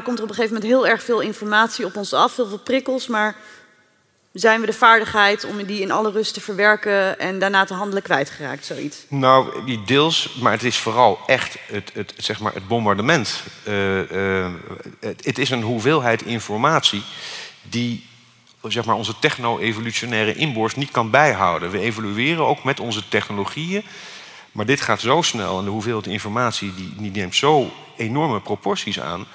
komt 0.04 0.18
er 0.18 0.24
op 0.24 0.30
een 0.30 0.36
gegeven 0.36 0.54
moment 0.54 0.64
heel 0.64 0.88
erg 0.88 1.04
veel 1.04 1.20
informatie 1.20 1.86
op 1.86 1.96
ons 1.98 2.14
af, 2.14 2.36
heel 2.36 2.48
veel 2.48 2.58
prikkels, 2.58 3.08
maar 3.08 3.36
zijn 4.34 4.60
we 4.60 4.66
de 4.66 4.74
vaardigheid 4.74 5.46
om 5.46 5.64
die 5.64 5.82
in 5.82 5.92
alle 5.92 6.12
rust 6.12 6.34
te 6.34 6.42
verwerken 6.42 7.20
en 7.20 7.40
daarna 7.40 7.66
te 7.66 7.74
handelen 7.74 8.04
kwijtgeraakt, 8.04 8.66
zoiets? 8.66 9.06
Nou, 9.08 9.66
die 9.66 9.84
deels, 9.84 10.36
maar 10.42 10.52
het 10.52 10.64
is 10.64 10.78
vooral 10.78 11.20
echt 11.26 11.58
het, 11.68 11.92
het, 11.94 12.14
zeg 12.18 12.40
maar 12.40 12.54
het 12.54 12.68
bombardement. 12.68 13.44
Uh, 13.68 14.12
uh, 14.12 14.52
het, 15.00 15.38
is 15.38 15.50
een 15.50 15.62
hoeveelheid 15.62 16.22
informatie 16.22 17.04
die 17.62 18.06
zeg 18.62 18.86
maar, 18.86 18.96
onze 18.96 19.20
techno-evolutionaire 19.20 20.36
inborst 20.36 20.76
niet 20.78 20.92
kan 20.92 21.10
bijhouden. 21.10 21.72
We 21.72 21.80
evolueren 21.80 22.46
ook 22.46 22.64
met 22.64 22.80
onze 22.80 23.08
technologieën, 23.08 23.84
maar 24.52 24.66
dit 24.66 24.82
gaat 24.82 25.00
zo 25.00 25.22
snel 25.22 25.60
en 25.60 25.66
de 25.66 25.72
hoeveelheid 25.72 26.08
informatie 26.08 26.74
die, 26.76 26.94
die 26.98 27.12
neemt 27.12 27.36
zo 27.36 27.72
enorme 27.98 28.42
proporties 28.42 29.00
aan, 29.00 29.26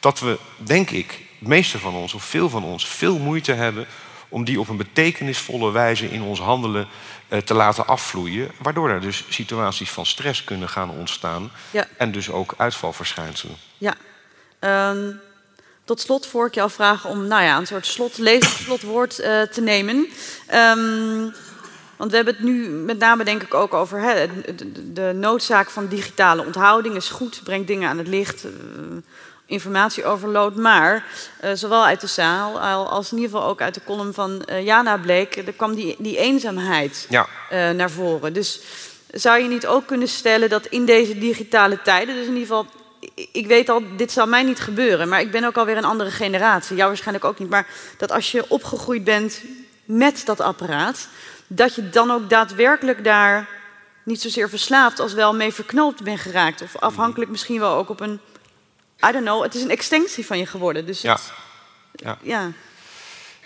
dat 0.00 0.20
we, 0.20 0.38
denk 0.56 0.90
ik, 0.90 1.20
de 1.38 1.48
meeste 1.48 1.78
van 1.78 1.94
ons 1.94 2.14
of 2.14 2.24
veel 2.24 2.48
van 2.48 2.64
ons 2.64 2.88
veel 2.88 3.18
moeite 3.18 3.52
hebben 3.52 3.86
om 4.32 4.44
die 4.44 4.60
op 4.60 4.68
een 4.68 4.76
betekenisvolle 4.76 5.72
wijze 5.72 6.10
in 6.10 6.22
ons 6.22 6.40
handelen 6.40 6.88
eh, 7.28 7.38
te 7.38 7.54
laten 7.54 7.86
afvloeien. 7.86 8.50
Waardoor 8.62 8.90
er 8.90 9.00
dus 9.00 9.24
situaties 9.28 9.90
van 9.90 10.06
stress 10.06 10.44
kunnen 10.44 10.68
gaan 10.68 10.90
ontstaan. 10.90 11.50
Ja. 11.70 11.86
En 11.96 12.12
dus 12.12 12.30
ook 12.30 12.54
uitvalverschijnselen. 12.56 13.56
Ja. 13.78 13.94
Um, 14.90 15.20
tot 15.84 16.00
slot 16.00 16.26
voor 16.26 16.46
ik 16.46 16.54
jou 16.54 16.70
vraag 16.70 17.06
om 17.06 17.26
nou 17.26 17.42
ja, 17.42 17.56
een 17.56 17.66
soort 17.66 17.86
slot, 17.86 18.18
levensslotwoord 18.18 19.20
uh, 19.20 19.42
te 19.42 19.60
nemen. 19.60 19.96
Um, 20.54 21.34
want 21.96 22.10
we 22.10 22.16
hebben 22.16 22.34
het 22.34 22.44
nu 22.44 22.68
met 22.68 22.98
name 22.98 23.24
denk 23.24 23.42
ik 23.42 23.54
ook 23.54 23.74
over 23.74 24.00
hè, 24.00 24.26
de, 24.54 24.92
de, 24.92 25.12
noodzaak 25.14 25.70
van 25.70 25.86
digitale 25.86 26.44
onthouding. 26.44 26.96
Is 26.96 27.08
goed, 27.08 27.40
brengt 27.44 27.66
dingen 27.66 27.88
aan 27.88 27.98
het 27.98 28.08
licht. 28.08 28.44
Uh, 28.44 28.50
informatieoverload. 29.52 30.56
Maar 30.56 31.04
uh, 31.44 31.50
zowel 31.54 31.84
uit 31.84 32.00
de 32.00 32.06
zaal 32.06 32.60
als 32.88 33.12
in 33.12 33.18
ieder 33.18 33.32
geval 33.32 33.48
ook 33.48 33.60
uit 33.60 33.74
de 33.74 33.84
column 33.84 34.14
van 34.14 34.42
uh, 34.50 34.64
Jana 34.64 34.96
bleek, 34.96 35.36
er 35.36 35.52
kwam 35.52 35.74
die, 35.74 35.96
die 35.98 36.16
eenzaamheid 36.16 37.06
ja. 37.08 37.26
uh, 37.52 37.70
naar 37.70 37.90
voren. 37.90 38.32
Dus 38.32 38.60
zou 39.10 39.42
je 39.42 39.48
niet 39.48 39.66
ook 39.66 39.86
kunnen 39.86 40.08
stellen 40.08 40.48
dat 40.48 40.66
in 40.66 40.84
deze 40.84 41.18
digitale 41.18 41.82
tijden, 41.82 42.14
dus 42.14 42.26
in 42.26 42.36
ieder 42.36 42.46
geval, 42.46 42.66
ik 43.32 43.46
weet 43.46 43.68
al, 43.68 43.82
dit 43.96 44.12
zal 44.12 44.26
mij 44.26 44.42
niet 44.42 44.60
gebeuren, 44.60 45.08
maar 45.08 45.20
ik 45.20 45.30
ben 45.30 45.44
ook 45.44 45.56
alweer 45.56 45.76
een 45.76 45.84
andere 45.84 46.10
generatie, 46.10 46.76
jou 46.76 46.88
waarschijnlijk 46.88 47.24
ook 47.24 47.38
niet, 47.38 47.50
maar 47.50 47.66
dat 47.96 48.12
als 48.12 48.32
je 48.32 48.44
opgegroeid 48.48 49.04
bent 49.04 49.42
met 49.84 50.22
dat 50.24 50.40
apparaat, 50.40 51.08
dat 51.46 51.74
je 51.74 51.88
dan 51.88 52.10
ook 52.10 52.30
daadwerkelijk 52.30 53.04
daar 53.04 53.48
niet 54.02 54.20
zozeer 54.20 54.48
verslaafd 54.48 55.00
als 55.00 55.12
wel 55.12 55.34
mee 55.34 55.52
verknoopt 55.52 56.02
bent 56.02 56.20
geraakt. 56.20 56.62
Of 56.62 56.76
afhankelijk 56.78 57.30
misschien 57.30 57.60
wel 57.60 57.74
ook 57.74 57.88
op 57.88 58.00
een 58.00 58.20
I 59.08 59.12
don't 59.12 59.24
know, 59.24 59.42
het 59.42 59.54
is 59.54 59.62
een 59.62 59.70
extensie 59.70 60.26
van 60.26 60.38
je 60.38 60.46
geworden. 60.46 60.86
Dus 60.86 61.00
ja. 61.00 61.12
Het, 61.12 61.32
ja. 61.92 62.18
ja. 62.22 62.52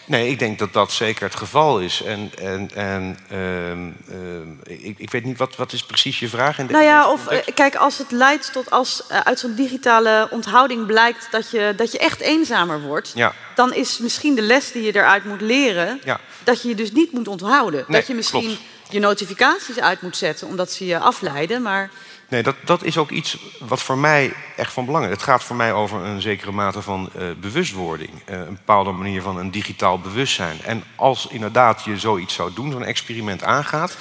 Nee, 0.06 0.30
ik 0.30 0.38
denk 0.38 0.58
dat 0.58 0.72
dat 0.72 0.92
zeker 0.92 1.22
het 1.22 1.36
geval 1.36 1.80
is. 1.80 2.02
En, 2.02 2.30
en, 2.38 2.70
en 2.74 3.18
um, 3.32 3.96
um, 4.12 4.60
ik, 4.64 4.98
ik 4.98 5.10
weet 5.10 5.24
niet, 5.24 5.38
wat, 5.38 5.56
wat 5.56 5.72
is 5.72 5.84
precies 5.84 6.18
je 6.18 6.28
vraag? 6.28 6.58
In 6.58 6.66
nou 6.66 6.84
ja, 6.84 7.10
of 7.10 7.32
uh, 7.32 7.38
kijk, 7.54 7.74
als 7.74 7.98
het 7.98 8.10
leidt 8.10 8.52
tot 8.52 8.70
als 8.70 9.02
uh, 9.10 9.20
uit 9.20 9.38
zo'n 9.38 9.54
digitale 9.54 10.28
onthouding 10.30 10.86
blijkt 10.86 11.28
dat 11.30 11.50
je, 11.50 11.72
dat 11.76 11.92
je 11.92 11.98
echt 11.98 12.20
eenzamer 12.20 12.80
wordt, 12.80 13.12
ja. 13.14 13.32
dan 13.54 13.74
is 13.74 13.98
misschien 13.98 14.34
de 14.34 14.42
les 14.42 14.72
die 14.72 14.82
je 14.82 14.96
eruit 14.96 15.24
moet 15.24 15.40
leren, 15.40 16.00
ja. 16.04 16.20
dat 16.44 16.62
je 16.62 16.68
je 16.68 16.74
dus 16.74 16.92
niet 16.92 17.12
moet 17.12 17.28
onthouden. 17.28 17.84
Nee, 17.88 17.98
dat 17.98 18.06
je 18.06 18.14
misschien 18.14 18.40
klopt. 18.40 18.92
je 18.92 18.98
notificaties 18.98 19.80
uit 19.80 20.02
moet 20.02 20.16
zetten, 20.16 20.46
omdat 20.46 20.72
ze 20.72 20.86
je 20.86 20.98
afleiden. 20.98 21.62
Maar 21.62 21.90
Nee, 22.28 22.42
dat, 22.42 22.56
dat 22.64 22.82
is 22.82 22.98
ook 22.98 23.10
iets 23.10 23.38
wat 23.58 23.82
voor 23.82 23.98
mij 23.98 24.32
echt 24.56 24.72
van 24.72 24.84
belang 24.84 25.04
is. 25.04 25.10
Het 25.10 25.22
gaat 25.22 25.44
voor 25.44 25.56
mij 25.56 25.72
over 25.72 26.00
een 26.00 26.20
zekere 26.20 26.52
mate 26.52 26.82
van 26.82 27.10
uh, 27.16 27.22
bewustwording. 27.40 28.10
Uh, 28.10 28.38
een 28.38 28.46
bepaalde 28.46 28.90
manier 28.90 29.22
van 29.22 29.38
een 29.38 29.50
digitaal 29.50 29.98
bewustzijn. 29.98 30.62
En 30.62 30.84
als 30.94 31.26
inderdaad 31.26 31.84
je 31.84 31.98
zoiets 31.98 32.34
zou 32.34 32.52
doen, 32.54 32.72
zo'n 32.72 32.84
experiment 32.84 33.42
aangaat... 33.42 33.96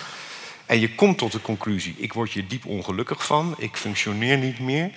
en 0.65 0.79
je 0.79 0.95
komt 0.95 1.17
tot 1.17 1.31
de 1.31 1.41
conclusie, 1.41 1.95
ik 1.97 2.13
word 2.13 2.31
hier 2.31 2.47
diep 2.47 2.65
ongelukkig 2.65 3.25
van... 3.25 3.55
ik 3.57 3.75
functioneer 3.75 4.37
niet 4.37 4.59
meer, 4.59 4.91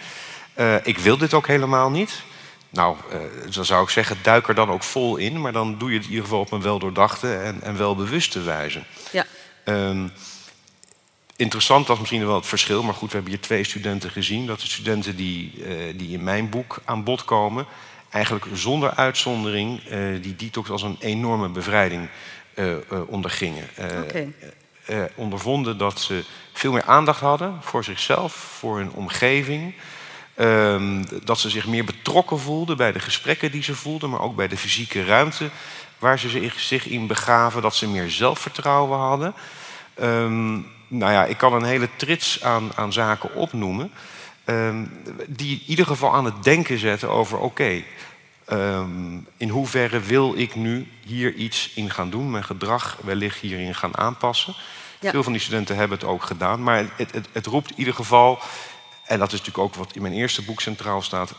uh, 0.59 0.75
ik 0.87 0.99
wil 0.99 1.17
dit 1.19 1.35
ook 1.35 1.47
helemaal 1.47 1.91
niet... 1.91 2.23
Nou, 2.71 2.97
dan 3.51 3.65
zou 3.65 3.83
ik 3.83 3.89
zeggen, 3.89 4.17
duik 4.23 4.49
er 4.49 4.55
dan 4.55 4.71
ook 4.71 4.83
vol 4.83 5.17
in... 5.17 5.41
maar 5.41 5.53
dan 5.53 5.79
doe 5.79 5.91
je 5.91 5.97
het 5.97 6.05
in 6.05 6.11
ieder 6.11 6.25
geval 6.25 6.41
op 6.41 6.53
een 6.53 6.63
weldoordachte 6.63 7.35
en, 7.35 7.63
en 7.63 7.77
welbewuste 7.77 8.43
wijze. 8.43 8.83
Ja. 9.11 9.27
Um, 9.65 10.13
Interessant 11.39 11.87
was 11.87 11.99
misschien 11.99 12.27
wel 12.27 12.35
het 12.35 12.47
verschil, 12.47 12.83
maar 12.83 12.95
goed, 12.95 13.09
we 13.09 13.15
hebben 13.15 13.33
hier 13.33 13.43
twee 13.43 13.65
studenten 13.65 14.11
gezien. 14.11 14.47
Dat 14.47 14.61
de 14.61 14.67
studenten 14.67 15.17
die, 15.17 15.53
uh, 15.57 15.99
die 15.99 16.11
in 16.11 16.25
mijn 16.25 16.49
boek 16.49 16.79
aan 16.85 17.05
bod 17.05 17.25
komen, 17.25 17.67
eigenlijk 18.11 18.47
zonder 18.53 18.91
uitzondering 18.95 19.81
uh, 19.91 20.23
die 20.23 20.37
detox 20.37 20.71
als 20.71 20.83
een 20.83 20.97
enorme 21.01 21.49
bevrijding 21.49 22.09
uh, 22.55 22.77
ondergingen. 23.07 23.69
Okay. 24.05 24.33
ondervonden 25.15 25.79
dat 25.79 26.01
ze 26.01 26.25
veel 26.53 26.73
meer 26.73 26.85
aandacht 26.85 27.21
hadden 27.21 27.59
voor 27.61 27.85
zichzelf, 27.85 28.33
voor 28.33 28.77
hun 28.77 28.91
omgeving. 28.91 29.75
Ehm, 30.35 31.05
dat 31.25 31.39
ze 31.39 31.51
zich 31.51 31.67
meer 31.67 31.85
betrokken 31.85 32.39
voelden 32.39 32.77
bij 32.77 32.93
de 32.93 33.01
gesprekken 33.01 33.51
die 33.51 33.63
ze 33.63 33.75
voelden, 33.75 34.11
maar 34.11 34.21
ook 34.21 34.37
bij 34.37 34.49
de 34.49 34.57
fysieke 34.57 35.05
ruimte 35.05 35.51
waar 35.99 36.19
ze 36.19 36.29
zich, 36.29 36.61
zich 36.61 36.87
in 36.87 37.07
begaven. 37.07 37.63
Dat 37.63 37.77
ze 37.77 37.89
meer 37.89 38.11
zelfvertrouwen 38.11 38.99
hadden. 38.99 39.35
Um, 40.01 40.77
nou 40.89 41.13
ja, 41.13 41.25
ik 41.25 41.37
kan 41.37 41.53
een 41.53 41.65
hele 41.65 41.89
trits 41.97 42.43
aan, 42.43 42.71
aan 42.75 42.93
zaken 42.93 43.35
opnoemen. 43.35 43.91
Um, 44.45 44.93
die 45.27 45.61
in 45.61 45.63
ieder 45.67 45.87
geval 45.87 46.15
aan 46.15 46.25
het 46.25 46.45
denken 46.45 46.79
zetten 46.79 47.11
over: 47.11 47.39
oké, 47.39 47.47
okay, 47.47 47.85
um, 48.81 49.27
in 49.37 49.49
hoeverre 49.49 50.01
wil 50.01 50.35
ik 50.37 50.55
nu 50.55 50.89
hier 51.05 51.35
iets 51.35 51.71
in 51.75 51.91
gaan 51.91 52.11
doen, 52.11 52.31
mijn 52.31 52.45
gedrag 52.45 52.99
wellicht 53.05 53.39
hierin 53.39 53.75
gaan 53.75 53.97
aanpassen. 53.97 54.55
Ja. 55.01 55.11
Veel 55.11 55.23
van 55.23 55.33
die 55.33 55.41
studenten 55.41 55.77
hebben 55.77 55.99
het 55.99 56.07
ook 56.07 56.23
gedaan, 56.23 56.63
maar 56.63 56.85
het, 56.97 57.13
het, 57.13 57.29
het 57.33 57.47
roept 57.47 57.71
in 57.71 57.79
ieder 57.79 57.95
geval, 57.95 58.39
en 59.05 59.19
dat 59.19 59.33
is 59.33 59.39
natuurlijk 59.39 59.65
ook 59.65 59.75
wat 59.75 59.95
in 59.95 60.03
mijn 60.03 60.15
eerste 60.15 60.43
boek 60.43 60.61
centraal 60.61 61.03
staat, 61.03 61.35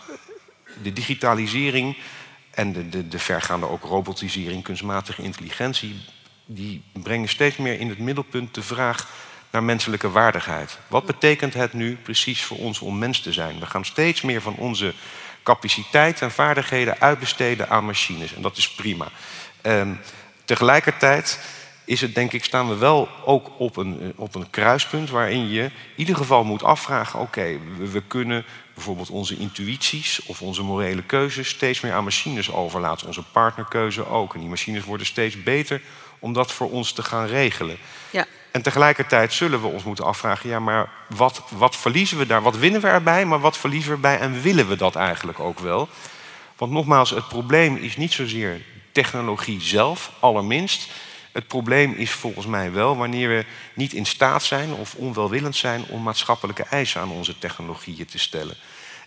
de 0.83 0.93
digitalisering 0.93 1.97
en 2.51 2.73
de, 2.73 2.89
de, 2.89 3.07
de 3.07 3.19
vergaande 3.19 3.69
ook 3.69 3.83
robotisering, 3.83 4.63
kunstmatige 4.63 5.21
intelligentie, 5.21 5.95
die 6.45 6.83
brengen 6.91 7.29
steeds 7.29 7.57
meer 7.57 7.79
in 7.79 7.89
het 7.89 7.99
middelpunt 7.99 8.53
de 8.55 8.61
vraag 8.61 9.07
naar 9.51 9.63
menselijke 9.63 10.11
waardigheid. 10.11 10.77
Wat 10.87 11.05
betekent 11.05 11.53
het 11.53 11.73
nu 11.73 11.95
precies 11.95 12.43
voor 12.43 12.57
ons 12.57 12.79
om 12.79 12.97
mens 12.97 13.21
te 13.21 13.33
zijn? 13.33 13.59
We 13.59 13.65
gaan 13.65 13.85
steeds 13.85 14.21
meer 14.21 14.41
van 14.41 14.55
onze 14.55 14.93
capaciteit 15.43 16.21
en 16.21 16.31
vaardigheden 16.31 16.99
uitbesteden 16.99 17.69
aan 17.69 17.85
machines. 17.85 18.33
En 18.33 18.41
dat 18.41 18.57
is 18.57 18.71
prima. 18.71 19.07
Um, 19.61 19.99
tegelijkertijd 20.45 21.39
is 21.85 22.01
het 22.01 22.15
denk 22.15 22.31
ik, 22.33 22.43
staan 22.43 22.69
we 22.69 22.75
wel 22.75 23.09
ook 23.25 23.49
op 23.57 23.77
een, 23.77 24.01
eh, 24.01 24.07
op 24.15 24.35
een 24.35 24.49
kruispunt 24.49 25.09
waarin 25.09 25.49
je 25.49 25.63
in 25.63 25.71
ieder 25.95 26.15
geval 26.15 26.43
moet 26.43 26.63
afvragen: 26.63 27.19
oké, 27.19 27.57
we, 27.77 27.89
we 27.89 28.01
kunnen 28.07 28.45
bijvoorbeeld 28.73 29.09
onze 29.09 29.37
intuïties 29.37 30.21
of 30.25 30.41
onze 30.41 30.63
morele 30.63 31.03
keuzes 31.03 31.49
steeds 31.49 31.81
meer 31.81 31.93
aan 31.93 32.03
machines 32.03 32.51
overlaten. 32.51 33.07
Onze 33.07 33.23
partnerkeuze 33.23 34.07
ook. 34.07 34.33
En 34.33 34.39
die 34.39 34.49
machines 34.49 34.83
worden 34.83 35.05
steeds 35.05 35.43
beter 35.43 35.81
om 36.19 36.33
dat 36.33 36.51
voor 36.51 36.71
ons 36.71 36.91
te 36.91 37.03
gaan 37.03 37.25
regelen. 37.25 37.77
Ja. 38.09 38.25
En 38.51 38.61
tegelijkertijd 38.61 39.33
zullen 39.33 39.61
we 39.61 39.67
ons 39.67 39.83
moeten 39.83 40.05
afvragen: 40.05 40.49
ja, 40.49 40.59
maar 40.59 40.89
wat, 41.07 41.41
wat 41.49 41.75
verliezen 41.75 42.17
we 42.17 42.25
daar? 42.25 42.41
Wat 42.41 42.57
winnen 42.57 42.81
we 42.81 42.87
erbij, 42.87 43.25
maar 43.25 43.39
wat 43.39 43.57
verliezen 43.57 43.89
we 43.89 43.95
erbij 43.95 44.19
en 44.19 44.41
willen 44.41 44.67
we 44.67 44.75
dat 44.75 44.95
eigenlijk 44.95 45.39
ook 45.39 45.59
wel? 45.59 45.89
Want 46.57 46.71
nogmaals, 46.71 47.09
het 47.09 47.27
probleem 47.27 47.75
is 47.75 47.97
niet 47.97 48.13
zozeer 48.13 48.61
technologie 48.91 49.61
zelf, 49.61 50.11
allerminst. 50.19 50.91
Het 51.31 51.47
probleem 51.47 51.93
is 51.93 52.11
volgens 52.11 52.45
mij 52.45 52.71
wel 52.71 52.97
wanneer 52.97 53.29
we 53.29 53.45
niet 53.73 53.93
in 53.93 54.05
staat 54.05 54.43
zijn 54.43 54.73
of 54.73 54.95
onwelwillend 54.95 55.55
zijn 55.55 55.83
om 55.87 56.03
maatschappelijke 56.03 56.63
eisen 56.63 57.01
aan 57.01 57.11
onze 57.11 57.37
technologieën 57.37 58.05
te 58.05 58.19
stellen. 58.19 58.55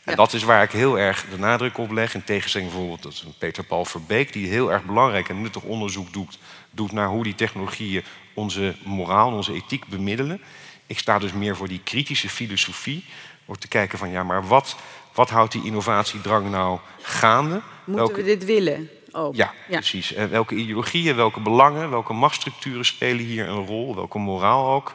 En 0.04 0.16
dat 0.16 0.32
is 0.32 0.42
waar 0.42 0.62
ik 0.62 0.70
heel 0.70 0.98
erg 0.98 1.24
de 1.30 1.38
nadruk 1.38 1.78
op 1.78 1.90
leg. 1.90 2.14
In 2.14 2.24
tegenstelling 2.24 2.70
bijvoorbeeld 2.70 3.02
tot 3.02 3.38
Peter 3.38 3.64
Paul 3.64 3.84
Verbeek, 3.84 4.32
die 4.32 4.48
heel 4.48 4.72
erg 4.72 4.84
belangrijk 4.84 5.28
en 5.28 5.42
nuttig 5.42 5.62
onderzoek 5.62 6.12
doet, 6.12 6.38
doet 6.70 6.92
naar 6.92 7.08
hoe 7.08 7.22
die 7.24 7.34
technologieën 7.34 8.04
onze 8.34 8.74
moraal, 8.84 9.32
onze 9.32 9.52
ethiek 9.52 9.86
bemiddelen. 9.86 10.40
Ik 10.86 10.98
sta 10.98 11.18
dus 11.18 11.32
meer 11.32 11.56
voor 11.56 11.68
die 11.68 11.80
kritische 11.84 12.28
filosofie. 12.28 13.04
Om 13.44 13.58
te 13.58 13.68
kijken 13.68 13.98
van 13.98 14.10
ja, 14.10 14.22
maar 14.22 14.46
wat, 14.46 14.76
wat 15.12 15.30
houdt 15.30 15.52
die 15.52 15.64
innovatiedrang 15.64 16.50
nou 16.50 16.78
gaande? 17.02 17.60
Moeten 17.84 18.04
Welke- 18.06 18.20
we 18.22 18.22
dit 18.22 18.44
willen? 18.44 18.90
Ook. 19.14 19.34
ja, 19.34 19.52
precies. 19.68 20.12
En 20.14 20.30
welke 20.30 20.54
ideologieën, 20.54 21.16
welke 21.16 21.40
belangen, 21.40 21.90
welke 21.90 22.12
machtsstructuren 22.12 22.84
spelen 22.84 23.24
hier 23.24 23.48
een 23.48 23.66
rol, 23.66 23.94
welke 23.94 24.18
moraal 24.18 24.70
ook. 24.74 24.94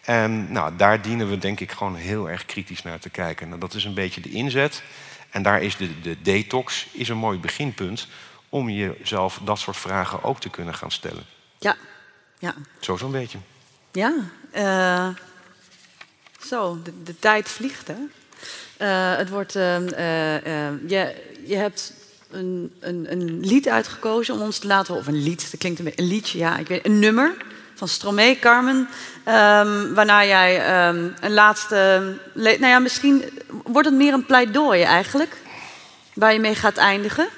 En 0.00 0.52
nou, 0.52 0.76
daar 0.76 1.02
dienen 1.02 1.30
we 1.30 1.38
denk 1.38 1.60
ik 1.60 1.72
gewoon 1.72 1.94
heel 1.94 2.30
erg 2.30 2.46
kritisch 2.46 2.82
naar 2.82 2.98
te 2.98 3.10
kijken. 3.10 3.48
Nou, 3.48 3.60
dat 3.60 3.74
is 3.74 3.84
een 3.84 3.94
beetje 3.94 4.20
de 4.20 4.30
inzet. 4.30 4.82
En 5.30 5.42
daar 5.42 5.62
is 5.62 5.76
de, 5.76 6.00
de 6.00 6.22
detox 6.22 6.86
is 6.92 7.08
een 7.08 7.16
mooi 7.16 7.38
beginpunt 7.38 8.08
om 8.48 8.68
jezelf 8.70 9.40
dat 9.44 9.58
soort 9.58 9.76
vragen 9.76 10.22
ook 10.22 10.40
te 10.40 10.48
kunnen 10.50 10.74
gaan 10.74 10.90
stellen. 10.90 11.24
Ja, 11.58 11.76
ja. 12.38 12.54
Zo 12.80 12.96
zo'n 12.96 13.12
beetje. 13.12 13.38
Ja, 13.92 14.14
eh, 14.50 15.08
zo, 16.40 16.78
de, 16.82 17.02
de 17.02 17.18
tijd 17.18 17.48
vliegt, 17.48 17.88
hè? 17.88 17.96
Eh, 18.76 19.16
het 19.16 19.28
wordt, 19.28 19.56
eh, 19.56 19.86
je, 20.86 21.14
je 21.46 21.56
hebt 21.56 21.92
een, 22.30 22.72
een, 22.80 23.06
een 23.12 23.40
lied 23.40 23.68
uitgekozen 23.68 24.34
om 24.34 24.40
ons 24.40 24.58
te 24.58 24.66
laten 24.66 24.94
horen. 24.94 25.08
Of 25.08 25.14
een 25.14 25.22
lied, 25.22 25.50
dat 25.50 25.60
klinkt 25.60 25.78
een 25.78 25.84
beetje... 25.84 26.02
Een 26.02 26.08
liedje, 26.08 26.38
ja, 26.38 26.56
ik 26.56 26.68
weet 26.68 26.84
Een 26.84 26.98
nummer 26.98 27.34
van 27.74 27.88
Stromae, 27.88 28.38
Carmen. 28.38 28.88
ehm, 29.24 29.94
waarna 29.94 30.24
jij 30.24 30.64
ehm, 30.64 31.08
een 31.20 31.32
laatste... 31.32 32.16
Nou 32.34 32.66
ja, 32.66 32.78
misschien 32.78 33.24
wordt 33.64 33.88
het 33.88 33.96
meer 33.96 34.12
een 34.12 34.26
pleidooi 34.26 34.82
eigenlijk. 34.82 35.36
Waar 36.14 36.32
je 36.32 36.40
mee 36.40 36.54
gaat 36.54 36.76
eindigen. 36.76 37.28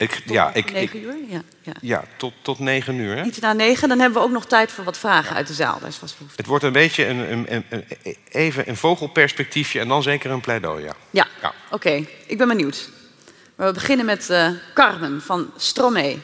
Ik, 0.00 0.22
ja, 0.26 0.54
ik, 0.54 0.72
Negen 0.72 0.98
ik, 0.98 1.04
uur, 1.04 1.14
ja. 1.28 1.42
ja. 1.62 1.72
ja 1.80 2.04
tot, 2.16 2.32
tot 2.42 2.58
negen 2.58 2.94
uur. 2.98 3.16
Hè? 3.16 3.22
Iets 3.24 3.38
na 3.38 3.52
negen, 3.52 3.88
dan 3.88 3.98
hebben 4.00 4.18
we 4.20 4.24
ook 4.26 4.32
nog 4.32 4.46
tijd 4.46 4.72
voor 4.72 4.84
wat 4.84 4.98
vragen 4.98 5.36
uit 5.36 5.46
de 5.46 5.52
zaal. 5.54 5.78
Daar 5.80 5.88
is 5.88 5.96
vast 5.96 6.14
behoefte. 6.16 6.36
Het 6.36 6.46
wordt 6.46 6.64
een 6.64 6.72
beetje 6.72 7.06
een, 7.06 7.32
een, 7.32 7.46
een, 7.54 7.64
een- 7.68 8.16
even 8.28 8.68
een 8.68 8.76
vogelperspectiefje 8.76 9.80
en 9.80 9.88
dan 9.88 10.02
zeker 10.02 10.30
een 10.30 10.40
pleidooi. 10.40 10.84
Ja. 10.84 10.94
Ja, 11.10 11.26
Ja. 11.42 11.52
oké. 11.70 12.04
Ik 12.26 12.38
ben 12.38 12.48
benieuwd. 12.48 12.88
Maar 13.54 13.66
we 13.66 13.72
beginnen 13.72 14.06
met 14.06 14.30
eh, 14.30 14.48
Carmen 14.74 15.22
van 15.22 15.50
Stromae. 15.56 16.18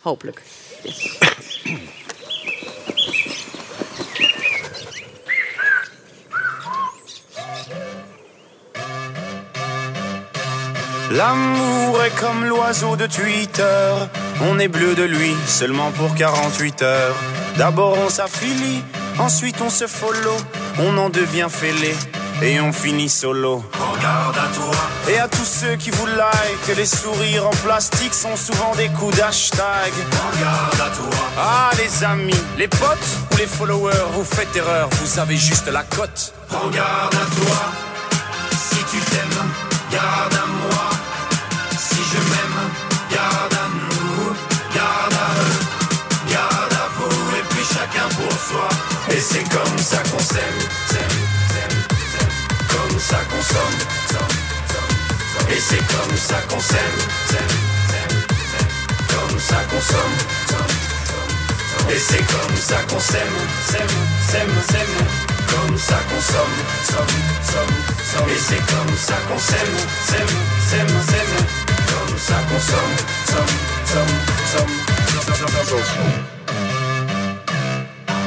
Hopelijk. 0.00 0.42
L'amour 11.10 12.02
est 12.02 12.14
comme 12.14 12.44
l'oiseau 12.44 12.96
de 12.96 13.06
Twitter. 13.06 13.92
On 14.42 14.58
est 14.58 14.68
bleu 14.68 14.94
de 14.94 15.02
lui 15.02 15.34
seulement 15.46 15.90
pour 15.92 16.14
48 16.14 16.82
heures. 16.82 17.14
D'abord 17.56 17.96
on 17.98 18.08
s'affilie, 18.08 18.82
ensuite 19.18 19.60
on 19.60 19.70
se 19.70 19.86
follow. 19.86 20.36
On 20.78 20.96
en 20.98 21.10
devient 21.10 21.48
fêlé 21.50 21.94
et 22.42 22.60
on 22.60 22.72
finit 22.72 23.08
solo. 23.08 23.62
Regarde 23.74 24.36
à 24.36 24.48
toi. 24.54 24.74
Et 25.08 25.18
à 25.18 25.28
tous 25.28 25.44
ceux 25.44 25.76
qui 25.76 25.90
vous 25.90 26.06
like, 26.06 26.76
les 26.76 26.86
sourires 26.86 27.46
en 27.46 27.56
plastique 27.64 28.14
sont 28.14 28.36
souvent 28.36 28.74
des 28.74 28.88
coups 28.88 29.16
d'hashtag. 29.16 29.92
Regarde 30.32 30.80
à 30.80 30.96
toi. 30.96 31.20
Ah 31.38 31.70
les 31.78 32.04
amis, 32.04 32.42
les 32.58 32.68
potes 32.68 33.18
ou 33.32 33.36
les 33.36 33.46
followers, 33.46 33.92
vous 34.14 34.24
faites 34.24 34.56
erreur, 34.56 34.88
vous 35.00 35.18
avez 35.18 35.36
juste 35.36 35.68
la 35.68 35.82
cote. 35.82 36.32
Regarde 36.50 37.14
à 37.14 37.26
toi. 37.36 37.83
C'est 49.34 49.48
comme 49.48 49.78
ça 49.78 49.98
qu'on 50.10 50.18
s'aime, 50.20 50.60
comme 52.68 52.98
ça 53.00 53.16
qu'on. 53.28 53.42
Et 55.52 55.58
c'est 55.58 55.84
comme 55.88 56.16
ça 56.16 56.36
qu'on 56.48 56.60
s'aime, 56.60 56.98
comme 59.08 59.38
ça 59.40 59.56
qu'on 59.68 59.80
somme. 59.80 60.16
Et 61.90 61.98
c'est 61.98 62.24
comme 62.26 62.56
ça 62.56 62.76
qu'on 62.88 63.00
s'aime, 63.00 63.38
s'aime, 63.70 64.54
s'aime. 64.70 64.96
Comme 65.48 65.78
ça 65.78 65.98
qu'on 66.08 66.20
somme, 66.20 66.56
somme, 66.84 67.16
somme, 67.42 67.76
somme. 68.12 68.30
Et 68.30 68.38
c'est 68.38 68.64
comme 68.72 68.96
ça 68.96 69.16
qu'on 69.28 69.38
s'aime, 69.38 69.76
s'aime, 70.06 70.36
s'aime, 70.70 70.94
s'aime. 71.08 71.36
Comme 71.90 72.18
ça 72.18 72.36
qu'on 72.48 72.60
somme, 72.60 72.96
somme, 73.26 73.54
somme, 73.84 74.14
somme, 74.52 74.74
somme, 75.36 75.54
somme. 75.66 76.33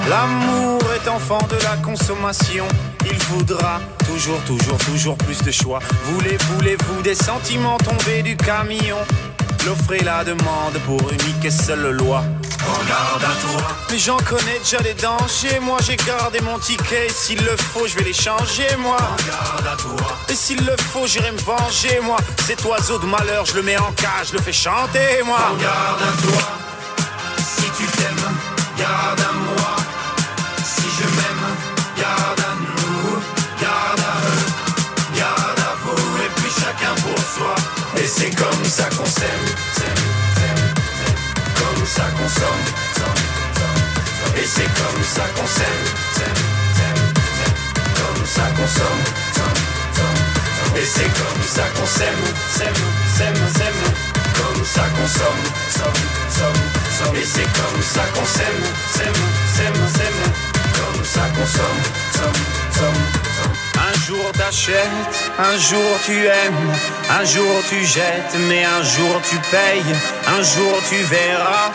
L'amour 0.10 0.80
est 0.94 1.08
enfant 1.10 1.40
de 1.50 1.56
la 1.64 1.76
consommation. 1.84 2.66
Il 3.06 3.18
voudra 3.26 3.82
toujours, 4.06 4.40
toujours, 4.42 4.78
toujours 4.78 5.18
plus 5.18 5.42
de 5.44 5.52
choix. 5.52 5.80
Voulez, 6.06 6.38
voulez-vous 6.52 7.02
des 7.02 7.16
sentiments 7.16 7.78
tombés 7.78 8.24
du 8.24 8.38
camion? 8.38 8.98
L'offre 9.66 9.94
et 9.94 10.04
la 10.04 10.24
demande 10.24 10.78
pour 10.86 11.02
unique 11.12 11.44
et 11.44 11.52
seule 11.52 11.92
loi. 11.92 12.24
Regarde 12.66 13.24
à 13.24 13.36
toi. 13.42 13.68
Mais 13.92 14.00
j'en 14.00 14.16
connais 14.18 14.60
déjà 14.60 14.78
les 14.78 14.94
dangers. 14.94 15.60
Moi 15.62 15.78
j'ai 15.86 15.98
gardé 15.98 16.40
mon 16.40 16.58
ticket. 16.58 17.10
S'il 17.10 17.44
le 17.44 17.58
faut, 17.58 17.86
je 17.86 17.96
vais 17.98 18.06
les 18.06 18.14
changer, 18.14 18.68
moi. 18.80 18.96
Regarde 18.96 19.68
à 19.68 19.76
toi. 19.76 20.18
Et 20.30 20.36
s'il 20.36 20.66
le 20.66 20.76
faut, 20.78 21.06
j'irai 21.06 21.32
me 21.32 21.40
venger, 21.40 22.00
moi. 22.02 22.18
Cet 22.46 22.64
oiseau 22.64 22.98
de 22.98 23.06
malheur, 23.06 23.46
je 23.46 23.56
le 23.56 23.62
mets 23.62 23.78
en 23.78 23.92
cage, 23.92 24.28
je 24.30 24.34
le 24.34 24.42
fais 24.42 24.54
chanter, 24.54 25.22
moi. 25.26 25.38
Regarde 25.52 26.02
à 26.02 26.22
toi. 26.22 26.42
Si 27.40 27.70
tu 27.78 27.86
t'aimes, 27.98 28.38
garde 28.78 29.20
à 29.20 29.34
moi. 29.34 29.76
Si 30.70 30.84
je 30.84 31.04
m'aime, 31.16 31.48
garde 31.98 32.42
à 32.42 32.54
nous, 32.60 33.22
garde 33.62 34.02
à 34.02 34.16
eux, 34.28 34.46
garde 35.18 35.60
à 35.60 35.76
vous, 35.82 36.18
et 36.18 36.30
puis 36.36 36.52
chacun 36.52 36.94
pour 37.02 37.18
soi. 37.18 37.56
Et 37.96 38.06
c'est 38.06 38.36
comme 38.36 38.66
ça 38.66 38.84
qu'on 38.90 39.06
s'aime, 39.06 39.48
comme 41.56 41.86
ça 41.86 42.04
qu'on. 42.18 42.28
Et 44.36 44.46
c'est 44.46 44.66
comme 44.66 45.04
ça 45.04 45.24
qu'on 45.36 45.48
s'aime, 45.48 45.86
comme 48.04 48.28
ça 48.28 48.44
qu'on. 48.58 48.88
Et 50.78 50.86
c'est 50.86 51.12
comme 51.20 51.44
ça 51.44 51.64
qu'on 51.76 51.86
s'aime, 51.86 52.26
s'aime, 52.52 52.82
s'aime, 53.16 53.36
s'aime. 53.56 53.94
comme 54.38 54.66
ça 54.66 54.84
qu'on 54.90 55.08
somme, 55.08 55.44
somme, 55.72 56.04
somme, 56.30 56.62
somme. 56.98 57.16
Et 57.16 57.26
c'est 57.26 57.48
comme 57.58 57.82
ça 57.82 58.04
qu'on 58.14 58.26
s'aime, 58.26 58.64
s'aime, 58.94 59.24
s'aime, 59.56 59.88
s'aime. 59.96 60.47
Un 63.80 63.94
jour 64.06 64.32
t'achètes, 64.34 65.32
un 65.40 65.58
jour 65.58 66.00
tu 66.06 66.26
aimes, 66.26 66.74
un 67.10 67.24
jour 67.24 67.64
tu 67.70 67.86
jettes, 67.86 68.36
mais 68.50 68.66
un 68.66 68.84
jour 68.84 69.22
tu 69.30 69.38
payes, 69.50 69.96
un 70.28 70.42
jour 70.42 70.82
tu 70.90 70.96
verras, 71.04 71.72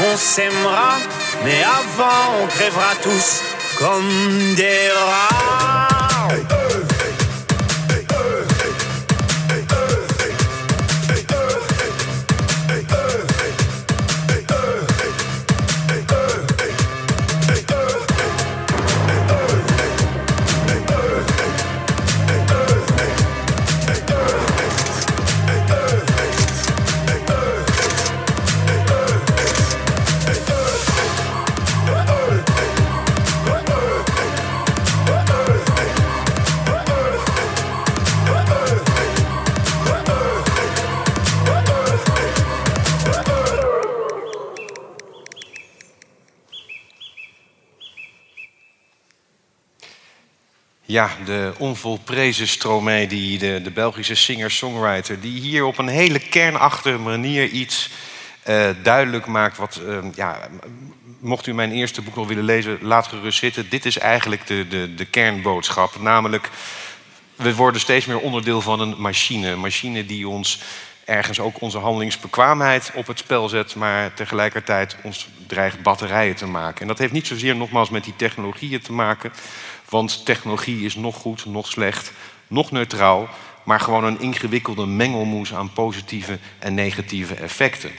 on 0.00 0.16
s'aimera, 0.16 0.98
mais 1.44 1.62
avant 1.62 2.42
on 2.42 2.46
crèvera 2.46 2.94
tous 3.02 3.42
comme 3.78 4.54
des 4.54 4.90
rats. 4.90 6.63
Ja, 50.94 51.10
de 51.24 51.52
onvolprezen 51.58 52.48
Stromae, 52.48 53.06
die, 53.06 53.38
de, 53.38 53.70
Belgische 53.74 54.14
singer-songwriter... 54.14 55.20
die 55.20 55.40
hier 55.40 55.64
op 55.64 55.78
een 55.78 55.88
hele 55.88 56.18
kernachtige 56.18 56.98
manier 56.98 57.48
iets 57.48 57.90
uh, 58.48 58.68
duidelijk 58.82 59.26
maakt... 59.26 59.56
wat, 59.56 59.80
uh, 59.86 59.98
ja, 60.14 60.48
mocht 61.20 61.46
u 61.46 61.54
mijn 61.54 61.72
eerste 61.72 62.02
boek 62.02 62.14
nog 62.14 62.28
willen 62.28 62.44
lezen, 62.44 62.78
laat 62.80 63.06
gerust 63.06 63.38
zitten. 63.38 63.68
Dit 63.68 63.84
is 63.84 63.98
eigenlijk 63.98 64.46
de, 64.46 64.68
de, 64.68 64.94
de 64.94 65.04
kernboodschap. 65.04 66.00
Namelijk, 66.00 66.50
we 67.34 67.54
worden 67.54 67.80
steeds 67.80 68.06
meer 68.06 68.20
onderdeel 68.20 68.60
van 68.60 68.80
een 68.80 68.94
machine. 68.98 69.48
Een 69.48 69.60
machine 69.60 70.06
die 70.06 70.28
ons 70.28 70.60
ergens 71.04 71.40
ook 71.40 71.60
onze 71.60 71.78
handelingsbekwaamheid 71.78 72.90
op 72.94 73.06
het 73.06 73.18
spel 73.18 73.48
zet... 73.48 73.74
maar 73.74 74.14
tegelijkertijd 74.14 74.96
ons 75.02 75.28
dreigt 75.46 75.82
batterijen 75.82 76.36
te 76.36 76.46
maken. 76.46 76.80
En 76.80 76.86
dat 76.86 76.98
heeft 76.98 77.12
niet 77.12 77.26
zozeer 77.26 77.56
nogmaals 77.56 77.90
met 77.90 78.04
die 78.04 78.16
technologieën 78.16 78.80
te 78.80 78.92
maken... 78.92 79.32
want 79.94 80.24
technologie 80.24 80.84
is 80.84 80.94
nog 80.94 81.16
goed, 81.16 81.44
nog 81.44 81.66
slecht, 81.66 82.12
nog 82.46 82.70
neutraal... 82.70 83.28
maar 83.62 83.80
gewoon 83.80 84.04
een 84.04 84.20
ingewikkelde 84.20 84.86
mengelmoes 84.86 85.54
aan 85.54 85.72
positieve 85.72 86.38
en 86.58 86.74
negatieve 86.74 87.34
effecten. 87.34 87.90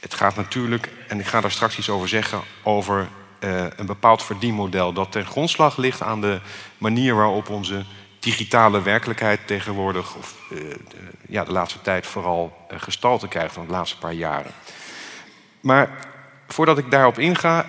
Het 0.00 0.14
gaat 0.14 0.36
natuurlijk, 0.36 0.90
en 1.08 1.20
ik 1.20 1.26
ga 1.26 1.40
daar 1.40 1.50
straks 1.50 1.78
iets 1.78 1.88
over 1.88 2.08
zeggen, 2.08 2.40
over 2.62 3.08
uh, 3.40 3.64
een 3.76 3.86
bepaald 3.86 4.22
verdienmodel 4.22 4.92
dat 4.92 5.12
ten 5.12 5.26
grondslag 5.26 5.76
ligt 5.76 6.02
aan 6.02 6.20
de 6.20 6.40
manier 6.78 7.14
waarop 7.14 7.48
onze 7.48 7.84
digitale 8.20 8.82
werkelijkheid 8.82 9.46
tegenwoordig, 9.46 10.14
of 10.14 10.34
uh, 10.52 10.58
de, 10.58 10.96
ja, 11.28 11.44
de 11.44 11.52
laatste 11.52 11.80
tijd 11.80 12.06
vooral 12.06 12.66
uh, 12.72 12.80
gestalte 12.80 13.28
krijgt 13.28 13.54
van 13.54 13.66
de 13.66 13.72
laatste 13.72 13.98
paar 13.98 14.12
jaren. 14.12 14.52
Maar 15.60 15.90
voordat 16.48 16.78
ik 16.78 16.90
daarop 16.90 17.18
inga, 17.18 17.66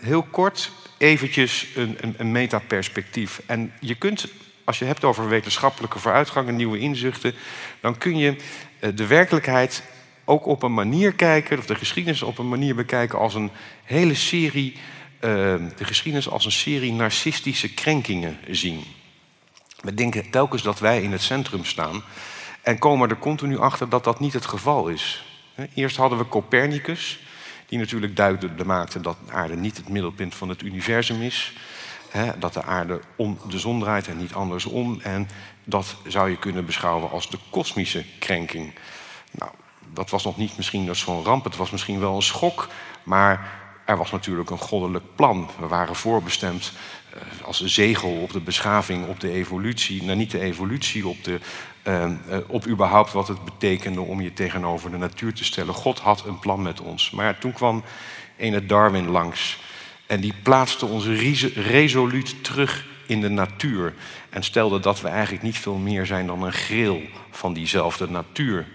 heel 0.00 0.22
kort 0.22 0.70
eventjes 1.04 1.66
een, 1.74 1.96
een, 2.00 2.14
een 2.18 2.32
metaperspectief. 2.32 3.42
En 3.46 3.72
je 3.80 3.94
kunt, 3.94 4.28
als 4.64 4.78
je 4.78 4.84
hebt 4.84 5.04
over 5.04 5.28
wetenschappelijke 5.28 5.98
vooruitgang 5.98 6.48
en 6.48 6.56
nieuwe 6.56 6.78
inzichten, 6.78 7.34
dan 7.80 7.98
kun 7.98 8.16
je 8.16 8.36
de 8.94 9.06
werkelijkheid 9.06 9.82
ook 10.24 10.46
op 10.46 10.62
een 10.62 10.74
manier 10.74 11.12
kijken, 11.12 11.58
of 11.58 11.66
de 11.66 11.74
geschiedenis 11.74 12.22
op 12.22 12.38
een 12.38 12.48
manier 12.48 12.74
bekijken 12.74 13.18
als 13.18 13.34
een 13.34 13.50
hele 13.84 14.14
serie, 14.14 14.72
uh, 14.72 14.80
de 15.76 15.84
geschiedenis 15.84 16.28
als 16.28 16.44
een 16.44 16.52
serie 16.52 16.92
narcistische 16.92 17.74
krenkingen 17.74 18.38
zien. 18.50 18.84
We 19.80 19.94
denken 19.94 20.30
telkens 20.30 20.62
dat 20.62 20.78
wij 20.78 21.02
in 21.02 21.12
het 21.12 21.22
centrum 21.22 21.64
staan 21.64 22.02
en 22.62 22.78
komen 22.78 23.10
er 23.10 23.18
continu 23.18 23.58
achter 23.58 23.88
dat 23.88 24.04
dat 24.04 24.20
niet 24.20 24.32
het 24.32 24.46
geval 24.46 24.88
is. 24.88 25.24
Eerst 25.74 25.96
hadden 25.96 26.18
we 26.18 26.28
Copernicus, 26.28 27.18
die 27.66 27.78
natuurlijk 27.78 28.16
duidelijk 28.16 28.64
maakte 28.64 29.00
dat 29.00 29.16
de 29.26 29.32
aarde 29.32 29.56
niet 29.56 29.76
het 29.76 29.88
middelpunt 29.88 30.34
van 30.34 30.48
het 30.48 30.62
universum 30.62 31.22
is. 31.22 31.52
dat 32.38 32.54
de 32.54 32.62
aarde 32.62 33.00
om 33.16 33.38
de 33.48 33.58
zon 33.58 33.80
draait 33.80 34.08
en 34.08 34.16
niet 34.16 34.34
andersom. 34.34 35.00
En 35.00 35.28
dat 35.64 35.96
zou 36.06 36.30
je 36.30 36.38
kunnen 36.38 36.66
beschouwen 36.66 37.10
als 37.10 37.30
de 37.30 37.38
kosmische 37.50 38.04
krenking. 38.18 38.74
Nou, 39.30 39.50
dat 39.92 40.10
was 40.10 40.24
nog 40.24 40.36
niet 40.36 40.56
misschien 40.56 40.94
zo'n 40.94 41.24
ramp, 41.24 41.44
het 41.44 41.56
was 41.56 41.70
misschien 41.70 42.00
wel 42.00 42.16
een 42.16 42.22
schok, 42.22 42.68
maar 43.02 43.62
er 43.84 43.96
was 43.96 44.10
natuurlijk 44.10 44.50
een 44.50 44.58
goddelijk 44.58 45.04
plan. 45.14 45.50
We 45.58 45.66
waren 45.66 45.94
voorbestemd 45.94 46.72
uh, 47.14 47.46
als 47.46 47.60
een 47.60 47.68
zegel 47.68 48.10
op 48.10 48.32
de 48.32 48.40
beschaving, 48.40 49.06
op 49.06 49.20
de 49.20 49.30
evolutie, 49.30 50.02
nou 50.02 50.16
niet 50.16 50.30
de 50.30 50.40
evolutie, 50.40 51.06
op, 51.06 51.24
de, 51.24 51.40
uh, 51.84 52.04
uh, 52.04 52.36
op 52.46 52.66
überhaupt 52.66 53.12
wat 53.12 53.28
het 53.28 53.44
betekende 53.44 54.00
om 54.00 54.20
je 54.20 54.32
tegenover 54.32 54.90
de 54.90 54.96
natuur 54.96 55.34
te 55.34 55.44
stellen. 55.44 55.74
God 55.74 55.98
had 55.98 56.26
een 56.26 56.38
plan 56.38 56.62
met 56.62 56.80
ons. 56.80 57.10
Maar 57.10 57.38
toen 57.38 57.52
kwam 57.52 57.84
een 58.36 58.66
Darwin 58.66 59.08
langs 59.08 59.58
en 60.06 60.20
die 60.20 60.34
plaatste 60.42 60.86
ons 60.86 61.06
resoluut 61.54 62.44
terug 62.44 62.86
in 63.06 63.20
de 63.20 63.28
natuur 63.28 63.94
en 64.30 64.42
stelde 64.42 64.80
dat 64.80 65.00
we 65.00 65.08
eigenlijk 65.08 65.42
niet 65.42 65.58
veel 65.58 65.76
meer 65.76 66.06
zijn 66.06 66.26
dan 66.26 66.42
een 66.42 66.52
gril 66.52 67.02
van 67.30 67.52
diezelfde 67.52 68.08
natuur. 68.08 68.66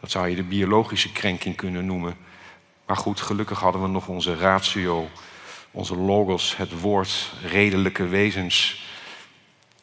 Dat 0.00 0.10
zou 0.10 0.28
je 0.28 0.36
de 0.36 0.42
biologische 0.42 1.12
krenking 1.12 1.56
kunnen 1.56 1.86
noemen. 1.86 2.16
Maar 2.86 2.96
goed, 2.96 3.20
gelukkig 3.20 3.60
hadden 3.60 3.82
we 3.82 3.88
nog 3.88 4.08
onze 4.08 4.36
ratio, 4.36 5.08
onze 5.70 5.96
logos, 5.96 6.56
het 6.56 6.80
woord, 6.80 7.32
redelijke 7.42 8.06
wezens. 8.06 8.86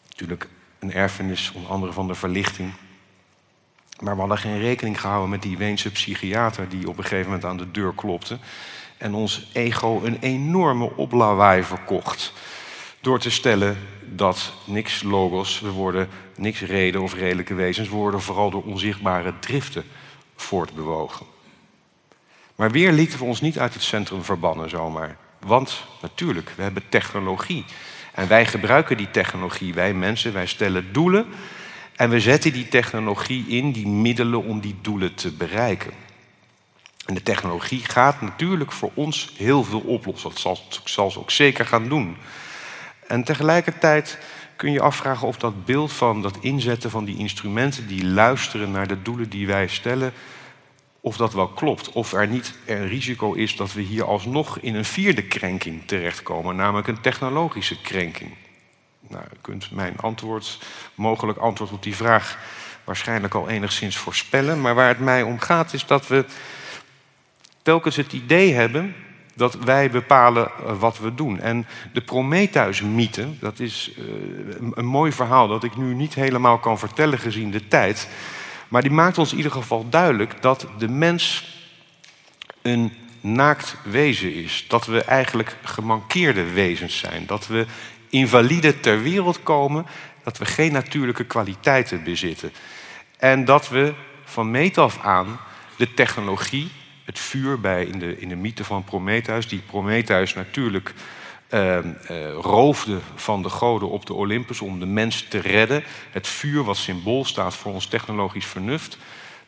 Natuurlijk 0.09 0.47
een 0.79 0.93
erfenis, 0.93 1.51
onder 1.55 1.71
andere 1.71 1.93
van 1.93 2.07
de 2.07 2.15
verlichting. 2.15 2.71
Maar 3.99 4.13
we 4.13 4.19
hadden 4.19 4.37
geen 4.37 4.59
rekening 4.59 5.01
gehouden 5.01 5.29
met 5.29 5.41
die 5.41 5.57
Weense 5.57 5.91
psychiater 5.91 6.69
die 6.69 6.87
op 6.87 6.97
een 6.97 7.03
gegeven 7.03 7.25
moment 7.25 7.45
aan 7.45 7.57
de 7.57 7.71
deur 7.71 7.93
klopte 7.93 8.37
en 8.97 9.13
ons 9.13 9.49
ego 9.53 10.01
een 10.03 10.17
enorme 10.19 10.95
oplawaai 10.95 11.63
verkocht. 11.63 12.33
Door 13.01 13.19
te 13.19 13.29
stellen 13.29 13.77
dat 14.05 14.53
niks 14.65 15.03
logos, 15.03 15.59
we 15.59 15.69
worden 15.69 16.09
niks 16.35 16.61
reden 16.61 17.01
of 17.01 17.13
redelijke 17.13 17.53
wezens, 17.53 17.89
we 17.89 17.95
worden 17.95 18.21
vooral 18.21 18.49
door 18.49 18.63
onzichtbare 18.63 19.33
driften 19.39 19.83
voortbewogen. 20.35 21.25
Maar 22.55 22.71
weer 22.71 22.91
lieten 22.91 23.19
we 23.19 23.25
ons 23.25 23.41
niet 23.41 23.59
uit 23.59 23.73
het 23.73 23.83
centrum 23.83 24.23
verbannen 24.23 24.69
zomaar. 24.69 25.17
Want 25.39 25.83
natuurlijk, 26.01 26.53
we 26.55 26.61
hebben 26.61 26.89
technologie. 26.89 27.65
En 28.13 28.27
wij 28.27 28.45
gebruiken 28.45 28.97
die 28.97 29.11
technologie, 29.11 29.73
wij 29.73 29.93
mensen, 29.93 30.33
wij 30.33 30.45
stellen 30.45 30.93
doelen. 30.93 31.25
En 31.95 32.09
we 32.09 32.19
zetten 32.19 32.53
die 32.53 32.67
technologie 32.67 33.47
in, 33.47 33.71
die 33.71 33.87
middelen 33.87 34.43
om 34.43 34.59
die 34.59 34.75
doelen 34.81 35.13
te 35.13 35.31
bereiken. 35.31 35.91
En 37.05 37.13
de 37.13 37.23
technologie 37.23 37.83
gaat 37.85 38.21
natuurlijk 38.21 38.71
voor 38.71 38.91
ons 38.93 39.33
heel 39.37 39.63
veel 39.63 39.79
oplossen. 39.79 40.29
Dat 40.29 40.39
zal, 40.39 40.59
zal 40.83 41.11
ze 41.11 41.19
ook 41.19 41.31
zeker 41.31 41.65
gaan 41.65 41.89
doen. 41.89 42.17
En 43.07 43.23
tegelijkertijd 43.23 44.17
kun 44.55 44.71
je 44.71 44.81
afvragen 44.81 45.27
of 45.27 45.37
dat 45.37 45.65
beeld 45.65 45.91
van 45.91 46.21
dat 46.21 46.37
inzetten 46.41 46.89
van 46.89 47.05
die 47.05 47.17
instrumenten 47.17 47.87
die 47.87 48.05
luisteren 48.05 48.71
naar 48.71 48.87
de 48.87 49.01
doelen 49.01 49.29
die 49.29 49.47
wij 49.47 49.67
stellen, 49.67 50.13
of 51.01 51.17
dat 51.17 51.33
wel 51.33 51.47
klopt. 51.47 51.91
Of 51.91 52.13
er 52.13 52.27
niet 52.27 52.53
een 52.65 52.87
risico 52.87 53.33
is 53.33 53.55
dat 53.55 53.73
we 53.73 53.81
hier 53.81 54.03
alsnog 54.03 54.59
in 54.59 54.75
een 54.75 54.85
vierde 54.85 55.23
krenking 55.23 55.81
terechtkomen, 55.85 56.55
namelijk 56.55 56.87
een 56.87 57.01
technologische 57.01 57.81
krenking. 57.81 58.33
Nou, 59.07 59.23
kunt 59.41 59.71
mijn 59.71 59.97
antwoord, 59.97 60.59
mogelijk 60.95 61.37
antwoord 61.37 61.71
op 61.71 61.83
die 61.83 61.95
vraag, 61.95 62.37
waarschijnlijk 62.83 63.33
al 63.33 63.49
enigszins 63.49 63.97
voorspellen. 63.97 64.61
Maar 64.61 64.75
waar 64.75 64.87
het 64.87 64.99
mij 64.99 65.23
om 65.23 65.39
gaat 65.39 65.73
is 65.73 65.85
dat 65.85 66.07
we 66.07 66.25
telkens 67.61 67.95
het 67.95 68.13
idee 68.13 68.53
hebben 68.53 68.95
dat 69.39 69.53
wij 69.55 69.89
bepalen 69.89 70.45
eh, 70.45 70.79
wat 70.79 70.99
we 70.99 71.15
doen. 71.15 71.39
En 71.39 71.67
de 71.93 72.01
Prometheus-mythe, 72.01 73.27
dat 73.39 73.59
is 73.59 73.91
uh, 73.97 74.05
een 74.73 74.85
mooi 74.85 75.11
verhaal 75.11 75.47
dat 75.47 75.63
ik 75.63 75.75
nu 75.75 75.93
niet 75.93 76.13
helemaal 76.13 76.57
kan 76.57 76.79
vertellen 76.79 77.19
gezien 77.19 77.51
de 77.51 77.67
tijd. 77.67 78.07
Maar 78.69 78.81
die 78.81 78.91
maakt 78.91 79.17
ons 79.17 79.31
in 79.31 79.37
ieder 79.37 79.51
geval 79.51 79.89
duidelijk 79.89 80.41
dat 80.41 80.67
de 80.77 80.87
mens 80.87 81.53
een 82.61 82.93
naakt 83.21 83.75
wezen 83.83 84.33
is. 84.33 84.65
Dat 84.67 84.85
we 84.85 85.03
eigenlijk 85.03 85.57
gemankeerde 85.63 86.43
wezens 86.43 86.97
zijn. 86.97 87.25
Dat 87.25 87.47
we 87.47 87.65
invalide 88.09 88.79
ter 88.79 89.01
wereld 89.01 89.43
komen. 89.43 89.85
Dat 90.23 90.37
we 90.37 90.45
geen 90.45 90.71
natuurlijke 90.71 91.25
kwaliteiten 91.25 92.03
bezitten. 92.03 92.51
En 93.17 93.45
dat 93.45 93.69
we 93.69 93.93
van 94.23 94.51
meet 94.51 94.77
af 94.77 94.99
aan 95.03 95.39
de 95.75 95.93
technologie 95.93 96.71
het 97.03 97.19
vuur 97.19 97.59
bij 97.59 97.85
in 97.85 97.99
de, 97.99 98.19
in 98.19 98.29
de 98.29 98.35
mythe 98.35 98.63
van 98.63 98.83
Prometheus, 98.83 99.47
die 99.47 99.61
Prometheus 99.65 100.33
natuurlijk 100.33 100.93
uh, 101.49 101.79
roofde 102.41 102.99
van 103.15 103.41
de 103.41 103.49
goden 103.49 103.89
op 103.89 104.05
de 104.05 104.13
Olympus 104.13 104.61
om 104.61 104.79
de 104.79 104.85
mens 104.85 105.27
te 105.27 105.37
redden. 105.39 105.83
Het 106.11 106.27
vuur 106.27 106.63
wat 106.63 106.77
symbool 106.77 107.25
staat 107.25 107.55
voor 107.55 107.73
ons 107.73 107.85
technologisch 107.85 108.45
vernuft. 108.45 108.97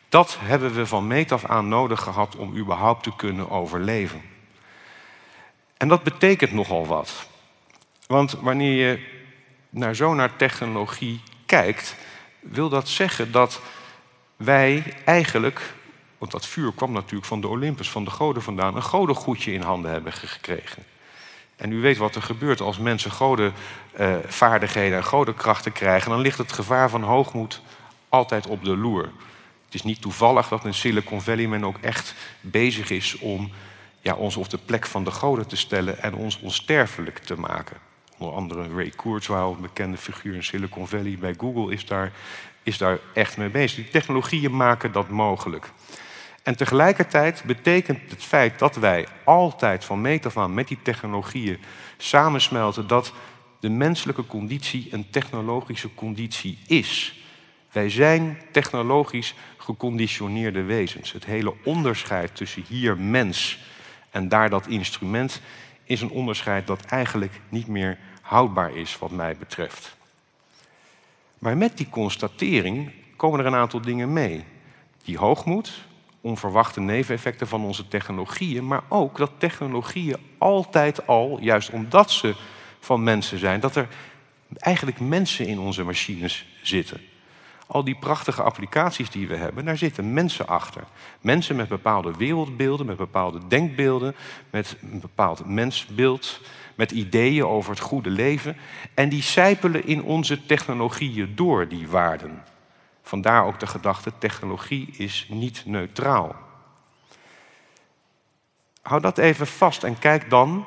Dat 0.08 0.36
hebben 0.40 0.74
we 0.74 0.86
van 0.86 1.06
meet 1.06 1.32
af 1.32 1.44
aan 1.44 1.68
nodig 1.68 2.00
gehad 2.00 2.36
om 2.36 2.56
überhaupt 2.56 3.02
te 3.02 3.16
kunnen 3.16 3.50
overleven. 3.50 4.22
En 5.76 5.88
dat 5.88 6.02
betekent 6.02 6.52
nogal 6.52 6.86
wat. 6.86 7.28
Want 8.06 8.32
wanneer 8.32 8.88
je 8.88 9.06
naar 9.70 9.94
zo 9.94 10.14
naar 10.14 10.36
technologie 10.36 11.20
kijkt, 11.46 11.96
wil 12.40 12.68
dat 12.68 12.88
zeggen 12.88 13.32
dat 13.32 13.60
wij 14.36 14.82
eigenlijk 15.04 15.74
want 16.22 16.34
dat 16.34 16.46
vuur 16.46 16.72
kwam 16.72 16.92
natuurlijk 16.92 17.24
van 17.24 17.40
de 17.40 17.48
Olympus, 17.48 17.90
van 17.90 18.04
de 18.04 18.10
goden 18.10 18.42
vandaan, 18.42 18.76
een 18.76 18.82
godengoedje 18.82 19.52
in 19.52 19.60
handen 19.60 19.90
hebben 19.90 20.12
gekregen. 20.12 20.84
En 21.62 21.72
u 21.72 21.80
weet 21.80 21.96
wat 21.96 22.14
er 22.14 22.22
gebeurt 22.22 22.60
als 22.60 22.78
mensen 22.78 23.10
godenvaardigheden 23.10 24.90
uh, 24.90 24.96
en 24.96 25.04
godenkrachten 25.04 25.72
krijgen, 25.72 26.10
dan 26.10 26.20
ligt 26.20 26.38
het 26.38 26.52
gevaar 26.52 26.90
van 26.90 27.02
hoogmoed 27.02 27.62
altijd 28.08 28.46
op 28.46 28.64
de 28.64 28.76
loer. 28.76 29.02
Het 29.64 29.74
is 29.74 29.82
niet 29.82 30.00
toevallig 30.00 30.48
dat 30.48 30.64
in 30.64 30.74
Silicon 30.74 31.20
Valley 31.20 31.46
men 31.46 31.64
ook 31.64 31.78
echt 31.80 32.14
bezig 32.40 32.90
is 32.90 33.18
om 33.18 33.50
ja, 34.00 34.14
ons 34.14 34.36
op 34.36 34.50
de 34.50 34.58
plek 34.58 34.86
van 34.86 35.04
de 35.04 35.10
goden 35.10 35.46
te 35.46 35.56
stellen 35.56 36.02
en 36.02 36.14
ons 36.14 36.40
onsterfelijk 36.40 37.18
te 37.18 37.38
maken. 37.38 37.76
Onder 38.18 38.36
andere 38.36 38.74
Ray 38.74 38.92
Kurzweil, 38.96 39.52
een 39.52 39.60
bekende 39.60 39.96
figuur 39.96 40.34
in 40.34 40.44
Silicon 40.44 40.88
Valley 40.88 41.16
bij 41.20 41.34
Google, 41.38 41.72
is 41.72 41.86
daar, 41.86 42.12
is 42.62 42.78
daar 42.78 42.98
echt 43.14 43.36
mee 43.36 43.48
bezig. 43.48 43.76
Die 43.76 43.90
technologieën 43.90 44.56
maken 44.56 44.92
dat 44.92 45.08
mogelijk. 45.08 45.70
En 46.42 46.56
tegelijkertijd 46.56 47.42
betekent 47.46 48.10
het 48.10 48.22
feit 48.22 48.58
dat 48.58 48.76
wij 48.76 49.06
altijd 49.24 49.84
van 49.84 50.00
meet 50.00 50.26
af 50.26 50.36
aan 50.36 50.54
met 50.54 50.68
die 50.68 50.78
technologieën 50.82 51.58
samensmelten, 51.96 52.86
dat 52.86 53.12
de 53.60 53.68
menselijke 53.68 54.26
conditie 54.26 54.88
een 54.90 55.10
technologische 55.10 55.94
conditie 55.94 56.58
is. 56.66 57.20
Wij 57.72 57.90
zijn 57.90 58.38
technologisch 58.50 59.34
geconditioneerde 59.56 60.62
wezens. 60.62 61.12
Het 61.12 61.24
hele 61.24 61.54
onderscheid 61.64 62.36
tussen 62.36 62.64
hier 62.68 62.98
mens 62.98 63.58
en 64.10 64.28
daar 64.28 64.50
dat 64.50 64.66
instrument 64.66 65.40
is 65.84 66.00
een 66.00 66.10
onderscheid 66.10 66.66
dat 66.66 66.84
eigenlijk 66.84 67.40
niet 67.48 67.66
meer 67.66 67.98
houdbaar 68.20 68.76
is, 68.76 68.98
wat 68.98 69.10
mij 69.10 69.36
betreft. 69.36 69.96
Maar 71.38 71.56
met 71.56 71.76
die 71.76 71.88
constatering 71.90 72.92
komen 73.16 73.40
er 73.40 73.46
een 73.46 73.54
aantal 73.54 73.80
dingen 73.80 74.12
mee. 74.12 74.44
Die 75.04 75.18
hoogmoed, 75.18 75.84
onverwachte 76.22 76.80
neveneffecten 76.80 77.48
van 77.48 77.64
onze 77.64 77.88
technologieën, 77.88 78.66
maar 78.66 78.82
ook 78.88 79.16
dat 79.16 79.30
technologieën 79.38 80.16
altijd 80.38 81.06
al, 81.06 81.38
juist 81.40 81.70
omdat 81.70 82.10
ze 82.10 82.34
van 82.80 83.02
mensen 83.02 83.38
zijn, 83.38 83.60
dat 83.60 83.76
er 83.76 83.88
eigenlijk 84.58 85.00
mensen 85.00 85.46
in 85.46 85.58
onze 85.58 85.84
machines 85.84 86.46
zitten. 86.62 87.00
Al 87.66 87.84
die 87.84 87.96
prachtige 87.98 88.42
applicaties 88.42 89.10
die 89.10 89.28
we 89.28 89.36
hebben, 89.36 89.64
daar 89.64 89.76
zitten 89.76 90.12
mensen 90.12 90.46
achter. 90.46 90.82
Mensen 91.20 91.56
met 91.56 91.68
bepaalde 91.68 92.16
wereldbeelden, 92.16 92.86
met 92.86 92.96
bepaalde 92.96 93.38
denkbeelden, 93.48 94.14
met 94.50 94.76
een 94.80 95.00
bepaald 95.00 95.46
mensbeeld, 95.46 96.40
met 96.74 96.90
ideeën 96.90 97.46
over 97.46 97.70
het 97.70 97.80
goede 97.80 98.10
leven. 98.10 98.56
En 98.94 99.08
die 99.08 99.22
sijpelen 99.22 99.86
in 99.86 100.02
onze 100.02 100.46
technologieën 100.46 101.32
door, 101.34 101.68
die 101.68 101.88
waarden. 101.88 102.42
Vandaar 103.02 103.44
ook 103.44 103.60
de 103.60 103.66
gedachte, 103.66 104.12
technologie 104.18 104.94
is 104.96 105.26
niet 105.30 105.62
neutraal. 105.66 106.36
Hou 108.82 109.00
dat 109.00 109.18
even 109.18 109.46
vast 109.46 109.84
en 109.84 109.98
kijk 109.98 110.30
dan, 110.30 110.66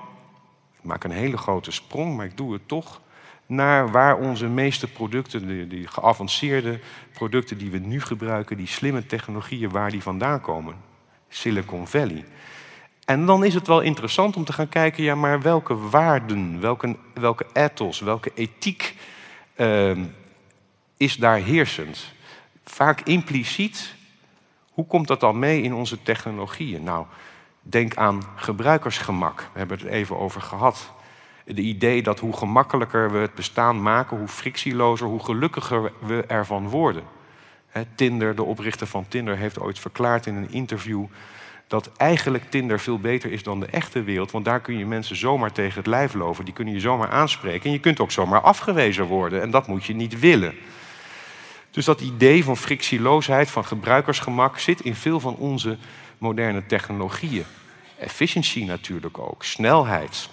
ik 0.78 0.84
maak 0.84 1.03
een 1.03 1.12
hele 1.12 1.38
grote 1.38 1.72
sprong, 1.72 2.16
maar 2.16 2.26
ik 2.26 2.38
doe 2.38 2.53
het 2.53 2.68
toch, 2.68 3.02
naar 3.45 3.91
waar 3.91 4.18
onze 4.18 4.48
meeste 4.48 4.88
producten, 4.88 5.70
die, 5.70 5.88
geavanceerde 5.88 6.80
producten 7.14 7.57
die 7.57 7.72
we 7.72 7.78
nu 7.78 8.02
gebruiken, 8.02 8.57
die 8.57 8.68
slimme 8.68 9.06
technologieën, 9.06 9.70
waar 9.70 9.91
die 9.91 10.02
vandaan 10.02 10.41
komen. 10.41 10.76
Silicon 11.30 11.88
Valley. 11.88 12.26
En 13.06 13.26
dan 13.26 13.44
is 13.44 13.53
het 13.53 13.68
wel 13.68 13.82
interessant 13.82 14.36
om 14.36 14.44
te 14.44 14.53
gaan 14.53 14.70
kijken, 14.70 15.03
ja, 15.03 15.16
maar 15.16 15.41
welke 15.41 15.90
waarden, 15.90 16.60
welke, 16.60 16.95
welke 17.14 17.45
ethos, 17.53 17.99
welke 17.99 18.32
ethiek 18.36 18.95
uh, 19.56 19.98
is 20.98 21.16
daar 21.16 21.38
heersend? 21.38 22.14
Vaak 22.66 23.02
impliciet, 23.02 23.96
hoe 24.72 24.86
komt 24.86 25.08
dat 25.08 25.20
dan 25.20 25.40
mee 25.40 25.62
in 25.62 25.74
onze 25.74 26.02
technologieën? 26.02 26.84
Nou, 26.84 27.06
denk 27.62 27.96
aan 27.96 28.24
gebruikersgemak. 28.36 29.40
We 29.40 29.60
hebben 29.60 29.78
het 29.78 29.88
even 29.88 30.20
over 30.20 30.42
gehad. 30.42 30.92
De 31.46 31.62
idee 31.62 32.04
dat 32.04 32.20
hoe 32.20 32.38
gemakkelijker 32.38 33.12
we 33.12 33.18
het 33.18 33.36
bestaan 33.36 33.82
maken, 33.82 34.18
hoe 34.18 34.28
frictielozer, 34.28 35.08
hoe 35.08 35.24
gelukkiger 35.24 35.92
we 36.00 36.24
ervan 36.28 36.70
worden. 36.70 37.04
Tinder, 37.96 38.36
de 38.36 38.44
oprichter 38.44 38.88
van 38.88 39.08
Tinder, 39.08 39.38
heeft 39.38 39.60
ooit 39.60 39.80
verklaard 39.80 40.26
in 40.26 40.36
een 40.36 40.52
interview 40.52 41.06
dat 41.68 41.92
eigenlijk 41.98 42.44
Tinder 42.50 42.80
veel 42.80 43.00
beter 43.00 43.32
is 43.32 43.44
dan 43.44 43.60
de 43.60 43.66
echte 43.66 44.04
wereld. 44.04 44.32
Want 44.32 44.46
daar 44.46 44.60
kun 44.60 44.78
je 44.78 44.86
mensen 44.86 45.16
zomaar 45.16 45.52
tegen 45.52 45.78
het 45.78 45.88
lijf 45.88 46.14
lopen. 46.14 46.46
Die 46.46 46.54
kunnen 46.54 46.74
je 46.74 46.80
zomaar 46.80 47.10
aanspreken. 47.10 47.66
En 47.66 47.72
je 47.72 47.80
kunt 47.80 48.00
ook 48.00 48.12
zomaar 48.12 48.42
afgewezen 48.42 49.06
worden. 49.06 49.42
En 49.42 49.52
dat 49.52 49.68
moet 49.68 49.86
je 49.86 49.96
niet 49.96 50.20
willen. 50.20 50.54
Dus 51.76 51.85
dat 51.85 52.02
idee 52.02 52.43
van 52.43 52.57
frictieloosheid, 52.57 53.52
van 53.52 53.65
gebruikersgemak, 53.65 54.60
zit 54.60 54.81
in 54.81 54.95
veel 54.95 55.19
van 55.19 55.35
onze 55.35 55.77
moderne 56.18 56.65
technologieën. 56.65 57.45
Efficiëntie 57.97 58.65
natuurlijk 58.65 59.18
ook, 59.18 59.43
snelheid. 59.43 60.30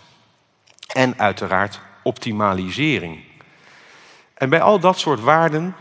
En 0.93 1.19
uiteraard 1.19 1.81
optimalisering. 2.02 3.20
En 4.35 4.48
bij 4.48 4.60
al 4.60 4.81
dat 4.81 4.98
soort 4.98 5.20
waarden 5.20 5.74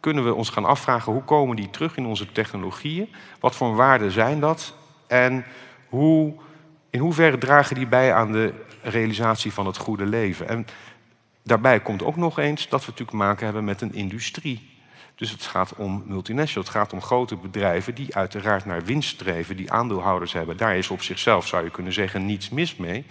kunnen 0.00 0.24
we 0.24 0.34
ons 0.34 0.48
gaan 0.48 0.64
afvragen 0.64 1.12
hoe 1.12 1.24
komen 1.24 1.56
die 1.56 1.70
terug 1.70 1.96
in 1.96 2.06
onze 2.06 2.32
technologieën? 2.32 3.14
Wat 3.40 3.56
voor 3.56 3.74
waarden 3.74 4.10
zijn 4.10 4.40
dat? 4.40 4.74
En 5.06 5.44
hoe, 5.88 6.34
in 6.90 7.00
hoeverre 7.00 7.38
dragen 7.38 7.74
die 7.74 7.86
bij 7.86 8.14
aan 8.14 8.32
de 8.32 8.52
realisatie 8.82 9.52
van 9.52 9.66
het 9.66 9.76
goede 9.76 10.06
leven? 10.06 10.48
En 10.48 10.66
daarbij 11.42 11.80
komt 11.80 12.02
ook 12.02 12.16
nog 12.16 12.38
eens 12.38 12.68
dat 12.68 12.80
we 12.80 12.90
natuurlijk 12.90 13.18
maken 13.18 13.44
hebben 13.44 13.64
met 13.64 13.80
een 13.80 13.94
industrie. 13.94 14.76
Dus 15.18 15.30
het 15.30 15.42
gaat 15.42 15.74
om 15.76 16.02
multinationals, 16.06 16.68
het 16.68 16.76
gaat 16.76 16.92
om 16.92 17.02
grote 17.02 17.36
bedrijven 17.36 17.94
die 17.94 18.16
uiteraard 18.16 18.64
naar 18.64 18.84
winst 18.84 19.10
streven, 19.10 19.56
die 19.56 19.72
aandeelhouders 19.72 20.32
hebben. 20.32 20.56
Daar 20.56 20.76
is 20.76 20.90
op 20.90 21.02
zichzelf, 21.02 21.46
zou 21.46 21.64
je 21.64 21.70
kunnen 21.70 21.92
zeggen, 21.92 22.26
niets 22.26 22.48
mis 22.48 22.76
mee. 22.76 23.04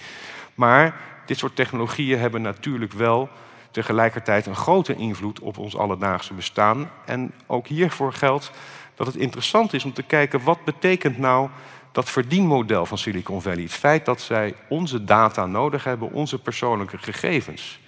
Maar 0.56 0.96
dit 1.26 1.38
soort 1.38 1.56
technologieën 1.56 2.20
hebben 2.20 2.42
natuurlijk 2.42 2.94
wel 2.94 3.30
tegelijkertijd 3.72 4.46
een 4.46 4.56
grote 4.56 4.96
invloed 4.96 5.40
op 5.40 5.58
ons 5.58 5.78
alledaagse 5.78 6.34
bestaan. 6.34 6.90
En 7.06 7.34
ook 7.46 7.68
hiervoor 7.68 8.14
geldt 8.14 8.52
dat 8.96 9.08
het 9.08 9.16
interessant 9.16 9.74
is 9.74 9.86
om 9.86 9.94
te 9.94 10.04
kijken 10.04 10.44
wat 10.44 10.64
betekent 10.64 11.18
nou 11.18 11.50
dat 11.92 12.10
verdienmodel 12.10 12.86
van 12.86 12.98
Silicon 12.98 13.42
Valley. 13.42 13.64
Het 13.64 13.72
feit 13.72 14.06
dat 14.06 14.22
zij 14.22 14.54
onze 14.70 15.04
data 15.04 15.46
nodig 15.46 15.84
hebben, 15.84 16.12
onze 16.12 16.40
persoonlijke 16.40 16.98
gegevens. 16.98 17.80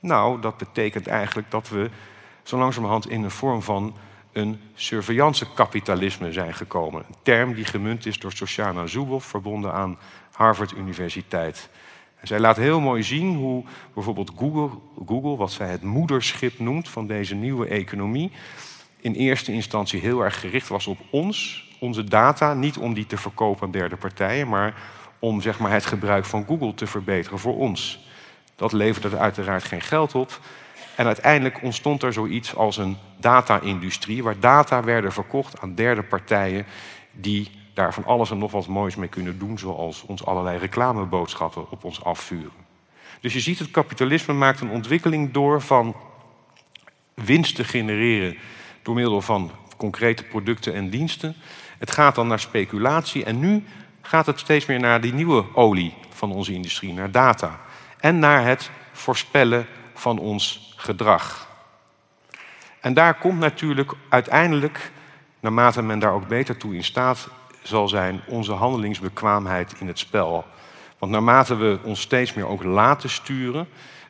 Nou, 0.00 0.40
dat 0.40 0.56
betekent 0.56 1.06
eigenlijk 1.06 1.50
dat 1.50 1.68
we 1.68 1.90
zo 2.46 2.58
langzamerhand 2.58 3.08
in 3.08 3.22
een 3.22 3.30
vorm 3.30 3.62
van 3.62 3.96
een 4.32 4.60
surveillance-kapitalisme 4.74 6.32
zijn 6.32 6.54
gekomen. 6.54 7.04
Een 7.08 7.14
term 7.22 7.54
die 7.54 7.64
gemunt 7.64 8.06
is 8.06 8.18
door 8.18 8.32
Shoshana 8.32 8.86
Zuboff, 8.86 9.26
verbonden 9.26 9.72
aan 9.72 9.98
Harvard 10.32 10.72
Universiteit. 10.72 11.68
En 12.20 12.26
zij 12.26 12.40
laat 12.40 12.56
heel 12.56 12.80
mooi 12.80 13.02
zien 13.02 13.36
hoe 13.36 13.64
bijvoorbeeld 13.94 14.32
Google, 14.36 14.78
Google, 15.06 15.36
wat 15.36 15.52
zij 15.52 15.68
het 15.68 15.82
moederschip 15.82 16.58
noemt 16.58 16.88
van 16.88 17.06
deze 17.06 17.34
nieuwe 17.34 17.66
economie, 17.66 18.30
in 19.00 19.14
eerste 19.14 19.52
instantie 19.52 20.00
heel 20.00 20.20
erg 20.20 20.40
gericht 20.40 20.68
was 20.68 20.86
op 20.86 20.98
ons, 21.10 21.68
onze 21.80 22.04
data, 22.04 22.54
niet 22.54 22.76
om 22.78 22.94
die 22.94 23.06
te 23.06 23.16
verkopen 23.16 23.66
aan 23.66 23.70
derde 23.70 23.96
partijen, 23.96 24.48
maar 24.48 24.74
om 25.18 25.40
zeg 25.40 25.58
maar, 25.58 25.72
het 25.72 25.86
gebruik 25.86 26.24
van 26.24 26.44
Google 26.46 26.74
te 26.74 26.86
verbeteren 26.86 27.38
voor 27.38 27.56
ons. 27.56 28.06
Dat 28.56 28.72
leverde 28.72 29.18
uiteraard 29.18 29.64
geen 29.64 29.80
geld 29.80 30.14
op. 30.14 30.40
En 30.96 31.06
uiteindelijk 31.06 31.62
ontstond 31.62 32.02
er 32.02 32.12
zoiets 32.12 32.54
als 32.54 32.76
een 32.76 32.96
data-industrie, 33.20 34.22
waar 34.22 34.40
data 34.40 34.82
werden 34.82 35.12
verkocht 35.12 35.60
aan 35.60 35.74
derde 35.74 36.02
partijen 36.02 36.66
die 37.12 37.50
daar 37.74 37.94
van 37.94 38.04
alles 38.04 38.30
en 38.30 38.38
nog 38.38 38.50
wat 38.50 38.66
moois 38.66 38.96
mee 38.96 39.08
kunnen 39.08 39.38
doen, 39.38 39.58
zoals 39.58 40.02
ons 40.02 40.24
allerlei 40.24 40.58
reclameboodschappen 40.58 41.70
op 41.70 41.84
ons 41.84 42.04
afvuren. 42.04 42.64
Dus 43.20 43.32
je 43.32 43.40
ziet, 43.40 43.58
het 43.58 43.70
kapitalisme 43.70 44.34
maakt 44.34 44.60
een 44.60 44.70
ontwikkeling 44.70 45.32
door 45.32 45.62
van 45.62 45.96
winst 47.14 47.54
te 47.54 47.64
genereren 47.64 48.36
door 48.82 48.94
middel 48.94 49.20
van 49.20 49.50
concrete 49.76 50.24
producten 50.24 50.74
en 50.74 50.90
diensten. 50.90 51.36
Het 51.78 51.90
gaat 51.90 52.14
dan 52.14 52.26
naar 52.26 52.40
speculatie 52.40 53.24
en 53.24 53.38
nu 53.38 53.64
gaat 54.00 54.26
het 54.26 54.38
steeds 54.38 54.66
meer 54.66 54.80
naar 54.80 55.00
die 55.00 55.14
nieuwe 55.14 55.44
olie 55.54 55.94
van 56.08 56.32
onze 56.32 56.52
industrie, 56.52 56.92
naar 56.92 57.10
data. 57.10 57.60
En 58.00 58.18
naar 58.18 58.44
het 58.44 58.70
voorspellen 58.92 59.66
van 59.94 60.18
ons 60.18 60.65
gedrag. 60.76 61.48
En 62.80 62.94
daar 62.94 63.14
komt 63.14 63.38
natuurlijk 63.38 63.92
uiteindelijk, 64.08 64.90
naarmate 65.40 65.82
men 65.82 65.98
daar 65.98 66.12
ook 66.12 66.28
beter 66.28 66.56
toe 66.56 66.74
in 66.74 66.84
staat 66.84 67.28
zal 67.62 67.88
zijn, 67.88 68.20
onze 68.26 68.52
handelingsbekwaamheid 68.52 69.74
in 69.78 69.86
het 69.86 69.98
spel. 69.98 70.44
Want 70.98 71.12
naarmate 71.12 71.56
we 71.56 71.78
ons 71.82 72.00
steeds 72.00 72.34
meer 72.34 72.46
ook 72.46 72.62
laten 72.62 73.10
sturen, 73.10 73.68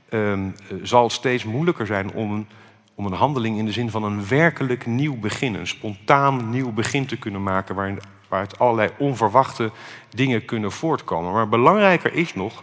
eh, 0.09 0.39
zal 0.83 1.03
het 1.03 1.13
steeds 1.13 1.45
moeilijker 1.45 1.87
zijn 1.87 2.13
om 2.13 2.33
een, 2.33 2.49
om 2.95 3.07
een 3.07 3.13
handeling 3.13 3.59
in 3.59 3.65
de 3.65 3.73
zin 3.73 3.91
van 3.91 4.03
een 4.03 4.29
werkelijk 4.29 4.87
nieuw 4.87 5.17
begin, 5.17 5.55
een 5.55 5.67
spontaan 5.67 6.51
nieuw 6.51 6.73
begin 6.73 7.07
te 7.07 7.19
kunnen 7.19 7.43
maken, 7.43 7.75
waarin, 7.75 8.01
waaruit 8.29 8.59
allerlei 8.59 8.91
onverwachte 8.99 9.71
dingen 10.11 10.45
kunnen 10.45 10.73
voortkomen. 10.73 11.33
Maar 11.33 11.49
belangrijker 11.49 12.15
is 12.15 12.35
nog 12.35 12.63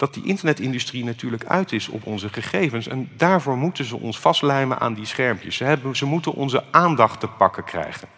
dat 0.00 0.14
die 0.14 0.24
internetindustrie 0.24 1.04
natuurlijk 1.04 1.44
uit 1.44 1.72
is 1.72 1.88
op 1.88 2.06
onze 2.06 2.28
gegevens. 2.28 2.86
En 2.86 3.10
daarvoor 3.16 3.56
moeten 3.56 3.84
ze 3.84 3.96
ons 3.96 4.18
vastlijmen 4.18 4.78
aan 4.78 4.94
die 4.94 5.04
schermpjes. 5.04 5.56
Ze, 5.56 5.64
hebben, 5.64 5.96
ze 5.96 6.06
moeten 6.06 6.34
onze 6.34 6.64
aandacht 6.70 7.20
te 7.20 7.26
pakken 7.26 7.64
krijgen. 7.64 8.08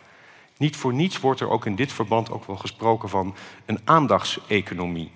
Niet 0.56 0.76
voor 0.76 0.94
niets 0.94 1.20
wordt 1.20 1.40
er 1.40 1.50
ook 1.50 1.66
in 1.66 1.74
dit 1.74 1.92
verband 1.92 2.30
ook 2.30 2.46
wel 2.46 2.56
gesproken 2.56 3.08
van 3.08 3.34
een 3.66 3.80
aandachtseconomie. 3.84 5.10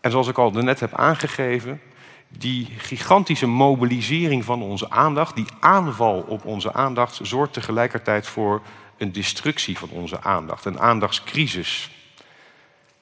En 0.00 0.10
zoals 0.10 0.28
ik 0.28 0.38
al 0.38 0.50
net 0.50 0.80
heb 0.80 0.94
aangegeven, 0.94 1.80
die 2.28 2.66
gigantische 2.76 3.46
mobilisering 3.46 4.44
van 4.44 4.62
onze 4.62 4.90
aandacht, 4.90 5.36
die 5.36 5.46
aanval 5.60 6.20
op 6.20 6.44
onze 6.44 6.72
aandacht, 6.72 7.20
zorgt 7.22 7.52
tegelijkertijd 7.52 8.26
voor 8.26 8.62
een 8.96 9.12
destructie 9.12 9.78
van 9.78 9.88
onze 9.90 10.22
aandacht, 10.22 10.64
een 10.64 10.80
aandachtscrisis. 10.80 11.90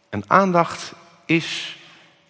En 0.08 0.24
aandacht 0.26 0.92
is 1.24 1.76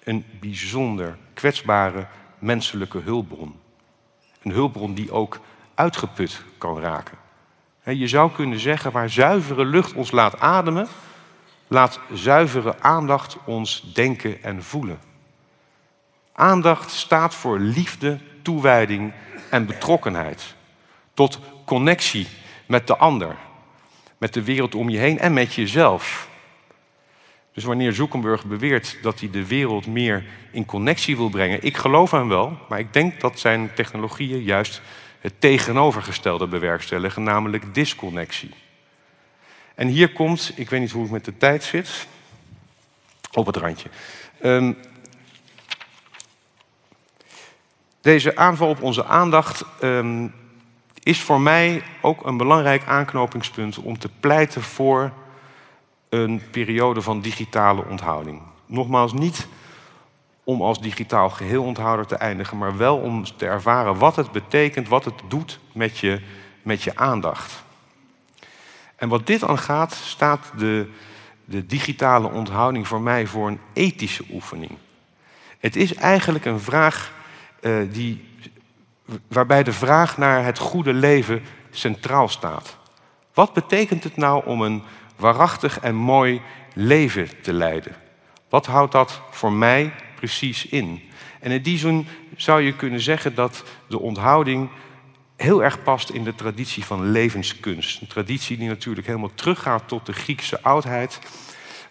een 0.06 0.24
bijzonder 0.40 1.16
kwetsbare 1.34 2.06
menselijke 2.38 2.98
hulpbron. 2.98 3.60
Een 4.42 4.50
hulpbron 4.50 4.94
die 4.94 5.12
ook 5.12 5.40
uitgeput 5.74 6.42
kan 6.58 6.80
raken. 6.80 7.18
Je 7.84 8.08
zou 8.08 8.30
kunnen 8.32 8.58
zeggen, 8.58 8.92
waar 8.92 9.10
zuivere 9.10 9.64
lucht 9.64 9.92
ons 9.92 10.10
laat 10.10 10.40
ademen, 10.40 10.88
laat 11.68 12.00
zuivere 12.12 12.80
aandacht 12.80 13.36
ons 13.44 13.92
denken 13.94 14.42
en 14.42 14.62
voelen. 14.62 14.98
Aandacht 16.32 16.90
staat 16.90 17.34
voor 17.34 17.58
liefde, 17.58 18.18
toewijding 18.42 19.12
en 19.50 19.66
betrokkenheid. 19.66 20.54
Tot 21.14 21.38
connectie 21.64 22.26
met 22.66 22.86
de 22.86 22.96
ander, 22.96 23.36
met 24.18 24.34
de 24.34 24.42
wereld 24.42 24.74
om 24.74 24.88
je 24.88 24.98
heen 24.98 25.18
en 25.18 25.32
met 25.32 25.54
jezelf. 25.54 26.28
Dus 27.56 27.64
wanneer 27.64 27.92
Zuckerberg 27.92 28.44
beweert 28.44 28.98
dat 29.02 29.20
hij 29.20 29.30
de 29.30 29.46
wereld 29.46 29.86
meer 29.86 30.24
in 30.50 30.64
connectie 30.64 31.16
wil 31.16 31.28
brengen, 31.28 31.62
ik 31.62 31.76
geloof 31.76 32.10
hem 32.10 32.28
wel, 32.28 32.58
maar 32.68 32.78
ik 32.78 32.92
denk 32.92 33.20
dat 33.20 33.38
zijn 33.38 33.74
technologieën 33.74 34.42
juist 34.42 34.80
het 35.20 35.40
tegenovergestelde 35.40 36.46
bewerkstelligen, 36.46 37.22
namelijk 37.22 37.74
disconnectie. 37.74 38.50
En 39.74 39.88
hier 39.88 40.12
komt, 40.12 40.52
ik 40.56 40.70
weet 40.70 40.80
niet 40.80 40.90
hoe 40.90 41.02
het 41.02 41.10
met 41.10 41.24
de 41.24 41.36
tijd 41.36 41.64
zit, 41.64 42.06
op 43.32 43.46
het 43.46 43.56
randje. 43.56 43.88
Um, 44.42 44.76
deze 48.00 48.36
aanval 48.36 48.68
op 48.68 48.82
onze 48.82 49.04
aandacht 49.04 49.64
um, 49.82 50.34
is 51.02 51.20
voor 51.20 51.40
mij 51.40 51.82
ook 52.00 52.26
een 52.26 52.36
belangrijk 52.36 52.86
aanknopingspunt 52.86 53.78
om 53.78 53.98
te 53.98 54.10
pleiten 54.20 54.62
voor 54.62 55.12
een 56.08 56.42
periode 56.50 57.02
van 57.02 57.20
digitale 57.20 57.84
onthouding. 57.84 58.42
Nogmaals, 58.66 59.12
niet 59.12 59.46
om 60.44 60.62
als 60.62 60.80
digitaal 60.80 61.30
geheel 61.30 61.62
onthouder 61.62 62.06
te 62.06 62.16
eindigen, 62.16 62.58
maar 62.58 62.76
wel 62.76 62.96
om 62.96 63.24
te 63.36 63.46
ervaren 63.46 63.98
wat 63.98 64.16
het 64.16 64.30
betekent, 64.30 64.88
wat 64.88 65.04
het 65.04 65.22
doet 65.28 65.58
met 65.72 65.98
je, 65.98 66.20
met 66.62 66.82
je 66.82 66.96
aandacht. 66.96 67.64
En 68.96 69.08
wat 69.08 69.26
dit 69.26 69.44
aangaat, 69.44 69.94
staat 69.94 70.52
de, 70.56 70.90
de 71.44 71.66
digitale 71.66 72.28
onthouding 72.28 72.88
voor 72.88 73.00
mij 73.00 73.26
voor 73.26 73.48
een 73.48 73.60
ethische 73.72 74.24
oefening. 74.30 74.70
Het 75.58 75.76
is 75.76 75.94
eigenlijk 75.94 76.44
een 76.44 76.60
vraag 76.60 77.12
uh, 77.60 77.92
die, 77.92 78.24
waarbij 79.28 79.62
de 79.62 79.72
vraag 79.72 80.18
naar 80.18 80.44
het 80.44 80.58
goede 80.58 80.92
leven 80.92 81.42
centraal 81.70 82.28
staat. 82.28 82.76
Wat 83.34 83.52
betekent 83.52 84.04
het 84.04 84.16
nou 84.16 84.46
om 84.46 84.62
een 84.62 84.82
waarachtig 85.16 85.80
en 85.80 85.94
mooi 85.94 86.40
leven 86.74 87.28
te 87.42 87.52
leiden? 87.52 87.96
Wat 88.48 88.66
houdt 88.66 88.92
dat 88.92 89.20
voor 89.30 89.52
mij 89.52 89.92
precies 90.14 90.66
in? 90.66 91.02
En 91.40 91.50
in 91.50 91.62
die 91.62 91.78
zin 91.78 92.06
zou 92.36 92.62
je 92.62 92.76
kunnen 92.76 93.00
zeggen 93.00 93.34
dat 93.34 93.64
de 93.88 94.00
onthouding 94.00 94.68
heel 95.36 95.64
erg 95.64 95.82
past 95.82 96.10
in 96.10 96.24
de 96.24 96.34
traditie 96.34 96.84
van 96.84 97.10
levenskunst. 97.10 98.00
Een 98.00 98.06
traditie 98.06 98.56
die 98.56 98.68
natuurlijk 98.68 99.06
helemaal 99.06 99.34
teruggaat 99.34 99.88
tot 99.88 100.06
de 100.06 100.12
Griekse 100.12 100.62
oudheid, 100.62 101.18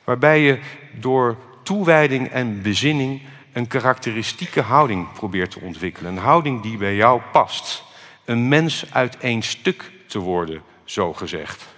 waarbij 0.03 0.39
je 0.39 0.59
door 0.99 1.37
toewijding 1.63 2.27
en 2.27 2.61
bezinning 2.61 3.21
een 3.53 3.67
karakteristieke 3.67 4.61
houding 4.61 5.11
probeert 5.13 5.51
te 5.51 5.59
ontwikkelen. 5.59 6.11
Een 6.11 6.17
houding 6.17 6.61
die 6.61 6.77
bij 6.77 6.95
jou 6.95 7.21
past. 7.31 7.83
Een 8.25 8.47
mens 8.47 8.85
uit 8.93 9.17
één 9.17 9.41
stuk 9.41 9.91
te 10.07 10.19
worden, 10.19 10.61
zo 10.83 11.13
gezegd. 11.13 11.74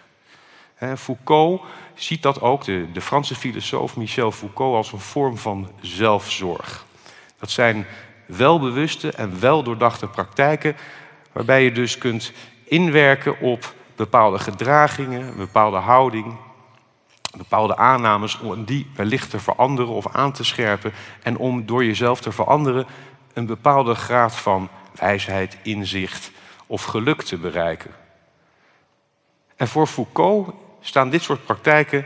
Foucault 0.98 1.62
ziet 1.94 2.22
dat 2.22 2.42
ook, 2.42 2.64
de, 2.64 2.92
de 2.94 3.02
Franse 3.02 3.36
filosoof 3.36 3.96
Michel 3.96 4.32
Foucault, 4.32 4.76
als 4.76 4.92
een 4.92 5.00
vorm 5.00 5.38
van 5.38 5.70
zelfzorg. 5.82 6.86
Dat 7.40 7.50
zijn 7.50 7.86
welbewuste 8.26 9.12
en 9.12 9.40
weldoordachte 9.40 10.08
praktijken 10.08 10.76
waarbij 11.32 11.64
je 11.64 11.72
dus 11.72 11.98
kunt 11.98 12.32
inwerken 12.64 13.40
op 13.40 13.74
bepaalde 13.96 14.40
gedragingen, 14.40 15.28
een 15.28 15.36
bepaalde 15.36 15.78
houding, 15.78 16.36
bepaalde 17.38 17.78
aannames 17.78 18.40
om 18.40 18.66
die 18.66 18.92
wellicht 18.96 19.30
te 19.30 19.40
veranderen 19.40 19.94
of 19.94 20.08
aan 20.16 20.32
te 20.32 20.44
scherpen 20.44 20.94
en 21.24 21.38
om 21.38 21.66
door 21.66 21.86
jezelf 21.86 22.22
te 22.22 22.32
veranderen 22.32 22.86
een 23.34 23.46
bepaalde 23.46 23.96
graad 23.96 24.36
van 24.36 24.70
wijsheid, 25.00 25.58
inzicht 25.62 26.32
of 26.68 26.84
geluk 26.84 27.22
te 27.22 27.38
bereiken. 27.38 27.92
En 29.56 29.68
voor 29.68 29.88
Foucault 29.88 30.54
staan 30.88 31.10
dit 31.10 31.22
soort 31.22 31.46
praktijken 31.46 32.06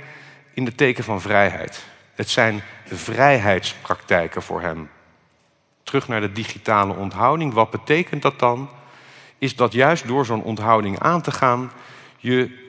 in 0.53 0.65
de 0.65 0.75
teken 0.75 1.03
van 1.03 1.21
vrijheid. 1.21 1.83
Het 2.15 2.29
zijn 2.29 2.61
vrijheidspraktijken 2.85 4.41
voor 4.41 4.61
hem. 4.61 4.89
Terug 5.83 6.07
naar 6.07 6.21
de 6.21 6.31
digitale 6.31 6.93
onthouding. 6.93 7.53
Wat 7.53 7.69
betekent 7.69 8.21
dat 8.21 8.39
dan? 8.39 8.69
Is 9.37 9.55
dat 9.55 9.73
juist 9.73 10.07
door 10.07 10.25
zo'n 10.25 10.43
onthouding 10.43 10.99
aan 10.99 11.21
te 11.21 11.31
gaan, 11.31 11.71
je 12.17 12.59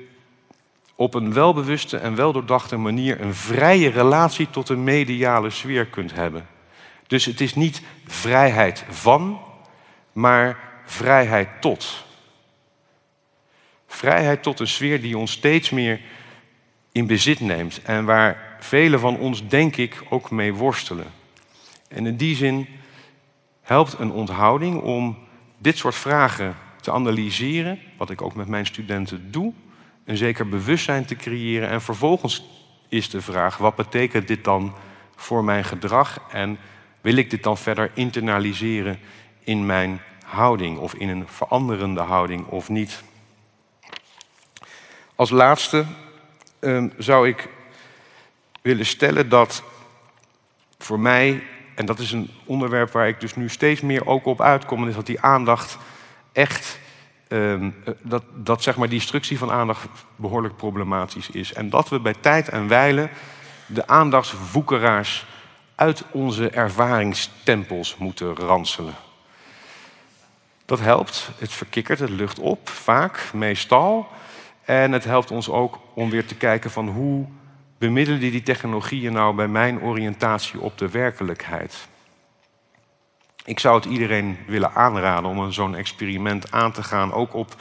op 0.95 1.15
een 1.15 1.33
welbewuste 1.33 1.97
en 1.97 2.15
weldoordachte 2.15 2.77
manier 2.77 3.21
een 3.21 3.35
vrije 3.35 3.91
relatie 3.91 4.51
tot 4.51 4.69
een 4.69 4.85
mediale 4.85 5.51
sfeer 5.51 5.87
kunt 5.87 6.15
hebben. 6.15 6.47
Dus 7.07 7.25
het 7.25 7.41
is 7.41 7.55
niet 7.55 7.83
vrijheid 8.07 8.85
van, 8.89 9.41
maar 10.13 10.59
vrijheid 10.85 11.49
tot. 11.61 12.05
Vrijheid 13.93 14.43
tot 14.43 14.61
een 14.61 14.69
sfeer 14.69 15.01
die 15.01 15.19
ons 15.19 15.33
steeds 15.33 15.71
meer 15.71 16.01
in 16.93 17.07
bezit 17.07 17.41
neemt 17.41 17.83
en 17.83 18.05
waar 18.05 18.57
velen 18.61 19.01
van 19.01 19.19
ons, 19.19 19.49
denk 19.49 19.77
ik, 19.77 20.03
ook 20.09 20.31
mee 20.31 20.55
worstelen. 20.55 21.07
En 21.89 22.07
in 22.07 22.17
die 22.17 22.37
zin 22.37 22.67
helpt 23.63 23.99
een 23.99 24.11
onthouding 24.11 24.81
om 24.81 25.19
dit 25.59 25.79
soort 25.79 25.95
vragen 25.95 26.57
te 26.81 26.93
analyseren, 26.93 27.79
wat 27.97 28.11
ik 28.11 28.23
ook 28.23 28.35
met 28.35 28.49
mijn 28.49 28.67
studenten 28.67 29.31
doe, 29.31 29.53
een 30.05 30.17
zeker 30.17 30.49
bewustzijn 30.49 31.05
te 31.05 31.17
creëren 31.17 31.69
en 31.69 31.83
vervolgens 31.83 32.45
is 32.89 33.11
de 33.11 33.21
vraag, 33.21 33.57
wat 33.57 33.77
betekent 33.77 34.29
dit 34.29 34.45
dan 34.45 34.75
voor 35.17 35.45
mijn 35.45 35.65
gedrag 35.65 36.21
en 36.31 36.59
wil 37.01 37.17
ik 37.17 37.31
dit 37.31 37.43
dan 37.43 37.59
verder 37.59 37.91
internaliseren 37.95 38.99
in 39.45 39.67
mijn 39.67 40.01
houding 40.25 40.79
of 40.79 40.95
in 40.95 41.09
een 41.09 41.29
veranderende 41.29 42.01
houding 42.01 42.47
of 42.47 42.69
niet? 42.69 43.03
Als 45.23 45.31
laatste 45.31 45.85
um, 46.61 46.93
zou 46.99 47.29
ik 47.29 47.49
willen 48.63 48.87
stellen 48.87 49.29
dat 49.29 49.63
voor 50.79 51.01
mij, 51.01 51.43
en 51.75 51.87
dat 51.87 51.99
is 51.99 52.13
een 52.13 52.31
onderwerp 52.45 52.91
waar 52.91 53.09
ik 53.09 53.21
dus 53.21 53.35
nu 53.35 53.49
steeds 53.49 53.81
meer 53.81 54.07
ook 54.07 54.27
op 54.27 54.41
uitkom, 54.41 54.89
is 54.89 54.95
dat 54.95 55.07
die 55.07 55.21
aandacht 55.21 55.79
echt, 56.33 56.79
um, 57.29 57.75
dat, 58.01 58.23
dat 58.35 58.63
zeg 58.63 58.77
maar 58.77 58.89
die 58.89 58.99
instructie 58.99 59.39
van 59.39 59.51
aandacht 59.51 59.89
behoorlijk 60.17 60.57
problematisch 60.57 61.31
is. 61.31 61.53
En 61.53 61.71
dat 61.71 61.89
we 61.89 62.01
bij 62.01 62.15
tijd 62.21 62.49
en 62.49 62.69
wijle 62.69 63.09
de 63.67 63.87
aandachtswoekeraars 63.87 65.27
uit 65.75 66.05
onze 66.11 66.51
ervaringstempels 66.51 67.97
moeten 67.97 68.35
ranselen. 68.37 68.95
Dat 70.65 70.81
helpt, 70.81 71.31
het 71.39 71.53
verkikkert, 71.53 71.99
het 71.99 72.11
lucht 72.11 72.39
op, 72.39 72.69
vaak, 72.69 73.31
meestal. 73.33 74.09
En 74.65 74.93
het 74.93 75.05
helpt 75.05 75.31
ons 75.31 75.49
ook 75.51 75.79
om 75.95 76.11
weer 76.11 76.27
te 76.27 76.35
kijken 76.35 76.71
van 76.71 76.89
hoe 76.89 77.27
bemiddelen 77.79 78.21
die 78.21 78.43
technologieën 78.43 79.13
nou 79.13 79.35
bij 79.35 79.49
mijn 79.49 79.81
oriëntatie 79.81 80.61
op 80.61 80.79
de 80.79 80.89
werkelijkheid. 80.89 81.89
Ik 83.45 83.59
zou 83.59 83.77
het 83.77 83.85
iedereen 83.85 84.39
willen 84.47 84.75
aanraden 84.75 85.31
om 85.31 85.53
zo'n 85.53 85.75
experiment 85.75 86.53
aan 86.53 86.73
te 86.73 86.83
gaan, 86.83 87.13
ook 87.13 87.35
op, 87.35 87.57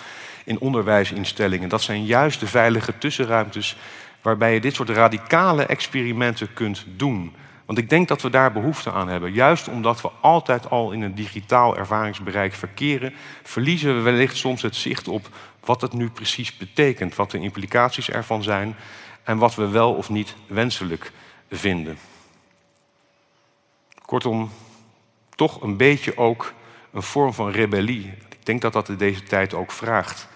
in 0.45 0.59
onderwijsinstellingen. 0.59 1.69
Dat 1.69 1.81
zijn 1.81 2.05
juist 2.05 2.39
de 2.39 2.47
veilige 2.47 2.97
tussenruimtes 2.97 3.77
waarbij 4.21 4.53
je 4.53 4.61
dit 4.61 4.75
soort 4.75 4.89
radicale 4.89 5.65
experimenten 5.65 6.53
kunt 6.53 6.85
doen. 6.95 7.35
Want 7.71 7.83
ik 7.83 7.89
denk 7.89 8.07
dat 8.07 8.21
we 8.21 8.29
daar 8.29 8.51
behoefte 8.51 8.91
aan 8.91 9.07
hebben. 9.07 9.33
Juist 9.33 9.67
omdat 9.67 10.01
we 10.01 10.09
altijd 10.21 10.69
al 10.69 10.91
in 10.91 11.01
een 11.01 11.15
digitaal 11.15 11.77
ervaringsbereik 11.77 12.53
verkeren, 12.53 13.13
verliezen 13.43 13.95
we 13.95 14.01
wellicht 14.01 14.37
soms 14.37 14.61
het 14.61 14.75
zicht 14.75 15.07
op 15.07 15.29
wat 15.59 15.81
het 15.81 15.93
nu 15.93 16.09
precies 16.09 16.57
betekent, 16.57 17.15
wat 17.15 17.31
de 17.31 17.39
implicaties 17.39 18.09
ervan 18.09 18.43
zijn 18.43 18.75
en 19.23 19.37
wat 19.37 19.55
we 19.55 19.67
wel 19.67 19.93
of 19.93 20.09
niet 20.09 20.35
wenselijk 20.47 21.11
vinden. 21.49 21.97
Kortom, 24.05 24.51
toch 25.35 25.61
een 25.61 25.77
beetje 25.77 26.17
ook 26.17 26.53
een 26.93 27.03
vorm 27.03 27.33
van 27.33 27.51
rebellie. 27.51 28.13
Ik 28.29 28.45
denk 28.45 28.61
dat 28.61 28.73
dat 28.73 28.89
in 28.89 28.97
deze 28.97 29.23
tijd 29.23 29.53
ook 29.53 29.71
vraagt. 29.71 30.27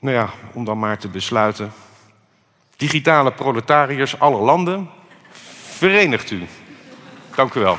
Nou 0.00 0.14
ja, 0.16 0.30
om 0.52 0.64
dan 0.64 0.78
maar 0.78 0.98
te 0.98 1.08
besluiten. 1.08 1.72
Digitale 2.76 3.32
proletariërs 3.32 4.18
alle 4.18 4.38
landen, 4.40 4.93
verenigt 5.76 6.30
u. 6.30 6.46
Dank 7.34 7.54
u 7.54 7.60
wel. 7.60 7.78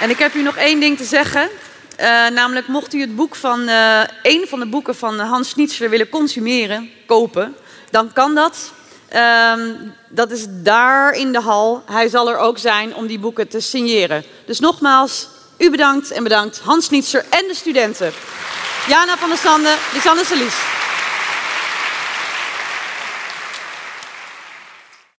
En 0.00 0.10
ik 0.10 0.18
heb 0.18 0.34
u 0.34 0.42
nog 0.42 0.56
één 0.56 0.80
ding 0.80 0.96
te 0.96 1.04
zeggen. 1.04 1.48
Uh, 2.00 2.06
namelijk, 2.28 2.66
mocht 2.66 2.94
u 2.94 3.00
het 3.00 3.16
boek 3.16 3.34
van 3.34 3.68
uh, 3.68 4.00
een 4.22 4.46
van 4.48 4.58
de 4.58 4.66
boeken 4.66 4.96
van 4.96 5.18
Hans 5.18 5.48
Schnitzler 5.48 5.90
willen 5.90 6.08
consumeren, 6.08 6.90
kopen, 7.06 7.56
dan 7.90 8.12
kan 8.12 8.34
dat. 8.34 8.72
Uh, 9.12 9.54
dat 10.08 10.30
is 10.30 10.46
daar 10.48 11.12
in 11.12 11.32
de 11.32 11.40
hal. 11.40 11.82
Hij 11.86 12.08
zal 12.08 12.30
er 12.30 12.36
ook 12.36 12.58
zijn 12.58 12.94
om 12.94 13.06
die 13.06 13.18
boeken 13.18 13.48
te 13.48 13.60
signeren. 13.60 14.24
Dus 14.46 14.60
nogmaals, 14.60 15.28
U 15.60 15.70
bedankt 15.70 16.10
en 16.10 16.22
bedankt 16.22 16.60
Hans 16.64 16.90
Nietser 16.90 17.24
en 17.30 17.48
de 17.48 17.54
studenten. 17.54 18.12
Jana 18.86 19.16
van 19.18 19.28
der 19.28 19.38
Sande, 19.38 19.76
Lisanne 19.92 20.24
Salies. 20.24 20.54